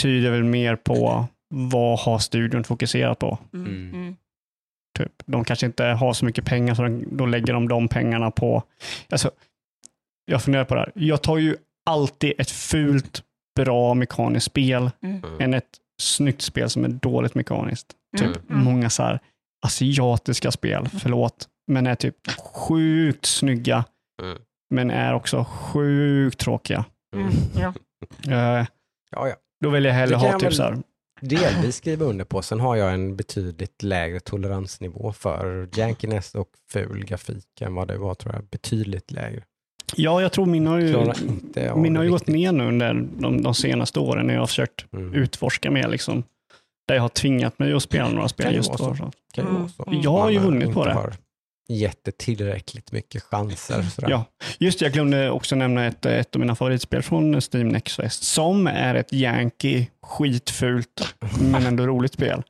tyder 0.00 0.30
väl 0.30 0.44
mer 0.44 0.76
på 0.76 1.26
vad 1.54 1.98
har 2.00 2.18
studion 2.18 2.64
fokuserat 2.64 3.18
på. 3.18 3.38
Mm. 3.52 3.66
Mm. 3.66 3.94
Mm. 3.94 4.16
Typ. 4.98 5.12
De 5.26 5.44
kanske 5.44 5.66
inte 5.66 5.84
har 5.84 6.12
så 6.12 6.24
mycket 6.24 6.44
pengar 6.44 6.74
så 6.74 6.82
de, 6.82 7.04
då 7.16 7.26
lägger 7.26 7.52
de 7.52 7.68
de 7.68 7.88
pengarna 7.88 8.30
på, 8.30 8.62
alltså, 9.10 9.30
jag 10.24 10.42
funderar 10.42 10.64
på 10.64 10.74
det 10.74 10.80
här. 10.80 10.92
Jag 10.94 11.22
tar 11.22 11.36
ju 11.36 11.56
alltid 11.90 12.32
ett 12.38 12.50
fult, 12.50 13.22
bra 13.56 13.94
mekaniskt 13.94 14.46
spel 14.46 14.90
Mm. 15.02 15.40
än 15.40 15.54
ett 15.54 15.78
snyggt 16.02 16.42
spel 16.42 16.70
som 16.70 16.84
är 16.84 16.88
dåligt 16.88 17.34
mekaniskt. 17.34 17.92
Typ 18.18 18.26
Mm. 18.26 18.38
Mm. 18.50 18.64
många 18.64 18.90
så 18.90 19.02
här 19.02 19.20
asiatiska 19.66 20.50
spel, 20.50 20.88
förlåt, 20.88 21.48
men 21.66 21.86
är 21.86 21.94
typ 21.94 22.16
sjukt 22.38 23.24
snygga, 23.26 23.84
Mm. 24.22 24.38
men 24.70 24.90
är 24.90 25.14
också 25.14 25.44
sjukt 25.44 26.38
tråkiga. 26.38 26.84
Mm. 27.16 27.28
Ja. 27.58 27.74
Eh, 28.28 28.66
ja, 29.10 29.28
ja. 29.28 29.34
Då 29.62 29.70
vill 29.70 29.84
jag 29.84 29.92
hellre 29.92 30.16
ha 30.16 30.38
typ 30.38 30.58
väl- 30.60 30.82
Delvis 31.20 31.76
skriva 31.76 32.04
under 32.04 32.24
på. 32.24 32.42
Sen 32.42 32.60
har 32.60 32.76
jag 32.76 32.94
en 32.94 33.16
betydligt 33.16 33.82
lägre 33.82 34.20
toleransnivå 34.20 35.12
för 35.12 35.68
jankiness 35.74 36.34
och 36.34 36.48
ful 36.72 37.04
grafik 37.04 37.60
än 37.60 37.74
vad 37.74 37.88
det 37.88 37.96
var 37.98 38.14
tror 38.14 38.34
jag. 38.34 38.44
Betydligt 38.44 39.10
lägre. 39.10 39.42
ja 39.96 40.22
jag 40.22 40.32
tror 40.32 40.46
min 40.46 40.66
har 40.66 40.78
ju, 40.78 41.12
min 41.76 41.96
har 41.96 42.04
ju 42.04 42.10
gått 42.10 42.26
ner 42.26 42.52
nu 42.52 42.64
under 42.68 42.94
de, 43.18 43.42
de 43.42 43.54
senaste 43.54 44.00
åren 44.00 44.26
när 44.26 44.34
jag 44.34 44.40
har 44.40 44.46
försökt 44.46 44.86
Mm. 44.92 45.14
utforska 45.14 45.70
mer 45.70 45.88
liksom. 45.88 46.22
Där 46.88 46.94
jag 46.94 47.02
har 47.02 47.08
tvingat 47.08 47.58
mig 47.58 47.72
att 47.72 47.82
spela 47.82 48.08
några 48.08 48.28
spel 48.28 48.54
just 48.54 48.72
då. 48.72 48.76
så. 48.78 48.96
Så. 49.34 49.40
Mm. 49.40 49.68
Jag 50.02 50.10
har 50.10 50.30
ju 50.30 50.38
vunnit 50.38 50.72
på 50.74 50.84
det. 50.84 50.92
har 50.92 51.12
gett 51.68 52.04
det 52.04 52.18
tillräckligt 52.18 52.92
mycket 52.92 53.22
chanser. 53.22 53.82
Sådär. 53.82 54.10
Ja, 54.10 54.24
just 54.58 54.78
det, 54.78 54.84
jag 54.84 54.92
glömde 54.92 55.30
också 55.30 55.54
nämna 55.56 55.86
ett, 55.86 56.06
ett 56.06 56.34
av 56.36 56.40
mina 56.40 56.54
favoritspel 56.54 57.02
från 57.02 57.40
Steam 57.52 57.68
Next 57.68 57.98
West, 57.98 58.22
som 58.24 58.66
är 58.66 58.94
ett 58.94 59.12
Yankee, 59.12 59.90
skitfult, 60.02 61.14
men 61.40 61.66
ändå 61.66 61.86
roligt 61.86 62.12
spel. 62.12 62.42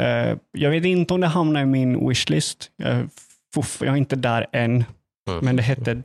Eh, 0.00 0.36
jag 0.52 0.70
vet 0.70 0.84
inte 0.84 1.14
om 1.14 1.20
det 1.20 1.26
hamnar 1.26 1.62
i 1.62 1.66
min 1.66 2.08
wishlist. 2.08 2.70
Jag, 2.76 3.08
fuff, 3.54 3.78
jag 3.80 3.92
är 3.92 3.96
inte 3.96 4.16
där 4.16 4.46
än, 4.52 4.84
Mm. 5.28 5.44
men 5.44 5.56
det 5.56 5.62
heter 5.62 6.02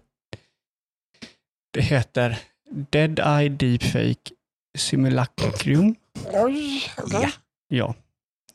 det 1.74 1.82
heter 1.82 2.38
Dead 2.72 3.20
Eye 3.20 3.50
Deepfake 3.50 4.32
Simulacrum. 4.78 5.96
Oj. 6.34 6.82
Ja. 7.12 7.30
Ja, 7.68 7.96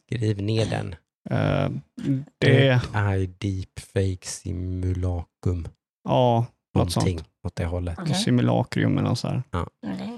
Skriv 0.06 0.42
ner 0.42 0.66
den. 0.66 0.94
Eh, 1.30 1.68
det, 2.38 2.80
Eye 2.94 3.26
Deepfake 3.38 4.26
Simulacrum. 4.26 5.68
ja, 6.04 6.46
något 6.74 6.92
sånt. 6.92 7.06
Någonting 7.06 7.26
åt 7.46 7.56
det 7.56 7.64
hållet. 7.64 7.98
Okej. 7.98 8.14
Simulacrum 8.14 8.98
eller 8.98 9.14
så 9.14 9.28
här. 9.28 9.42
Okej. 9.52 10.16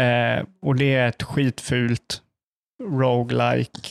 Eh, 0.00 0.44
och 0.62 0.76
det 0.76 0.94
är 0.94 1.08
ett 1.08 1.22
skitfult 1.22 2.22
roguelike. 2.82 3.88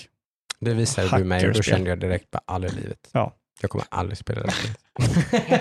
Det 0.60 0.74
visade 0.74 1.18
du 1.18 1.24
mig 1.24 1.48
och 1.48 1.54
då 1.54 1.62
kände 1.62 1.90
jag 1.90 2.00
direkt 2.00 2.32
på 2.32 2.40
aldrig 2.46 2.74
i 2.74 2.76
livet. 2.76 3.10
Ja. 3.12 3.34
Jag 3.62 3.70
kommer 3.70 3.86
aldrig 3.90 4.18
spela 4.18 4.42
det. 4.42 4.52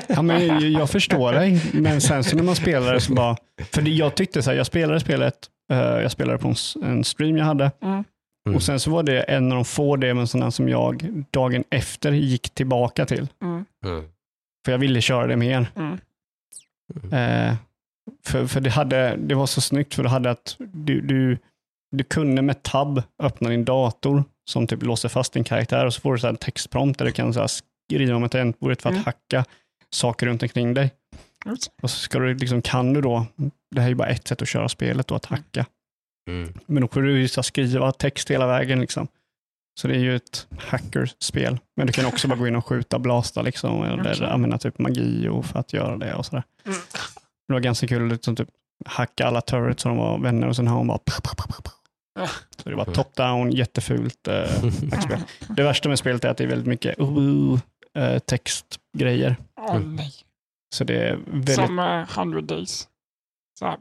Ja, 0.09 0.23
men 0.23 0.73
jag, 0.73 0.91
förstår 0.91 1.33
dig, 1.33 1.71
men 1.73 2.01
sen 2.01 2.25
så 2.25 2.37
när 2.37 2.43
man 2.43 2.57
spelar 2.57 2.95
det 2.95 3.01
så 3.01 3.13
bara... 3.15 3.37
För 3.73 3.89
jag 3.89 4.15
tyckte 4.15 4.43
så 4.43 4.51
här, 4.51 4.57
jag 4.57 4.67
spelade 4.67 5.01
spelet, 5.01 5.35
eh, 5.73 5.79
jag 5.79 6.11
spelade 6.13 6.39
på 6.39 6.55
en 6.83 7.05
stream 7.05 7.37
jag 7.37 7.45
hade 7.45 7.71
Mm. 7.83 8.05
Mm. 8.47 8.57
Och 8.57 8.63
sen 8.63 8.81
så 8.81 8.91
var 8.91 9.03
det 9.03 9.21
en 9.23 9.53
av 9.53 9.57
de 9.57 9.65
få 9.65 9.97
demonsarna 9.97 10.51
som 10.51 10.69
jag 10.69 11.25
dagen 11.31 11.65
efter 11.71 12.13
gick 12.13 12.51
tillbaka 12.51 13.07
till. 13.07 13.29
Mm. 13.43 13.65
Mm. 13.85 14.05
För 14.65 14.73
jag 14.73 14.79
ville 14.79 15.01
köra 15.01 15.27
det 15.27 15.37
mer. 15.37 15.67
Mm. 15.77 15.99
Eh, 17.13 17.57
för 18.25 18.47
för 18.47 18.61
det, 18.61 18.71
hade, 18.71 19.17
det 19.17 19.35
var 19.35 19.47
så 19.47 19.61
snyggt 19.61 19.95
för 19.95 20.03
det 20.03 20.09
hade 20.09 20.31
att 20.31 20.57
du, 20.59 21.01
du, 21.01 21.39
du 21.91 22.05
kunde 22.05 22.43
med 22.43 22.63
tab 22.63 23.03
öppna 23.23 23.49
din 23.49 23.65
dator 23.65 24.25
som 24.51 24.67
typ 24.67 24.83
låser 24.83 25.09
fast 25.09 25.33
din 25.33 25.45
karaktär 25.45 25.87
och 25.87 25.95
så 25.95 26.01
får 26.01 26.13
du 26.13 26.19
så 26.19 26.27
här 26.27 26.33
en 26.33 26.37
textprompt 26.37 26.99
där 26.99 27.07
du 27.07 27.13
kan 27.13 27.35
så 27.35 27.41
här 27.41 27.51
skriva 27.89 28.17
om 28.17 28.25
ett 28.25 28.33
tangentbordet 28.33 28.83
för 28.83 28.89
att 28.89 28.93
Mm. 28.95 29.05
hacka 29.05 29.45
saker 29.91 30.27
runt 30.27 30.43
omkring 30.43 30.75
dig. 30.75 30.91
Just. 31.47 31.73
Och 31.83 31.91
så 31.91 31.99
ska 31.99 32.19
du 32.19 32.35
liksom, 32.35 32.63
kan 32.63 32.93
du 32.93 33.01
då, 33.01 33.27
det 33.71 33.81
här 33.81 33.87
är 33.87 33.91
ju 33.91 33.95
bara 33.95 34.09
ett 34.09 34.29
sätt 34.29 34.43
att 34.43 34.49
köra 34.49 34.69
spelet 34.69 35.07
då, 35.07 35.15
att 35.15 35.25
hacka. 35.25 35.67
Mm. 36.29 36.55
Men 36.67 36.83
då 36.83 36.89
får 36.89 37.03
du 37.03 37.21
ju 37.21 37.29
skriva 37.29 37.93
text 37.93 38.31
hela 38.31 38.47
vägen 38.47 38.81
liksom. 38.81 39.09
Så 39.81 39.89
det 39.89 39.95
är 39.95 39.99
ju 39.99 40.17
ett 40.17 40.47
hackerspel. 40.59 41.59
Men 41.77 41.87
du 41.87 41.93
kan 41.93 42.07
också 42.07 42.29
bara 42.29 42.39
gå 42.39 42.49
in 42.49 42.57
och 42.57 42.67
skjuta, 42.67 42.99
blasta 42.99 43.43
liksom, 43.43 43.85
eller 43.85 44.13
Okej. 44.15 44.27
använda 44.27 44.59
typ 44.59 44.79
magi 44.79 45.29
och 45.29 45.47
för 45.47 45.59
att 45.59 45.73
göra 45.73 45.97
det 45.97 46.15
och 46.15 46.27
sådär. 46.27 46.43
Mm. 46.65 46.79
Det 47.49 47.53
var 47.53 47.61
ganska 47.61 47.87
kul, 47.87 48.09
liksom, 48.09 48.37
typ 48.37 48.49
hacka 48.87 49.27
alla 49.27 49.41
turrets 49.41 49.83
så 49.83 49.89
de 49.89 49.99
var 49.99 50.19
vänner 50.19 50.49
och 50.49 50.57
sen 50.57 50.67
har 50.67 50.77
hon 50.77 50.87
bara 50.87 50.99
Ja. 52.15 52.29
Så 52.57 52.69
det 52.69 52.75
var 52.75 52.85
top-down, 52.85 53.51
jättefult 53.51 54.29
eh, 54.29 54.35
hackspel. 54.91 55.21
Det 55.49 55.63
värsta 55.63 55.89
med 55.89 55.99
spelet 55.99 56.25
är 56.25 56.29
att 56.29 56.37
det 56.37 56.45
är 56.45 56.49
väldigt 56.49 56.69
mycket 56.69 57.01
uh, 57.01 57.59
eh, 57.95 58.19
textgrejer. 58.19 59.37
Åh 59.61 59.79
nej. 59.79 60.13
Så 60.75 60.85
det 60.85 61.09
är 61.09 61.19
väldigt... 61.27 61.55
Som 61.55 61.79
uh, 61.79 62.19
100 62.19 62.41
days. 62.41 62.89
Så 63.59 63.67
här 63.67 63.79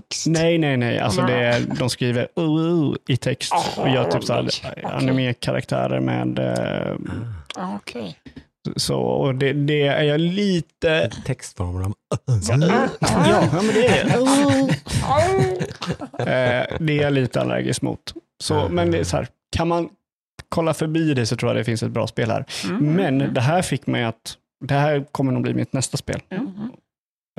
flufftext. 0.00 0.26
Nej, 0.26 0.58
nej, 0.58 0.76
nej. 0.76 0.98
Alltså 0.98 1.22
Nej. 1.22 1.32
det 1.34 1.46
är, 1.46 1.60
de 1.78 1.90
skriver 1.90 2.28
uh, 2.38 2.44
uh, 2.44 2.94
i 3.08 3.16
text 3.16 3.52
och 3.76 3.88
gör 3.88 4.10
typ 4.10 4.24
så 4.24 4.32
här 4.32 4.42
Okej. 4.42 4.84
anime-karaktärer 4.84 6.00
med... 6.00 6.38
Eh, 6.38 6.96
Ah, 7.56 7.76
Okej. 7.76 8.18
så 8.76 9.00
och 9.00 9.34
det, 9.34 9.52
det 9.52 9.86
är 9.86 10.02
jag 10.02 10.20
lite... 10.20 11.10
Textformer 11.24 11.84
av... 11.84 11.94
Ja, 13.28 13.48
men 13.52 13.66
det 13.66 13.86
är 13.86 14.04
det. 14.04 14.14
Au. 15.04 15.58
Eh, 16.18 16.78
det 16.80 16.98
är 16.98 17.02
jag 17.02 17.12
lite 17.12 17.40
allergisk 17.40 17.82
mot. 17.82 18.14
Så, 18.42 18.68
men 18.68 18.90
det 18.90 18.98
är 18.98 19.04
så 19.04 19.16
här, 19.16 19.28
kan 19.56 19.68
man 19.68 19.88
kolla 20.48 20.74
förbi 20.74 21.14
det 21.14 21.26
så 21.26 21.36
tror 21.36 21.50
jag 21.50 21.56
det 21.56 21.64
finns 21.64 21.82
ett 21.82 21.90
bra 21.90 22.06
spel 22.06 22.30
här. 22.30 22.44
Mm. 22.64 22.94
Men 22.94 23.34
det 23.34 23.40
här 23.40 23.62
fick 23.62 23.86
mig 23.86 24.04
att, 24.04 24.36
det 24.64 24.74
här 24.74 25.04
kommer 25.12 25.32
nog 25.32 25.42
bli 25.42 25.54
mitt 25.54 25.72
nästa 25.72 25.96
spel. 25.96 26.20
Mm. 26.30 26.46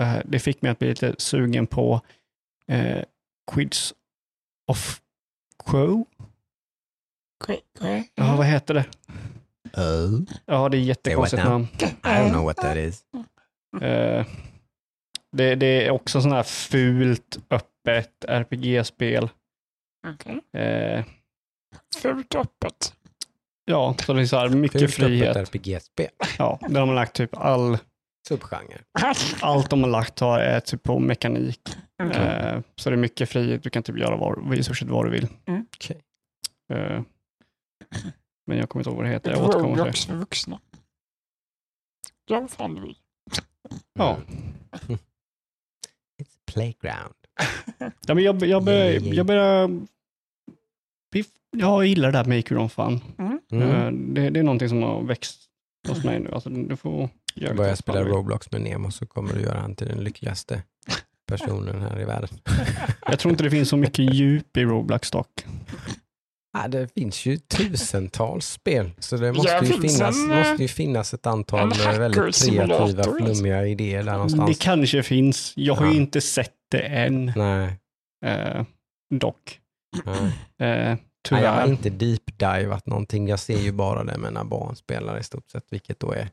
Eh, 0.02 0.22
det 0.26 0.40
fick 0.40 0.62
mig 0.62 0.72
att 0.72 0.80
bli 0.80 0.88
lite 0.88 1.16
sugen 1.18 1.68
på 1.68 1.94
eh, 1.94 2.00
Quids 3.52 3.94
of 4.72 5.02
okej. 7.80 8.12
Ja, 8.16 8.36
vad 8.36 8.46
heter 8.46 8.74
det? 8.74 8.86
Oh. 9.82 10.22
Ja, 10.46 10.70
det 10.70 10.78
är 10.78 10.82
jättekonstigt 10.82 11.44
namn. 11.44 11.68
I 11.82 11.86
don't 12.08 12.30
know 12.32 12.44
what 12.44 12.58
that 12.58 12.78
is. 12.78 13.04
Eh, 13.82 14.26
det, 15.32 15.56
det 15.56 15.86
är 15.86 15.92
också 15.92 16.22
sån 16.22 16.32
här 16.32 16.44
fult, 16.44 17.38
öppet 17.50 18.26
RPG-spel. 18.28 19.30
Okej. 20.08 20.62
Eh, 20.64 21.06
Fult 22.02 22.36
öppet. 22.36 22.94
ja, 23.66 23.96
så 24.06 24.14
det 24.14 24.22
är 24.22 24.26
så 24.26 24.38
här 24.38 24.50
mycket 24.50 24.82
Fult 24.82 24.94
frihet. 24.94 25.36
öppet 25.38 25.56
RPG-spel. 25.56 26.10
Ja, 26.38 26.60
där 26.70 26.80
har 26.80 26.86
man 26.86 26.96
lagt 26.96 27.16
typ 27.16 27.38
all, 27.38 27.78
Subgenre. 28.28 28.84
allt 29.42 29.70
de 29.70 29.84
har 29.84 29.90
lagt 29.90 30.20
har 30.20 30.40
är 30.40 30.60
typ 30.60 30.84
på 30.84 31.00
mekanik. 31.00 31.62
Okej. 32.04 32.22
Eh, 32.22 32.62
så 32.76 32.90
det 32.90 32.96
är 32.96 32.98
mycket 32.98 33.30
frihet, 33.30 33.64
du 33.64 33.70
kan 33.70 33.84
typ 33.84 33.98
göra 33.98 34.18
var, 34.18 34.56
i 34.56 34.64
stort 34.64 34.78
sett 34.78 34.88
vad 34.90 35.06
du 35.06 35.12
vill. 35.12 35.28
Okej. 35.48 36.02
Eh, 36.74 37.02
men 38.48 38.58
jag 38.58 38.70
kommer 38.70 38.82
inte 38.82 38.90
ihåg 38.90 38.98
vad 38.98 39.06
det 39.06 39.12
heter, 39.12 39.32
jag 39.32 39.44
återkommer 39.44 39.68
till 39.68 39.76
det. 39.76 39.82
Roblox 39.82 40.06
för 40.06 40.16
vuxna. 40.16 40.60
Ja, 42.26 42.40
vad 42.42 42.52
fan 42.52 42.76
du 42.76 42.82
vill. 42.82 42.98
Ja. 43.94 44.18
Mm. 44.88 45.00
It's 46.22 46.38
playground. 46.54 47.16
Ja, 48.08 48.14
men 48.14 48.24
jag, 48.24 48.44
jag, 48.44 48.64
börjar, 48.64 48.86
Yeah, 48.86 49.04
yeah. 49.04 49.16
jag 49.16 49.26
börjar... 49.26 49.70
Jag 51.58 51.86
gillar 51.86 52.12
det 52.12 52.18
där 52.18 52.26
Make 52.38 52.54
Your 52.54 52.62
Own 52.62 52.70
Fun. 52.70 53.00
Mm. 53.18 53.40
Eh, 53.52 53.92
Det, 54.14 54.30
det 54.30 54.40
är 54.40 54.44
någonting 54.44 54.70
som 54.70 54.84
har 54.84 55.02
växt 55.04 55.45
hos 55.88 56.04
mig 56.04 56.20
nu. 56.20 56.32
Alltså, 56.34 56.50
du 56.50 56.76
får 56.76 57.10
göra 57.36 57.54
vad 57.54 57.78
spela. 57.78 58.04
Roblox 58.04 58.52
med 58.52 58.62
Nemo 58.62 58.92
så 58.92 59.06
kommer 59.06 59.34
du 59.34 59.42
göra 59.42 59.60
han 59.60 59.76
till 59.76 59.88
den 59.88 60.04
lyckligaste 60.04 60.64
personen 61.28 61.82
här 61.82 62.02
i 62.02 62.06
världen. 62.06 62.30
Jag 63.08 63.20
tror 63.20 63.32
inte 63.32 63.44
det 63.44 63.50
finns 63.50 63.70
så 63.70 63.78
mycket 63.78 64.14
djup 64.14 64.58
i 64.58 64.64
Roblox 64.64 65.12
dock. 65.12 65.46
Ja, 66.58 66.68
det 66.68 66.94
finns 66.94 67.26
ju 67.26 67.38
tusentals 67.38 68.48
spel, 68.48 68.92
så 69.00 69.18
det 69.18 69.34
måste, 69.34 69.60
ju, 69.66 69.74
finnas, 69.82 70.18
en, 70.18 70.32
eh, 70.32 70.38
måste 70.38 70.62
ju 70.62 70.68
finnas 70.68 71.14
ett 71.14 71.26
antal 71.28 71.70
väldigt 71.70 72.16
kreativa, 72.46 72.76
alltså. 72.78 73.04
flummiga 73.04 73.68
idéer 73.68 73.98
där 73.98 74.06
Det 74.06 74.12
någonstans. 74.12 74.58
kanske 74.60 75.04
finns. 75.04 75.54
Jag 75.56 75.76
har 75.76 75.86
ju 75.86 75.92
Ja. 75.92 75.98
inte 75.98 76.22
sett 76.22 76.54
det 76.72 76.80
än. 76.80 77.32
Nej, 77.36 77.74
Eh, 78.26 78.64
dock. 79.16 79.60
nej. 80.06 80.72
Eh, 80.92 80.98
nej, 81.32 81.42
tyvärr. 81.42 81.44
jag 81.56 81.62
har 81.62 81.68
inte 81.68 81.90
deep-divat 81.90 82.86
någonting. 82.86 83.28
Jag 83.28 83.40
ser 83.40 83.60
ju 83.60 83.72
bara 83.72 84.04
det 84.04 84.18
med 84.18 84.34
när 84.34 84.44
barn 84.44 84.76
spelar 84.76 85.18
i 85.20 85.24
stort 85.24 85.50
sett, 85.50 85.66
vilket 85.70 86.00
då 86.00 86.12
är 86.12 86.30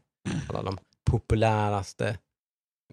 alla 0.49 0.63
de 0.63 0.79
populäraste, 1.11 2.19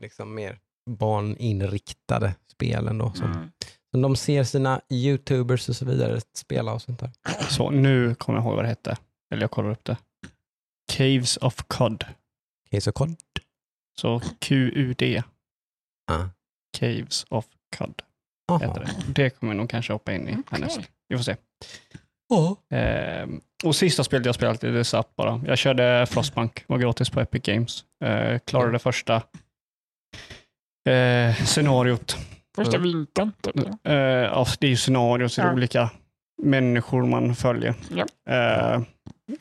liksom 0.02 0.36
mer 0.36 0.60
barninriktade 0.90 2.36
spelen 2.52 2.98
då. 2.98 3.12
Som, 3.14 3.32
Mm. 3.32 3.52
som 3.92 4.02
de 4.02 4.16
ser 4.16 4.44
sina 4.44 4.82
youtubers 4.90 5.70
och 5.70 5.76
så 5.76 5.86
vidare 5.86 6.22
spela 6.34 6.74
och 6.74 6.82
sånt 6.82 7.00
där. 7.00 7.12
Så 7.50 7.70
nu 7.70 8.16
kommer 8.16 8.40
jag 8.40 8.46
ihåg 8.46 8.56
vad 8.56 8.64
det 8.64 8.70
hette. 8.70 8.98
Eller 9.32 9.44
jag 9.44 9.52
kollar 9.52 9.70
upp 9.72 9.84
det. 9.86 9.98
Caves 10.92 11.38
of 11.38 11.56
Cod. 11.68 12.06
Okej, 12.68 12.82
så 12.82 12.92
kod. 12.92 13.16
Så 14.00 14.22
Q-U-D. 14.40 15.24
Ah. 16.12 16.26
Caves 16.78 17.26
of 17.30 17.46
Cod 17.78 18.02
heter 18.62 18.80
det. 18.80 19.14
Det 19.14 19.30
kommer 19.30 19.54
jag 19.54 19.58
nog 19.58 19.70
kanske 19.70 19.94
hoppa 19.94 20.14
in 20.14 20.28
i 20.28 20.32
Okej. 20.32 20.44
härnäst. 20.52 20.80
Vi 21.08 21.18
får 21.18 21.24
se. 21.24 21.36
Ja. 22.30 22.56
Ehm, 22.78 23.42
och 23.64 23.76
sista 23.76 24.04
spelet 24.04 24.26
jag 24.26 24.36
spelat 24.36 24.64
är 24.64 24.72
det 24.72 24.84
satt 24.84 25.16
bara. 25.16 25.42
Jag 25.48 25.58
körde 25.58 26.06
Frostpunk, 26.10 26.64
var 26.68 26.78
gratis 26.78 27.10
på 27.10 27.20
Epic 27.20 27.42
Games. 27.44 27.84
Uh, 28.06 28.38
klarade 28.40 28.80
första 28.80 29.16
eh, 30.90 31.36
scenariot. 31.46 32.18
Första 32.56 32.78
Mm. 32.78 32.90
vintern. 32.92 33.32
Typ. 33.42 33.56
Uh, 33.58 33.94
ja, 33.94 34.46
det 34.60 34.68
är 34.68 34.72
ju 34.72 34.76
scenariot, 34.78 35.32
så 35.32 35.42
det 35.42 35.46
är 35.48 35.50
Ja. 35.50 35.54
olika 35.56 35.90
människor 36.44 37.06
man 37.06 37.36
följer. 37.36 37.74
Ja. 37.90 38.06
Eh, 38.34 38.82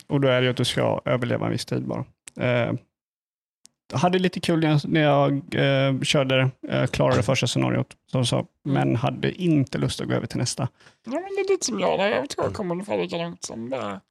och 0.07 0.21
då 0.21 0.27
är 0.27 0.41
det 0.41 0.45
ju 0.45 0.51
att 0.51 0.57
du 0.57 0.65
ska 0.65 1.01
överleva 1.05 1.45
en 1.45 1.51
viss 1.51 1.65
tid 1.65 1.83
bara. 1.87 2.05
Jag 3.91 3.99
hade 3.99 4.19
lite 4.19 4.39
kul 4.39 4.59
när 4.59 4.69
jag, 4.69 4.81
när 4.87 5.01
jag 5.01 5.31
eh, 5.55 6.01
körde 6.01 6.51
det, 6.61 6.77
uh, 6.81 6.85
klarade 6.87 7.23
första 7.23 7.47
scenariot, 7.47 7.87
som 8.11 8.25
så, 8.25 8.45
men 8.65 8.95
hade 8.95 9.31
inte 9.41 9.77
lust 9.77 10.01
att 10.01 10.07
gå 10.07 10.13
över 10.13 10.27
till 10.27 10.37
nästa. 10.37 10.67
Ja, 11.05 11.11
men 11.11 11.21
det 11.23 11.41
är 11.41 11.51
lite 11.51 11.65
som 11.65 11.79
jag. 11.79 11.99
Jag 12.11 12.29
tror 12.29 12.45
jag 12.45 12.53
kommer 12.53 12.71
ungefär 12.75 12.97
likadant 12.97 13.43
som 13.43 13.69
bara 13.69 14.01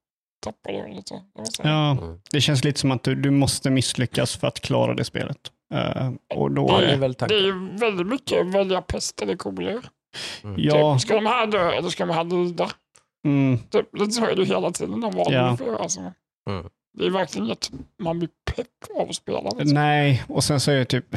tappade 0.45 0.83
det 0.89 0.95
lite. 0.95 1.15
Ja, 1.63 1.91
Mm. 1.91 2.21
det 2.31 2.41
känns 2.41 2.65
lite 2.65 2.81
som 2.81 2.91
att 2.91 3.03
du, 3.03 3.15
du 3.15 3.31
måste 3.31 3.71
misslyckas 3.71 4.37
för 4.37 4.47
att 4.47 4.61
klara 4.61 4.95
det 4.95 5.05
spelet. 5.05 5.39
Eh, 5.75 6.11
och 6.35 6.51
då 6.51 6.79
det 6.81 6.87
är 6.87 6.97
väl 6.97 7.13
Det 7.13 7.35
är 7.35 7.43
ju 7.43 7.69
väldigt 7.77 8.07
mycket 8.07 8.47
välja 8.47 8.83
pest 8.83 9.23
eller 9.23 9.37
kolera. 9.37 9.83
ja, 10.57 10.95
Typ, 10.95 11.03
ska 11.03 11.15
de 11.15 11.27
här 11.27 11.47
dö 11.47 11.71
eller 11.73 11.89
ska 11.89 12.07
de 12.07 12.13
här 12.15 12.25
lida? 12.25 12.71
mm, 13.25 13.59
Typ, 13.59 13.87
lite 13.99 14.11
så 14.13 14.25
är 14.27 14.37
det 14.37 14.45
hela 14.45 14.71
tiden 14.71 15.01
de 15.01 15.13
valen 15.15 15.33
Ja. 15.33 15.51
du 15.51 15.57
får 15.57 15.67
göra. 15.67 15.79
Alltså. 15.79 16.01
Mm. 16.51 16.69
Det 16.99 17.07
är 17.07 17.11
verkligen 17.11 17.47
inget 17.47 17.71
man 17.99 18.19
blir 18.19 18.29
pepp 18.57 18.67
av 19.01 19.09
att 19.09 19.15
spela. 19.15 19.41
Liksom. 19.51 19.69
nej, 19.75 20.23
och 20.29 20.45
sen 20.45 20.61
så 20.61 20.71
är 20.71 20.77
det 20.77 20.85
typ, 20.85 21.17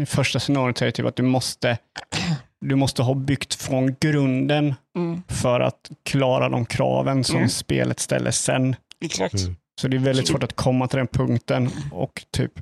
i 0.00 0.06
första 0.06 0.40
scenariot 0.40 0.82
är 0.82 0.86
det 0.86 0.92
typ 0.92 1.06
att 1.06 1.16
du 1.16 1.22
måste, 1.22 1.78
du 2.60 2.74
måste 2.76 3.02
ha 3.02 3.14
byggt 3.14 3.54
från 3.54 3.96
grunden 4.00 4.74
Mm, 4.96 5.22
för 5.28 5.60
att 5.60 5.90
klara 6.02 6.48
de 6.48 6.66
kraven 6.66 7.24
som 7.24 7.36
Mm. 7.36 7.48
spelet 7.48 8.00
ställer 8.00 8.30
sen. 8.30 8.76
exakt. 9.00 9.34
Mm. 9.42 9.56
Så 9.80 9.88
det 9.88 9.96
är 9.96 9.98
väldigt 9.98 10.28
svårt 10.28 10.42
att 10.42 10.56
komma 10.56 10.88
till 10.88 10.96
den 10.98 11.06
punkten 11.06 11.70
och 11.92 12.24
typ 12.30 12.52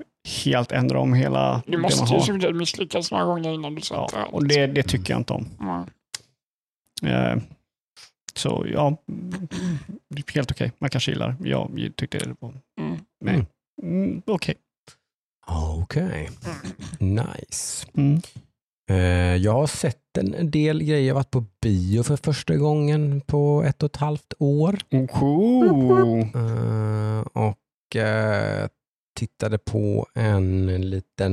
helt 0.44 0.72
ändra 0.72 1.00
om 1.00 1.14
hela 1.14 1.62
Du 1.66 1.72
det 1.72 1.78
måste 1.78 2.00
man 2.02 2.08
ju 2.10 2.14
har. 2.16 2.22
som 2.22 2.38
du 2.38 2.52
misslyckas 2.52 3.10
några 3.10 3.24
gånger 3.24 3.50
innan 3.52 3.74
du 3.74 3.80
Ja, 3.90 4.08
sätter 4.10 4.34
och 4.34 4.46
det, 4.46 4.66
det 4.66 4.82
tycker 4.82 5.12
jag 5.12 5.20
inte 5.20 5.32
om. 5.32 5.48
Mm. 7.02 7.40
Så 8.38 8.66
ja, 8.72 8.96
det 10.08 10.28
är 10.30 10.34
helt 10.34 10.50
okej. 10.50 10.72
Man 10.78 10.90
kanske 10.90 11.10
gillar. 11.10 11.36
Jag 11.44 11.92
tyckte 11.96 12.18
det 12.18 12.34
var 12.40 12.60
Mm. 12.80 12.98
nej. 13.24 13.34
Mm. 13.34 13.46
Mm, 13.82 14.22
okej. 14.26 14.54
Okej, 15.46 16.30
nice. 16.98 17.86
Mm. 17.94 18.20
Eh, 18.90 19.36
jag 19.36 19.52
har 19.52 19.66
sett 19.66 20.16
en 20.18 20.50
del 20.50 20.82
grejer. 20.82 21.06
Jag 21.06 21.14
har 21.14 21.20
varit 21.20 21.30
på 21.30 21.44
bio 21.62 22.02
för 22.02 22.16
första 22.16 22.56
gången 22.56 23.20
på 23.20 23.62
ett 23.66 23.82
och 23.82 23.90
ett 23.90 23.96
halvt 23.96 24.34
år. 24.38 24.78
Oho. 24.90 26.20
Eh, 26.20 27.20
och 27.20 27.96
eh, 27.96 28.68
tittade 29.20 29.58
på 29.58 30.06
en 30.14 30.66
liten, 30.90 31.32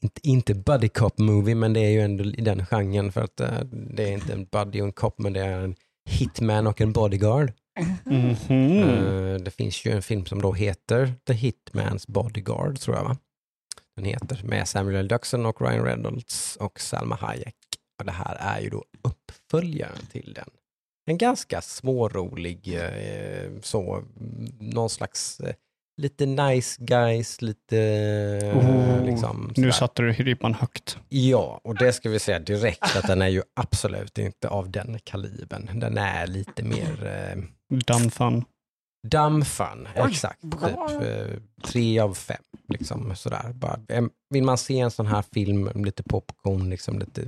inte, 0.00 0.20
inte 0.28 0.54
buddy 0.54 0.88
cop 0.88 1.18
movie, 1.18 1.54
men 1.54 1.72
det 1.72 1.80
är 1.80 1.90
ju 1.90 2.00
ändå 2.00 2.24
i 2.24 2.40
den 2.40 2.66
genren 2.66 3.12
för 3.12 3.20
att 3.20 3.40
eh, 3.40 3.60
det 3.70 4.02
är 4.02 4.12
inte 4.12 4.32
en 4.32 4.44
buddy 4.44 4.80
och 4.80 4.86
en 4.86 4.92
cop, 4.92 5.18
men 5.18 5.32
det 5.32 5.40
är 5.40 5.60
en 5.60 5.74
hitman 6.10 6.66
och 6.66 6.80
en 6.80 6.92
bodyguard. 6.92 7.52
Mhm. 8.04 8.36
Eh, 8.48 9.34
det 9.34 9.50
finns 9.50 9.86
ju 9.86 9.90
en 9.90 10.02
film 10.02 10.26
som 10.26 10.42
då 10.42 10.52
heter 10.52 11.14
The 11.26 11.32
Hitman's 11.32 12.04
Bodyguard, 12.08 12.78
tror 12.78 12.96
jag 12.96 13.04
va? 13.04 13.16
Den 13.96 14.04
heter, 14.04 14.40
med 14.44 14.68
Samuel 14.68 14.96
L. 14.96 15.08
Jackson 15.10 15.46
och 15.46 15.60
Ryan 15.60 15.84
Reynolds 15.84 16.56
och 16.56 16.80
Salma 16.80 17.14
Hayek. 17.14 17.56
Och 17.98 18.04
det 18.06 18.12
här 18.12 18.36
är 18.40 18.60
ju 18.60 18.70
då 18.70 18.84
uppföljaren 19.02 20.06
till 20.12 20.32
den. 20.34 20.48
En 21.06 21.18
ganska 21.18 21.60
smårolig, 21.60 22.74
eh, 22.74 23.50
så, 23.62 23.94
mm, 23.94 24.52
någon 24.58 24.90
slags 24.90 25.40
lite 25.96 26.26
nice 26.26 26.76
guys, 26.84 27.42
lite 27.42 27.78
eh, 28.42 28.58
Oh, 28.58 29.04
liksom 29.04 29.52
Nu 29.56 29.72
satte 29.72 30.02
du 30.02 30.12
ribban 30.12 30.54
högt. 30.54 30.98
Ja, 31.08 31.60
och 31.64 31.78
det 31.78 31.92
ska 31.92 32.10
vi 32.10 32.18
säga 32.18 32.38
direkt 32.38 32.96
att 32.96 33.06
den 33.06 33.22
är 33.22 33.28
ju 33.28 33.42
absolut 33.56 34.18
inte 34.18 34.48
av 34.48 34.70
den 34.70 34.98
kalibern. 35.04 35.80
Den 35.80 35.98
är 35.98 36.26
lite 36.26 36.62
mer 36.62 37.06
eh, 37.06 37.42
Dumb 37.76 38.12
fun. 38.12 38.44
dumb 39.08 39.46
fun, 39.46 39.88
Oj, 39.96 40.10
exakt. 40.10 40.42
Typ, 40.42 41.02
eh, 41.02 41.38
tre 41.64 41.98
av 41.98 42.14
fem. 42.14 42.42
Liksom, 42.68 43.16
sådär. 43.16 43.52
Bara, 43.54 43.78
vill 44.30 44.44
man 44.44 44.58
se 44.58 44.78
en 44.78 44.90
sån 44.90 45.06
här 45.06 45.22
film, 45.32 45.62
med 45.62 45.84
lite 45.86 46.02
popcorn, 46.02 46.70
liksom, 46.70 46.98
lite, 46.98 47.20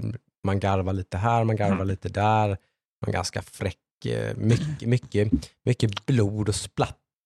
man 0.47 0.61
garvar 0.61 0.93
lite 0.93 1.17
här, 1.19 1.45
man 1.45 1.57
garvar 1.57 1.85
lite 1.85 2.09
där. 2.09 2.49
Man 3.07 3.13
ganska 3.13 3.43
fräck, 3.43 4.07
eh, 4.07 4.37
mycket, 4.37 4.89
mycket, 4.89 5.33
mycket 5.65 6.07
blod 6.07 6.49
och 6.49 6.55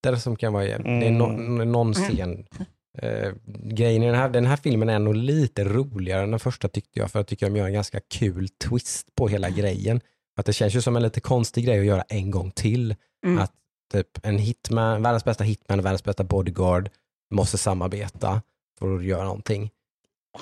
splatter 0.08 0.22
som 0.22 0.36
kan 0.36 0.52
vara, 0.52 0.64
det 0.64 1.06
är 1.06 1.10
no, 1.10 1.64
någon 1.64 1.94
scen 1.94 2.46
Eh, 3.02 3.32
grejen 3.46 4.02
i 4.02 4.06
den 4.06 4.14
här, 4.14 4.28
den 4.28 4.46
här 4.46 4.56
filmen 4.56 4.88
är 4.88 4.98
nog 4.98 5.14
lite 5.14 5.64
roligare 5.64 6.22
än 6.22 6.30
den 6.30 6.40
första 6.40 6.68
tyckte 6.68 7.00
jag, 7.00 7.10
för 7.10 7.18
jag 7.18 7.26
tycker 7.26 7.46
de 7.46 7.56
gör 7.56 7.66
en 7.66 7.72
ganska 7.72 8.00
kul 8.00 8.48
twist 8.48 9.14
på 9.14 9.28
hela 9.28 9.50
grejen. 9.50 10.00
Att 10.36 10.46
det 10.46 10.52
känns 10.52 10.74
ju 10.74 10.80
som 10.80 10.96
en 10.96 11.02
lite 11.02 11.20
konstig 11.20 11.64
grej 11.64 11.78
att 11.78 11.86
göra 11.86 12.02
en 12.02 12.30
gång 12.30 12.50
till. 12.50 12.94
Mm. 13.26 13.38
Att 13.38 13.52
typ 13.92 14.26
en 14.26 14.38
hitman, 14.38 15.02
världens 15.02 15.24
bästa 15.24 15.44
hitman 15.44 15.78
och 15.78 15.84
världens 15.84 16.04
bästa 16.04 16.24
bodyguard 16.24 16.90
måste 17.34 17.58
samarbeta 17.58 18.42
för 18.78 18.96
att 18.96 19.04
göra 19.04 19.24
någonting. 19.24 19.70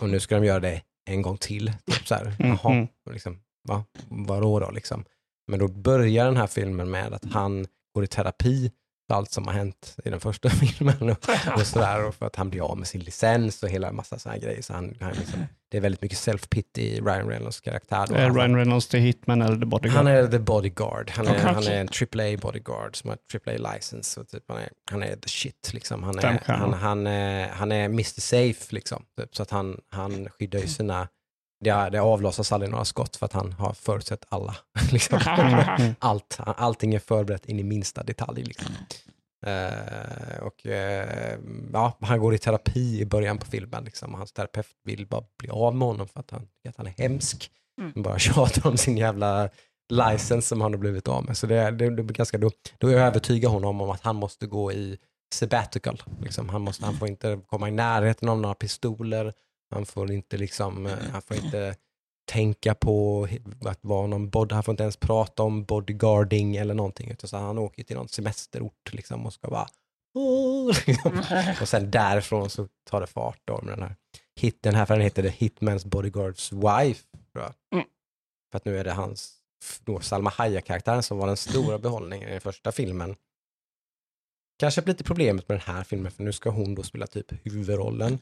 Och 0.00 0.08
nu 0.08 0.20
ska 0.20 0.34
de 0.34 0.44
göra 0.44 0.60
det 0.60 0.82
en 1.04 1.22
gång 1.22 1.36
till. 1.36 1.72
Typ 1.86 2.06
så 2.06 2.14
här, 2.14 2.34
Mm, 2.38 2.58
jaha, 2.62 2.72
mm. 2.72 2.88
liksom, 3.10 3.40
va? 3.68 3.84
vadå 4.08 4.60
då 4.60 4.70
liksom? 4.70 5.04
Men 5.46 5.58
då 5.58 5.68
börjar 5.68 6.24
den 6.24 6.36
här 6.36 6.46
filmen 6.46 6.90
med 6.90 7.14
att 7.14 7.24
han 7.24 7.66
går 7.94 8.04
i 8.04 8.06
terapi 8.06 8.72
allt 9.14 9.32
som 9.32 9.46
har 9.46 9.54
hänt 9.54 9.96
i 10.04 10.10
den 10.10 10.20
första 10.20 10.50
filmen 10.50 11.10
och, 11.10 11.28
och 11.56 11.66
sådär 11.66 12.04
och 12.04 12.14
för 12.14 12.26
att 12.26 12.36
han 12.36 12.50
blir 12.50 12.60
av 12.70 12.78
med 12.78 12.88
sin 12.88 13.00
licens 13.00 13.62
och 13.62 13.68
hela 13.68 13.92
massa 13.92 14.18
sådana 14.18 14.38
grejer. 14.38 14.62
Så 14.62 14.72
han, 14.72 14.94
han 15.00 15.12
liksom, 15.12 15.44
det 15.68 15.76
är 15.76 15.80
väldigt 15.80 16.02
mycket 16.02 16.18
self-pity 16.18 16.78
i 16.80 17.00
Ryan 17.00 17.28
Reynolds 17.28 17.60
karaktär. 17.60 18.14
Är 18.14 18.22
Han- 18.22 18.36
Ryan 18.36 18.56
Reynolds 18.56 18.88
the 18.88 18.98
hitman 18.98 19.42
eller 19.42 19.58
the 19.58 19.66
bodyguard? 19.66 19.96
han 19.96 20.06
är 20.06 20.26
the 20.26 20.38
bodyguard. 20.38 21.10
Han 21.10 21.26
är, 21.26 21.30
Okej. 21.30 21.54
han 21.54 21.64
är 21.66 21.80
en 21.80 21.88
AAA 21.88 22.36
bodyguard 22.38 22.96
som 22.96 23.10
har 23.10 23.18
AAA 23.34 23.74
license. 23.74 24.24
Typ 24.24 24.44
han, 24.48 24.58
är, 24.58 24.68
han 24.90 25.02
är 25.02 25.16
the 25.16 25.28
shit. 25.28 25.70
Liksom. 25.72 26.02
Han, 26.02 26.18
är, 26.18 26.40
han, 26.46 26.72
han, 26.72 27.06
är, 27.06 27.48
han 27.48 27.72
är 27.72 27.84
Mr 27.84 28.20
Safe. 28.20 28.74
Liksom. 28.74 29.04
Typ. 29.20 29.36
Så 29.36 29.42
att 29.42 29.50
han, 29.50 29.80
han 29.90 30.28
skyddar 30.30 30.58
ju 30.58 30.66
sina... 30.66 31.08
Det, 31.66 31.90
det 31.90 32.00
avlossas 32.00 32.52
aldrig 32.52 32.70
några 32.70 32.84
skott 32.84 33.16
för 33.16 33.26
att 33.26 33.32
han 33.32 33.52
har 33.52 33.72
förutsett 33.72 34.24
alla. 34.28 34.56
liksom. 34.92 35.20
Allt, 35.98 36.38
allting 36.38 36.94
är 36.94 36.98
förberett 36.98 37.46
in 37.46 37.58
i 37.58 37.62
minsta 37.62 38.02
detalj. 38.02 38.42
Liksom. 38.42 38.74
Eh, 39.46 40.38
och 40.42 40.66
eh, 40.66 41.38
ja, 41.72 41.98
Han 42.00 42.20
går 42.20 42.34
i 42.34 42.38
terapi 42.38 43.00
i 43.00 43.06
början 43.06 43.38
på 43.38 43.46
filmen. 43.46 43.84
Liksom. 43.84 44.14
Hans 44.14 44.32
terapeut 44.32 44.66
vill 44.84 45.06
bara 45.06 45.24
bli 45.38 45.48
av 45.50 45.76
med 45.76 45.88
honom 45.88 46.08
för 46.08 46.20
att 46.20 46.30
han 46.30 46.48
att 46.68 46.76
han 46.76 46.86
är 46.86 46.94
hemsk. 46.98 47.50
Mm. 47.80 47.92
Han 47.94 48.02
bara 48.02 48.18
tjatar 48.18 48.70
om 48.70 48.76
sin 48.76 48.96
jävla 48.96 49.48
license 49.88 50.48
som 50.48 50.60
han 50.60 50.72
har 50.72 50.78
blivit 50.78 51.08
av 51.08 51.24
med. 51.24 51.36
Så 51.36 51.46
det, 51.46 51.70
det, 51.70 51.96
det 51.96 52.02
blir 52.02 52.16
ganska, 52.16 52.38
då, 52.38 52.50
då 52.78 52.88
övertygar 52.88 53.48
honom 53.48 53.80
om 53.80 53.90
att 53.90 54.02
han 54.02 54.16
måste 54.16 54.46
gå 54.46 54.72
i 54.72 54.98
sabbatical. 55.34 56.02
Liksom. 56.22 56.48
Han, 56.48 56.62
måste, 56.62 56.84
han 56.84 56.94
får 56.94 57.08
inte 57.08 57.40
komma 57.46 57.68
i 57.68 57.72
närheten 57.72 58.28
av 58.28 58.40
några 58.40 58.54
pistoler. 58.54 59.32
Han 59.70 59.86
får 59.86 60.12
inte, 60.12 60.36
liksom, 60.36 60.86
eh, 60.86 60.98
han 61.12 61.22
får 61.22 61.36
inte 61.36 61.76
tänka 62.26 62.74
på 62.74 63.28
att 63.60 63.78
vara 63.82 64.06
någon 64.06 64.30
bod, 64.30 64.52
han 64.52 64.62
får 64.62 64.72
inte 64.72 64.82
ens 64.82 64.96
prata 64.96 65.42
om 65.42 65.64
bodyguarding 65.64 66.56
eller 66.56 66.74
någonting. 66.74 67.10
Utan 67.10 67.28
så 67.28 67.36
han 67.36 67.58
åker 67.58 67.82
till 67.82 67.96
någon 67.96 68.08
semesterort 68.08 68.92
liksom, 68.92 69.26
och 69.26 69.32
ska 69.32 69.48
bara 69.48 69.68
liksom. 70.86 71.22
och 71.60 71.68
sen 71.68 71.90
därifrån 71.90 72.50
så 72.50 72.68
tar 72.90 73.00
det 73.00 73.06
fart 73.06 73.40
då 73.44 73.60
med 73.62 73.78
den 73.78 73.82
här 73.82 73.96
hit, 74.40 74.58
den 74.62 74.74
här 74.74 74.86
för 74.86 74.94
den 74.94 75.02
heter 75.02 75.22
The 75.22 75.28
Hitman's 75.28 75.88
Bodyguards 75.88 76.52
Wife. 76.52 77.04
Tror 77.32 77.44
jag. 77.44 77.54
Mm. 77.74 77.86
För 78.50 78.56
att 78.56 78.64
nu 78.64 78.78
är 78.78 78.84
det 78.84 78.92
hans, 78.92 79.34
då 79.84 80.00
Salma 80.00 80.30
Hayek-karaktären 80.30 81.02
som 81.02 81.18
var 81.18 81.26
den 81.26 81.36
stora 81.36 81.78
behållningen 81.78 82.28
i 82.28 82.32
den 82.32 82.40
första 82.40 82.72
filmen. 82.72 83.16
Kanske 84.58 84.80
lite 84.80 85.04
problemet 85.04 85.48
med 85.48 85.58
den 85.58 85.74
här 85.74 85.84
filmen 85.84 86.12
för 86.12 86.22
nu 86.22 86.32
ska 86.32 86.50
hon 86.50 86.74
då 86.74 86.82
spela 86.82 87.06
typ 87.06 87.46
huvudrollen. 87.46 88.18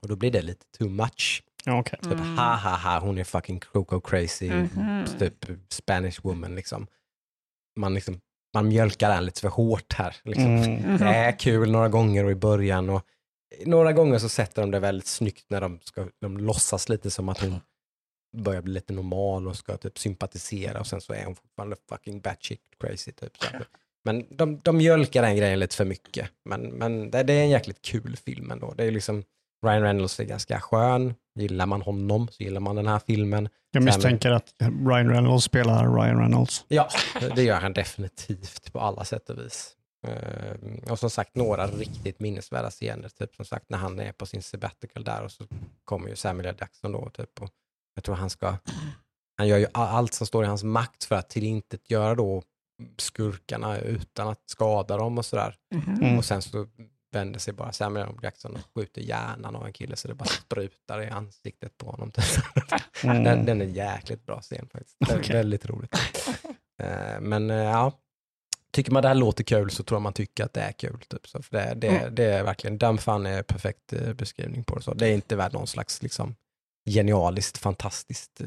Och 0.00 0.08
då 0.08 0.16
blir 0.16 0.30
det 0.30 0.42
lite 0.42 0.66
too 0.78 0.88
much. 0.88 1.42
Okej. 1.66 1.98
Typ 2.02 2.12
Mm. 2.12 2.38
ha 2.38 2.54
ha 2.56 2.76
ha, 2.76 2.98
hon 3.00 3.18
är 3.18 3.24
fucking 3.24 3.60
croco 3.60 4.00
crazy, 4.00 4.50
Mhm. 4.50 5.04
typ 5.18 5.44
Spanish 5.68 6.20
woman 6.22 6.54
liksom. 6.54 6.86
Man, 7.78 7.94
liksom. 7.94 8.20
man 8.54 8.68
mjölkar 8.68 9.08
den 9.10 9.24
lite 9.24 9.40
för 9.40 9.48
hårt 9.48 9.92
här. 9.92 10.16
Liksom. 10.24 10.44
Mm. 10.56 10.96
Det 10.98 11.04
är 11.04 11.38
kul 11.38 11.70
några 11.70 11.88
gånger 11.88 12.24
och 12.24 12.30
i 12.30 12.34
början 12.34 12.90
och 12.90 13.02
några 13.66 13.92
gånger 13.92 14.18
så 14.18 14.28
sätter 14.28 14.62
de 14.62 14.70
det 14.70 14.78
väldigt 14.80 15.06
snyggt 15.06 15.44
när 15.50 15.60
de, 15.60 15.80
ska, 15.80 16.08
de 16.20 16.38
låtsas 16.38 16.88
lite 16.88 17.10
som 17.10 17.28
att 17.28 17.40
hon 17.40 17.60
börjar 18.36 18.62
bli 18.62 18.72
lite 18.72 18.92
normal 18.92 19.48
och 19.48 19.56
ska 19.56 19.76
typ 19.76 19.98
sympatisera 19.98 20.80
och 20.80 20.86
sen 20.86 21.00
så 21.00 21.12
är 21.12 21.24
hon 21.24 21.34
fortfarande 21.34 21.76
fucking 21.88 22.20
batshit 22.20 22.60
crazy. 22.80 23.12
Typ. 23.12 23.36
Så. 23.36 23.46
Men 24.04 24.26
de, 24.36 24.60
de 24.60 24.76
mjölkar 24.76 25.22
den 25.22 25.36
grejen 25.36 25.58
lite 25.58 25.76
för 25.76 25.84
mycket. 25.84 26.30
Men, 26.44 26.60
men 26.62 27.10
det, 27.10 27.22
det 27.22 27.32
är 27.32 27.42
en 27.42 27.50
jäkligt 27.50 27.82
kul 27.82 28.16
film 28.16 28.50
ändå. 28.50 28.74
Det 28.76 28.84
är 28.84 28.90
liksom, 28.90 29.24
Ryan 29.66 29.82
Reynolds 29.82 30.20
är 30.20 30.24
ganska 30.24 30.60
skön. 30.60 31.14
Gillar 31.38 31.66
man 31.66 31.82
honom 31.82 32.28
så 32.30 32.42
gillar 32.42 32.60
man 32.60 32.76
den 32.76 32.86
här 32.86 32.98
filmen. 33.06 33.48
Jag 33.70 33.82
misstänker 33.82 34.30
att 34.30 34.54
Ryan 34.58 35.10
Reynolds 35.10 35.44
spelar 35.44 35.94
Ryan 35.94 36.18
Reynolds. 36.18 36.64
Ja, 36.68 36.88
det 37.34 37.42
gör 37.42 37.60
han 37.60 37.72
definitivt 37.72 38.72
på 38.72 38.80
alla 38.80 39.04
sätt 39.04 39.30
och 39.30 39.38
vis. 39.38 39.76
Eh, 40.06 40.90
och 40.90 40.98
som 40.98 41.10
sagt 41.10 41.36
några 41.36 41.66
riktigt 41.66 42.20
minnesvärda 42.20 42.70
scener, 42.70 43.08
typ 43.08 43.34
som 43.34 43.44
sagt 43.44 43.70
när 43.70 43.78
han 43.78 44.00
är 44.00 44.12
på 44.12 44.26
sin 44.26 44.42
sabbatical 44.42 45.04
där 45.04 45.24
och 45.24 45.32
så 45.32 45.44
kommer 45.84 46.08
ju 46.08 46.16
Samuel 46.16 46.46
L. 46.46 46.56
Jackson 46.60 46.92
då 46.92 47.10
typ 47.10 47.42
och 47.42 47.50
jag 47.94 48.04
tror 48.04 48.14
han 48.14 48.30
ska, 48.30 48.56
han 49.36 49.48
gör 49.48 49.58
ju 49.58 49.66
allt 49.72 50.14
som 50.14 50.26
står 50.26 50.44
i 50.44 50.46
hans 50.46 50.64
makt 50.64 51.04
för 51.04 51.14
att 51.14 51.30
tillintet 51.30 51.90
göra 51.90 52.14
då 52.14 52.42
skurkarna 52.98 53.78
utan 53.78 54.28
att 54.28 54.42
skada 54.46 54.96
dem 54.96 55.18
och 55.18 55.26
sådär. 55.26 55.54
Mhm. 55.74 55.94
Mm. 55.94 56.18
Och 56.18 56.24
sen 56.24 56.42
så 56.42 56.66
vänder 57.12 57.38
sig 57.38 57.54
bara 57.54 57.72
Samuel. 57.72 58.08
Jackson 58.22 58.54
och 58.54 58.60
skjuter 58.74 59.00
hjärnan 59.00 59.56
av 59.56 59.66
en 59.66 59.72
kille 59.72 59.96
så 59.96 60.08
det 60.08 60.14
bara 60.14 60.24
sprutar 60.28 61.02
i 61.02 61.08
ansiktet 61.08 61.78
på 61.78 61.90
honom. 61.90 62.10
Typ. 62.10 62.24
Mm. 63.04 63.24
Den, 63.24 63.44
den 63.46 63.60
är 63.62 63.66
jäkligt 63.66 64.26
bra 64.26 64.40
scen 64.40 64.68
faktiskt. 64.72 64.96
Det 65.06 65.12
är 65.12 65.18
Okej. 65.20 65.36
Väldigt 65.36 65.66
roligt. 65.66 65.94
Eh, 66.82 67.20
Men 67.20 67.50
eh, 67.50 67.56
ja, 67.56 67.92
tycker 68.72 68.92
man 68.92 69.02
det 69.02 69.08
här 69.08 69.14
låter 69.14 69.44
kul 69.44 69.70
så 69.70 69.82
tror 69.82 69.96
jag 69.96 70.02
man 70.02 70.12
tycker 70.12 70.44
att 70.44 70.52
det 70.52 70.60
är 70.60 70.72
kul. 70.72 71.00
Typ. 71.08 71.26
Så 71.28 71.42
för 71.42 71.56
det, 71.56 71.74
det, 71.74 71.88
Mm. 71.88 72.14
det 72.14 72.24
är 72.24 72.42
verkligen, 72.42 72.78
dumb 72.78 73.00
fun 73.00 73.26
är 73.26 73.42
perfekt 73.42 73.92
eh, 73.92 74.12
beskrivning 74.12 74.64
på 74.64 74.76
det. 74.76 74.82
Så 74.82 74.94
det 74.94 75.06
är 75.08 75.12
inte 75.14 75.36
värt 75.36 75.52
någon 75.52 75.66
slags 75.66 76.02
liksom, 76.02 76.34
genialiskt, 76.90 77.58
fantastiskt, 77.58 78.40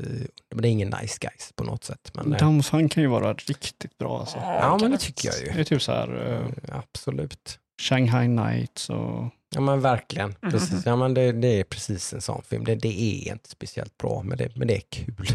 men 0.50 0.62
det 0.62 0.68
är 0.68 0.72
ingen 0.72 0.94
nice 1.02 1.18
guys 1.22 1.52
på 1.56 1.64
något 1.64 1.84
sätt. 1.84 2.12
Men, 2.14 2.64
Fun 2.64 2.90
kan 2.90 3.04
ju 3.04 3.10
vara 3.10 3.34
riktigt 3.34 3.98
bra. 3.98 4.20
Alltså. 4.20 4.38
ja, 4.38 4.78
men 4.82 4.92
det 4.92 4.98
tycker 4.98 5.28
jag 5.30 5.40
ju. 5.40 5.46
Det 5.52 5.60
är 5.60 5.64
typ 5.64 5.82
så 5.82 5.92
här 5.92 6.46
Absolut. 6.72 7.60
Shanghai 7.80 8.28
Nights 8.28 8.90
och 8.90 9.30
Ja 9.56 9.62
men 9.62 9.82
verkligen. 9.82 10.36
Mhm. 10.42 10.52
Precis. 10.52 10.86
Ja, 10.86 10.96
men 10.96 11.14
det, 11.14 11.32
det 11.32 11.60
är 11.60 11.64
precis 11.64 12.14
en 12.14 12.22
sån 12.22 12.42
film. 12.44 12.64
Det, 12.64 12.76
det 12.76 13.02
är 13.02 13.32
inte 13.32 13.50
speciellt 13.50 13.98
bra 13.98 14.24
men 14.24 14.38
det, 14.38 14.56
men 14.56 14.68
det 14.68 14.76
är 14.76 14.82
kul. 14.90 15.28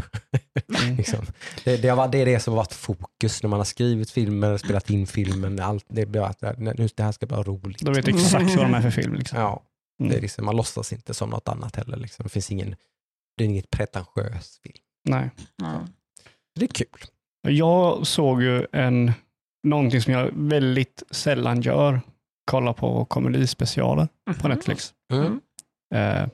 Mm. 0.82 0.96
liksom. 0.96 1.26
det, 1.64 1.76
det, 1.76 1.88
har, 1.88 2.08
det 2.08 2.18
är 2.18 2.26
det 2.26 2.40
som 2.40 2.52
har 2.52 2.56
varit 2.56 2.72
fokus 2.72 3.42
när 3.42 3.50
man 3.50 3.60
har 3.60 3.64
skrivit 3.64 4.10
filmer, 4.10 4.56
spelat 4.56 4.90
in 4.90 5.06
filmen. 5.06 5.60
Allt, 5.60 5.84
det, 5.88 6.06
blir 6.06 6.22
att 6.22 6.58
nu, 6.58 6.88
det 6.96 7.02
här 7.02 7.12
ska 7.12 7.26
bli 7.26 7.36
roligt. 7.36 7.78
de 7.84 7.94
vet 7.94 8.08
exakt 8.08 8.56
vad 8.56 8.64
de 8.64 8.74
är 8.74 8.80
för 8.80 8.90
film. 8.90 9.14
Liksom. 9.14 9.38
Ja, 9.38 9.62
det 9.98 10.04
är 10.04 10.08
Mm. 10.10 10.22
liksom, 10.22 10.44
man 10.44 10.56
låtsas 10.56 10.92
inte 10.92 11.14
som 11.14 11.30
något 11.30 11.48
annat 11.48 11.76
heller. 11.76 11.96
Liksom. 11.96 12.22
Det 12.22 12.28
finns 12.28 12.50
ingen, 12.50 12.76
det 13.36 13.44
är 13.44 13.48
inget 13.48 13.70
pretentiös 13.70 14.60
film. 14.62 14.76
Nej. 15.08 15.30
Ja. 15.56 15.86
Det 16.54 16.64
är 16.64 16.68
kul. 16.68 17.00
Jag 17.48 18.06
såg 18.06 18.42
ju 18.42 18.66
en, 18.72 19.12
någonting 19.66 20.00
som 20.02 20.12
jag 20.12 20.30
väldigt 20.34 21.02
sällan 21.10 21.62
gör, 21.62 22.00
kolla 22.44 22.72
på 22.72 23.04
komedispecialer 23.04 24.08
på 24.40 24.48
Mhm. 24.48 24.56
Netflix. 24.56 24.94
Mm. 25.12 25.40
Eh, 25.94 26.28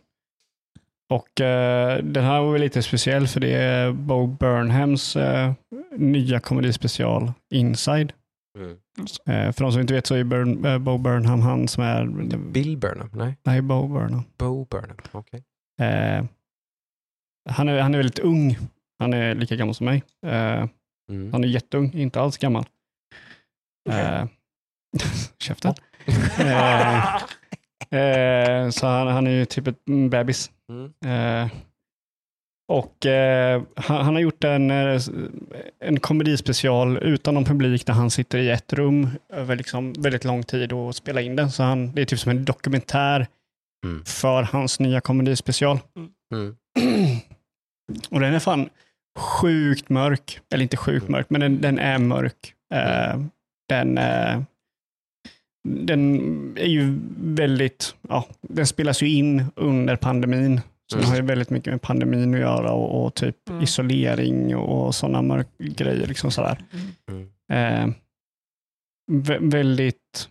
och 1.13 1.41
eh, 1.41 1.99
den 2.05 2.25
här 2.25 2.41
var 2.41 2.53
väl 2.53 2.61
lite 2.61 2.83
speciell 2.83 3.29
för 3.29 3.41
det 3.41 3.53
är 3.55 3.93
Bo 3.93 4.27
Burnhams 4.27 5.17
eh, 5.17 5.53
nya 5.97 6.41
komedispecial 6.41 7.33
Inside. 7.51 8.13
Mm. 8.59 8.73
Eh, 9.27 9.53
för 9.53 9.65
de 9.65 9.73
som 9.73 9.81
inte 9.81 9.95
vet 9.95 10.07
så 10.07 10.15
är 10.15 10.25
Burn, 10.25 10.65
eh, 10.65 10.79
Bo 10.79 10.99
Burnham 10.99 11.41
han 11.41 11.69
som 11.69 11.85
är... 11.85 12.07
Bill 12.37 12.77
Burnham? 12.77 13.11
Nej, 13.15 13.37
Nej, 13.43 13.63
Bo 13.63 13.89
Burnham. 13.89 14.23
Bo 14.39 14.65
Burnham. 14.65 14.97
Okej. 15.13 15.43
Eh, 15.81 16.25
han, 17.51 17.69
är, 17.69 17.81
han 17.81 17.95
är 17.95 17.99
väldigt 17.99 18.19
ung. 18.19 18.59
Han 18.99 19.13
är 19.15 19.35
lika 19.35 19.57
gammal 19.57 19.75
som 19.75 19.87
mig. 19.87 20.03
Eh, 20.27 20.67
Mm. 21.11 21.33
han 21.33 21.45
är 21.45 21.49
jätteung, 21.49 21.93
inte 21.95 22.21
alls 22.21 22.39
gammal. 22.39 22.65
Eh, 23.91 24.25
käften. 25.39 25.75
Eh, 26.39 27.17
eh, 27.99 28.71
så 28.71 28.87
han, 28.87 29.07
han 29.07 29.27
är 29.27 29.31
ju 29.31 29.45
typ 29.45 29.67
ett 29.67 29.89
mm, 29.89 30.11
bebis. 30.11 30.51
Mm. 30.69 30.93
Eh, 31.05 31.51
och 32.73 33.07
eh, 33.07 33.63
han, 33.77 34.05
han 34.05 34.15
har 34.15 34.21
gjort 34.21 34.45
en, 34.45 34.71
eh, 34.71 35.01
en 35.85 36.01
komedispecial 36.01 36.99
utan 36.99 37.35
någon 37.35 37.45
publik 37.45 37.87
där 37.87 37.93
han 37.93 38.11
sitter 38.11 38.39
i 38.39 38.51
ett 38.51 38.73
rum 38.73 39.09
över 39.33 39.57
liksom 39.57 39.93
väldigt 39.93 40.25
lång 40.25 40.43
tid 40.43 40.73
och 40.73 40.95
spelar 40.95 41.23
in 41.23 41.37
den. 41.37 41.51
Så 41.51 41.63
han, 41.63 41.93
det 41.93 42.01
är 42.01 42.05
typ 42.05 42.19
som 42.21 42.31
en 42.31 42.45
dokumentär 42.45 43.27
Mm. 43.85 44.05
för 44.05 44.43
hans 44.43 44.81
nya 44.81 45.01
komedispecial. 45.01 45.79
Mm. 46.35 46.57
Och 48.11 48.21
den 48.21 48.35
är 48.35 48.39
fan 48.39 48.69
sjukt 49.19 49.89
mörk. 49.89 50.41
Eller 50.55 50.63
inte 50.63 50.77
sjukt 50.77 51.09
mörk, 51.09 51.27
men 51.31 51.41
den, 51.41 51.61
den 51.61 51.79
är 51.79 51.99
mörk. 51.99 52.55
Eh, 52.75 53.21
den, 53.69 53.99
eh, 53.99 54.43
den 55.69 56.15
är 56.59 56.67
ju 56.67 56.99
väldigt, 57.19 57.95
ja, 58.09 58.25
den 58.43 58.67
spelas 58.67 59.03
ju 59.03 59.09
in 59.09 59.45
under 59.57 59.97
pandemin. 59.97 60.61
Så 60.91 60.97
den 60.97 61.05
Mm. 61.05 61.11
har 61.11 61.17
ju 61.17 61.27
väldigt 61.27 61.51
mycket 61.51 61.73
med 61.73 61.83
pandemin 61.83 62.35
att 62.35 62.41
göra 62.41 62.73
och, 62.73 63.05
och 63.07 63.15
typ 63.15 63.49
Mm. 63.49 63.63
isolering 63.63 64.57
och 64.57 64.95
sådana 64.95 65.23
mörk 65.23 65.49
grejer. 65.59 66.07
Liksom 66.07 66.31
sådär. 66.31 66.59
Mm. 67.09 67.29
Eh, 67.53 67.95
vä- 69.13 69.51
väldigt, 69.51 70.29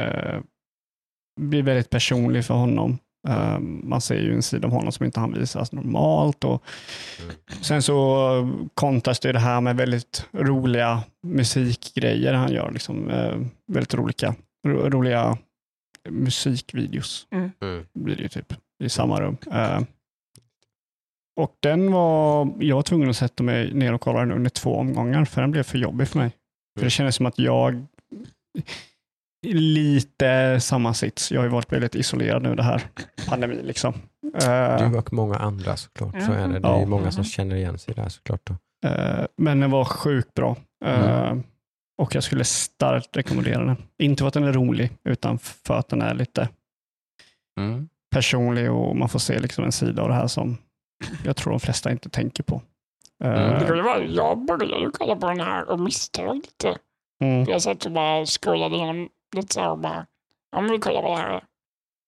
eh, 0.00 0.40
blir 1.40 1.62
väldigt 1.62 1.90
personlig 1.90 2.44
för 2.44 2.54
honom. 2.54 2.98
Eh, 3.28 3.58
man 3.60 4.00
ser 4.00 4.20
ju 4.20 4.34
en 4.34 4.42
sida 4.42 4.66
av 4.68 4.72
honom 4.74 4.92
som 4.92 5.06
inte 5.06 5.20
han 5.20 5.32
visar 5.32 5.68
normalt. 5.72 6.44
Och 6.44 6.62
Mm. 7.22 7.34
Sen 7.62 7.82
så 7.82 8.58
kontras 8.74 9.20
det 9.20 9.32
det 9.32 9.38
här 9.38 9.60
med 9.60 9.76
väldigt 9.76 10.26
roliga 10.32 11.02
musikgrejer 11.26 12.32
han 12.32 12.52
gör. 12.52 12.70
Liksom, 12.72 13.10
eh, 13.10 13.34
väldigt 13.66 13.94
roliga, 13.94 14.28
ro, 14.28 14.34
roliga 14.68 15.38
musikvideos 16.08 17.26
Mm. 17.30 17.50
blir 17.94 18.16
det 18.16 18.22
ju 18.22 18.28
typ 18.28 18.52
i 18.84 18.88
samma 18.88 19.20
rum. 19.20 19.36
Eh, 19.52 19.80
och 21.40 21.56
den 21.60 21.92
var, 21.92 22.52
jag 22.60 22.76
var 22.76 22.82
tvungen 22.82 23.10
att 23.10 23.16
sätta 23.16 23.42
mig 23.42 23.74
ner 23.74 23.92
och 23.92 24.00
kolla 24.00 24.20
den 24.20 24.32
under 24.32 24.50
två 24.50 24.76
omgångar 24.76 25.24
för 25.24 25.40
den 25.40 25.50
blev 25.50 25.62
för 25.62 25.78
jobbig 25.78 26.08
för 26.08 26.18
mig. 26.18 26.30
För 26.78 26.84
det 26.84 26.90
kändes 26.90 27.14
som 27.16 27.26
att 27.26 27.38
jag 27.38 27.86
lite 29.46 30.60
samma 30.60 30.94
sits. 30.94 31.32
Jag 31.32 31.40
har 31.40 31.44
ju 31.44 31.50
varit 31.50 31.72
väldigt 31.72 31.94
isolerad 31.94 32.42
nu 32.42 32.54
det 32.54 32.62
här 32.62 32.82
pandemin 33.28 33.58
liksom. 33.58 33.94
Eh, 34.42 34.90
Du 34.90 34.98
och 34.98 35.12
många 35.12 35.34
andra 35.36 35.76
såklart. 35.76 36.22
Så 36.22 36.32
är 36.32 36.48
det. 36.48 36.58
Det 36.58 36.68
är 36.68 36.72
Ja. 36.72 36.80
ju 36.80 36.86
många 36.86 37.10
som 37.12 37.20
Mhm. 37.20 37.24
känner 37.24 37.56
igen 37.56 37.78
sig 37.78 37.94
där 37.94 38.08
såklart. 38.08 38.40
Då. 38.44 38.54
Eh, 38.88 39.26
men 39.36 39.60
den 39.60 39.70
var 39.70 39.84
sjukt 39.84 40.34
bra. 40.34 40.56
Eh, 40.84 41.22
Mm. 41.30 41.42
Och 41.98 42.14
jag 42.14 42.22
skulle 42.24 42.44
starkt 42.44 43.16
rekommendera 43.16 43.64
den. 43.64 43.76
Inte 43.98 44.20
för 44.22 44.28
att 44.28 44.34
den 44.34 44.44
är 44.44 44.52
rolig, 44.52 44.90
utan 45.04 45.38
för 45.38 45.74
att 45.74 45.88
den 45.88 46.02
är 46.02 46.14
lite 46.14 46.48
Mm. 47.60 47.88
personlig 48.10 48.70
och 48.72 48.96
man 48.96 49.08
får 49.08 49.18
se 49.18 49.38
liksom 49.38 49.64
en 49.64 49.72
sida 49.72 50.02
av 50.02 50.08
det 50.08 50.14
här 50.14 50.26
som 50.26 50.56
jag 51.24 51.36
tror 51.36 51.50
de 51.50 51.60
flesta 51.60 51.90
inte 51.90 52.08
tänker 52.08 52.42
på. 52.42 52.62
Mm. 53.24 53.58
Det 53.60 53.66
kan 53.66 53.76
ju 53.76 53.82
vara, 53.82 54.04
jag 54.04 54.44
började 54.46 54.78
ju 54.82 54.90
kolla 54.90 55.16
på 55.16 55.28
den 55.28 55.40
här 55.40 55.68
och 55.70 55.80
misstag 55.80 56.36
lite. 56.36 56.78
mm, 57.22 57.44
Jag 57.48 57.62
satt 57.62 57.86
och 57.86 57.92
bara 57.92 58.26
scrollade 58.26 58.76
igenom 58.76 59.08
lite 59.36 59.54
så 59.54 59.60
här 59.60 59.70
och 59.70 59.78
bara, 59.78 60.06
ja 60.52 60.60
men 60.60 60.70
vi 60.70 60.78
kollar 60.78 61.02
vad 61.02 61.18
det 61.18 61.22
här 61.22 61.30
är. 61.34 61.44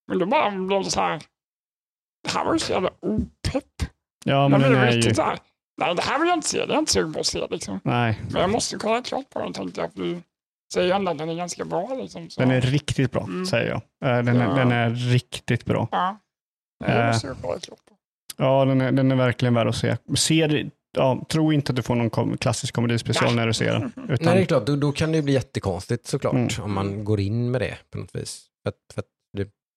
Men 0.09 0.19
då 0.19 0.27
bara 0.27 0.51
blev 0.51 0.85
det 0.85 0.91
så 0.91 1.01
här, 1.01 1.23
det 2.25 2.31
här 2.35 2.45
var 2.45 2.53
ju 2.53 2.59
så 2.59 2.73
jävla 2.73 2.91
opepp. 3.01 3.65
ja, 4.25 4.33
Jag 4.43 4.51
men 4.51 4.61
den 4.61 4.71
blev 4.71 4.83
är 4.83 4.87
riktigt 4.93 5.11
ju... 5.11 5.15
så 5.15 5.23
här, 5.23 5.39
nej 5.79 5.95
det 5.95 6.03
här 6.03 6.19
vill 6.19 6.29
jag 6.29 6.37
inte 6.37 6.49
se, 6.49 6.59
det 6.59 6.65
är 6.65 6.69
jag 6.69 6.79
inte 6.79 6.93
sugen 6.93 7.13
på 7.13 7.21
att 7.21 7.27
se 7.27 7.47
liksom. 7.51 7.81
Nej, 7.85 8.21
Men 8.33 8.41
jag 8.41 8.51
måste 8.51 8.77
kolla 8.77 9.03
klart 9.03 9.31
på 9.31 9.39
den 9.39 9.53
tänkte 9.53 9.81
jag, 9.81 9.93
för 9.93 10.23
säger 10.75 10.95
ändå 10.95 11.11
att 11.11 11.19
den 11.19 11.29
är 11.29 11.35
ganska 11.35 11.65
bra 11.65 11.95
liksom. 11.95 12.31
Så. 12.31 12.41
den 12.41 12.51
är 12.51 12.61
riktigt 12.61 13.13
bra, 13.13 13.23
Mm. 13.23 13.47
säger 13.47 13.69
jag. 13.71 13.77
Eh, 14.19 14.25
Den 14.25 14.37
är, 14.37 14.45
Ja. 14.49 14.55
den 14.55 14.73
är 14.73 14.91
riktigt 14.91 15.65
bra. 15.65 15.89
Ja, 15.93 16.19
Nej, 16.85 16.91
Eh. 16.91 16.99
det 16.99 17.07
måste 17.07 17.27
jag 17.27 17.37
kolla 17.43 17.59
klart 17.61 17.79
på. 17.89 17.95
Ja, 18.37 18.65
den 18.65 18.81
är, 18.81 18.93
den 18.93 19.11
är 19.13 19.17
verkligen 19.17 19.55
värd 19.55 19.67
att 19.69 19.77
se. 19.77 19.97
Ser, 20.17 20.71
ja, 20.99 21.27
tro 21.29 21.53
inte 21.53 21.73
att 21.73 21.77
du 21.77 21.83
får 21.83 21.95
någon 21.95 22.11
kom, 22.11 22.37
klassisk 22.37 22.75
komedispecial 22.75 23.35
när 23.35 23.47
du 23.47 23.53
ser 23.53 23.73
den. 23.73 23.93
Utan, 24.09 24.27
Nej, 24.27 24.35
det 24.37 24.41
är 24.43 24.45
klart. 24.47 24.67
Då, 24.67 24.77
då 24.77 24.93
kan 24.93 25.11
det 25.13 25.17
ju 25.17 25.23
bli 25.23 25.33
jättekonstigt 25.33 26.07
såklart. 26.07 26.35
Mm. 26.35 26.49
Om 26.63 26.73
man 26.73 27.05
går 27.05 27.21
in 27.21 27.51
med 27.51 27.61
det 27.61 27.79
på 27.91 27.99
något 27.99 28.15
vis. 28.15 28.45
För 28.63 28.73
för 28.95 29.03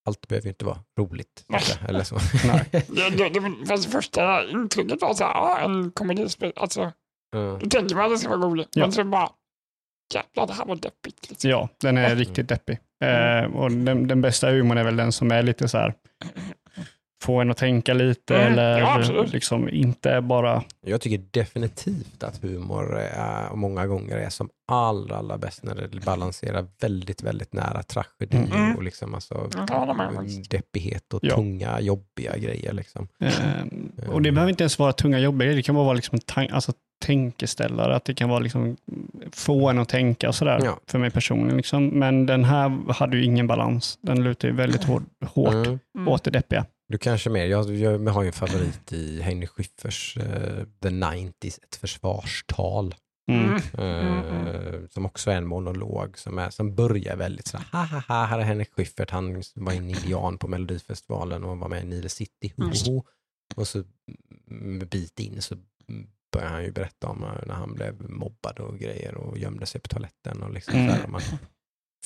allt 0.08 0.28
behöver 0.28 0.46
ju 0.46 0.50
inte 0.50 0.66
vara 0.66 0.80
roligt. 1.00 1.46
Eller 1.88 2.04
så. 2.04 2.16
Nej. 2.48 2.66
Det, 2.88 3.10
det, 3.10 3.30
det, 3.30 3.66
fast 3.68 3.92
första 3.92 4.50
intrycket 4.50 5.02
var 5.02 5.14
så 5.14 5.24
här, 5.24 5.32
ja 5.34 5.60
en 5.60 5.92
komedispel, 5.92 6.54
alltså 6.56 6.92
Ja. 7.32 7.58
då 7.62 7.70
tänker 7.70 7.96
man 7.96 8.06
att 8.06 8.12
det 8.12 8.18
ska 8.18 8.30
vara 8.30 8.40
roligt. 8.50 8.70
Ja. 8.74 8.82
Men 8.82 8.92
så 8.92 9.04
bara, 9.04 9.30
jävlar 10.14 10.48
det 10.48 10.54
här 10.54 10.66
var 10.66 10.76
deppigt. 10.76 11.30
Liksom. 11.30 11.50
Ja, 11.50 11.70
den 11.82 11.98
är 11.98 12.06
Mm. 12.06 12.18
riktigt 12.18 12.50
deppig. 12.50 12.80
Eh, 13.04 13.44
och 13.56 13.72
den, 13.72 14.08
den 14.08 14.22
bästa 14.22 14.50
humorn 14.52 14.78
är 14.78 14.84
väl 14.84 14.96
den 14.96 15.12
som 15.12 15.32
är 15.32 15.44
lite 15.44 15.68
så 15.68 15.78
här, 15.78 15.94
få 17.22 17.42
en 17.42 17.52
att 17.52 17.58
tänka 17.58 17.94
lite 17.94 18.36
Mm, 18.36 18.54
eller 18.54 18.80
ja, 18.80 19.24
liksom 19.32 19.70
inte 19.70 20.22
bara, 20.22 20.64
Jag 20.86 21.02
tycker 21.02 21.24
definitivt 21.32 22.24
att 22.24 22.44
humor 22.44 22.98
är, 23.00 23.56
många 23.56 23.88
gånger 23.88 24.18
är 24.18 24.30
som 24.30 24.50
allra, 24.72 25.16
allra 25.18 25.38
bäst 25.38 25.64
när 25.64 25.76
det 25.76 26.06
balanserar 26.06 26.66
väldigt, 26.82 27.24
väldigt 27.24 27.54
nära 27.54 27.84
tragedi 27.84 28.38
Mm. 28.54 28.76
och 28.76 28.84
liksom 28.84 29.14
alltså, 29.16 29.50
faktiskt. 30.16 30.52
deppighet 30.52 31.14
och 31.14 31.20
Ja. 31.24 31.36
tunga, 31.36 31.80
jobbiga 31.80 32.38
grejer. 32.38 32.74
Liksom. 32.74 33.08
eh, 33.20 34.10
och 34.10 34.22
det 34.22 34.32
behöver 34.32 34.50
inte 34.50 34.64
ens 34.64 34.80
vara 34.80 34.94
tunga 34.94 35.20
jobbiga 35.20 35.54
det 35.54 35.62
kan 35.62 35.76
bara 35.76 35.86
vara 35.86 35.96
liksom 35.96 36.20
alltså, 36.52 36.74
tänkeställare, 37.06 37.96
att 37.96 38.06
det 38.06 38.14
kan 38.14 38.30
vara 38.30 38.40
liksom, 38.40 38.78
få 39.32 39.70
en 39.70 39.80
att 39.80 39.90
tänka 39.90 40.28
och 40.28 40.36
sådär, 40.36 40.60
Ja. 40.64 40.80
för 40.88 41.00
mig 41.00 41.12
personligen. 41.12 41.58
Liksom. 41.58 41.88
Men 41.88 42.26
den 42.26 42.44
här 42.44 42.92
hade 42.94 43.18
ju 43.18 43.24
ingen 43.24 43.48
balans. 43.48 43.98
Den 44.02 44.24
lutar 44.24 44.48
ju 44.48 44.54
väldigt 44.54 44.84
hård, 44.84 45.04
hårt 45.26 45.54
Mm. 45.54 45.80
Mm. 45.96 46.08
åt 46.08 46.24
det 46.24 46.32
deppiga. 46.32 46.66
Du 46.92 46.98
kanske 46.98 47.30
mer, 47.30 47.46
jag, 47.46 47.76
jag 47.76 48.00
har 48.14 48.22
ju 48.22 48.28
en 48.28 48.34
favorit 48.34 48.94
i 48.94 49.22
Henry 49.22 49.48
Schiffers 49.48 50.18
uh, 50.18 50.64
The 50.82 50.90
90s, 50.90 51.60
ett 51.64 51.76
försvarstal. 51.76 52.96
Mm. 53.32 53.60
Mm. 53.78 54.48
eh, 54.48 54.80
Som 54.90 55.06
också 55.06 55.32
är 55.32 55.36
en 55.36 55.48
monolog 55.48 56.18
som, 56.18 56.38
är, 56.38 56.50
som 56.50 56.76
börjar 56.76 57.16
väldigt 57.16 57.48
så 57.48 57.58
här, 57.58 57.66
ha 57.72 57.86
ha 57.86 58.00
ha, 58.08 58.26
här 58.26 58.40
är 58.40 58.44
Henrik 58.44 58.74
Schyffert, 58.74 59.10
han 59.10 59.44
var 59.56 59.74
en 59.74 59.90
indian 59.90 60.38
på 60.38 60.48
Melodifestivalen 60.48 61.44
och 61.44 61.58
var 61.58 61.70
med 61.70 61.84
i 61.84 61.88
Nile 61.88 62.10
City, 62.10 62.54
ho, 62.58 62.64
ho, 62.64 62.72
ho. 62.86 63.04
Och 63.56 63.68
så 63.68 63.84
en 64.50 64.80
bit 64.80 65.20
in 65.20 65.42
så 65.42 65.56
börjar 66.34 66.50
han 66.50 66.64
ju 66.64 66.72
berätta 66.72 67.08
om 67.08 67.20
när 67.46 67.54
han 67.54 67.74
blev 67.74 68.10
mobbad 68.10 68.60
och 68.60 68.80
grejer 68.80 69.16
och 69.16 69.38
gömde 69.38 69.66
sig 69.66 69.82
på 69.82 69.88
toaletten. 69.88 70.44
Och 70.44 70.54
liksom 70.54 70.74
Mm. 70.76 70.88
så 70.90 70.96
här, 70.96 71.04
och 71.04 71.10
man, 71.10 71.22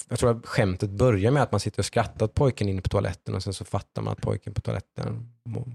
jag 0.10 0.20
tror 0.20 0.32
att 0.32 0.46
skämtet 0.46 0.90
börjar 0.90 1.32
med 1.32 1.44
att 1.44 1.52
man 1.52 1.60
sitter 1.60 1.80
och 1.80 1.86
skrattar 1.86 2.26
åt 2.26 2.34
pojken 2.34 2.70
inne 2.70 2.82
på 2.82 2.90
toaletten 2.90 3.36
och 3.36 3.44
sen 3.44 3.54
så 3.54 3.66
fattar 3.66 4.02
man 4.02 4.12
att 4.12 4.22
pojken 4.22 4.54
på 4.54 4.62
toaletten 4.62 5.30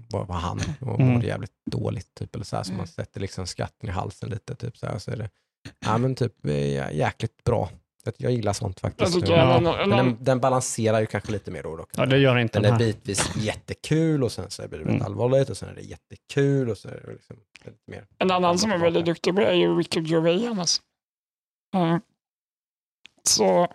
var, 0.09 0.25
var 0.25 0.35
han 0.35 0.59
och 0.79 0.99
Mm. 0.99 1.13
mådde 1.13 1.27
jävligt 1.27 1.51
dåligt. 1.71 2.13
Typ, 2.15 2.35
eller 2.35 2.45
så 2.45 2.55
här, 2.55 2.63
så 2.63 2.73
man 2.73 2.87
sätter 2.87 3.19
liksom 3.21 3.47
skatten 3.47 3.89
i 3.89 3.91
halsen 3.91 4.29
lite. 4.29 4.55
Typ, 4.55 4.77
så 4.77 4.85
här, 4.85 4.97
så 4.99 5.11
är 5.11 5.15
det 5.17 5.29
ja, 5.85 5.97
men 5.97 6.15
typ, 6.15 6.45
eh, 6.45 6.91
jäkligt 6.95 7.43
bra. 7.43 7.69
Jag, 8.03 8.13
jag 8.17 8.31
gillar 8.31 8.53
sånt 8.53 8.79
faktiskt. 8.79 9.13
tycker 9.13 9.31
Ja. 9.37 9.57
en, 9.57 9.63
Men 9.63 9.75
en, 9.79 9.89
den, 9.89 10.17
den 10.23 10.39
balanserar 10.39 10.99
ju 10.99 11.05
kanske 11.05 11.31
lite 11.31 11.51
mer 11.51 11.63
då. 11.63 11.75
då. 11.75 11.85
Ja, 11.95 12.05
det 12.05 12.17
gör 12.17 12.37
inte 12.37 12.59
Den 12.59 12.63
den 12.63 12.73
är 12.73 12.77
bitvis 12.77 13.35
jättekul 13.35 14.23
och 14.23 14.31
sen 14.31 14.49
så 14.49 14.61
blir 14.67 14.79
det 14.79 14.85
väldigt 14.85 15.01
Mm. 15.01 15.05
allvarligt 15.05 15.49
och 15.49 15.57
sen 15.57 15.69
är 15.69 15.75
det 15.75 15.81
jättekul 15.81 16.69
och 16.69 16.77
så 16.77 16.87
är 16.89 17.03
det 17.05 17.11
liksom 17.13 17.37
lite 17.65 17.77
mer. 17.87 18.05
en 18.17 18.31
annan 18.31 18.57
som 18.57 18.71
är 18.71 18.77
väldigt 18.77 19.05
duktig 19.05 19.33
på 19.35 19.39
det 19.41 19.47
är 19.47 19.53
ju 19.53 19.75
Ricky 19.77 19.99
Gervais 20.01 20.47
annars. 20.47 20.81
Eh, 21.75 21.97
Så, 23.23 23.67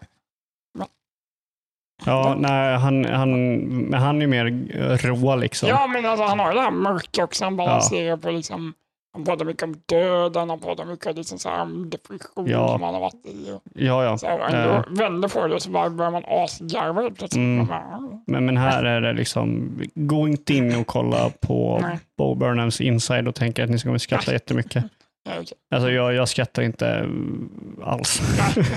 Ja, 2.05 2.35
nej, 2.39 2.77
han, 2.79 3.05
han, 3.05 3.59
men 3.67 4.01
han 4.03 4.17
är 4.17 4.21
ju 4.21 4.27
mer 4.27 4.99
rå 5.07 5.37
liksom. 5.37 5.69
ja 5.69 5.87
men 5.87 6.07
alltså 6.07 6.25
han 6.25 6.39
har 6.39 6.55
det 6.55 6.61
här 6.61 6.71
mörka 6.71 7.25
också, 7.25 7.45
han 7.45 7.57
balanserar 7.57 8.17
på 8.17 8.31
liksom, 8.31 8.75
han 9.13 9.25
pratar 9.25 9.45
mycket 9.45 9.63
om 9.63 9.75
döden, 9.87 10.51
han 10.51 10.61
pratar 10.61 10.85
mycket 10.85 11.17
liksom 11.17 11.39
så 11.39 11.49
här 11.49 11.63
om 11.63 11.91
depression 11.91 12.47
Ja. 12.51 12.69
som 12.69 12.83
han 12.83 12.95
har 12.95 13.01
varit 13.01 13.27
i. 13.27 13.53
Och 13.53 13.63
ja. 13.75 14.05
ja. 14.05 14.19
så 14.19 14.27
här, 14.27 14.39
ändå 14.39 14.85
vänder 15.03 15.29
på 15.29 15.47
det 15.47 15.55
och 15.55 15.63
så 15.63 15.71
bara 15.71 15.91
börjar 15.91 16.11
man 16.11 16.23
asgarva 16.27 17.03
helt 17.03 17.19
plötsligt. 17.19 17.39
Mm. 17.43 17.71
"Ah." 17.71 18.23
Men, 18.27 18.47
men 18.47 18.57
här 18.57 18.85
är 18.85 19.01
det 19.01 19.13
liksom, 19.13 19.79
gå 19.95 20.29
inte 20.29 20.55
in 20.55 20.77
och 20.77 20.87
kolla 20.87 21.31
på. 21.41 21.85
Bo 22.19 22.35
Burnhams 22.35 22.81
inside 22.81 23.29
och 23.29 23.35
tänka 23.35 23.65
att 23.65 23.71
ni 23.71 23.79
ska 23.79 23.99
skratta 23.99 24.33
jättemycket. 24.33 24.85
Ja, 25.27 25.33
okej. 25.41 25.59
Alltså 25.71 25.91
jag, 25.91 26.15
jag 26.15 26.29
skrattar 26.29 26.63
inte 26.63 26.89
mm, 26.89 27.81
alls. 27.83 28.21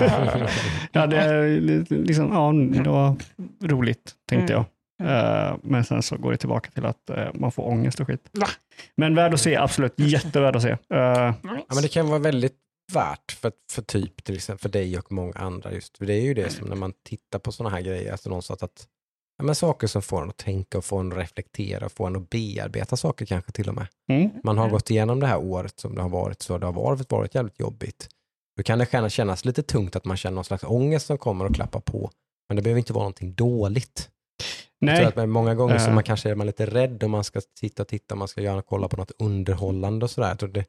ja, 0.92 1.06
det, 1.06 1.16
är 1.16 1.94
liksom, 1.94 2.32
ja, 2.32 2.52
det 2.82 2.90
var 2.90 3.16
roligt 3.62 4.14
tänkte 4.28 4.52
jag. 4.52 4.64
Eh, 5.00 5.56
men 5.62 5.84
sen 5.84 6.02
så 6.02 6.16
går 6.16 6.30
det 6.30 6.36
tillbaka 6.36 6.70
till 6.70 6.84
att 6.84 7.10
eh, 7.10 7.28
man 7.34 7.52
får 7.52 7.68
ångest 7.68 8.00
och 8.00 8.06
skit. 8.06 8.30
Men 8.96 9.14
värd 9.14 9.34
att 9.34 9.40
se, 9.40 9.56
absolut. 9.56 9.94
Jättevärd 9.96 10.56
att 10.56 10.62
se. 10.62 10.70
Eh. 10.70 10.78
Ja, 10.90 11.34
men 11.44 11.82
det 11.82 11.88
kan 11.88 12.08
vara 12.08 12.18
väldigt 12.18 12.56
värt 12.92 13.32
för, 13.32 13.52
för 13.72 13.82
typ 13.82 14.24
till 14.24 14.34
exempel 14.34 14.62
för 14.62 14.68
dig 14.68 14.98
och 14.98 15.12
många 15.12 15.32
andra 15.32 15.72
just 15.72 15.98
för 15.98 16.06
det 16.06 16.14
är 16.14 16.22
ju 16.22 16.34
det 16.34 16.50
som 16.50 16.68
när 16.68 16.76
man 16.76 16.92
tittar 17.08 17.38
på 17.38 17.52
sådana 17.52 17.76
här 17.76 17.82
grejer, 17.82 18.12
alltså 18.12 18.28
någonstans 18.28 18.62
att 18.62 18.86
ja, 19.40 19.44
men 19.44 19.54
saker 19.54 19.86
som 19.86 20.02
får 20.02 20.22
en 20.22 20.30
att 20.30 20.36
tänka 20.36 20.78
och 20.78 20.84
får 20.84 21.00
en 21.00 21.12
att 21.12 21.18
reflektera 21.18 21.86
och 21.86 21.92
får 21.92 22.06
en 22.06 22.16
att 22.16 22.30
bearbeta 22.30 22.96
saker 22.96 23.26
kanske 23.26 23.52
till 23.52 23.68
och 23.68 23.74
med. 23.74 23.86
Mm. 24.08 24.30
Man 24.44 24.58
har 24.58 24.70
gått 24.70 24.90
igenom 24.90 25.20
det 25.20 25.26
här 25.26 25.38
året 25.38 25.80
som 25.80 25.94
det 25.94 26.02
har 26.02 26.08
varit 26.08 26.42
så 26.42 26.58
det 26.58 26.66
har 26.66 26.72
varit, 26.72 27.10
varit 27.10 27.34
jävligt 27.34 27.60
jobbigt. 27.60 28.08
Då 28.56 28.62
kan 28.62 28.78
det 28.78 29.10
kännas, 29.10 29.44
lite 29.44 29.62
tungt 29.62 29.96
att 29.96 30.04
man 30.04 30.16
känner 30.16 30.34
någon 30.34 30.44
slags 30.44 30.64
ångest 30.64 31.06
som 31.06 31.18
kommer 31.18 31.44
och 31.44 31.54
klappar 31.54 31.80
på. 31.80 32.10
Men 32.48 32.56
det 32.56 32.62
behöver 32.62 32.78
inte 32.78 32.92
vara 32.92 33.02
någonting 33.02 33.34
dåligt. 33.34 34.10
Jag 34.78 34.96
tror 34.96 35.04
Nej, 35.16 35.24
att 35.24 35.28
många 35.28 35.54
gånger 35.54 35.78
så 35.78 35.88
Eh. 35.88 35.94
man 35.94 36.04
kanske 36.04 36.30
är 36.30 36.34
man 36.34 36.46
lite 36.46 36.66
rädd 36.66 37.02
om 37.02 37.10
man 37.10 37.24
ska 37.24 37.40
titta 37.60 37.82
och 37.82 37.88
titta, 37.88 38.14
man 38.14 38.28
ska 38.28 38.40
gärna 38.40 38.62
kolla 38.62 38.88
på 38.88 38.96
något 38.96 39.12
underhållande 39.18 40.04
och 40.04 40.10
sådär. 40.10 40.64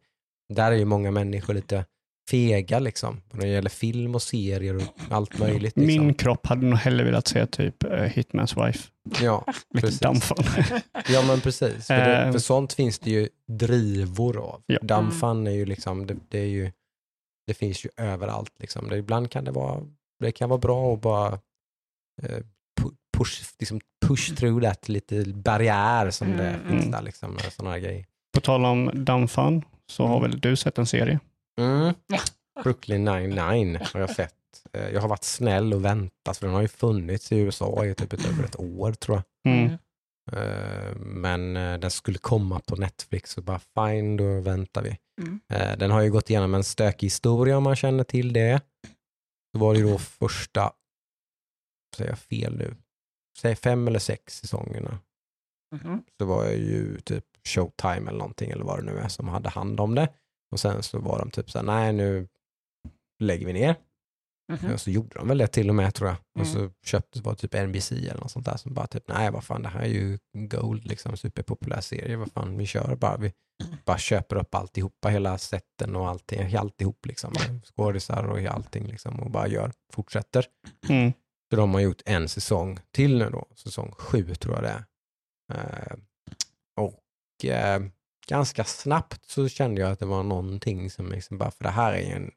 Där 0.53 0.71
är 0.71 0.75
ju 0.75 0.85
många 0.85 1.11
människor 1.11 1.53
lite 1.53 1.85
fega 2.29 2.79
liksom. 2.79 3.21
När 3.33 3.41
det 3.41 3.47
gäller 3.47 3.69
film 3.69 4.15
och 4.15 4.21
serier 4.21 4.75
och 4.75 4.83
allt 5.09 5.39
möjligt. 5.39 5.77
Liksom. 5.77 6.05
min 6.05 6.13
kropp 6.13 6.47
hade 6.47 6.65
nog 6.65 6.79
hellre 6.79 7.03
velat 7.05 7.27
se 7.27 7.45
typ 7.45 7.83
uh, 7.83 7.89
Hitman's 7.91 8.65
Wife. 8.65 8.89
Ja, 9.21 9.45
Lite 9.73 9.81
Precis. 9.87 9.99
dampfan. 9.99 10.37
ja 11.09 11.21
men 11.27 11.41
precis. 11.41 11.87
För, 11.87 11.93
det, 11.97 12.17
Eh. 12.17 12.31
för 12.31 12.39
sånt 12.39 12.73
finns 12.73 12.99
det 12.99 13.11
ju 13.11 13.29
drivor 13.47 14.37
av. 14.37 14.61
Ja. 14.65 14.79
Dampfan 14.81 15.47
är 15.47 15.51
ju 15.51 15.65
liksom, 15.65 16.07
det, 16.07 16.17
det 16.29 16.39
är 16.39 16.45
ju, 16.45 16.71
det 17.47 17.53
finns 17.53 17.85
ju 17.85 17.89
överallt 17.97 18.53
liksom. 18.59 18.89
Det, 18.89 18.97
ibland 18.97 19.31
kan 19.31 19.43
det 19.45 19.51
vara, 19.51 19.81
det 20.19 20.31
kan 20.31 20.49
vara 20.49 20.59
bra 20.59 20.93
att 20.93 21.01
bara 21.01 21.27
eh, 22.23 22.37
pu- 22.81 22.95
push, 23.17 23.41
liksom 23.59 23.79
push 24.07 24.35
through 24.35 24.63
that 24.63 24.89
lite 24.89 25.23
barriär 25.25 26.09
som 26.11 26.37
det 26.37 26.47
Mm, 26.49 26.61
finns 26.69 26.79
mm. 26.81 26.91
där 26.91 27.01
liksom. 27.01 27.37
Sådana 27.51 27.71
här 27.71 27.79
grejer. 27.79 28.05
På 28.33 28.41
tal 28.41 28.65
om 28.65 28.91
dampfan 28.93 29.61
så 29.87 30.05
har 30.07 30.21
väl 30.21 30.39
du 30.39 30.55
sett 30.55 30.77
en 30.77 30.85
serie? 30.85 31.19
Mm. 31.61 31.93
Brooklyn 32.63 33.05
99 33.05 33.79
har 33.93 33.99
jag 33.99 34.09
sett. 34.09 34.35
Eh, 34.73 34.89
Jag 34.89 35.01
har 35.01 35.07
varit 35.07 35.23
snäll 35.23 35.73
och 35.73 35.85
väntat 35.85 36.37
för 36.37 36.45
den 36.47 36.53
har 36.55 36.61
ju 36.61 36.67
funnits 36.67 37.31
i 37.31 37.37
USA 37.37 37.85
i 37.85 37.95
typ 37.95 38.13
ett, 38.13 38.25
över 38.29 38.43
ett 38.43 38.59
år 38.59 38.93
tror 38.93 39.17
jag. 39.43 39.53
Mm. 39.53 39.71
Eh, 40.31 40.95
Men 40.97 41.57
eh, 41.57 41.77
den 41.79 41.91
skulle 41.91 42.17
komma 42.17 42.59
på 42.59 42.75
Netflix 42.75 43.37
och 43.37 43.43
bara 43.43 43.59
fine, 43.59 44.17
då 44.17 44.39
väntar 44.41 44.81
vi. 44.81 44.97
Mm. 45.21 45.39
Den 45.79 45.91
har 45.91 46.01
ju 46.01 46.11
gått 46.11 46.29
igenom 46.29 46.53
en 46.53 46.63
stökig 46.63 47.07
historia 47.07 47.57
om 47.57 47.63
man 47.63 47.75
känner 47.75 48.03
till 48.03 48.33
det. 48.33 48.61
Så 49.53 49.59
var 49.59 49.73
det 49.73 49.79
ju 49.79 49.85
då 49.91 49.97
första, 49.97 50.73
säger 51.97 52.11
jag 52.11 52.19
fel 52.19 52.57
nu, 52.57 52.75
säg 53.37 53.55
fem 53.55 53.87
eller 53.87 53.99
sex 53.99 54.37
säsongerna. 54.39 54.99
Mhm. 55.75 56.03
Så 56.17 56.25
var 56.25 56.43
jag 56.45 56.57
ju 56.57 56.99
typ 56.99 57.25
Showtime 57.47 58.09
eller 58.09 58.17
någonting 58.19 58.51
eller 58.51 58.63
vad 58.65 58.79
det 58.79 58.83
nu 58.91 58.97
är 58.99 59.07
som 59.07 59.27
hade 59.27 59.49
hand 59.49 59.79
om 59.79 59.95
det. 59.95 60.09
Och 60.51 60.59
sen 60.59 60.83
så 60.83 60.99
var 60.99 61.19
de 61.19 61.31
typ 61.31 61.51
så 61.51 61.57
här, 61.57 61.65
nej 61.65 61.93
nu 61.93 62.27
lägger 63.19 63.45
vi 63.45 63.53
ner. 63.53 63.75
Mhm. 64.53 64.73
Och 64.73 64.81
så 64.81 64.91
gjorde 64.91 65.15
de 65.19 65.27
väl 65.27 65.37
det 65.37 65.47
till 65.47 65.69
och 65.69 65.75
med 65.75 65.93
tror 65.93 66.09
jag. 66.09 66.17
Och 66.39 66.45
Mm. 66.47 66.53
så 66.53 66.69
köptes 66.85 67.21
bara 67.21 67.35
typ 67.35 67.53
NBC 67.53 67.91
eller 67.91 68.21
något 68.21 68.31
sånt 68.31 68.45
där 68.45 68.57
som 68.57 68.73
bara 68.73 68.87
typ, 68.87 69.07
nej 69.07 69.31
vad 69.31 69.43
fan 69.43 69.63
det 69.63 69.69
här 69.69 69.81
är 69.81 69.87
ju 69.87 70.17
gold 70.33 70.85
liksom, 70.87 71.17
superpopulär 71.17 71.81
serie, 71.81 72.15
vad 72.17 72.31
fan 72.31 72.57
vi 72.57 72.65
kör 72.65 72.95
bara. 72.95 73.17
Vi 73.17 73.33
bara 73.85 73.97
köper 73.97 74.35
upp 74.35 74.55
alltihopa, 74.55 75.09
hela 75.09 75.37
sätten 75.37 75.95
och 75.95 76.09
allting, 76.09 76.55
alltihop 76.55 77.05
liksom. 77.05 77.33
Skådisar 77.63 78.23
och 78.23 78.39
allting 78.45 78.87
liksom 78.87 79.19
och 79.19 79.31
bara 79.31 79.47
gör, 79.47 79.71
fortsätter. 79.93 80.45
Mm. 80.89 81.11
Så 81.49 81.55
de 81.55 81.73
har 81.73 81.81
gjort 81.81 82.01
en 82.05 82.29
säsong 82.29 82.79
till 82.91 83.17
nu 83.17 83.29
då, 83.29 83.47
säsong 83.55 83.91
sju 83.91 84.35
tror 84.35 84.55
jag 84.55 84.63
det 84.63 84.69
är. 84.69 84.85
Eh, 85.53 85.97
och 86.81 87.45
eh, 87.45 87.81
ganska 88.27 88.63
snabbt 88.63 89.29
så 89.29 89.47
kände 89.49 89.81
jag 89.81 89.91
att 89.91 89.99
det 89.99 90.05
var 90.05 90.23
någonting 90.23 90.89
som 90.89 91.09
liksom 91.11 91.37
bara, 91.37 91.51
för 91.51 91.63
det 91.63 91.69
här 91.69 91.93
är 91.93 92.15
en 92.15 92.31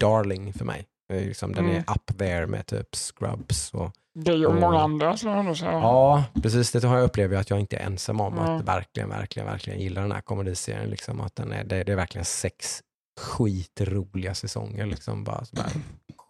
darling 0.00 0.52
för 0.52 0.64
mig. 0.64 0.86
Liksom, 1.12 1.52
den 1.54 1.64
är 1.66 1.70
Mm. 1.70 1.84
up 1.88 2.18
there 2.18 2.46
med 2.46 2.66
typ 2.66 2.94
Scrubs 2.96 3.74
och 3.74 3.90
Det 4.14 4.46
och 4.46 4.54
många 4.54 4.80
andra 4.80 5.16
skulle 5.16 5.32
jag 5.32 5.56
säga. 5.56 5.70
Ja, 5.72 6.24
precis. 6.42 6.72
Det 6.72 6.84
har 6.84 6.96
jag 6.96 7.04
upplevt 7.04 7.32
att 7.36 7.50
jag 7.50 7.60
inte 7.60 7.76
är 7.76 7.86
ensam 7.86 8.20
om. 8.20 8.38
Mm. 8.38 8.50
Att 8.50 8.64
verkligen, 8.64 9.08
verkligen, 9.08 9.46
verkligen 9.46 9.80
gillar 9.80 10.02
den 10.02 10.12
här 10.12 10.20
komediserien. 10.20 10.90
Liksom, 10.90 11.20
att 11.20 11.36
den 11.36 11.52
är, 11.52 11.64
det, 11.64 11.84
det 11.84 11.92
är 11.92 11.96
verkligen 11.96 12.24
sex 12.24 12.82
skitroliga 13.20 14.34
säsonger. 14.34 14.86
Liksom, 14.86 15.24
bara, 15.24 15.44
så 15.44 15.56
bara 15.56 15.66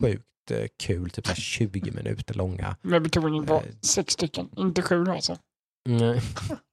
sjukt 0.00 0.50
eh, 0.50 0.66
kul, 0.78 1.10
typ 1.10 1.26
så 1.26 1.32
här 1.32 1.40
20 1.40 1.90
minuter 1.90 2.34
långa. 2.34 2.76
Med 2.82 3.02
betoning 3.02 3.46
på 3.46 3.54
Eh. 3.54 3.62
sex 3.80 4.12
stycken, 4.12 4.48
inte 4.56 4.82
sju 4.82 5.04
alltså. 5.08 5.36
Mm. 5.88 6.18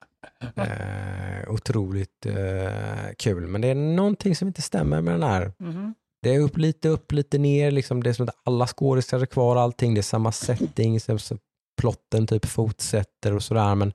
eh, 0.56 1.50
otroligt 1.50 2.26
eh, 2.26 3.14
kul, 3.18 3.48
men 3.48 3.62
det 3.62 3.68
är 3.68 3.76
någonting 3.76 4.36
som 4.36 4.48
inte 4.48 4.62
stämmer 4.62 5.02
med 5.02 5.14
den 5.14 5.24
här. 5.24 5.52
Mhm. 5.60 5.94
Det 6.22 6.36
är 6.36 6.40
upp 6.40 6.58
lite 6.58 6.90
upp, 6.90 7.12
lite 7.12 7.38
ner. 7.38 7.72
Liksom. 7.72 8.04
Det 8.04 8.10
är 8.10 8.14
som 8.14 8.28
att 8.28 8.36
alla 8.44 8.68
skådespelare 8.68 9.24
är 9.24 9.26
kvar, 9.26 9.56
allting. 9.56 9.94
Det 9.94 10.00
är 10.00 10.04
samma 10.04 10.32
setting, 10.32 11.00
så, 11.00 11.18
så 11.18 11.38
plotten 11.82 12.28
typ 12.28 12.46
fortsätter 12.46 13.34
och 13.36 13.44
sådär. 13.44 13.76
Men 13.76 13.94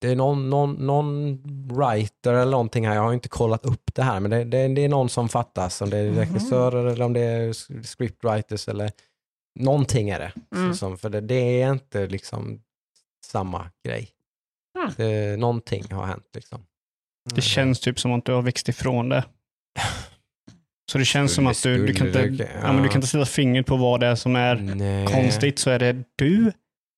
det 0.00 0.08
är 0.08 0.16
någon, 0.16 0.50
någon, 0.50 0.74
någon 0.74 1.42
writer 1.68 2.32
eller 2.32 2.50
någonting 2.52 2.86
här. 2.86 2.94
Jag 2.94 3.02
har 3.02 3.12
inte 3.12 3.28
kollat 3.28 3.66
upp 3.66 3.94
det 3.94 4.02
här, 4.02 4.20
men 4.20 4.30
det, 4.30 4.44
det, 4.44 4.68
det 4.68 4.84
är 4.84 4.88
någon 4.88 5.08
som 5.08 5.28
fattas. 5.28 5.80
Om 5.80 5.90
det 5.90 5.98
är 5.98 6.10
Mhm. 6.10 6.18
regissörer 6.18 6.86
eller 6.86 7.04
om 7.04 7.12
det 7.12 7.20
är 7.20 7.52
scriptwriters 7.82 8.68
eller 8.68 8.90
någonting 9.60 10.08
är 10.08 10.18
det. 10.18 10.32
Mm. 10.56 10.72
Så, 10.72 10.78
som, 10.78 10.98
för 10.98 11.10
det, 11.10 11.20
det 11.20 11.62
är 11.62 11.72
inte 11.72 12.06
liksom 12.06 12.62
samma 13.26 13.70
grej. 13.84 14.08
Mm. 14.82 14.92
Det, 14.96 15.36
någonting 15.36 15.84
har 15.90 16.06
hänt 16.06 16.26
liksom. 16.34 16.62
Det 17.34 17.40
känns 17.42 17.80
typ 17.80 18.00
som 18.00 18.12
att 18.12 18.24
du 18.24 18.32
har 18.32 18.42
växt 18.42 18.68
ifrån 18.68 19.08
det. 19.08 19.24
Så 20.92 20.98
det 20.98 21.04
känns 21.04 21.34
som 21.34 21.46
att 21.46 21.62
du, 21.62 21.86
du, 21.86 21.94
kan 21.94 22.06
inte, 22.06 22.18
Skulle 22.18 22.36
det- 22.44 22.50
ja, 22.62 22.72
men 22.72 22.82
du 22.82 22.88
kan 22.88 22.96
inte 22.98 23.06
sätta 23.06 23.24
fingret 23.24 23.66
på 23.66 23.76
vad 23.76 24.00
det 24.00 24.06
är 24.06 24.14
som 24.14 24.36
är 24.36 24.54
Nej. 24.54 25.06
konstigt. 25.06 25.58
Så 25.58 25.70
är 25.70 25.78
det 25.78 25.96
du 26.16 26.52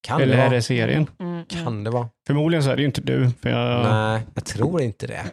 Kan 0.07 0.21
eller 0.23 0.37
det 0.37 0.43
är 0.43 0.51
det 0.51 0.63
serien? 0.63 1.07
Mm, 1.19 1.33
mm. 1.33 1.45
Kan 1.47 1.85
det 1.85 1.91
vara. 1.91 2.09
Förmodligen 2.27 2.63
så 2.65 2.71
är 2.71 2.77
det 2.77 2.83
ju 2.83 2.87
inte 2.87 3.01
du. 3.01 3.31
För 3.43 3.51
jag, 3.51 3.83
Nej, 3.93 4.23
jag 4.35 4.45
tror 4.45 4.81
inte 4.83 5.07
det. 5.07 5.25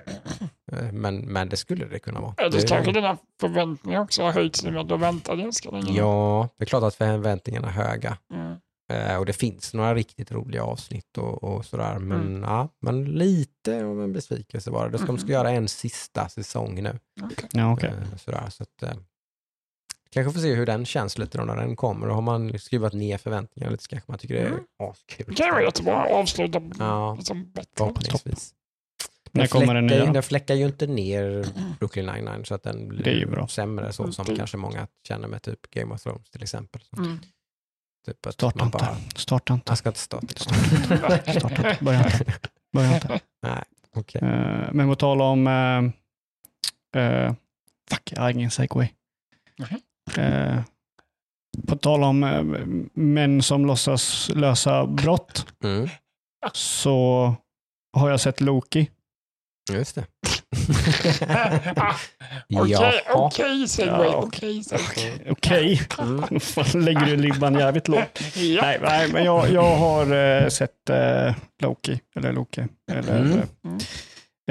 Eh, 0.72 0.92
Men, 0.92 1.18
men 1.18 1.50
det 1.50 1.58
skulle 1.58 1.86
det 1.86 2.00
kunna 2.00 2.20
vara. 2.20 2.50
Det- 2.50 2.68
kanske 2.70 2.92
dina 2.92 3.18
förväntningar 3.42 4.02
också 4.02 4.24
har 4.24 4.32
höjts 4.32 4.64
nu 4.64 4.72
med 4.72 4.82
att 4.82 4.90
du 4.90 4.98
väntar 4.98 5.36
ganska 5.36 5.72
länge. 5.72 5.98
Ja, 5.98 6.50
det 6.58 6.64
är 6.64 6.66
klart 6.66 6.84
att 6.84 6.96
förväntningarna 6.96 7.68
är 7.68 7.72
höga. 7.72 8.18
Mm. 8.34 8.56
Eh, 8.92 9.18
Och 9.18 9.26
det 9.26 9.34
finns 9.34 9.74
några 9.74 9.96
riktigt 9.96 10.32
roliga 10.32 10.64
avsnitt 10.64 11.18
och, 11.18 11.44
och 11.44 11.66
sådär. 11.66 12.00
Men, 12.00 12.22
Mm. 12.22 12.44
ja, 12.44 12.70
men 12.80 13.06
lite 13.06 13.86
av 13.86 14.02
en 14.04 14.14
besvikelse 14.14 14.72
var 14.72 14.86
det. 14.86 14.92
De 14.92 14.98
ska, 14.98 15.08
de 15.08 15.18
ska 15.18 15.32
göra 15.32 15.50
en 15.52 15.68
sista 15.68 16.30
säsong 16.30 16.84
nu. 16.84 17.00
Okej. 17.22 17.50
ja, 17.54 17.74
okej. 17.74 17.90
Eh, 17.90 18.18
Sådär, 18.18 18.50
så 18.50 18.64
att, 18.64 18.84
eh, 18.84 18.94
kanske 20.10 20.34
får 20.34 20.40
se 20.40 20.54
hur 20.54 20.66
den 20.66 20.86
känns 20.86 21.18
lite 21.18 21.38
då 21.38 21.44
när 21.44 21.56
den 21.56 21.76
kommer. 21.76 22.08
Då 22.08 22.14
har 22.14 22.22
man 22.22 22.60
skruvat 22.60 22.94
ner 22.94 23.18
förväntningarna 23.18 23.72
lite 23.72 23.84
så 23.84 23.90
kanske 23.90 24.12
man 24.12 24.20
tycker 24.20 24.34
det 24.36 24.42
är 24.42 24.48
Mm. 24.48 24.64
askul. 24.92 25.26
Det 25.28 25.34
kan 25.36 25.50
vara 25.54 25.64
jättebra 25.64 26.04
att 26.04 26.12
avsluta 26.12 26.62
Ja. 26.80 27.16
liksom 27.16 27.52
bättre. 27.52 27.70
Förhoppningsvis. 27.78 28.54
När 29.34 29.48
kommer 29.48 29.74
den 29.76 29.88
nya? 29.88 30.12
den 30.14 30.24
fläckar 30.24 30.56
ju 30.56 30.66
inte 30.66 30.88
ner 30.88 31.46
Brooklyn 31.80 32.06
99 32.06 32.44
så 32.44 32.56
att 32.56 32.64
den 32.64 32.88
blir 32.88 33.48
sämre 33.48 33.94
så 33.94 34.12
som 34.12 34.26
kanske 34.26 34.58
många 34.58 34.88
känner 35.08 35.28
med 35.28 35.42
typ 35.42 35.62
Game 35.72 35.94
of 35.94 36.02
Thrones 36.04 36.30
till 36.30 36.44
exempel. 36.44 36.82
Mm. 36.98 37.20
Typ 38.06 38.26
att 38.26 38.34
Starta 38.34 38.66
inte. 38.66 38.78
bara, 38.78 38.98
Starta 39.16 39.54
inte. 39.54 39.72
jag 39.72 39.78
ska 39.78 39.90
inte 39.90 40.00
starta. 40.00 40.28
Starta 41.40 41.70
inte. 41.72 41.78
Börja 41.82 42.06
inte. 42.06 42.26
Börja 42.74 42.96
inte. 42.96 43.20
Nej, 43.44 43.64
okej. 43.96 44.22
Eh, 44.22 44.70
men 44.72 44.88
på 44.88 44.96
tal 44.96 45.22
om... 45.22 45.48
eh, 45.48 47.02
eh, 47.04 47.34
fuck, 47.92 48.12
jag 48.16 48.22
har 48.22 48.30
ingen 48.30 48.52
segway. 48.52 48.88
Mhm. 49.60 49.82
Eh, 50.24 50.64
på 51.68 51.76
tal 51.78 52.04
om 52.04 52.20
män 52.94 53.42
som 53.42 53.66
låtsas 53.66 54.30
lösa 54.36 54.88
brott 54.88 55.46
Mm, 55.64 55.90
så 56.54 57.36
har 57.98 58.10
jag 58.10 58.20
sett 58.22 58.42
Loki. 58.42 58.90
Just 59.78 59.96
det. 59.96 60.06
Okej, 62.60 63.02
okej 63.14 63.68
segway, 63.68 64.08
okej. 64.10 64.64
Okej, 65.30 65.82
Mm. 66.00 66.24
Lägger 66.86 67.06
du 67.06 67.16
ribban 67.16 67.54
jävligt 67.54 67.88
lågt. 67.88 68.20
Ja. 68.36 68.62
Nej, 68.62 68.80
nej, 68.82 69.10
men 69.14 69.24
jag, 69.24 69.52
jag 69.52 69.76
har 69.76 70.16
eh, 70.42 70.48
sett 70.48 70.90
eh, 70.90 71.36
Loki, 71.62 72.00
eller 72.16 72.32
Loki. 72.34 72.64
Eller, 72.92 73.20
Mm. 73.20 73.40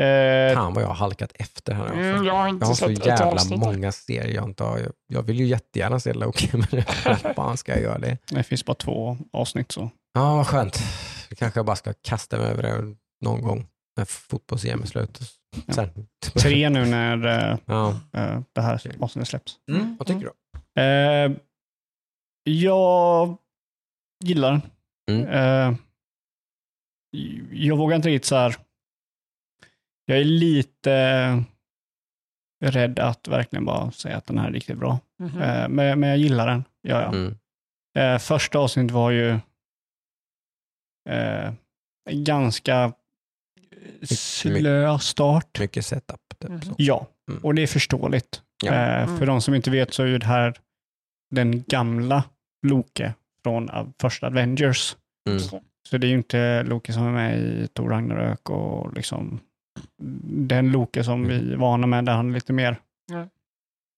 eh, 0.00 0.54
Fan 0.54 0.74
vad 0.74 0.82
jag 0.84 0.88
har 0.88 0.94
halkat 0.94 1.32
efter 1.34 1.74
här 1.74 1.86
Mm, 1.92 2.24
jag 2.24 2.34
har 2.34 2.48
inte 2.48 2.62
Jag 2.62 2.66
har 2.68 2.74
så 2.74 2.88
sett 2.88 2.98
ett 2.98 3.06
jävla 3.06 3.26
avsnitt. 3.26 3.60
många 3.60 3.92
serier 3.92 4.34
jag 4.34 4.44
inte 4.44 4.64
har. 4.64 4.78
Jag, 4.78 4.92
jag 5.12 5.22
vill 5.22 5.40
ju 5.40 5.46
jättegärna 5.46 6.00
se 6.00 6.12
Loki, 6.12 6.48
men 6.52 6.62
hur 6.72 7.34
fan 7.34 7.56
ska 7.56 7.72
jag 7.72 7.82
göra 7.82 7.98
det? 7.98 8.18
det 8.30 8.42
finns 8.42 8.64
bara 8.64 8.74
två 8.74 9.16
avsnitt 9.32 9.72
så. 9.72 9.90
Ja, 10.14 10.36
vad 10.36 10.46
skönt. 10.46 10.78
Kanske 11.38 11.62
bara 11.62 11.76
ska 11.76 11.92
kasta 12.02 12.38
mig 12.38 12.46
över 12.50 12.62
det 12.62 12.94
någon 13.24 13.42
gång 13.42 13.66
när 13.96 14.04
fotbolls-EM 14.04 14.82
är 14.82 14.86
slut. 14.86 15.20
Ja. 15.66 15.72
Sen. 15.74 16.08
Tre 16.42 16.68
nu 16.70 16.86
när 16.86 17.26
eh, 17.26 17.58
Ja. 17.66 18.00
eh, 18.12 18.40
det 18.52 18.60
här 18.60 18.74
avsnittet 19.00 19.28
släpps. 19.28 19.58
Mm, 19.70 19.96
vad 19.96 20.06
tycker 20.08 20.30
du? 20.74 20.82
Eh, 20.82 21.32
jag 22.44 23.36
gillar 24.24 24.50
den. 24.52 24.62
Mm. 25.10 25.76
Jag 27.52 27.76
vågar 27.76 27.96
inte 27.96 28.08
riktigt 28.08 28.24
så 28.28 28.36
här. 28.36 28.56
Jag 30.04 30.18
är 30.18 30.24
lite 30.24 31.44
rädd 32.64 32.98
att 32.98 33.28
verkligen 33.28 33.64
bara 33.64 33.90
säga 33.90 34.16
att 34.16 34.26
den 34.26 34.38
här 34.38 34.48
är 34.48 34.52
riktigt 34.52 34.78
bra. 34.78 34.98
Mhm. 35.18 35.42
Eh, 35.42 35.68
men, 35.68 36.00
men 36.00 36.08
jag 36.08 36.18
gillar 36.18 36.46
den, 36.46 36.64
gör 36.82 37.02
jag. 37.02 37.14
Mm. 37.14 38.18
Första 38.20 38.58
avsnittet 38.58 38.90
var 38.90 39.10
ju 39.10 39.38
ganska 42.10 42.92
slö 44.02 44.98
start. 44.98 45.58
Mycket 45.60 45.86
setup. 45.86 46.20
Typ, 46.38 46.64
så. 46.64 46.74
Ja, 46.78 47.06
Mm. 47.30 47.44
och 47.44 47.54
det 47.54 47.62
är 47.62 47.66
förståeligt. 47.66 48.42
Ja. 48.64 48.72
Eh, 48.72 49.02
Mm. 49.02 49.18
För 49.18 49.26
de 49.26 49.40
som 49.40 49.54
inte 49.54 49.70
vet 49.70 49.94
så 49.94 50.02
är 50.02 50.06
ju 50.06 50.18
det 50.18 50.26
här 50.26 50.54
den 51.30 51.62
gamla 51.62 52.24
Loke 52.66 53.14
från 53.42 53.70
första 54.00 54.26
Avengers. 54.26 54.96
Mm. 55.28 55.40
Så 55.88 55.98
det 55.98 56.06
är 56.06 56.08
ju 56.08 56.14
inte 56.16 56.62
Loke 56.62 56.92
som 56.92 57.06
är 57.06 57.12
med 57.12 57.38
i 57.38 57.68
Thor 57.68 57.88
Ragnarök 57.88 58.50
och 58.50 58.92
liksom 58.94 59.40
den 60.22 60.72
Loke 60.72 61.04
som 61.04 61.28
vi 61.28 61.52
är 61.52 61.56
vana 61.56 61.86
med, 61.86 62.04
där 62.04 62.12
han 62.12 62.30
är 62.30 62.34
lite 62.34 62.52
mer 62.52 62.76
Mm. 63.12 63.28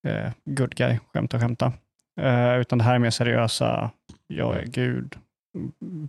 eh, 0.08 0.32
good 0.44 0.74
guy, 0.74 0.98
skämta 1.12 1.40
skämta. 1.40 1.72
Eh, 2.20 2.54
utan 2.60 2.78
det 2.78 2.84
här 2.84 2.94
är 2.94 2.98
mer 2.98 3.10
seriösa, 3.10 3.90
jag 4.26 4.56
är 4.56 4.66
gud, 4.66 5.16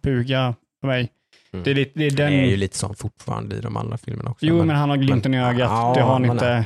buga 0.01 0.55
för 0.81 0.87
mig. 0.87 1.11
Mm. 1.53 1.63
Det 1.63 1.71
är, 1.71 1.75
lite, 1.75 1.99
det 1.99 2.05
är 2.05 2.11
den... 2.11 2.31
Det 2.31 2.37
är 2.37 2.45
ju 2.49 2.57
lite 2.57 2.77
så 2.77 2.93
fortfarande 2.93 3.55
i 3.55 3.61
de 3.61 3.77
andra 3.77 3.97
filmerna 3.97 4.31
också. 4.31 4.45
jo, 4.45 4.65
men, 4.65 4.75
han 4.75 4.89
har 4.89 4.97
glimten 4.97 5.33
i 5.33 5.37
men- 5.37 5.45
ögat. 5.45 5.69
ja, 5.71 5.93
det 5.95 6.01
har 6.01 6.13
han 6.13 6.21
men 6.21 6.31
inte. 6.31 6.65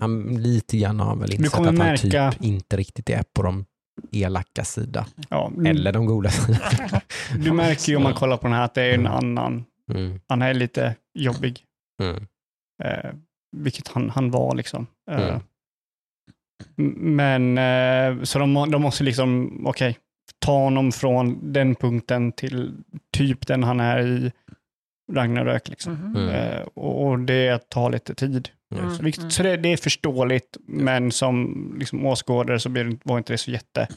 Han, 0.00 0.42
lite 0.42 0.76
grann 0.78 1.00
har 1.00 1.06
han 1.06 1.20
väl 1.20 1.34
insett 1.34 1.60
att 1.60 1.66
han 1.66 1.74
märka- 1.78 2.30
typ 2.32 2.42
inte 2.42 2.76
riktigt 2.76 3.10
är 3.10 3.22
på 3.34 3.42
de 3.42 3.64
elaka 4.12 4.64
sida. 4.64 5.06
Ja, 5.28 5.52
Eller 5.66 5.92
de 5.92 6.06
goda 6.06 6.30
sidorna. 6.30 7.00
Du 7.44 7.52
märker 7.52 7.92
ju 7.92 7.96
om 7.96 8.02
man 8.02 8.14
kollar 8.14 8.36
på 8.36 8.46
den 8.46 8.56
här 8.56 8.64
att 8.64 8.74
det 8.74 8.82
är 8.82 8.94
en 8.94 9.06
annan. 9.06 9.64
Mm. 9.92 10.20
Han 10.28 10.42
är 10.42 10.54
lite 10.54 10.94
jobbig, 11.18 11.64
Mm. 12.02 12.26
eh, 12.84 13.10
vilket 13.56 13.88
han, 13.88 14.10
han 14.10 14.30
var 14.30 14.54
liksom. 14.54 14.86
Eh, 15.10 15.38
Mm. 16.78 17.16
Men, 17.16 17.58
eh, 18.18 18.22
så 18.24 18.38
de, 18.38 18.70
de 18.70 18.82
måste 18.82 19.04
liksom, 19.04 19.60
okej, 19.66 19.98
ta 20.38 20.52
honom 20.58 20.92
från 20.92 21.52
den 21.52 21.74
punkten 21.74 22.32
till 22.32 22.72
typ 23.12 23.46
den 23.46 23.62
han 23.64 23.80
är 23.80 23.98
i 24.00 24.32
Ragnarök. 25.12 25.68
Liksom. 25.68 25.92
Mhm. 25.92 26.16
Mm. 26.16 26.28
Eh, 26.28 26.60
och, 26.74 27.06
och 27.06 27.18
det 27.18 27.68
tar 27.70 27.90
lite 27.90 28.14
tid. 28.14 28.48
Mm. 28.74 28.90
Så, 28.96 29.02
vilket, 29.02 29.32
så 29.32 29.42
det, 29.42 29.56
det 29.56 29.68
är 29.72 29.76
förståeligt, 29.76 30.56
men 30.66 31.12
som 31.12 31.74
liksom, 31.78 32.06
åskådare 32.06 32.60
så 32.60 32.68
blir 32.68 32.84
det, 32.84 32.96
var 33.02 33.18
inte 33.18 33.32
det 33.32 33.38
så 33.38 33.50
jätte 33.50 33.88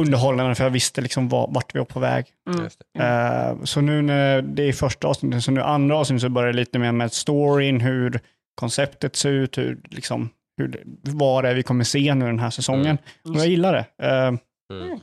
underhållande, 0.00 0.54
för 0.54 0.64
jag 0.64 0.70
visste 0.70 1.00
liksom 1.00 1.28
var, 1.28 1.48
vart 1.50 1.74
vi 1.74 1.78
var 1.78 1.86
på 1.86 2.00
väg. 2.00 2.26
Mm. 2.50 2.66
Eh, 2.98 3.64
så 3.64 3.80
nu 3.80 4.02
när 4.02 4.42
det 4.42 4.62
är 4.62 4.72
första 4.72 5.08
avsnittet, 5.08 5.42
så 5.44 5.50
nu 5.50 5.62
andra 5.62 5.96
avsnittet 5.96 6.22
så 6.22 6.28
börjar 6.28 6.52
det 6.52 6.56
lite 6.58 6.78
mer 6.78 6.92
med 6.92 7.12
storyn, 7.12 7.80
hur 7.80 8.20
konceptet 8.54 9.16
ser 9.16 9.30
ut, 9.30 9.58
hur, 9.58 9.80
liksom, 9.90 10.30
hur, 10.56 10.68
det- 10.68 10.80
vad 11.02 11.44
det 11.44 11.50
är 11.50 11.54
vi 11.54 11.62
kommer 11.62 11.84
se 11.84 12.14
nu 12.14 12.26
den 12.26 12.38
här 12.38 12.50
säsongen. 12.50 12.98
Och 13.24 13.36
jag 13.36 13.46
gillar 13.48 13.72
det. 13.72 14.06
Eh, 14.08 14.32
Mm. 14.70 15.00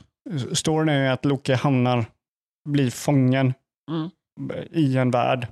storyn 0.54 0.88
är 0.88 1.02
ju 1.04 1.08
att 1.08 1.24
Loke 1.24 1.54
hamnar, 1.54 2.04
blir 2.68 2.90
fången 2.90 3.54
Mm. 3.90 4.10
i 4.70 4.96
en 4.96 5.10
värld. 5.10 5.46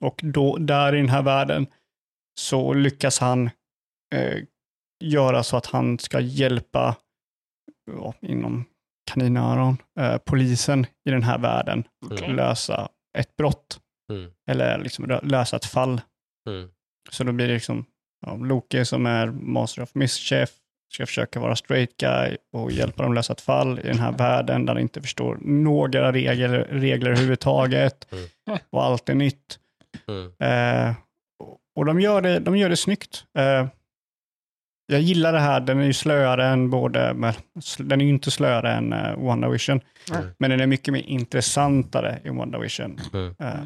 Och 0.00 0.20
då, 0.24 0.56
där 0.56 0.94
i 0.94 0.96
den 0.98 1.08
här 1.08 1.22
världen 1.22 1.66
så 2.40 2.72
lyckas 2.72 3.18
han 3.18 3.50
eh, 4.14 4.42
göra 5.04 5.42
så 5.42 5.56
att 5.56 5.66
han 5.66 5.98
ska 5.98 6.20
hjälpa, 6.20 6.96
ja, 7.92 8.14
inom 8.20 8.64
kaninöron, 9.10 9.76
eh, 10.00 10.18
polisen 10.18 10.86
i 11.08 11.10
den 11.10 11.22
här 11.22 11.38
världen 11.38 11.84
Okej. 12.06 12.32
lösa 12.32 12.88
ett 13.18 13.36
brott. 13.36 13.80
Mm. 14.12 14.30
Eller 14.50 14.78
liksom 14.78 15.06
lö- 15.06 15.24
lösa 15.24 15.56
ett 15.56 15.64
fall. 15.64 16.00
Mm. 16.48 16.70
Så 17.10 17.24
då 17.24 17.32
blir 17.32 17.48
det 17.48 17.54
liksom 17.54 17.84
ja, 18.26 18.36
Loke 18.36 18.84
som 18.84 19.06
är 19.06 19.26
master 19.26 19.82
of 19.82 19.94
mischief 19.94 20.50
ska 20.94 21.06
försöka 21.06 21.40
vara 21.40 21.56
straight 21.56 21.96
guy 21.96 22.36
och 22.52 22.72
hjälpa 22.72 23.02
dem 23.02 23.14
lösa 23.14 23.32
ett 23.32 23.40
fall 23.40 23.78
i 23.78 23.82
den 23.82 23.98
här 23.98 24.12
världen 24.12 24.66
där 24.66 24.74
de 24.74 24.80
inte 24.80 25.02
förstår 25.02 25.38
några 25.40 26.12
regler, 26.12 26.66
regler 26.70 27.10
överhuvudtaget 27.10 28.06
Mm. 28.46 28.58
och 28.70 28.84
allt 28.84 29.08
är 29.08 29.14
nytt. 29.14 29.58
Mm. 30.08 30.32
Eh, 30.88 30.94
och 31.76 31.84
de 31.84 32.00
gör 32.00 32.20
det, 32.22 32.38
de 32.38 32.56
gör 32.56 32.68
det 32.68 32.76
snyggt. 32.76 33.24
Eh, 33.38 33.66
jag 34.86 35.00
gillar 35.00 35.32
det 35.32 35.38
här, 35.40 35.60
den 35.60 35.80
är 35.80 35.84
ju 35.84 35.92
slöare 35.92 36.46
än 36.46 36.70
både, 36.70 37.14
men 37.14 37.34
den 37.78 38.00
är 38.00 38.04
ju 38.04 38.10
inte 38.10 38.30
slöare 38.30 38.72
än 38.72 38.92
uh, 38.92 39.24
WandaVision, 39.26 39.80
Mm. 40.14 40.26
men 40.38 40.50
den 40.50 40.60
är 40.60 40.66
mycket 40.66 40.92
mer 40.92 41.00
intressantare 41.02 42.20
i 42.24 42.28
WandaVision. 42.28 43.00
Mm. 43.12 43.34
Eh, 43.40 43.60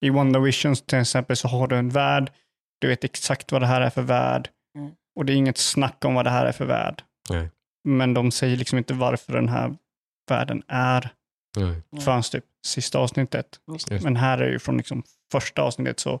I 0.00 0.10
WandaVision 0.10 0.74
till 0.76 0.98
exempel 0.98 1.36
så 1.36 1.48
har 1.48 1.66
du 1.68 1.76
en 1.76 1.88
värld, 1.88 2.32
du 2.80 2.88
vet 2.88 3.04
exakt 3.04 3.52
vad 3.52 3.62
det 3.62 3.66
här 3.66 3.80
är 3.80 3.90
för 3.90 4.02
värld. 4.02 4.48
Och 5.20 5.26
det 5.26 5.32
är 5.32 5.36
inget 5.36 5.58
snack 5.58 6.04
om 6.04 6.14
vad 6.14 6.26
det 6.26 6.30
här 6.30 6.46
är 6.46 6.52
för 6.52 6.64
värld. 6.64 7.02
Nej. 7.30 7.48
Men 7.84 8.14
de 8.14 8.30
säger 8.30 8.56
liksom 8.56 8.78
inte 8.78 8.94
varför 8.94 9.32
den 9.32 9.48
här 9.48 9.76
världen 10.30 10.62
är 10.68 11.10
Mm. 11.56 11.68
Mm. 11.68 11.82
förrän 12.04 12.22
typ 12.22 12.44
sista 12.66 12.98
avsnittet. 12.98 13.46
Men 14.04 14.16
här 14.16 14.38
är 14.38 14.50
ju 14.50 14.58
från 14.58 14.76
liksom 14.76 15.02
första 15.32 15.62
avsnittet 15.62 16.00
så 16.00 16.20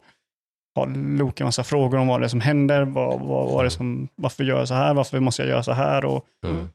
har 0.74 0.86
Loke 1.18 1.42
en 1.42 1.46
massa 1.46 1.64
frågor 1.64 1.98
om 1.98 2.06
vad 2.06 2.20
det 2.20 2.26
är 2.26 2.28
som 2.28 2.40
händer, 2.40 2.82
vad, 2.84 3.20
vad, 3.20 3.50
vad 3.50 3.60
är 3.60 3.64
det 3.64 3.70
som, 3.70 4.08
varför 4.16 4.44
gör 4.44 4.58
jag 4.58 4.68
så 4.68 4.74
här, 4.74 4.94
varför 4.94 5.20
måste 5.20 5.42
jag 5.42 5.48
göra 5.48 5.62
så 5.62 5.72
här? 5.72 6.04
Och, 6.04 6.26
Mm. 6.44 6.68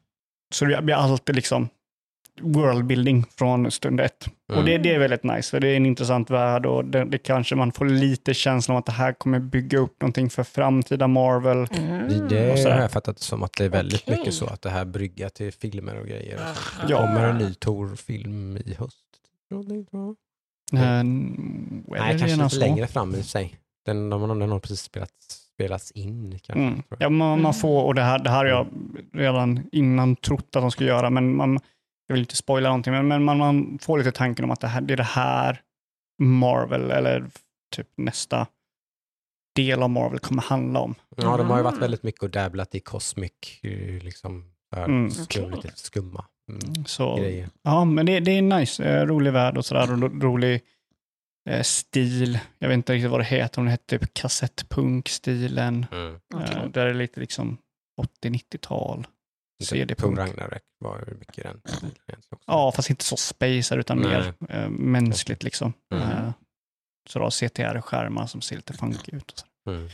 så 0.54 0.64
det 0.64 0.82
blir 0.82 0.94
alltid 0.94 1.34
liksom 1.36 1.68
worldbuilding 2.40 3.24
från 3.38 3.70
stund 3.70 4.00
ett. 4.00 4.26
Mm. 4.48 4.58
Och 4.60 4.66
det, 4.66 4.78
det 4.78 4.94
är 4.94 4.98
väldigt 4.98 5.24
nice, 5.24 5.50
för 5.50 5.60
det 5.60 5.68
är 5.68 5.76
en 5.76 5.86
intressant 5.86 6.30
värld 6.30 6.66
och 6.66 6.84
det, 6.84 7.04
det 7.04 7.18
kanske 7.18 7.54
man 7.56 7.72
får 7.72 7.84
lite 7.86 8.34
känslan 8.34 8.74
av 8.76 8.78
att 8.78 8.86
det 8.86 8.92
här 8.92 9.12
kommer 9.12 9.40
bygga 9.40 9.78
upp 9.78 10.00
någonting 10.00 10.30
för 10.30 10.42
framtida 10.42 11.08
Marvel. 11.08 11.66
Mm. 11.70 12.28
Det, 12.28 12.64
har 12.70 12.80
jag 12.80 12.90
fattat 12.90 13.18
som 13.18 13.42
att 13.42 13.52
det 13.58 13.64
är 13.64 13.68
väldigt 13.68 14.02
Okej. 14.06 14.18
mycket 14.18 14.34
så 14.34 14.46
att 14.46 14.62
det 14.62 14.70
här 14.70 14.84
bryggar 14.84 15.28
till 15.28 15.52
filmer 15.52 16.00
och 16.00 16.06
grejer. 16.06 16.36
Och 16.84 16.90
Ja. 16.90 16.96
kommer 16.98 17.28
en 17.28 17.38
ny 17.38 17.54
Tor-film 17.54 18.56
i 18.56 18.74
höst. 18.78 18.96
Eh, 20.72 20.78
Nej, 20.78 22.18
kanske 22.18 22.36
lite 22.36 22.56
längre 22.58 22.86
fram 22.86 23.14
i 23.14 23.22
sig. 23.22 23.56
Den, 23.86 24.10
den, 24.10 24.38
den 24.38 24.50
har 24.50 24.58
precis 24.58 24.80
spelats, 24.80 25.12
spelats 25.54 25.90
in. 25.90 26.38
Kanske, 26.42 26.62
Mm. 26.62 26.82
Ja, 26.98 27.08
man, 27.08 27.42
man 27.42 27.54
får, 27.54 27.84
och 27.84 27.94
det 27.94 28.02
här, 28.02 28.18
det 28.18 28.30
här 28.30 28.36
har 28.36 28.44
jag 28.44 28.66
redan 29.12 29.60
innan 29.72 30.16
trott 30.16 30.56
att 30.56 30.62
de 30.62 30.70
ska 30.70 30.84
göra, 30.84 31.10
men 31.10 31.36
man, 31.36 31.58
jag 32.06 32.14
vill 32.14 32.20
inte 32.22 32.36
spoila 32.36 32.68
någonting, 32.68 32.92
men, 32.92 33.08
men 33.08 33.24
man, 33.24 33.38
man 33.38 33.78
får 33.82 33.98
lite 33.98 34.12
tanken 34.12 34.44
om 34.44 34.50
att 34.50 34.60
det, 34.60 34.66
här, 34.68 34.80
det 34.80 34.92
är 34.94 34.96
det 34.96 35.02
här 35.02 35.60
Marvel, 36.22 36.90
eller 36.90 37.24
typ 37.76 37.88
nästa 37.96 38.46
del 39.54 39.82
av 39.82 39.90
Marvel 39.90 40.18
kommer 40.18 40.42
handla 40.42 40.80
om. 40.80 40.94
Ja, 41.16 41.36
de 41.36 41.50
har 41.50 41.56
ju 41.56 41.62
varit 41.62 41.72
Mm. 41.72 41.80
väldigt 41.80 42.02
mycket 42.02 42.22
och 42.22 42.30
dabblat 42.30 42.74
i 42.74 42.80
cosmic, 42.80 43.32
eh, 43.62 44.02
liksom, 44.04 44.52
Mm. 44.76 45.10
skum, 45.10 45.50
lite 45.50 45.72
skumma 45.74 46.24
mm, 46.52 46.84
Så, 46.86 47.16
grejer. 47.16 47.48
ja, 47.62 47.84
men 47.84 48.06
det, 48.06 48.20
det 48.20 48.30
är 48.30 48.42
nice, 48.42 48.84
eh, 48.84 49.06
rolig 49.06 49.32
värld 49.32 49.56
och 49.58 49.66
sådär, 49.66 49.92
och 50.04 50.22
rolig 50.22 50.60
eh, 51.48 51.62
stil. 51.62 52.38
Jag 52.58 52.68
vet 52.68 52.74
inte 52.74 52.92
riktigt 52.92 53.10
vad 53.10 53.20
det 53.20 53.24
heter, 53.24 53.58
om 53.58 53.64
det 53.64 53.70
heter 53.70 53.98
typ 53.98 54.14
kassettpunk-stilen. 54.14 55.86
Mm. 55.92 56.14
Eh, 56.34 56.66
där 56.68 56.86
är 56.86 56.92
det 56.92 56.98
lite 56.98 57.20
liksom 57.20 57.58
80-90-tal. 58.22 59.06
Thor 59.58 59.66
CD-punk. 59.66 60.18
Ragnarök 60.18 60.62
var 60.78 61.04
ju 61.08 61.14
mycket 61.14 61.44
den. 61.44 61.60
Ja, 62.46 62.72
fast 62.72 62.90
inte 62.90 63.04
så 63.04 63.16
spacer 63.16 63.78
utan 63.78 63.98
Nej. 63.98 64.08
mer 64.10 64.34
eh, 64.48 64.68
mänskligt 64.68 65.42
liksom. 65.42 65.72
Mm. 65.94 66.08
Eh, 66.08 66.32
så 67.08 67.18
då 67.18 67.30
CTR-skärmar 67.30 68.26
som 68.26 68.40
ser 68.40 68.56
lite 68.56 68.72
funky 68.72 69.16
ut. 69.16 69.30
Och 69.30 69.38
så. 69.38 69.70
Mm. 69.70 69.88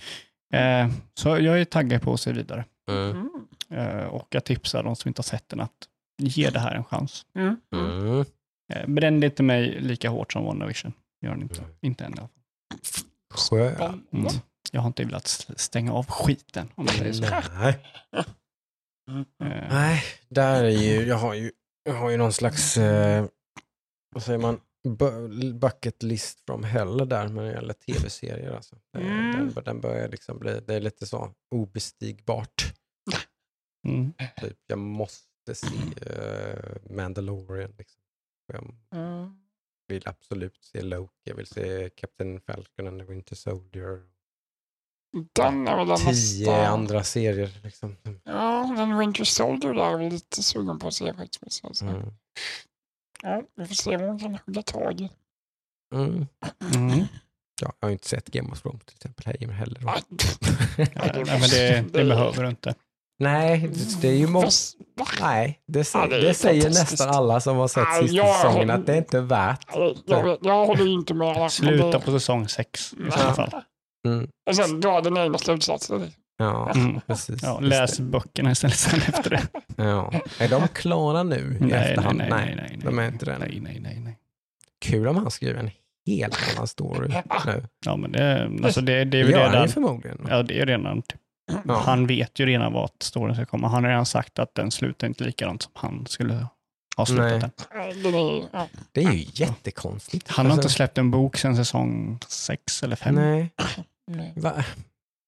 Eh, 0.90 0.96
så 1.14 1.28
jag 1.28 1.60
är 1.60 1.64
taggad 1.64 2.02
på 2.02 2.12
att 2.12 2.20
se 2.20 2.32
vidare. 2.32 2.64
Mm. 2.90 3.30
Mm. 3.70 4.08
Och 4.08 4.26
jag 4.30 4.44
tipsar 4.44 4.82
de 4.82 4.96
som 4.96 5.08
inte 5.08 5.18
har 5.18 5.24
sett 5.24 5.48
den 5.48 5.60
att 5.60 5.88
ge 6.18 6.50
det 6.50 6.60
här 6.60 6.74
en 6.74 6.84
chans. 6.84 7.26
Mm. 7.34 7.56
Mm. 7.74 7.90
Mm. 7.90 8.24
Eh, 8.72 8.86
bränn 8.86 9.22
inte 9.22 9.42
mig 9.42 9.80
lika 9.80 10.08
hårt 10.08 10.32
som 10.32 10.44
WandaVision. 10.44 10.92
Gör 11.24 11.30
den 11.30 11.42
inte. 11.42 11.60
Mm. 11.60 11.70
Inte 11.82 12.04
än 12.04 12.14
i 12.14 12.18
alla 12.18 12.28
fall. 12.28 12.38
Skö. 13.34 13.92
Mm. 14.12 14.32
Jag 14.72 14.80
har 14.80 14.86
inte 14.86 15.04
velat 15.04 15.46
stänga 15.56 15.92
av 15.92 16.06
skiten 16.06 16.68
om 16.74 16.84
man 16.84 16.94
säger 16.94 17.12
så. 17.12 17.26
Nej. 17.54 17.78
Eh, 19.10 19.68
Nej, 19.70 20.02
där 20.28 20.64
är 20.64 20.68
ju, 20.70 21.06
jag 21.06 21.16
har 21.16 21.34
ju, 21.34 21.52
jag 21.84 21.94
har 21.94 22.10
ju 22.10 22.16
någon 22.16 22.32
slags, 22.32 22.76
eh, 22.76 23.26
vad 24.14 24.22
säger 24.22 24.38
man, 24.38 24.60
bu- 24.88 25.58
bucket 25.58 26.02
list 26.02 26.40
from 26.46 26.64
hell 26.64 27.08
där 27.08 27.28
när 27.28 27.42
det 27.44 27.52
gäller 27.52 27.74
tv-serier. 27.74 28.50
Alltså. 28.52 28.76
Eh, 28.98 29.06
Mm. 29.06 29.32
Den, 29.54 29.64
den 29.64 29.80
börjar 29.80 30.08
liksom 30.08 30.38
bli, 30.38 30.60
det 30.60 30.74
är 30.74 30.80
lite 30.80 31.06
så 31.06 31.34
obestigbart. 31.54 32.74
mm. 33.88 34.12
Typ, 34.40 34.58
jag 34.66 34.78
måste 34.78 35.54
se 35.54 35.66
eh, 36.06 36.76
Mandalorian. 36.90 37.74
Liksom. 37.78 38.02
Jag 38.52 38.74
Mm. 38.94 39.36
vill 39.88 40.08
absolut 40.08 40.64
se 40.64 40.82
Loki, 40.82 41.12
jag 41.24 41.34
vill 41.36 41.46
se 41.46 41.90
Captain 41.90 42.40
Falcon 42.40 42.86
and 42.86 43.00
the 43.00 43.06
Winter 43.06 43.36
Soldier. 43.36 44.02
Den 45.32 45.68
är 45.68 45.76
väl 45.76 45.88
den 45.88 45.96
Tio 45.96 46.06
nästa... 46.06 46.66
andra 46.66 47.02
serier. 47.04 47.50
Liksom. 47.62 47.96
Ja, 48.24 48.74
den 48.76 48.98
Winter 48.98 49.24
Soldier 49.24 49.74
där 49.74 49.84
är 49.98 50.00
jag 50.02 50.12
lite 50.12 50.42
sugen 50.42 50.78
på 50.78 50.86
att 50.88 50.94
se 50.94 51.14
faktiskt. 51.14 51.60
jag 51.62 51.76
säga. 51.76 51.90
Mm. 51.90 52.08
Ja, 53.22 53.42
vi 53.56 53.66
får 53.66 53.74
se 53.74 53.96
vad 53.96 54.08
hon 54.08 54.18
kan 54.18 54.38
hugga 54.46 54.62
tag 54.62 55.00
i. 55.00 55.10
Mm. 55.94 56.26
Mm. 56.74 57.04
jag 57.60 57.72
har 57.80 57.88
ju 57.88 57.92
inte 57.92 58.08
sett 58.08 58.26
Game 58.26 58.52
of 58.52 58.62
Thrones 58.62 58.84
till 58.84 58.94
exempel 58.96 59.26
här 59.26 59.52
heller. 59.52 59.80
Nej, 59.84 60.02
Ja, 60.94 61.12
nej, 61.14 61.24
men 61.40 61.40
det, 61.50 61.84
det 61.92 62.04
behöver 62.04 62.42
du 62.42 62.48
inte. 62.48 62.74
Nej, 63.18 63.58
det- 63.58 64.00
det 64.00 64.08
är 64.08 64.12
ju 64.16 64.26
många. 64.26 64.48
Nej, 65.20 65.60
det, 65.66 65.78
Ja, 65.78 65.84
sä- 65.84 66.08
det 66.10 66.20
det 66.20 66.34
säger 66.34 66.68
nästan 66.68 67.08
alla 67.08 67.40
som 67.40 67.56
har 67.56 67.68
sett 67.68 67.84
Nej, 67.88 68.02
sista 68.02 68.16
jag 68.16 68.36
säsongen 68.36 68.70
att 68.70 68.86
det 68.86 68.96
inte 68.98 69.18
är 69.18 69.22
värt. 69.22 69.66
Nej, 69.76 69.96
Jag, 70.06 70.24
vet, 70.24 70.38
jag 70.42 70.66
håller 70.66 70.84
ju 70.84 70.92
inte 70.92 71.14
med. 71.14 71.52
Sluta 71.52 72.00
på 72.00 72.10
säsong 72.10 72.48
sex 72.48 72.92
i 72.92 72.96
så 72.96 73.18
Ja. 73.18 73.34
fall. 73.34 73.62
Mm. 74.06 74.28
Och 74.50 74.56
sen 74.56 74.80
dra 74.80 75.00
den 75.00 75.16
egna 75.16 75.38
slutsatsen. 75.38 76.10
Ja, 76.36 76.72
Mm. 76.74 77.00
precis. 77.06 77.42
Ja, 77.42 77.60
läs 77.60 77.96
det. 77.96 78.02
böckerna 78.02 78.50
istället 78.50 78.76
sen 78.78 79.00
efter 79.08 79.30
det. 79.30 79.42
Ja. 79.76 80.12
Är 80.38 80.48
de 80.48 80.68
klara 80.68 81.22
nu 81.22 81.36
i 81.36 81.40
Nej, 81.64 81.70
nej, 81.70 81.72
efterhand? 81.90 82.18
nej, 82.18 82.28
nej, 82.30 82.54
nej, 82.56 82.78
de 82.84 82.98
är 82.98 83.08
inte 83.08 83.24
det. 83.26 83.38
nej, 83.38 83.60
nej, 83.62 83.80
nej, 83.80 84.00
nej. 84.00 84.18
Kul 84.84 85.08
om 85.08 85.16
han 85.16 85.30
skriver 85.30 85.60
en 85.60 85.70
helt 86.06 86.38
annan 86.54 86.66
story 86.68 87.08
nu. 87.46 87.62
Ja, 87.84 87.96
men 87.96 88.12
det, 88.12 88.50
alltså 88.64 88.80
det, 88.80 88.92
det 88.92 89.00
är 89.00 89.04
Det 89.04 89.18
ju 89.18 89.30
gör 89.30 89.42
han 89.44 89.52
redan, 89.52 89.68
förmodligen. 89.68 90.26
ja, 90.30 90.42
det 90.42 90.60
är 90.60 90.66
redan 90.66 91.02
typ, 91.02 91.20
Ja. 91.64 91.78
han 91.86 92.06
vet 92.06 92.38
ju 92.38 92.46
redan 92.46 92.72
vart 92.72 93.02
storyn 93.02 93.34
ska 93.34 93.44
komma. 93.46 93.68
Han 93.68 93.84
har 93.84 93.90
redan 93.90 94.06
sagt 94.06 94.38
att 94.38 94.54
den 94.54 94.70
slutar 94.70 95.06
inte 95.06 95.24
likadant 95.24 95.62
som 95.62 95.72
han 95.74 96.06
skulle 96.06 96.46
ha 96.96 97.06
slutat 97.06 97.68
Nej. 97.74 97.92
den. 98.02 98.12
Nej, 98.12 98.48
ja. 98.52 98.66
Det 98.92 99.04
är 99.04 99.12
ju 99.12 99.24
jättekonstigt. 99.32 100.28
Han 100.30 100.46
har 100.46 100.52
Alltså, 100.52 100.66
inte 100.66 100.74
släppt 100.74 100.98
en 100.98 101.10
bok 101.10 101.36
sedan 101.36 101.56
säsong 101.56 102.18
sex 102.28 102.82
eller 102.82 102.96
fem. 102.96 103.14
Nej, 103.14 103.50
Nej. 104.10 104.32
va? 104.36 104.64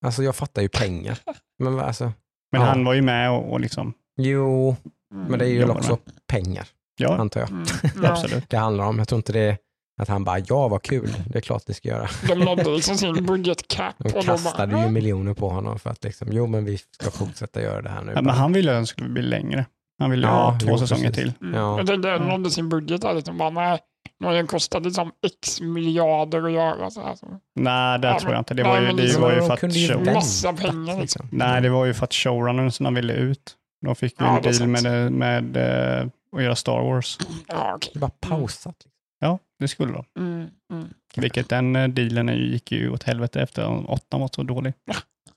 Alltså 0.05 0.23
jag 0.23 0.35
fattar 0.35 0.61
ju 0.61 0.69
pengar. 0.69 1.19
Men 1.59 1.79
alltså, 1.79 2.03
Men 2.51 2.61
Ja. 2.61 2.67
han 2.67 2.85
var 2.85 2.93
ju 2.93 3.01
med 3.01 3.31
och, 3.31 3.51
och 3.51 3.59
liksom, 3.59 3.93
jo, 4.17 4.75
Mm. 5.13 5.27
men 5.27 5.39
det 5.39 5.45
är 5.45 5.49
ju 5.49 5.59
Jobbar 5.61 5.75
också 5.75 5.97
pengar 6.27 6.67
ja, 6.97 7.17
antar 7.17 7.39
jag. 7.39 7.49
Mm. 7.49 7.65
Ja. 8.03 8.09
absolut. 8.11 8.49
Det 8.49 8.57
handlar 8.57 8.85
om. 8.85 8.97
Jag 8.99 9.07
tror 9.07 9.17
inte 9.17 9.33
det 9.33 9.39
är 9.39 9.57
att 10.01 10.07
han 10.07 10.23
bara, 10.23 10.39
ja 10.39 10.67
vad 10.67 10.81
kul, 10.83 11.15
det 11.27 11.37
är 11.37 11.41
klart 11.41 11.67
ni 11.67 11.73
ska 11.73 11.89
göra. 11.89 12.07
De 12.27 12.35
nådde 12.39 12.69
liksom 12.75 12.97
sin 12.97 13.25
budgetcap. 13.25 13.95
De 13.97 14.03
och 14.07 14.11
de 14.13 14.21
kastade 14.23 14.73
bara, 14.73 14.85
ju 14.85 14.91
miljoner 14.91 15.33
på 15.33 15.49
honom 15.49 15.79
för 15.79 15.89
att 15.89 16.03
liksom, 16.03 16.27
jo 16.31 16.47
men 16.47 16.65
vi 16.65 16.77
ska 16.77 17.11
fortsätta 17.11 17.61
göra 17.61 17.81
det 17.81 17.89
här 17.89 18.03
nu. 18.03 18.11
Ja, 18.15 18.21
men 18.21 18.35
han 18.35 18.53
ville 18.53 18.71
att 18.71 18.77
den 18.77 18.87
skulle 18.87 19.09
bli 19.09 19.21
längre. 19.21 19.65
Han 19.99 20.11
ville 20.11 20.27
ju 20.27 20.33
Ja, 20.33 20.51
ha 20.51 20.59
två 20.59 20.67
jo, 20.69 20.77
säsonger 20.77 21.09
precis. 21.09 21.15
till. 21.23 21.33
Mm. 21.47 21.59
Ja. 21.59 21.77
Jag 21.77 21.87
tänkte 21.87 22.09
de 22.17 22.27
nådde 22.27 22.49
sin 22.51 22.69
budget 22.69 23.01
där. 23.01 23.13
Liksom, 23.13 23.37
bara, 23.37 23.49
nej, 23.49 23.79
har 24.23 24.33
den 24.33 24.47
kostat 24.47 24.83
liksom 24.83 25.11
x 25.25 25.61
miljarder 25.61 26.43
att 26.43 26.51
göra. 26.51 26.91
Så 26.91 27.01
här, 27.01 27.15
så. 27.15 27.39
Nej, 27.55 27.99
det 27.99 28.07
Ja, 28.07 28.19
tror 28.19 28.31
jag 28.33 28.41
inte. 28.41 28.53
Det 28.53 28.63
nej, 28.63 28.71
var 28.71 28.81
ju, 28.81 28.87
det 28.87 29.03
liksom, 29.03 29.21
var 29.21 29.33
ju 29.33 29.41
för 29.41 29.53
att 29.53 29.59
show... 29.59 30.13
Massa 30.13 30.53
pengar, 30.53 31.01
liksom. 31.01 31.27
Nej, 31.31 31.61
det 31.61 31.69
var 31.69 31.85
ju 31.85 31.93
för 31.93 32.03
att 32.03 32.13
showrunnern 32.13 32.95
ville 32.95 33.13
ut. 33.13 33.55
De 33.85 33.95
fick 33.95 34.19
ju 34.21 34.25
Ja, 34.25 34.35
en 34.37 34.41
deal 34.41 34.53
sant. 34.53 34.81
med, 34.81 35.11
med 35.11 35.57
eh, 35.57 36.07
att 36.37 36.43
göra 36.43 36.55
Star 36.55 36.81
Wars. 36.81 37.17
Ja, 37.47 37.73
okej. 37.75 37.91
Det 37.93 37.99
bara 37.99 38.11
pausat. 38.19 38.75
Liksom. 38.75 38.91
Ja, 39.19 39.39
det 39.59 39.67
skulle 39.67 39.93
de. 39.93 40.05
Mm, 40.19 40.49
mm. 40.71 40.89
Vilket 41.15 41.49
den 41.49 41.75
eh, 41.75 41.87
dealen 41.87 42.27
gick 42.27 42.71
ju 42.71 42.89
åt 42.89 43.03
helvete 43.03 43.41
efter 43.41 43.91
åttan 43.91 44.21
var 44.21 44.29
så 44.35 44.43
dålig. 44.43 44.73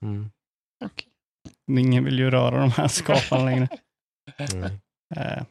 Mm. 0.03 0.31
okej. 0.85 1.07
Ingen 1.78 2.05
vill 2.05 2.19
ju 2.19 2.31
röra 2.31 2.61
de 2.61 2.70
här 2.70 2.89
skaparna 2.89 3.45
längre. 3.45 3.69
Mm. 4.39 4.65
Eh, 5.16 5.43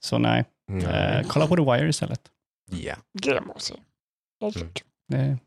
så 0.00 0.18
nej, 0.18 0.44
Mm. 0.70 0.84
eh, 0.86 1.26
kolla 1.28 1.46
på 1.46 1.56
The 1.56 1.62
Wire 1.62 1.88
istället. 1.88 2.30
Ja. 2.70 2.96
Det 3.12 3.40
måste 3.40 3.74
jag. 4.38 4.82
Mm. 5.12 5.38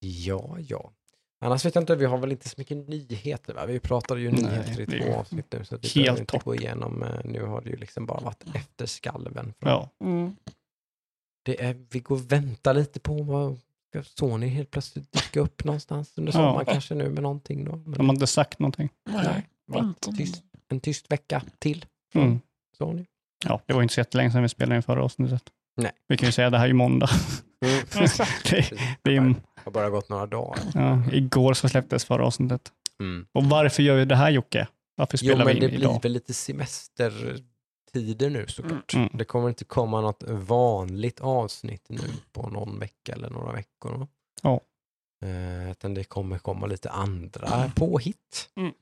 ja, 0.00 0.56
ja. 0.60 0.92
Annars 1.40 1.64
vet 1.64 1.74
jag 1.74 1.82
inte, 1.82 1.96
vi 1.96 2.04
har 2.04 2.18
väl 2.18 2.32
inte 2.32 2.48
så 2.48 2.54
mycket 2.58 2.76
nyheter 2.88 3.54
va? 3.54 3.66
Vi 3.66 3.80
pratade 3.80 4.20
ju 4.20 4.30
Nej, 4.30 4.42
nyheter 4.42 4.80
i 4.94 5.00
två 5.02 5.14
avsnitt 5.14 5.46
nu 5.52 5.64
så 5.64 5.76
vi 5.76 5.88
helt 5.88 5.94
behöver 6.04 6.20
inte 6.20 6.38
gå 6.44 6.54
igenom. 6.54 7.02
eh, 7.02 7.20
Nu 7.24 7.42
har 7.42 7.60
det 7.60 7.70
ju 7.70 7.76
liksom 7.76 8.06
bara 8.06 8.20
varit 8.20 8.44
efter 8.54 8.86
skalven. 8.86 9.54
från- 9.58 9.70
ja. 9.70 9.90
Mm. 10.04 10.36
Det 11.44 11.62
är, 11.64 11.86
vi 11.90 12.00
går 12.00 12.14
och 12.16 12.32
väntar 12.32 12.74
lite 12.74 13.00
på 13.00 13.22
vad 13.22 13.58
ska 13.88 14.02
Sony 14.02 14.46
helt 14.48 14.70
plötsligt 14.70 15.12
dyka 15.12 15.40
upp 15.40 15.64
någonstans 15.64 16.12
under 16.18 16.32
Ja. 16.32 16.38
sommaren 16.38 16.66
kanske 16.66 16.94
nu 16.94 17.08
med 17.10 17.22
någonting 17.22 17.64
då. 17.64 17.76
Men 17.76 17.92
De 17.92 18.06
har 18.08 18.14
inte 18.14 18.26
sagt 18.26 18.58
någonting. 18.58 18.88
Nej, 19.08 19.46
inte. 19.74 20.12
tyst. 20.12 20.42
en 20.68 20.80
tyst 20.80 21.12
vecka 21.12 21.42
till 21.58 21.86
Mm. 22.14 22.40
Sony. 22.78 23.06
Ja, 23.44 23.60
det 23.66 23.72
var 23.72 23.82
inte 23.82 23.94
så 23.94 24.00
jättelänge 24.00 24.30
sedan 24.30 24.42
vi 24.42 24.48
spelade 24.48 24.76
in 24.76 24.82
förra 24.82 25.04
avsnittet. 25.04 25.42
Nej. 25.76 25.92
Vi 26.08 26.16
kan 26.16 26.26
ju 26.28 26.32
säga 26.32 26.46
att 26.46 26.52
det 26.52 26.58
här 26.58 26.64
är 26.64 26.68
ju 26.68 26.74
måndag. 26.74 27.08
Mm. 27.66 27.84
det, 28.44 28.70
det 29.02 29.16
är 29.16 29.20
Det 29.20 29.34
har 29.64 29.72
bara 29.72 29.90
gått 29.90 30.08
några 30.08 30.26
dagar. 30.26 30.58
ja, 30.74 31.02
igår 31.12 31.54
så 31.54 31.68
släpptes 31.68 32.04
förra 32.04 32.26
avsnittet. 32.26 32.72
Mm. 33.00 33.26
Och 33.32 33.44
varför 33.44 33.82
gör 33.82 33.96
vi 33.96 34.04
det 34.04 34.16
här 34.16 34.30
Jocke? 34.30 34.68
Varför 34.96 35.18
Jo, 35.22 35.28
spelar 35.30 35.44
men 35.44 35.54
vi 35.54 35.60
det 35.60 35.66
in 35.66 35.70
blir 35.70 35.80
idag? 35.80 36.00
väl 36.02 36.12
lite 36.12 36.34
semestertider 36.34 38.30
nu 38.30 38.46
såklart. 38.48 38.94
Mm. 38.94 39.08
Det 39.12 39.24
kommer 39.24 39.48
inte 39.48 39.64
komma 39.64 40.00
något 40.00 40.22
vanligt 40.28 41.20
avsnitt 41.20 41.84
nu 41.88 41.98
på 42.32 42.48
någon 42.48 42.78
vecka 42.78 43.12
eller 43.12 43.30
några 43.30 43.52
veckor. 43.52 44.06
Ja. 44.42 44.60
Eh, 45.24 45.70
utan 45.70 45.94
det 45.94 46.04
kommer 46.04 46.38
komma 46.38 46.66
lite 46.66 46.90
andra 46.90 47.70
påhitt. 47.76 48.50
Mm. 48.56 48.72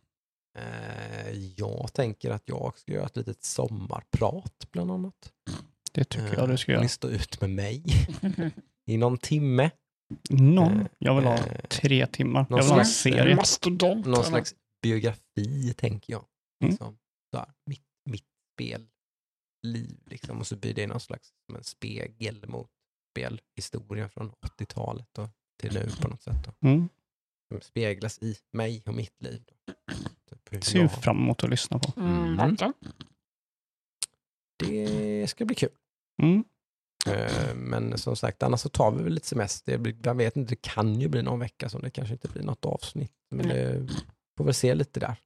Eh, 0.56 1.30
jag 1.56 1.92
tänker 1.92 2.30
att 2.30 2.42
jag 2.46 2.78
ska 2.78 2.92
göra 2.92 3.06
ett 3.06 3.16
litet 3.16 3.44
sommarprat 3.44 4.68
bland 4.72 4.90
annat. 4.90 5.32
Det 5.92 6.04
tycker 6.04 6.34
jag 6.34 6.48
du 6.48 6.56
ska 6.56 6.72
Eh, 6.72 6.74
göra. 6.74 6.82
Ni 6.82 6.88
står 6.88 7.10
ut 7.10 7.40
med 7.40 7.50
mig 7.50 7.82
i 8.86 8.96
någon 8.96 9.18
timme. 9.18 9.70
Någon. 10.30 10.80
eh, 10.80 10.86
Jag 10.98 11.16
vill 11.16 11.24
ha 11.24 11.38
tre 11.68 12.06
timmar. 12.06 12.46
någon 12.50 12.58
Jag 12.58 12.64
vill 12.64 12.72
ha 12.72 12.80
en 12.80 12.86
serie. 12.86 13.36
Mastodont. 13.36 14.06
Någon 14.06 14.14
eller? 14.14 14.22
slags 14.24 14.54
biografi 14.82 15.74
tänker 15.76 16.12
jag. 16.12 16.24
Mm. 16.62 16.70
Liksom. 16.70 16.98
Så 17.34 17.38
här, 17.38 17.48
mitt, 17.66 17.82
mitt 18.10 18.26
spelliv 18.54 19.98
liksom. 20.06 20.38
Och 20.38 20.46
så 20.46 20.56
blir 20.56 20.74
det 20.74 20.86
någon 20.86 21.00
slags 21.00 21.28
som 21.46 21.56
en 21.56 21.64
spegel 21.64 22.44
mot 22.48 22.70
spelhistorien 23.12 24.10
från 24.10 24.30
80-talet 24.30 25.18
och 25.18 25.28
till 25.60 25.74
nu 25.74 25.90
på 26.00 26.08
något 26.08 26.22
sätt. 26.22 26.36
Då. 26.44 26.68
Mm. 26.68 26.88
Som 27.52 27.60
speglas 27.60 28.22
i 28.22 28.36
mig 28.52 28.82
och 28.86 28.94
mitt 28.94 29.22
liv. 29.22 29.42
Då. 29.46 29.54
Ser 30.60 30.78
jag- 30.78 30.93
fram 31.02 31.16
emot 31.16 31.44
att 31.44 31.51
lyssna 31.51 31.78
på. 31.78 32.01
Mm, 32.01 32.40
Mm. 32.40 32.56
Det 34.59 35.27
ska 35.31 35.44
bli 35.44 35.55
kul. 35.55 35.68
Mm. 36.23 36.44
Eh, 37.06 37.55
Men 37.55 37.98
som 37.98 38.16
sagt, 38.16 38.43
annars 38.43 38.60
så 38.60 38.68
tar 38.68 38.90
vi 38.90 39.02
väl 39.02 39.12
lite 39.14 39.27
semester. 39.27 39.78
Det 39.78 39.97
Jag 40.02 40.14
vet 40.14 40.36
inte, 40.36 40.52
det 40.52 40.60
kan 40.62 41.01
ju 41.01 41.09
bli 41.09 41.23
någon 41.23 41.39
vecka 41.39 41.68
som 41.68 41.82
det 41.82 41.90
kanske 41.90 42.14
inte 42.14 42.28
blir 42.28 42.43
något 42.43 42.64
avsnitt. 42.64 43.12
Men 43.31 43.48
det 43.48 43.89
får 44.39 44.44
väl 44.44 44.55
se 44.55 44.74
lite 44.74 45.01
där. 45.01 45.16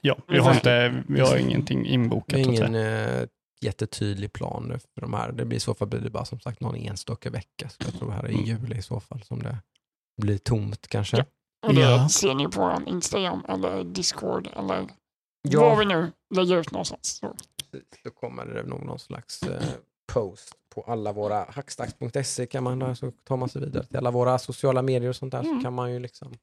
Ja, 0.00 0.16
vi 0.28 0.38
har, 0.38 0.54
inte, 0.54 1.04
vi 1.08 1.20
har 1.20 1.36
ingenting 1.36 1.86
inbokat. 1.86 2.28
Det 2.28 2.40
är 2.40 2.44
ingen 2.44 2.74
eh, 2.74 3.26
jättetydlig 3.60 4.32
plan 4.32 4.78
för 4.94 5.00
de 5.00 5.14
här. 5.14 5.32
Det 5.32 5.44
blir 5.44 5.56
i 5.56 5.60
så 5.60 5.74
fall 5.74 5.88
blir 5.88 6.00
det 6.00 6.10
bara 6.10 6.24
som 6.24 6.40
sagt 6.40 6.60
någon 6.60 6.76
enstaka 6.76 7.30
vecka. 7.30 7.68
Så 7.68 7.76
jag 7.84 7.94
tror 7.94 8.10
här 8.10 8.28
i 8.28 8.32
Mm. 8.34 8.44
juli 8.44 8.76
i 8.78 8.82
så 8.82 9.00
fall 9.00 9.22
som 9.22 9.42
det 9.42 9.58
blir 10.22 10.38
tomt 10.38 10.88
kanske. 10.88 11.16
Ja. 11.16 11.24
Och 11.62 11.74
det 11.74 11.80
Ja. 11.80 12.08
ser 12.08 12.34
ni 12.34 12.48
på 12.48 12.60
vår 12.60 12.88
Instagram 12.88 13.44
eller 13.48 13.84
Discord 13.84 14.46
eller 14.56 14.88
Ja. 15.42 15.60
var 15.60 15.76
vi 15.76 15.84
nu 15.84 16.12
lägger 16.34 16.56
ut 16.60 16.70
någonstans. 16.72 17.08
Så. 17.16 17.36
Då 18.04 18.10
kommer 18.10 18.44
det 18.46 18.62
nog 18.62 18.84
någon 18.86 18.98
slags 18.98 19.42
eh, 19.42 19.62
post 20.12 20.54
på 20.74 20.82
alla 20.82 21.12
våra 21.12 21.44
hackstacks.se 21.50 22.46
kan 22.46 22.64
man 22.64 22.78
där 22.78 22.94
så 22.94 23.10
tar 23.24 23.36
man 23.36 23.48
sig 23.48 23.60
vidare 23.62 23.84
till 23.84 23.96
alla 23.96 24.10
våra 24.10 24.38
sociala 24.38 24.82
medier 24.82 25.08
och 25.10 25.16
sånt 25.16 25.32
där 25.32 25.40
Mm. 25.40 25.58
så 25.58 25.62
kan 25.64 25.72
man 25.74 25.92
ju 25.92 25.98
liksom 25.98 26.34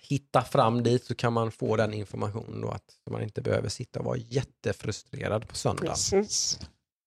hitta 0.00 0.42
fram 0.42 0.82
dit 0.82 1.04
så 1.04 1.14
kan 1.14 1.32
man 1.32 1.50
få 1.50 1.76
den 1.76 1.94
informationen 1.94 2.60
då 2.60 2.68
att 2.70 2.96
man 3.10 3.22
inte 3.22 3.40
behöver 3.42 3.68
sitta 3.68 3.98
och 3.98 4.04
vara 4.04 4.16
jättefrustrerad 4.16 5.48
på 5.48 5.54
söndagen. 5.56 5.88
Precis. 5.88 6.60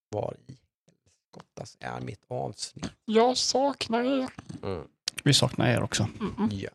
Var 0.09 0.35
i 0.47 0.57
helskottas 0.87 1.77
är 1.79 1.99
mitt 2.01 2.23
avsnitt? 2.27 2.85
Jag 3.05 3.37
saknar 3.37 4.03
er. 4.03 4.29
Mm. 4.63 4.87
Vi 5.23 5.33
saknar 5.33 5.67
er 5.67 5.83
också. 5.83 6.07
Mm, 6.19 6.35
mm. 6.37 6.49
Ja. 6.53 6.69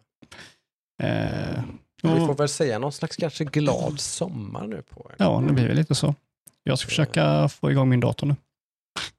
Eh, 1.07 1.63
Vi 2.03 2.09
får 2.27 2.35
väl 2.35 2.49
säga 2.49 2.79
någon 2.79 2.93
slags 2.93 3.17
kanske 3.17 3.45
glad 3.45 4.01
sommar 4.01 4.67
nu 4.67 4.83
på 4.83 5.11
er. 5.11 5.17
ja, 5.19 5.43
det 5.47 5.53
blir 5.53 5.67
väl 5.69 5.77
lite 5.77 5.95
så. 5.95 6.15
Jag 6.63 6.79
ska 6.79 6.89
försöka 6.89 7.49
få 7.49 7.71
igång 7.71 7.89
min 7.89 8.01
dator 8.01 8.27
nu. 8.27 8.37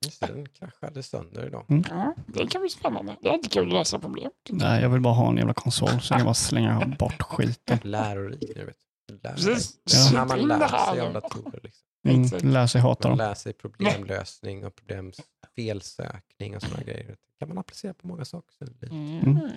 Just 0.06 0.20
det, 0.20 0.28
Den 0.28 0.46
kraschade 0.60 1.04
sönder 1.04 1.46
idag. 1.48 1.66
Ja, 1.90 2.14
det 2.28 2.48
kan 2.48 2.62
bli 2.62 2.70
spännande. 2.70 3.16
Det 3.22 3.30
är 3.30 3.34
alltid 3.34 3.52
kul 3.52 3.68
att 3.68 3.74
lösa 3.74 4.00
problem. 4.00 4.32
Nej, 4.50 4.82
jag 4.82 4.90
vill 4.90 5.02
bara 5.02 5.14
ha 5.14 5.30
en 5.30 5.38
jävla 5.38 5.54
konsol 5.54 5.90
så 6.02 6.14
jag 6.14 6.20
kan 6.20 6.26
bara 6.26 6.34
slänga 6.34 6.86
bort 7.00 7.22
skiten. 7.22 7.80
Lärorik 7.84 8.52
nu 8.56 8.66
vet 8.66 8.76
du. 9.08 9.14
Lär 9.24 9.34
dig. 9.36 9.46
Precis. 9.46 9.78
Ja. 9.84 10.10
När 10.14 10.26
man 10.26 10.40
lär 10.48 10.68
sig 10.92 11.00
av 11.02 11.14
datorer. 11.14 11.60
Liksom. 11.64 11.87
Mm, 12.10 12.54
lär 12.54 12.68
sig 12.68 12.82
hata 12.82 13.10
dem. 13.10 13.18
lär 13.18 13.34
sig 13.34 13.54
problemlösning 13.54 14.66
och 14.66 14.76
problem, 14.76 15.12
felsökning 15.56 16.56
och 16.56 16.62
sådana 16.62 16.84
grejer. 16.84 17.08
Det 17.08 17.40
kan 17.40 17.48
man 17.48 17.58
applicera 17.58 17.94
på 17.94 18.08
många 18.08 18.26
saker. 18.26 18.54
Så 18.58 18.66
det 18.66 18.80
blir 18.80 18.92
Mm. 18.92 19.22
Mm. 19.22 19.52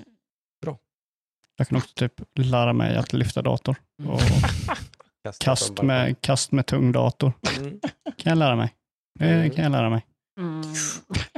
Jag 1.60 1.68
kan 1.68 1.78
också 1.78 1.94
typ 1.94 2.12
lära 2.34 2.72
mig 2.72 2.96
att 2.96 3.12
lyfta 3.12 3.42
dator. 3.42 3.76
Och 4.08 4.20
kasta 5.24 5.44
kast 5.44 5.82
med, 5.82 6.20
kast 6.20 6.52
med 6.52 6.66
tung 6.66 6.92
dator. 6.92 7.32
Mm. 7.58 7.80
kan 8.04 8.30
jag 8.30 8.38
lära 8.38 8.56
mig. 8.56 8.74
Det 9.18 9.50
kan 9.54 9.64
jag 9.64 9.72
lära 9.72 9.90
mig. 9.90 10.06
Mm. 10.38 10.62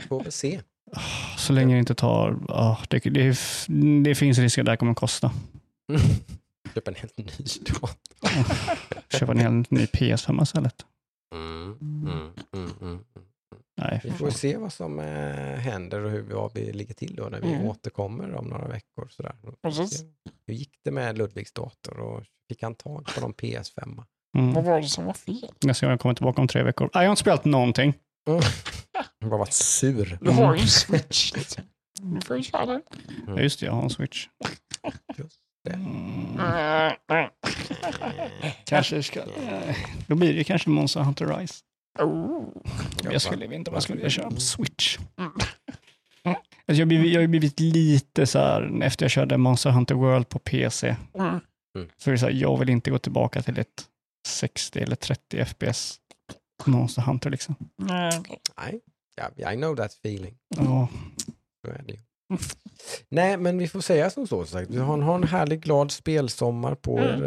Får 0.08 0.24
vi 0.24 0.30
se. 0.30 0.60
Så 1.38 1.52
länge 1.52 1.74
det 1.74 1.78
inte 1.78 1.94
tar... 1.94 2.38
ah, 2.48 2.78
det, 2.88 2.98
det, 2.98 3.38
det 4.04 4.14
finns 4.14 4.38
risk 4.38 4.58
att 4.58 4.64
det 4.64 4.70
här 4.70 4.76
kommer 4.76 4.94
kosta. 4.94 5.32
Köpa 6.74 6.90
en 6.90 6.94
helt 6.94 7.18
ny 7.18 7.24
dator. 7.24 7.90
Köpa 9.18 9.32
en 9.32 9.38
helt 9.38 9.70
ny 9.70 9.84
PS5 9.84 10.42
istället. 10.42 10.86
Mm, 11.32 11.78
mm, 11.80 12.08
mm, 12.08 12.32
mm, 12.52 12.70
mm. 12.80 13.04
Nej, 13.76 14.00
Vi 14.04 14.10
får 14.10 14.30
se 14.30 14.56
vad 14.56 14.72
som 14.72 14.98
eh, 14.98 15.04
händer 15.58 16.00
och 16.04 16.10
hur 16.10 16.22
vad 16.22 16.54
vi 16.54 16.72
ligger 16.72 16.94
till 16.94 17.14
då 17.16 17.28
när 17.28 17.40
vi 17.40 17.52
Mm. 17.52 17.66
återkommer 17.66 18.34
om 18.34 18.46
några 18.46 18.68
veckor. 18.68 19.08
Sådär. 19.10 19.34
Precis. 19.62 20.04
Hur 20.46 20.54
gick 20.54 20.72
det 20.84 20.90
med 20.90 21.18
Ludvigs 21.18 21.52
dator 21.52 21.98
och 22.00 22.24
fick 22.48 22.62
han 22.62 22.74
tag 22.74 23.06
på 23.14 23.20
någon 23.20 23.34
PS5? 23.34 24.02
Mm. 24.38 24.52
Vad 24.54 24.64
var 24.64 24.80
det 24.80 24.86
som 24.88 25.04
var 25.04 25.12
fel? 25.12 25.50
Nästa 25.64 25.86
gång 25.86 25.90
jag 25.90 26.00
kommer 26.00 26.14
tillbaka 26.14 26.40
om 26.40 26.48
tre 26.48 26.62
veckor. 26.62 26.90
Nej, 26.94 27.02
jag 27.04 27.08
har 27.08 27.12
inte 27.12 27.20
spelat 27.20 27.44
någonting. 27.44 27.94
Han 29.20 29.30
bara 29.30 29.38
varit 29.38 29.52
sur. 29.52 30.18
Du 30.20 30.30
har 30.30 30.54
ju 30.54 30.60
en 30.60 30.68
switch. 30.68 31.32
Liksom. 31.36 31.64
Du 32.02 32.20
får 32.20 32.36
ju 32.36 32.42
köra 32.42 32.66
den. 32.66 32.82
Just 33.38 33.60
det, 33.60 33.66
jag 33.66 33.72
har 33.72 33.82
en 33.82 33.90
switch. 33.90 34.28
Just 35.18 35.40
det. 35.64 35.72
Mm. 35.74 37.28
Kanske 38.64 39.02
ska... 39.02 39.20
Då 40.06 40.14
blir 40.14 40.34
det 40.34 40.44
kanske 40.44 40.70
Monster 40.70 41.00
Hunter 41.00 41.26
Rise. 41.26 41.54
Oh. 41.98 42.44
Jag 43.02 43.22
skulle 43.22 43.54
inte 43.54 43.70
vad 43.70 43.76
jag 43.76 43.82
skulle 43.82 44.10
köra 44.10 44.30
på 44.30 44.40
Switch. 44.40 44.98
Mm. 45.18 45.32
Alltså 46.24 46.34
jag, 46.66 46.78
har 46.80 46.86
blivit, 46.86 47.12
jag 47.12 47.20
har 47.20 47.26
blivit 47.26 47.60
lite 47.60 48.26
så 48.26 48.38
här, 48.38 48.82
efter 48.82 49.04
jag 49.04 49.10
körde 49.10 49.36
Monster 49.36 49.70
Hunter 49.70 49.94
World 49.94 50.28
på 50.28 50.38
PC, 50.38 50.96
Mm. 51.14 51.40
så 51.96 52.10
är 52.10 52.12
det 52.12 52.18
så 52.18 52.26
här, 52.26 52.32
jag 52.32 52.58
vill 52.58 52.68
inte 52.68 52.90
gå 52.90 52.98
tillbaka 52.98 53.42
till 53.42 53.58
ett 53.58 53.84
60 54.28 54.78
eller 54.78 54.96
30 54.96 55.44
FPS 55.44 55.96
Monster 56.64 57.02
Hunter 57.02 57.30
liksom. 57.30 57.54
Nej, 57.76 58.22
ja, 59.36 59.52
I 59.52 59.56
know 59.56 59.76
that 59.76 59.92
feeling. 59.92 60.34
Ja, 60.56 60.88
Så 61.64 61.70
är 61.72 61.82
det 61.86 61.92
ju. 61.92 61.98
Nej, 63.08 63.36
men 63.36 63.58
vi 63.58 63.68
får 63.68 63.80
säga 63.80 64.10
som 64.10 64.26
så. 64.26 64.46
Sagt. 64.46 64.70
Vi 64.70 64.78
har, 64.78 64.98
har 64.98 65.14
en 65.14 65.24
härlig 65.24 65.60
glad 65.62 65.90
spelsommar 65.90 66.74
på 66.74 66.98
er. 66.98 67.24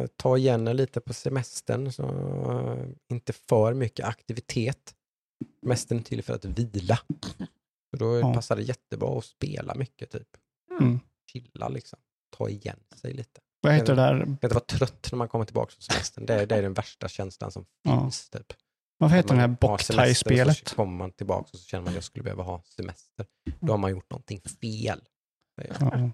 eh, 0.00 0.06
ta 0.16 0.36
igen 0.36 0.68
er 0.68 0.74
lite 0.74 1.00
på 1.00 1.12
semestern. 1.14 1.92
Så, 1.92 2.02
eh, 2.02 2.86
inte 3.10 3.32
för 3.32 3.74
mycket 3.74 4.06
aktivitet. 4.06 4.94
Semestern 5.64 5.98
är 5.98 6.02
till 6.02 6.22
för 6.22 6.34
att 6.34 6.44
vila. 6.44 6.98
Så 7.90 7.96
då 7.96 8.18
Ja. 8.18 8.34
passar 8.34 8.56
det 8.56 8.62
jättebra 8.62 9.18
att 9.18 9.24
spela 9.24 9.74
mycket. 9.74 10.10
typ. 10.10 10.28
Mm. 10.80 11.00
Chilla 11.32 11.68
liksom. 11.68 11.98
Ta 12.36 12.48
igen 12.48 12.80
sig 12.96 13.12
lite. 13.12 13.40
vad 13.60 13.72
heter 13.74 13.96
det 13.96 14.02
där? 14.02 14.22
Inte 14.26 14.48
vara 14.48 14.60
trött 14.64 15.08
när 15.12 15.16
man 15.16 15.28
kommer 15.28 15.44
tillbaka 15.44 15.70
från 15.72 15.82
semestern. 15.82 16.26
Det 16.26 16.34
är, 16.34 16.46
det 16.46 16.54
är 16.56 16.62
den 16.62 16.74
värsta 16.74 17.08
känslan 17.08 17.52
som 17.52 17.64
Ja. 17.82 18.00
finns. 18.00 18.30
Typ. 18.30 18.52
Vad 19.02 19.10
heter 19.10 19.34
det 19.34 19.40
här 19.40 19.56
Boktai-spelet? 19.60 20.68
Så 20.68 20.74
kommer 20.76 20.98
man 20.98 21.12
tillbaka 21.12 21.48
och 21.52 21.58
så 21.58 21.66
känner 21.66 21.82
man 21.82 21.88
att 21.88 21.94
jag 21.94 22.04
skulle 22.04 22.22
behöva 22.22 22.42
ha 22.42 22.62
semester. 22.76 23.26
Då 23.60 23.72
har 23.72 23.78
man 23.78 23.90
gjort 23.90 24.10
någonting 24.10 24.40
fel. 24.60 25.00
Ja. 25.80 26.10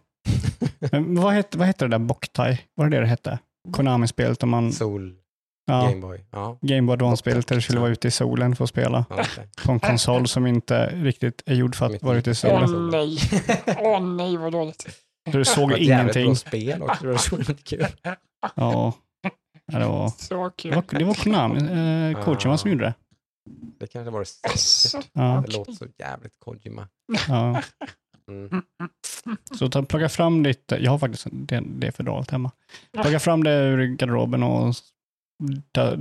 Men 0.92 1.20
vad 1.20 1.32
hette, 1.32 1.58
vad 1.58 1.66
hette 1.66 1.84
det 1.84 1.88
där 1.88 1.98
Boktai? 1.98 2.60
Var 2.74 2.88
det 2.88 2.96
det 2.96 3.00
det 3.00 3.06
hette? 3.06 3.38
Konami-spelet 3.72 4.42
om 4.42 4.50
man... 4.50 4.72
Sol, 4.72 5.14
Ja, 5.70 5.82
Gameboy. 5.88 6.24
Ja, 6.30 6.58
Game 6.60 6.82
Boy 6.82 6.92
Advance-spelet 6.94 7.46
där 7.46 7.54
du 7.56 7.62
skulle 7.62 7.80
vara 7.80 7.90
ute 7.90 8.08
i 8.08 8.10
solen 8.10 8.56
för 8.56 8.64
att 8.64 8.70
spela 8.70 9.04
ja, 9.10 9.16
okej. 9.20 9.48
på 9.64 9.72
en 9.72 9.80
konsol 9.80 10.28
som 10.28 10.46
inte 10.46 10.86
riktigt 10.86 11.42
är 11.46 11.54
gjord 11.54 11.74
för 11.74 11.86
att 11.86 11.92
Mitt 11.92 12.02
vara 12.02 12.18
ute 12.18 12.30
i 12.30 12.34
solen. 12.34 12.74
Åh 12.74 12.90
nej. 12.90 13.18
Åh 13.78 14.00
nej 14.00 14.36
vad 14.36 14.52
dåligt. 14.52 14.86
Du 15.32 15.44
såg 15.44 15.68
Det 15.68 15.72
var 15.72 15.80
ett 15.80 15.86
jävligt 15.86 16.16
ingenting. 16.16 16.24
bra 16.26 16.34
spel 16.34 16.82
också. 16.82 17.04
Det 17.06 17.10
var 17.10 17.18
så 17.18 17.54
kul. 17.54 17.86
Ja. 18.54 18.92
Ja, 19.72 19.78
det 19.78 19.86
var, 19.86 20.08
Så 20.08 20.44
det 20.48 20.56
kul. 20.56 20.74
var, 20.74 20.84
det 20.98 21.04
var 21.04 21.14
Konami, 21.14 21.58
eh, 22.12 22.24
Kojima 22.24 22.58
som 22.58 22.70
gjorde 22.70 22.84
det. 22.84 22.94
Det 23.78 23.86
kanske 23.86 24.10
var 24.10 24.20
det 24.20 24.58
säkert. 24.58 25.10
Ja, 25.12 25.42
Det 25.46 25.52
låter 25.56 25.72
så 25.72 25.86
jävligt 25.98 26.32
Kojima. 26.44 26.88
ja. 27.28 27.62
Mm. 28.30 28.62
Så 29.58 29.68
ta, 29.68 29.82
plocka 29.82 30.08
fram 30.08 30.42
ditt, 30.42 30.72
jag 30.78 30.90
har 30.90 30.98
faktiskt 30.98 31.26
det, 31.32 31.62
det 31.66 31.92
fodralet 31.92 32.30
hemma. 32.30 32.50
Plocka 32.92 33.20
fram 33.20 33.44
det 33.44 33.50
ur 33.50 33.86
garderoben 33.86 34.42
och 34.42 34.74
da, 35.72 35.96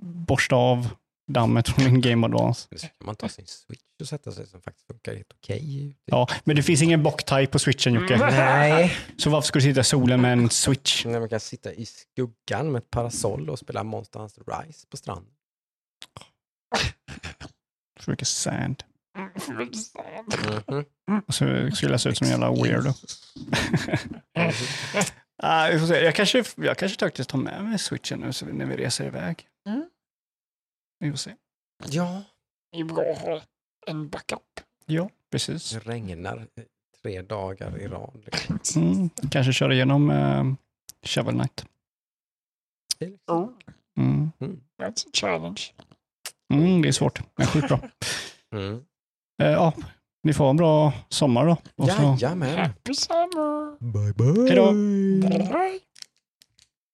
borsta 0.00 0.56
av 0.56 0.88
dammet 1.28 1.68
från 1.68 1.84
din 1.84 2.00
Game 2.00 2.26
Advance. 2.26 2.68
Så 2.76 2.86
kan 2.86 3.06
man 3.06 3.16
ta 3.16 3.28
sin 3.28 3.46
switch 3.46 3.82
och 4.00 4.08
sätta 4.08 4.32
sig 4.32 4.46
som 4.46 4.60
faktiskt 4.62 4.86
funkar 4.86 5.14
helt 5.14 5.32
okej. 5.34 5.96
Ja, 6.04 6.28
men 6.44 6.56
det 6.56 6.62
finns 6.62 6.82
ingen 6.82 7.02
Boktai 7.02 7.46
på 7.46 7.58
switchen 7.58 7.94
Jocke. 7.94 8.16
Nej. 8.16 8.96
Så 9.16 9.30
varför 9.30 9.46
ska 9.46 9.58
du 9.58 9.62
sitta 9.62 9.80
i 9.80 9.84
solen 9.84 10.20
med 10.20 10.32
en 10.32 10.50
switch? 10.50 11.04
När 11.04 11.20
man 11.20 11.28
kan 11.28 11.40
sitta 11.40 11.72
i 11.72 11.86
skuggan 11.86 12.72
med 12.72 12.78
ett 12.78 12.90
parasoll 12.90 13.50
och 13.50 13.58
spela 13.58 13.82
Monster 13.82 14.20
Hunter 14.20 14.42
Rise 14.46 14.86
på 14.86 14.96
stranden. 14.96 15.32
Så 18.00 18.10
mycket 18.10 18.28
sand. 18.28 18.82
Mhm. 20.66 20.84
Och 21.26 21.34
så 21.34 21.70
skulle 21.74 21.92
jag 21.92 22.00
se 22.00 22.08
ut 22.08 22.18
som 22.18 22.24
en 22.24 22.30
jävla 22.30 22.50
weirdo. 22.50 22.92
Se. 25.86 26.00
Jag 26.04 26.14
kanske, 26.14 26.44
jag 26.56 26.78
kanske 26.78 26.98
faktiskt 26.98 27.30
tar 27.30 27.38
med 27.38 27.64
mig 27.64 27.78
switchen 27.78 28.20
nu 28.20 28.32
så 28.32 28.46
när 28.46 28.66
vi 28.66 28.76
reser 28.76 29.06
iväg. 29.06 29.46
Mm. 29.68 29.88
Vi 30.98 31.10
får 31.10 31.16
se. 31.18 31.34
Ja, 31.86 32.22
bra 32.88 33.02
att 33.12 33.18
ha 33.18 33.40
en 33.86 34.08
backup. 34.08 34.60
Ja, 34.86 35.10
precis. 35.30 35.70
det 35.70 35.78
regnar 35.78 36.46
tre 37.02 37.22
dagar 37.22 37.78
i 37.78 37.88
rad. 37.88 38.28
Liksom. 38.48 38.82
Mm, 38.92 39.10
kanske 39.30 39.52
köra 39.52 39.74
igenom 39.74 40.10
eh, 40.10 40.44
Shovel 41.02 41.34
Knight. 41.34 41.66
Det 42.98 43.04
är 43.04 43.10
liksom- 43.10 43.42
Oh, 43.44 43.50
Mm. 43.98 44.30
that's 44.82 45.06
a 45.06 45.10
challenge. 45.12 45.60
Mm, 46.54 46.82
det 46.82 46.88
är 46.88 46.92
svårt, 46.92 47.20
men 47.36 47.46
skitbra. 47.46 47.80
Mm. 48.54 48.84
Eh, 49.42 49.48
ja, 49.50 49.72
ni 50.22 50.32
får 50.34 50.50
en 50.50 50.56
bra 50.56 50.92
sommar 51.08 51.46
då. 51.46 51.56
Och 51.76 51.90
så, 51.90 52.02
Jajamän. 52.20 52.58
Happy 52.58 52.94
summer! 52.94 53.78
Bye 53.80 54.12
bye. 54.14 54.48
Hej 54.48 54.56
då. 54.56 54.72
Bye. 55.52 55.80